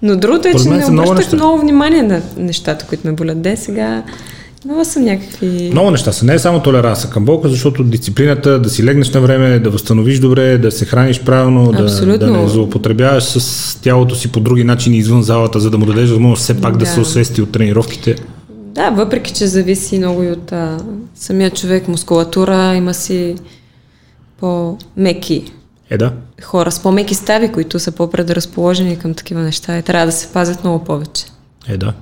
Но 0.03 0.17
другото 0.17 0.49
е, 0.49 0.55
че 0.55 0.69
не 0.69 0.91
много 0.91 1.11
обръщах 1.11 1.17
неща. 1.17 1.37
много 1.37 1.59
внимание 1.59 2.03
на 2.03 2.23
нещата, 2.37 2.87
които 2.87 3.07
ме 3.07 3.13
болят. 3.13 3.43
Де 3.43 3.57
сега 3.57 4.05
много 4.65 4.85
съм 4.85 5.05
някакви... 5.05 5.71
Много 5.73 5.91
неща 5.91 6.13
са. 6.13 6.25
Не 6.25 6.35
е 6.35 6.39
само 6.39 6.63
толеранса 6.63 7.11
към 7.11 7.25
болка, 7.25 7.49
защото 7.49 7.85
дисциплината, 7.85 8.59
да 8.59 8.71
си 8.71 8.85
легнеш 8.85 9.11
на 9.11 9.21
време, 9.21 9.59
да 9.59 9.71
възстановиш 9.71 10.19
добре, 10.19 10.59
да 10.59 10.71
се 10.71 10.85
храниш 10.85 11.21
правилно, 11.21 11.73
да, 11.73 12.19
да 12.19 12.31
не 12.31 12.49
злоупотребяваш 12.49 13.25
с 13.25 13.81
тялото 13.81 14.15
си 14.15 14.33
по 14.33 14.41
други 14.41 14.65
начини 14.65 14.97
извън 14.97 15.23
залата, 15.23 15.61
за 15.61 15.71
да 15.71 15.79
му 15.79 15.87
дадеш 15.87 16.11
възможност 16.11 16.43
все 16.43 16.61
пак 16.61 16.73
да, 16.73 16.79
Да. 16.79 16.87
се 16.87 17.01
освести 17.01 17.43
от 17.43 17.53
тренировките. 17.53 18.17
Да, 18.51 18.91
въпреки, 18.91 19.33
че 19.33 19.47
зависи 19.47 19.99
много 19.99 20.23
и 20.23 20.31
от 20.31 20.53
а, 20.53 20.79
самия 21.15 21.51
човек, 21.51 21.89
мускулатура, 21.89 22.75
има 22.77 22.95
си 22.95 23.35
по-меки 24.41 25.45
Е, 25.91 25.99
да. 25.99 26.13
хора 26.43 26.71
с 26.71 26.83
по-меки 26.83 27.15
стави, 27.15 27.49
които 27.53 27.79
са 27.79 27.93
по-предразположени 27.93 28.99
към 28.99 29.15
такива 29.15 29.41
неща 29.41 29.79
и 29.79 29.83
трябва 29.83 30.07
да 30.07 30.13
се 30.13 30.27
пазят 30.33 30.65
много 30.65 30.85
повече. 30.85 31.25
Е, 31.69 31.77
да. 31.77 31.93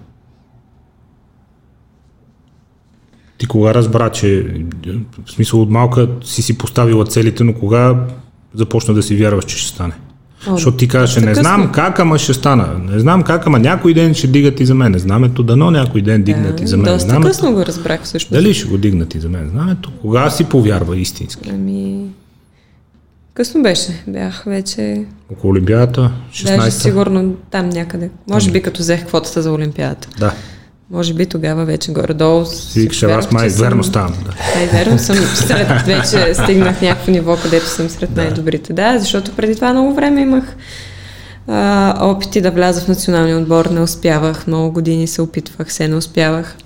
Ти 3.38 3.46
кога 3.46 3.74
разбра, 3.74 4.10
че 4.10 4.46
в 5.26 5.32
смисъл 5.32 5.62
от 5.62 5.70
малка 5.70 6.08
си 6.24 6.42
си 6.42 6.58
поставила 6.58 7.04
целите, 7.04 7.44
но 7.44 7.54
кога 7.54 7.96
започна 8.54 8.94
да 8.94 9.02
си 9.02 9.16
вярваш, 9.16 9.44
че 9.44 9.58
ще 9.58 9.68
стане? 9.68 9.94
О, 10.46 10.50
Защото 10.50 10.76
ти 10.76 10.88
казваше, 10.88 11.20
не 11.20 11.34
знам 11.34 11.72
как, 11.72 11.98
ама 11.98 12.18
ще 12.18 12.34
стана. 12.34 12.80
Не 12.92 12.98
знам 12.98 13.22
как, 13.22 13.46
ама 13.46 13.58
някой 13.58 13.94
ден 13.94 14.14
ще 14.14 14.26
дигат 14.26 14.60
и 14.60 14.66
за 14.66 14.74
мен. 14.74 14.98
Знамето, 14.98 15.42
дано 15.42 15.70
някой 15.70 16.02
ден 16.02 16.22
дигнат 16.22 16.60
и 16.60 16.66
за 16.66 16.76
мен. 16.76 16.86
доста 16.86 17.08
Знамето, 17.08 17.28
късно 17.28 17.52
го 17.52 17.66
разбрах 17.66 18.02
всъщност. 18.02 18.32
дали 18.32 18.54
ще 18.54 18.68
го 18.68 18.78
дигнат 18.78 19.14
и 19.14 19.20
за 19.20 19.28
мен? 19.28 19.48
Знамето, 19.48 19.90
кога 20.00 20.30
си 20.30 20.44
повярва 20.44 20.96
истински? 20.96 21.50
Ами... 21.50 22.06
Късно 23.34 23.62
беше. 23.62 24.04
Бях 24.08 24.44
вече... 24.46 25.04
Около 25.32 25.50
Олимпиадата, 25.50 26.10
16 26.32 26.56
Даже 26.56 26.70
сигурно 26.70 27.34
там 27.50 27.68
някъде. 27.68 28.10
Може 28.30 28.50
би 28.50 28.62
като 28.62 28.80
взех 28.80 29.06
квотата 29.06 29.42
за 29.42 29.52
Олимпиадата. 29.52 30.08
Да. 30.18 30.32
Може 30.90 31.14
би 31.14 31.26
тогава 31.26 31.64
вече 31.64 31.92
горе-долу. 31.92 32.44
Викаш, 32.74 33.02
аз 33.02 33.32
май 33.32 33.48
верно 33.48 33.84
ставам. 33.84 34.14
Да. 34.24 34.34
Ай, 34.56 34.66
верно 34.66 34.98
съм 34.98 35.16
сред, 35.16 35.68
вече 35.86 36.34
стигнах 36.34 36.82
някакво 36.82 37.12
ниво, 37.12 37.36
където 37.36 37.66
съм 37.66 37.88
сред 37.88 38.14
да. 38.14 38.22
най-добрите. 38.22 38.72
Да, 38.72 38.98
защото 38.98 39.32
преди 39.32 39.54
това 39.54 39.72
много 39.72 39.94
време 39.94 40.20
имах 40.20 40.56
а, 41.46 41.94
опити 42.00 42.40
да 42.40 42.50
вляза 42.50 42.80
в 42.80 42.88
националния 42.88 43.38
отбор, 43.38 43.66
не 43.66 43.80
успявах. 43.80 44.46
Много 44.46 44.72
години 44.72 45.06
се 45.06 45.22
опитвах, 45.22 45.72
се 45.72 45.88
не 45.88 45.96
успявах. 45.96 46.56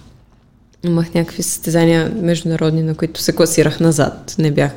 Имах 0.84 1.14
някакви 1.14 1.42
състезания 1.42 2.12
международни, 2.22 2.82
на 2.82 2.94
които 2.94 3.20
се 3.20 3.32
класирах 3.32 3.80
назад. 3.80 4.34
Не 4.38 4.50
бях 4.50 4.72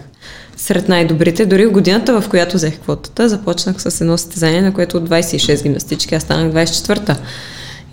сред 0.57 0.89
най-добрите. 0.89 1.45
Дори 1.45 1.65
в 1.65 1.71
годината, 1.71 2.21
в 2.21 2.29
която 2.29 2.57
взех 2.57 2.79
квотата, 2.79 3.29
започнах 3.29 3.81
с 3.81 4.01
едно 4.01 4.17
състезание, 4.17 4.61
на 4.61 4.73
което 4.73 4.97
от 4.97 5.09
26 5.09 5.63
гимнастички, 5.63 6.15
аз 6.15 6.23
станах 6.23 6.53
24-та. 6.53 7.17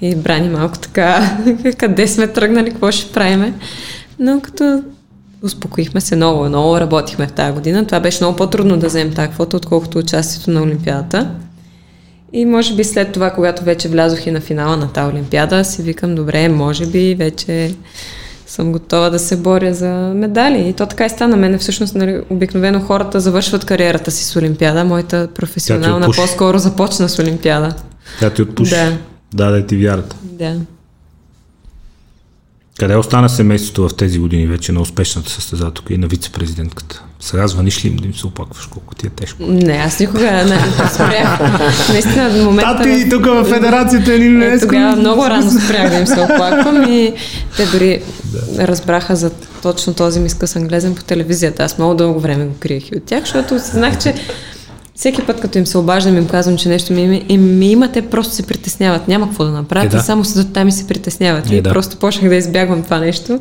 И 0.02 0.14
брани 0.14 0.48
малко 0.48 0.78
така, 0.78 1.36
къде 1.78 2.08
сме 2.08 2.26
тръгнали, 2.26 2.70
какво 2.70 2.90
ще 2.90 3.12
правиме. 3.12 3.54
Но 4.18 4.40
като 4.40 4.82
успокоихме 5.42 6.00
се 6.00 6.16
много, 6.16 6.44
много 6.44 6.80
работихме 6.80 7.26
в 7.26 7.32
тази 7.32 7.52
година. 7.52 7.86
Това 7.86 8.00
беше 8.00 8.24
много 8.24 8.36
по-трудно 8.36 8.76
да 8.76 8.86
вземем 8.86 9.14
тази 9.14 9.28
квота, 9.28 9.56
отколкото 9.56 9.98
участието 9.98 10.50
на 10.50 10.62
Олимпиадата. 10.62 11.30
И 12.32 12.44
може 12.44 12.74
би 12.74 12.84
след 12.84 13.12
това, 13.12 13.30
когато 13.30 13.64
вече 13.64 13.88
влязох 13.88 14.26
и 14.26 14.30
на 14.30 14.40
финала 14.40 14.76
на 14.76 14.92
тази 14.92 15.12
Олимпиада, 15.12 15.64
си 15.64 15.82
викам, 15.82 16.14
добре, 16.14 16.48
може 16.48 16.86
би 16.86 17.14
вече 17.14 17.74
съм 18.46 18.72
готова 18.72 19.10
да 19.10 19.18
се 19.18 19.36
боря 19.36 19.74
за 19.74 20.12
медали. 20.14 20.68
И 20.68 20.72
то 20.72 20.86
така 20.86 21.06
и 21.06 21.10
стана. 21.10 21.36
Мене 21.36 21.58
всъщност 21.58 21.94
нали, 21.94 22.20
обикновено 22.30 22.80
хората 22.80 23.20
завършват 23.20 23.64
кариерата 23.64 24.10
си 24.10 24.24
с 24.24 24.36
Олимпиада. 24.36 24.84
Моята 24.84 25.28
професионална 25.34 26.06
по-скоро 26.06 26.58
започна 26.58 27.08
с 27.08 27.18
Олимпиада. 27.18 27.74
Тя 28.20 28.30
ти 28.30 28.42
отпуши. 28.42 28.74
Да. 28.74 28.92
Даде 29.34 29.66
ти 29.66 29.76
вярата. 29.76 30.16
Да. 30.22 30.56
Къде 32.78 32.96
остана 32.96 33.28
семейството 33.28 33.88
в 33.88 33.96
тези 33.96 34.18
години 34.18 34.46
вече 34.46 34.72
на 34.72 34.80
успешната 34.80 35.30
състезателка 35.30 35.94
и 35.94 35.98
на 35.98 36.06
вице-президентката? 36.08 37.02
Сега 37.20 37.46
звъниш 37.48 37.84
ли 37.84 37.88
им 37.88 37.96
да 37.96 38.06
им 38.06 38.14
се 38.14 38.26
опакваш 38.26 38.66
колко 38.66 38.94
ти 38.94 39.06
е 39.06 39.10
тежко? 39.10 39.42
Не, 39.42 39.72
аз 39.72 40.00
никога 40.00 40.30
не 40.30 40.60
спрях. 40.94 41.40
Наистина, 41.92 42.30
в 42.30 42.44
момента... 42.44 42.76
Тати, 42.76 43.08
тук 43.10 43.24
в 43.26 43.44
федерацията 43.44 44.14
или 44.14 44.28
не? 44.28 44.46
Е, 44.46 44.60
тогава 44.60 44.96
много 44.96 45.24
рано 45.24 45.50
спрях 45.50 45.90
да 45.90 45.96
им 45.96 46.06
се 46.06 46.20
оплаквам 46.20 46.92
и 46.92 47.14
те 47.56 47.66
дори 47.66 48.02
да. 48.24 48.68
разбраха 48.68 49.16
за 49.16 49.30
точно 49.62 49.94
този 49.94 50.20
ми 50.20 50.28
скъс 50.28 50.56
англезен 50.56 50.94
по 50.94 51.04
телевизията. 51.04 51.62
Аз 51.62 51.78
много 51.78 51.94
дълго 51.94 52.20
време 52.20 52.44
го 52.44 52.54
криех 52.60 52.90
и 52.90 52.96
от 52.96 53.04
тях, 53.04 53.20
защото 53.20 53.58
знах, 53.58 53.98
че 53.98 54.14
всеки 54.94 55.26
път, 55.26 55.40
като 55.40 55.58
им 55.58 55.66
се 55.66 55.78
обаждам, 55.78 56.16
им 56.16 56.26
казвам, 56.28 56.56
че 56.56 56.68
нещо 56.68 56.92
ми, 56.92 57.26
и 57.28 57.38
ми 57.38 57.70
има, 57.70 57.92
те 57.92 58.02
просто 58.02 58.34
се 58.34 58.42
притесняват. 58.42 59.08
Няма 59.08 59.26
какво 59.26 59.44
да 59.44 59.50
направят. 59.50 59.92
Е, 59.92 59.96
да. 59.96 60.02
И 60.02 60.04
само 60.04 60.24
седат 60.24 60.52
там 60.52 60.68
и 60.68 60.72
се 60.72 60.86
притесняват. 60.86 61.50
Е, 61.50 61.54
и 61.54 61.62
да. 61.62 61.70
просто 61.70 61.96
почнах 61.96 62.28
да 62.28 62.36
избягвам 62.36 62.82
това 62.82 62.98
нещо. 62.98 63.40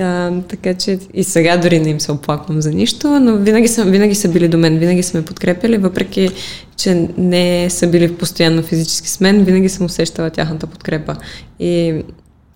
А, 0.00 0.32
така 0.48 0.74
че 0.74 0.98
и 1.14 1.24
сега 1.24 1.56
дори 1.56 1.80
не 1.80 1.88
им 1.90 2.00
се 2.00 2.12
оплаквам 2.12 2.60
за 2.60 2.70
нищо, 2.70 3.20
но 3.20 3.36
винаги 3.36 3.68
са, 3.68 3.84
винаги 3.84 4.14
са 4.14 4.28
били 4.28 4.48
до 4.48 4.58
мен, 4.58 4.78
винаги 4.78 5.02
са 5.02 5.18
ме 5.18 5.24
подкрепили, 5.24 5.78
въпреки 5.78 6.30
че 6.76 7.08
не 7.18 7.70
са 7.70 7.86
били 7.86 8.14
постоянно 8.14 8.62
физически 8.62 9.08
с 9.08 9.20
мен, 9.20 9.44
винаги 9.44 9.68
съм 9.68 9.86
усещала 9.86 10.30
тяхната 10.30 10.66
подкрепа. 10.66 11.16
И 11.60 12.02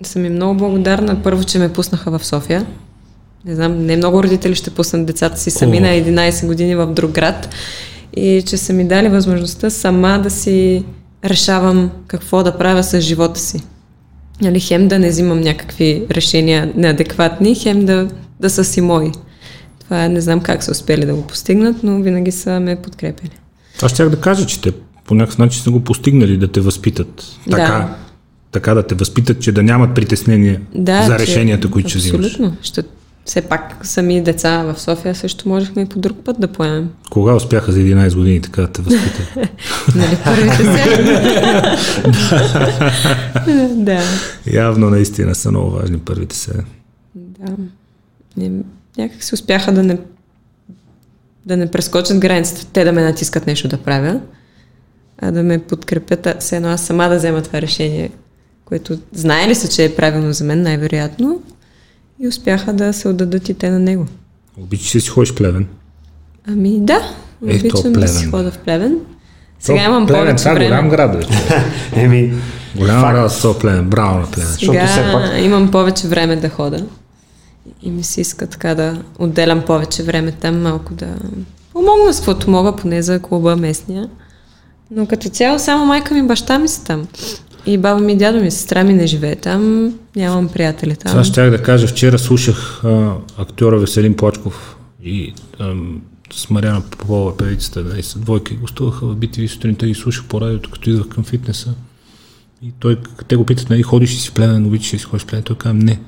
съм 0.02 0.24
им 0.24 0.32
много 0.32 0.55
благодарна. 0.55 1.23
Първо, 1.23 1.44
че 1.44 1.59
ме 1.59 1.73
пуснаха 1.73 2.19
в 2.19 2.27
София. 2.27 2.66
Не 3.44 3.55
знам, 3.55 3.86
не 3.86 3.97
много 3.97 4.23
родители 4.23 4.55
ще 4.55 4.70
пуснат 4.70 5.07
децата 5.07 5.40
си 5.40 5.51
сами 5.51 5.78
О. 5.78 5.81
на 5.81 5.89
11 5.89 6.47
години 6.47 6.77
в 6.77 6.86
друг 6.86 7.11
град 7.11 7.48
и 8.16 8.42
че 8.46 8.56
са 8.56 8.72
ми 8.72 8.88
дали 8.88 9.08
възможността 9.08 9.70
сама 9.70 10.20
да 10.22 10.30
си 10.30 10.84
решавам 11.24 11.90
какво 12.06 12.42
да 12.42 12.58
правя 12.58 12.82
с 12.82 13.00
живота 13.00 13.40
си. 13.40 13.62
Нали, 14.42 14.60
хем 14.60 14.88
да 14.88 14.98
не 14.98 15.08
взимам 15.08 15.40
някакви 15.40 16.06
решения 16.10 16.72
неадекватни, 16.76 17.54
хем 17.54 17.86
да, 17.86 18.08
да 18.40 18.50
са 18.50 18.64
си 18.64 18.80
мои. 18.80 19.12
Това 19.84 20.08
не 20.08 20.20
знам 20.20 20.40
как 20.40 20.62
са 20.62 20.70
успели 20.70 21.06
да 21.06 21.14
го 21.14 21.26
постигнат, 21.26 21.76
но 21.82 22.02
винаги 22.02 22.32
са 22.32 22.60
ме 22.60 22.76
подкрепили. 22.76 23.30
Аз 23.82 23.90
щях 23.90 24.08
да 24.08 24.20
кажа, 24.20 24.46
че 24.46 24.60
те 24.60 24.72
по 25.04 25.14
някакъв 25.14 25.38
начин 25.38 25.62
са 25.62 25.70
го 25.70 25.80
постигнали 25.80 26.36
да 26.36 26.52
те 26.52 26.60
възпитат. 26.60 27.24
Така, 27.50 27.66
да. 27.66 27.96
така 28.52 28.74
да 28.74 28.82
те 28.82 28.94
възпитат, 28.94 29.40
че 29.40 29.52
да 29.52 29.62
нямат 29.62 29.94
притеснение 29.94 30.60
да, 30.74 31.02
за 31.02 31.18
решенията, 31.18 31.70
които 31.70 31.88
ще 31.88 31.98
взимаш. 31.98 32.26
Абсолютно. 32.26 32.56
Все 33.24 33.42
пак 33.42 33.76
сами 33.82 34.22
деца 34.22 34.62
в 34.62 34.80
София 34.80 35.14
също 35.14 35.48
можехме 35.48 35.82
и 35.82 35.86
по 35.86 35.98
друг 35.98 36.16
път 36.24 36.40
да 36.40 36.48
поемем. 36.48 36.90
Кога 37.10 37.34
успяха 37.34 37.72
за 37.72 37.78
11 37.78 38.14
години 38.14 38.40
така 38.40 38.62
да 38.62 38.72
те 38.72 38.82
възпитат? 38.82 39.36
нали 39.94 40.18
първите 40.24 40.56
се? 40.56 41.05
да. 43.74 44.02
Явно 44.52 44.90
наистина 44.90 45.34
са 45.34 45.51
много 45.51 45.70
важни 45.70 45.98
първите 45.98 46.36
се. 46.36 46.52
Да. 47.14 47.56
Някак 48.98 49.22
се 49.22 49.34
успяха 49.34 49.72
да 49.72 49.82
не 49.82 49.98
да 51.47 51.56
не 51.56 51.70
прескочат 51.70 52.18
границата, 52.18 52.66
те 52.72 52.84
да 52.84 52.92
ме 52.92 53.02
натискат 53.02 53.47
нещо 53.47 53.68
да 53.68 53.78
правя, 53.78 54.20
а 55.18 55.30
да 55.30 55.42
ме 55.42 55.59
подкрепят, 55.59 56.28
все 56.40 56.56
едно 56.56 56.68
аз 56.68 56.80
сама 56.80 57.09
да 57.09 57.16
взема 57.16 57.42
това 57.42 57.62
решение, 57.62 58.10
което 58.64 58.98
знае 59.12 59.48
ли 59.48 59.55
се, 59.55 59.68
че 59.68 59.84
е 59.84 59.97
правилно 59.97 60.32
за 60.32 60.44
мен, 60.44 60.62
най-вероятно, 60.62 61.42
и 62.20 62.28
успяха 62.28 62.72
да 62.72 62.92
се 62.92 63.09
отдадат 63.09 63.48
и 63.48 63.55
те 63.55 63.70
на 63.70 63.78
него. 63.78 64.06
Обичаш 64.62 64.94
ли 64.94 65.01
си 65.01 65.09
ходиш 65.09 65.32
в 65.32 65.34
Плевен? 65.34 65.66
Ами 66.48 66.80
да, 66.80 67.14
е, 67.47 67.56
обичам 67.56 67.92
да 67.92 68.09
си 68.09 68.26
хода 68.26 68.51
в 68.51 68.59
Плевен. 68.59 68.98
Сега 69.60 69.84
имам 69.84 70.06
плевен, 70.06 70.24
повече 70.24 70.51
време. 70.51 70.66
голям 70.66 70.88
град 70.88 71.16
вече. 71.16 71.28
Еми, 71.97 72.34
голям 72.76 73.01
град 73.01 73.32
с 73.32 73.59
Плевен, 73.59 73.90
браво 73.90 74.18
на 74.18 74.26
Плевен. 74.26 74.52
Сега 74.52 74.86
все 74.86 75.12
пак... 75.12 75.44
имам 75.44 75.70
повече 75.70 76.09
време 76.09 76.36
да 76.36 76.48
хода. 76.48 76.86
И 77.82 77.90
ми 77.90 78.02
се 78.02 78.20
иска 78.20 78.47
така 78.47 78.74
да 78.74 79.02
отделям 79.18 79.62
повече 79.62 80.02
време 80.02 80.32
там, 80.32 80.62
малко 80.62 80.94
да 80.94 81.09
помогна 81.72 82.14
с 82.14 82.16
каквото 82.16 82.51
мога, 82.51 82.76
поне 82.76 83.02
за 83.02 83.18
клуба 83.18 83.56
местния. 83.56 84.09
Но 84.90 85.06
като 85.06 85.28
цяло 85.28 85.59
само 85.59 85.86
майка 85.86 86.14
ми 86.14 86.20
и 86.20 86.22
баща 86.22 86.59
ми 86.59 86.68
са 86.68 86.84
там. 86.84 87.06
И 87.66 87.78
баба 87.78 88.00
ми 88.00 88.16
дядо 88.16 88.40
ми, 88.40 88.50
сестра 88.50 88.84
ми 88.84 88.92
не 88.92 89.06
живее 89.06 89.36
там, 89.36 89.92
нямам 90.16 90.48
приятели 90.48 90.96
там. 90.96 91.10
Сега 91.10 91.24
щях 91.24 91.50
да 91.50 91.62
кажа, 91.62 91.86
вчера 91.86 92.18
слушах 92.18 92.84
а, 92.84 93.14
актьора 93.36 93.78
Веселин 93.78 94.14
Плачков 94.14 94.76
и 95.04 95.34
а, 95.58 95.74
с 96.32 96.50
Мариана 96.50 96.80
Попова, 96.80 97.36
певицата, 97.36 97.82
да, 97.82 97.98
и 97.98 98.02
са 98.02 98.18
двойки 98.18 98.54
гостуваха 98.54 99.06
в 99.06 99.16
BTV 99.16 99.46
сутринта 99.46 99.86
и 99.86 99.94
слушах 99.94 100.24
по 100.24 100.40
радиото, 100.40 100.70
като 100.70 100.90
идвах 100.90 101.08
към 101.08 101.24
фитнеса. 101.24 101.74
И 102.62 102.72
той, 102.78 102.96
те 103.28 103.36
го 103.36 103.46
питат, 103.46 103.70
нали, 103.70 103.82
ходиш 103.82 104.10
ли 104.10 104.14
си 104.14 104.28
в 104.30 104.32
племен, 104.32 104.66
обичаш 104.66 104.94
ли 104.94 104.98
си 104.98 105.04
ходиш 105.04 105.22
в 105.22 105.26
племен? 105.26 105.42
Той 105.42 105.56
казва, 105.56 105.74
не. 105.74 106.00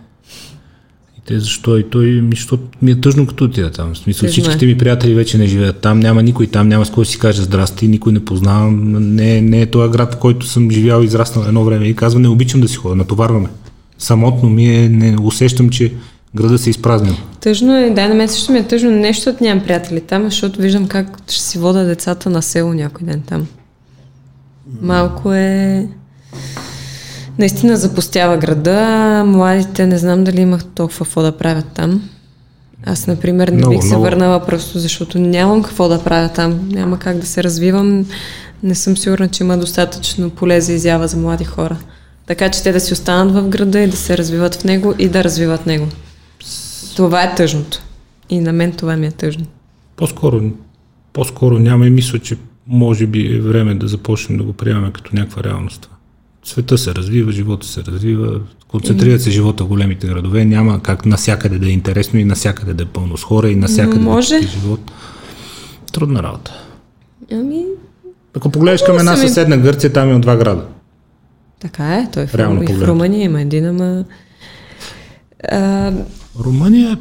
Те 1.27 1.41
защо? 1.41 1.79
И 1.79 1.91
той, 1.91 2.07
ми, 2.07 2.37
защото 2.37 2.63
ми 2.83 2.91
е 2.91 3.01
тъжно 3.01 3.27
като 3.27 3.45
отида 3.45 3.71
там. 3.71 3.95
В 3.95 3.99
смисъл, 3.99 4.21
Тъжно 4.27 4.33
всичките 4.33 4.65
е. 4.65 4.69
ми 4.69 4.79
приятели 4.79 5.15
вече 5.15 5.39
не 5.39 5.47
живеят 5.47 5.81
там, 5.81 6.01
няма 6.01 6.23
никой 6.23 6.47
там, 6.47 6.69
няма 6.69 6.87
с 6.87 6.91
кой 6.91 7.07
си 7.07 7.19
каже 7.19 7.43
здрасти, 7.43 7.89
никой 7.89 8.13
не 8.13 8.25
познавам. 8.25 8.93
Не, 9.15 9.41
не 9.41 9.61
е 9.61 9.67
този 9.67 9.93
град, 9.93 10.15
в 10.15 10.19
който 10.19 10.47
съм 10.47 10.71
живял 10.71 11.03
и 11.03 11.05
израснал 11.05 11.45
едно 11.45 11.65
време. 11.65 11.89
И 11.89 11.97
казва, 11.97 12.21
не 12.21 12.29
обичам 12.29 12.61
да 12.61 12.69
си 12.69 12.77
ходя, 12.77 12.95
натоварваме. 12.95 13.49
Самотно 13.99 14.49
ми 14.51 14.75
е, 14.75 14.89
не 14.89 15.17
усещам, 15.23 15.71
че 15.71 15.93
града 16.35 16.59
се 16.59 16.71
изпразнил. 16.71 17.15
Тъжно 17.41 17.77
е, 17.77 17.91
да, 17.91 18.09
на 18.09 18.15
мен 18.15 18.29
също 18.29 18.53
ми 18.53 18.59
е 18.59 18.69
тъжно, 18.69 18.91
нещо 18.91 19.31
от 19.31 19.41
нямам 19.41 19.65
приятели 19.65 20.01
там, 20.01 20.25
защото 20.25 20.61
виждам 20.61 20.87
как 20.87 21.19
ще 21.29 21.43
си 21.43 21.59
вода 21.59 21.85
децата 21.85 22.31
на 22.31 22.43
село 22.43 22.73
някой 22.75 23.07
ден 23.07 23.23
там. 23.27 23.47
Малко 24.83 25.33
е 25.33 25.89
наистина 27.39 27.77
запустява 27.77 28.37
града. 28.37 29.25
Младите 29.27 29.87
не 29.87 29.99
знам 29.99 30.25
дали 30.25 30.41
имах 30.41 30.65
толкова 30.65 31.05
какво 31.05 31.23
да 31.23 31.33
правят 31.33 31.67
там. 31.75 32.09
Аз, 32.87 33.07
например, 33.07 33.49
не 33.49 33.57
много, 33.57 33.75
бих 33.75 33.83
се 33.83 33.89
много. 33.89 34.03
върнала 34.03 34.47
просто 34.47 34.79
защото 34.79 35.19
нямам 35.19 35.63
какво 35.63 35.89
да 35.89 36.05
правя 36.05 36.29
там. 36.29 36.69
Няма 36.69 36.99
как 36.99 37.19
да 37.19 37.27
се 37.27 37.45
развивам. 37.45 38.07
Не 38.63 38.75
съм 38.75 38.97
сигурна, 38.97 39.29
че 39.29 39.45
има 39.45 39.59
достатъчно 39.59 40.31
поле 40.31 40.61
за 40.61 40.73
изява 40.73 41.09
за 41.09 41.17
млади 41.17 41.45
хора. 41.45 41.77
Така 42.27 42.49
че 42.49 42.63
те 42.63 42.73
да 42.73 42.81
си 42.81 42.93
останат 42.93 43.35
в 43.35 43.49
града 43.49 43.81
и 43.81 43.87
да 43.87 43.97
се 43.97 44.19
развиват 44.19 44.55
в 44.55 44.65
него 44.65 44.95
и 44.99 45.09
да 45.09 45.25
развиват 45.25 45.67
него. 45.67 45.87
Това 46.97 47.23
е 47.23 47.35
тъжното. 47.35 47.83
И 48.31 48.41
на 48.41 48.53
мен 48.53 48.73
това 48.73 48.97
ми 48.97 49.07
е 49.07 49.11
тъжно. 49.11 49.45
По-скоро, 49.97 50.43
по-скоро 51.13 51.59
няма 51.59 51.87
и 51.87 51.91
мисля, 51.91 52.19
че 52.19 52.37
може 52.67 53.07
би 53.07 53.35
е 53.35 53.41
време 53.41 53.75
да 53.75 53.89
започнем 53.89 54.39
да 54.39 54.45
го 54.45 54.53
приемаме 54.53 54.93
като 54.93 55.17
някаква 55.17 55.45
реалност 55.45 55.92
света 56.45 56.79
се 56.79 56.95
развива, 56.95 57.33
живота 57.33 57.67
се 57.67 57.83
развива, 57.83 58.41
концентрират 58.69 59.23
се 59.23 59.31
живота 59.31 59.65
в 59.65 59.69
големите 59.69 60.07
градове, 60.07 60.45
няма 60.45 60.83
как 60.83 61.07
насякъде 61.07 61.59
да 61.59 61.67
е 61.67 61.71
интересно 61.71 62.19
и 62.19 62.25
насякъде 62.25 62.75
да 62.75 62.83
е 62.83 62.87
пълно 62.87 63.17
с 63.17 63.25
хора 63.25 63.51
и 63.51 63.57
насякъде 63.57 64.01
Може. 64.01 64.39
да 64.39 64.45
е 64.45 64.49
живот. 64.49 64.93
Трудна 65.93 66.23
работа. 66.23 66.53
Ами... 67.33 67.65
Ако 68.37 68.51
погледнеш 68.51 68.83
към 68.83 68.99
една 68.99 69.17
съседна 69.17 69.59
Гърция, 69.59 69.93
там 69.93 70.11
има 70.11 70.21
два 70.21 70.37
града. 70.37 70.65
Така 71.61 71.95
е, 71.95 72.09
той 72.13 72.23
е 72.23 72.27
в, 72.27 72.35
Реално 72.35 72.63
и 72.63 72.67
в 72.67 72.83
Румъния 72.83 73.25
има 73.25 73.41
един, 73.41 73.67
ама... 73.67 74.05
А... 75.51 75.93
Румъния 76.41 76.99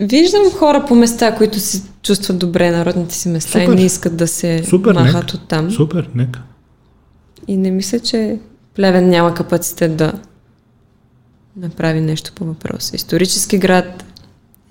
Виждам 0.00 0.50
хора 0.50 0.84
по 0.88 0.94
места, 0.94 1.34
които 1.34 1.60
се 1.60 1.82
чувстват 2.02 2.38
добре 2.38 2.70
на 2.70 2.86
родните 2.86 3.14
си 3.14 3.28
места 3.28 3.60
Супер. 3.60 3.72
и 3.72 3.76
не 3.76 3.84
искат 3.84 4.16
да 4.16 4.28
се 4.28 4.64
Супер, 4.64 4.94
махат 4.94 5.24
нека. 5.24 5.36
от 5.36 5.48
там. 5.48 5.70
Супер, 5.70 6.08
нека. 6.14 6.42
И 7.48 7.56
не 7.56 7.70
мисля, 7.70 8.00
че 8.00 8.38
Плевен 8.74 9.08
няма 9.08 9.34
капацитет 9.34 9.96
да 9.96 10.12
направи 11.56 12.00
нещо 12.00 12.32
по 12.34 12.44
въпроса. 12.44 12.96
Исторически 12.96 13.58
град, 13.58 14.04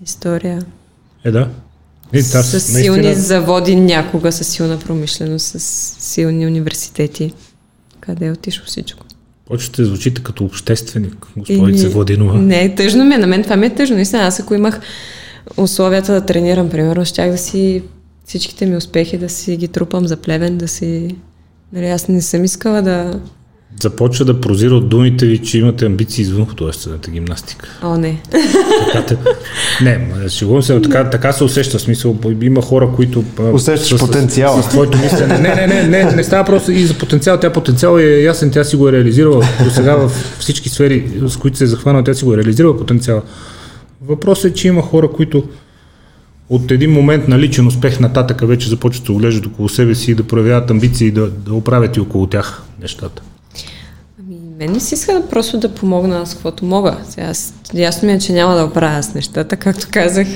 история. 0.06 0.66
Е, 1.26 1.32
да. 1.32 1.50
И, 2.14 2.22
с 2.22 2.60
силни 2.60 3.02
наистина... 3.02 3.26
заводи 3.26 3.76
някога, 3.76 4.32
с 4.32 4.44
силна 4.44 4.80
промишленост, 4.80 5.46
с 5.46 5.60
силни 6.00 6.48
университети. 6.48 7.34
Къде 8.00 8.26
е 8.26 8.32
отишло 8.32 8.66
всичко? 8.66 9.06
Почвате 9.46 9.86
звучите 9.86 10.24
като 10.24 10.46
общественик, 10.46 11.28
господица 11.38 11.90
Владинова. 11.90 12.38
Не, 12.38 12.76
тъжно 12.76 13.06
ми 13.06 13.16
е. 13.16 13.18
На 13.18 13.28
мен 13.28 13.44
това 13.44 13.56
ми 13.56 13.66
е 13.66 13.76
тъжно. 13.76 13.96
Наистина, 13.96 14.22
аз 14.22 14.40
ако 14.40 14.56
имах 14.56 14.80
условията 15.58 16.14
да 16.14 16.26
тренирам, 16.26 16.70
примерно, 16.70 17.06
щях 17.06 17.32
да 17.32 17.38
си 17.38 17.84
всичките 18.26 18.66
ми 18.66 18.78
успехи 18.78 19.18
да 19.18 19.30
си 19.30 19.58
ги 19.58 19.68
трупам 19.68 20.08
за 20.08 20.18
плевен, 20.18 20.58
да 20.58 20.68
си... 20.68 21.16
Нали, 21.74 21.86
аз 21.86 22.08
не 22.08 22.22
съм 22.22 22.44
искала 22.44 22.82
да... 22.82 23.20
Започва 23.82 24.26
да 24.26 24.42
прозира 24.42 24.76
от 24.76 24.90
думите 24.90 25.26
ви, 25.26 25.38
че 25.38 25.58
имате 25.58 25.86
амбиции 25.86 26.22
извън 26.22 26.46
художествената 26.46 27.12
гимнастика. 27.12 27.70
О, 27.84 27.98
не. 27.98 28.22
Така 28.86 29.06
те... 29.06 29.18
Не, 29.82 30.30
шегувам 30.30 30.64
се, 30.64 30.82
така, 30.82 31.10
така 31.10 31.32
се 31.32 31.44
усеща 31.44 31.80
смисъл. 31.80 32.18
Има 32.42 32.62
хора, 32.62 32.90
които... 32.96 33.24
Усещаш 33.54 34.00
с, 34.00 34.06
потенциала. 34.06 34.64
С, 34.64 34.66
с, 34.66 34.70
с 34.70 34.72
твоето 34.72 34.98
мислене. 34.98 35.38
Не, 35.38 35.56
не, 35.56 35.68
не, 35.68 35.84
не, 35.84 36.16
не 36.16 36.24
става 36.24 36.46
просто 36.46 36.72
и 36.72 36.86
за 36.86 36.94
потенциал. 36.94 37.40
Тя 37.40 37.54
потенциал 37.54 38.00
е 38.00 38.22
ясен, 38.22 38.52
тя 38.52 38.64
си 38.64 38.76
го 38.76 38.90
е 38.90 38.92
реализирала 38.92 39.46
до 39.64 39.70
сега 39.70 39.96
в 39.96 40.12
всички 40.40 40.70
сфери, 40.70 41.12
с 41.28 41.38
които 41.38 41.58
се 41.58 41.64
е 41.64 41.68
захванала, 41.68 42.04
тя 42.04 42.14
си 42.14 42.26
го 42.26 42.34
е 42.34 42.38
реализирала 42.38 42.78
потенциала. 42.78 43.22
Въпросът 44.02 44.52
е, 44.52 44.54
че 44.54 44.68
има 44.68 44.82
хора, 44.82 45.12
които 45.12 45.44
от 46.50 46.72
един 46.72 46.92
момент 46.92 47.28
на 47.28 47.40
личен 47.40 47.68
успех 47.68 48.00
нататък 48.00 48.48
вече 48.48 48.70
започват 48.70 49.06
да 49.06 49.12
оглеждат 49.12 49.46
около 49.46 49.70
себе 49.70 49.96
си 49.96 50.12
и 50.12 50.16
да 50.16 50.24
проявяват 50.24 50.72
амбиции 50.72 51.08
и 51.08 51.12
да, 51.12 51.30
да 51.30 51.54
оправят 51.54 51.98
и 51.98 52.00
около 52.00 52.28
тях 52.28 52.64
нещата. 52.82 53.22
Мен 54.62 54.72
не 54.72 54.80
си 54.80 54.96
иска 54.96 55.24
просто 55.30 55.58
да 55.58 55.76
помогна 55.76 56.26
с 56.26 56.34
каквото 56.34 56.66
мога. 56.66 56.98
Сега, 57.10 57.28
аз, 57.28 57.54
ясно 57.74 58.08
ми 58.08 58.14
е, 58.14 58.20
че 58.20 58.34
няма 58.34 58.56
да 58.56 58.66
оправя 58.66 59.04
с 59.04 59.14
нещата, 59.14 59.58
както 59.58 59.88
казах. 59.92 60.28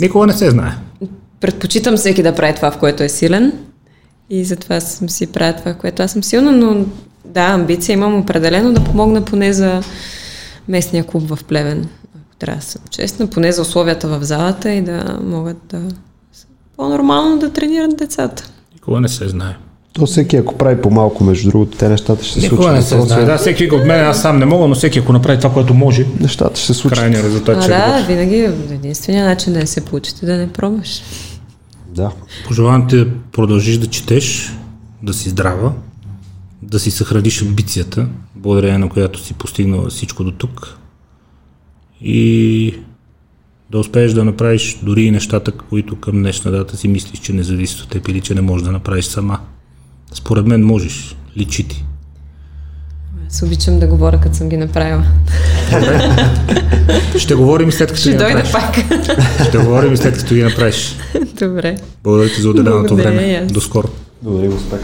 Никога 0.00 0.26
не 0.26 0.32
се 0.32 0.50
знае. 0.50 0.72
Предпочитам 1.40 1.96
всеки 1.96 2.22
да 2.22 2.34
прави 2.34 2.54
това, 2.54 2.70
в 2.70 2.78
което 2.78 3.02
е 3.02 3.08
силен 3.08 3.52
и 4.30 4.44
затова 4.44 4.80
съм 4.80 5.10
си 5.10 5.26
правя 5.26 5.56
това, 5.56 5.74
в 5.74 5.76
което 5.76 6.02
аз 6.02 6.12
съм 6.12 6.24
силна, 6.24 6.52
но 6.52 6.84
да, 7.24 7.40
амбиция 7.40 7.92
имам 7.92 8.20
определено 8.20 8.72
да 8.72 8.84
помогна 8.84 9.24
поне 9.24 9.52
за 9.52 9.82
местния 10.68 11.04
клуб 11.04 11.22
в 11.28 11.44
Плевен 11.44 11.88
трябва 12.38 12.60
да 12.60 12.66
съм 12.66 12.82
честна, 12.90 13.26
поне 13.26 13.52
за 13.52 13.62
условията 13.62 14.08
в 14.08 14.24
залата 14.24 14.72
и 14.72 14.82
да 14.82 15.18
могат 15.22 15.56
да 15.68 15.80
по-нормално 16.76 17.38
да 17.38 17.52
тренират 17.52 17.96
децата. 17.96 18.50
Никога 18.74 19.00
не 19.00 19.08
се 19.08 19.28
знае. 19.28 19.56
То 19.98 20.06
всеки, 20.06 20.36
ако 20.36 20.58
прави 20.58 20.80
по-малко, 20.80 21.24
между 21.24 21.50
другото, 21.50 21.78
те 21.78 21.88
нещата 21.88 22.24
ще 22.24 22.34
се 22.34 22.40
случат. 22.40 22.52
Никога 22.52 22.72
не 22.72 22.82
се 22.82 23.00
знае. 23.00 23.24
Да, 23.24 23.38
всеки 23.38 23.70
от 23.70 23.84
мен, 23.84 24.06
аз 24.06 24.22
сам 24.22 24.38
не 24.38 24.44
мога, 24.44 24.68
но 24.68 24.74
всеки, 24.74 24.98
ако 24.98 25.12
направи 25.12 25.38
това, 25.38 25.54
което 25.54 25.74
може, 25.74 26.06
нещата 26.20 26.56
ще 26.56 26.66
се 26.66 26.74
случат. 26.74 26.98
Крайният 26.98 27.24
резултат 27.24 27.56
а, 27.58 27.62
ще 27.62 27.70
да, 27.70 28.04
винаги 28.08 28.36
единственият 28.70 29.28
начин 29.28 29.52
да 29.52 29.58
не 29.58 29.66
се 29.66 29.84
получите 29.84 30.26
да 30.26 30.36
не 30.36 30.52
пробваш. 30.52 31.02
Да. 31.94 32.10
Пожелавам 32.46 32.88
ти 32.88 32.96
да 32.96 33.06
продължиш 33.32 33.76
да 33.78 33.86
четеш, 33.86 34.52
да 35.02 35.14
си 35.14 35.28
здрава, 35.28 35.72
да 36.62 36.78
си 36.80 36.90
съхраниш 36.90 37.42
амбицията, 37.42 38.06
благодарение 38.36 38.78
на 38.78 38.88
която 38.88 39.24
си 39.24 39.34
постигнала 39.34 39.88
всичко 39.88 40.24
до 40.24 40.32
тук 40.32 40.78
и 42.00 42.74
да 43.70 43.78
успееш 43.78 44.12
да 44.12 44.24
направиш 44.24 44.78
дори 44.82 45.02
и 45.02 45.10
нещата, 45.10 45.52
които 45.52 45.96
към 45.96 46.14
днешна 46.14 46.50
дата 46.50 46.76
си 46.76 46.88
мислиш, 46.88 47.20
че 47.20 47.32
не 47.32 47.42
зависят 47.42 47.80
от 47.80 47.88
теб 47.88 48.08
или 48.08 48.20
че 48.20 48.34
не 48.34 48.40
можеш 48.40 48.64
да 48.64 48.72
направиш 48.72 49.04
сама. 49.04 49.38
Според 50.14 50.46
мен 50.46 50.64
можеш. 50.64 51.16
Личи 51.36 51.68
ти. 51.68 51.84
Аз 53.30 53.42
обичам 53.42 53.78
да 53.78 53.86
говоря, 53.86 54.20
като 54.20 54.36
съм 54.36 54.48
ги 54.48 54.56
направила. 54.56 55.04
Ще 57.18 57.34
говорим 57.34 57.72
след 57.72 57.88
като 57.88 58.00
Ще 58.00 58.10
ги 58.10 58.16
направиш. 58.16 58.52
пак. 58.52 58.74
Ще 59.48 59.58
говорим 59.58 59.96
след 59.96 60.18
като 60.18 60.34
ги 60.34 60.42
направиш. 60.42 60.96
Добре. 61.40 61.76
Благодаря 62.04 62.28
ти 62.28 62.42
за 62.42 62.48
отделеното 62.50 62.96
време. 62.96 63.46
До 63.50 63.60
скоро. 63.60 63.88
Благодаря, 64.22 64.50
успех. 64.50 64.80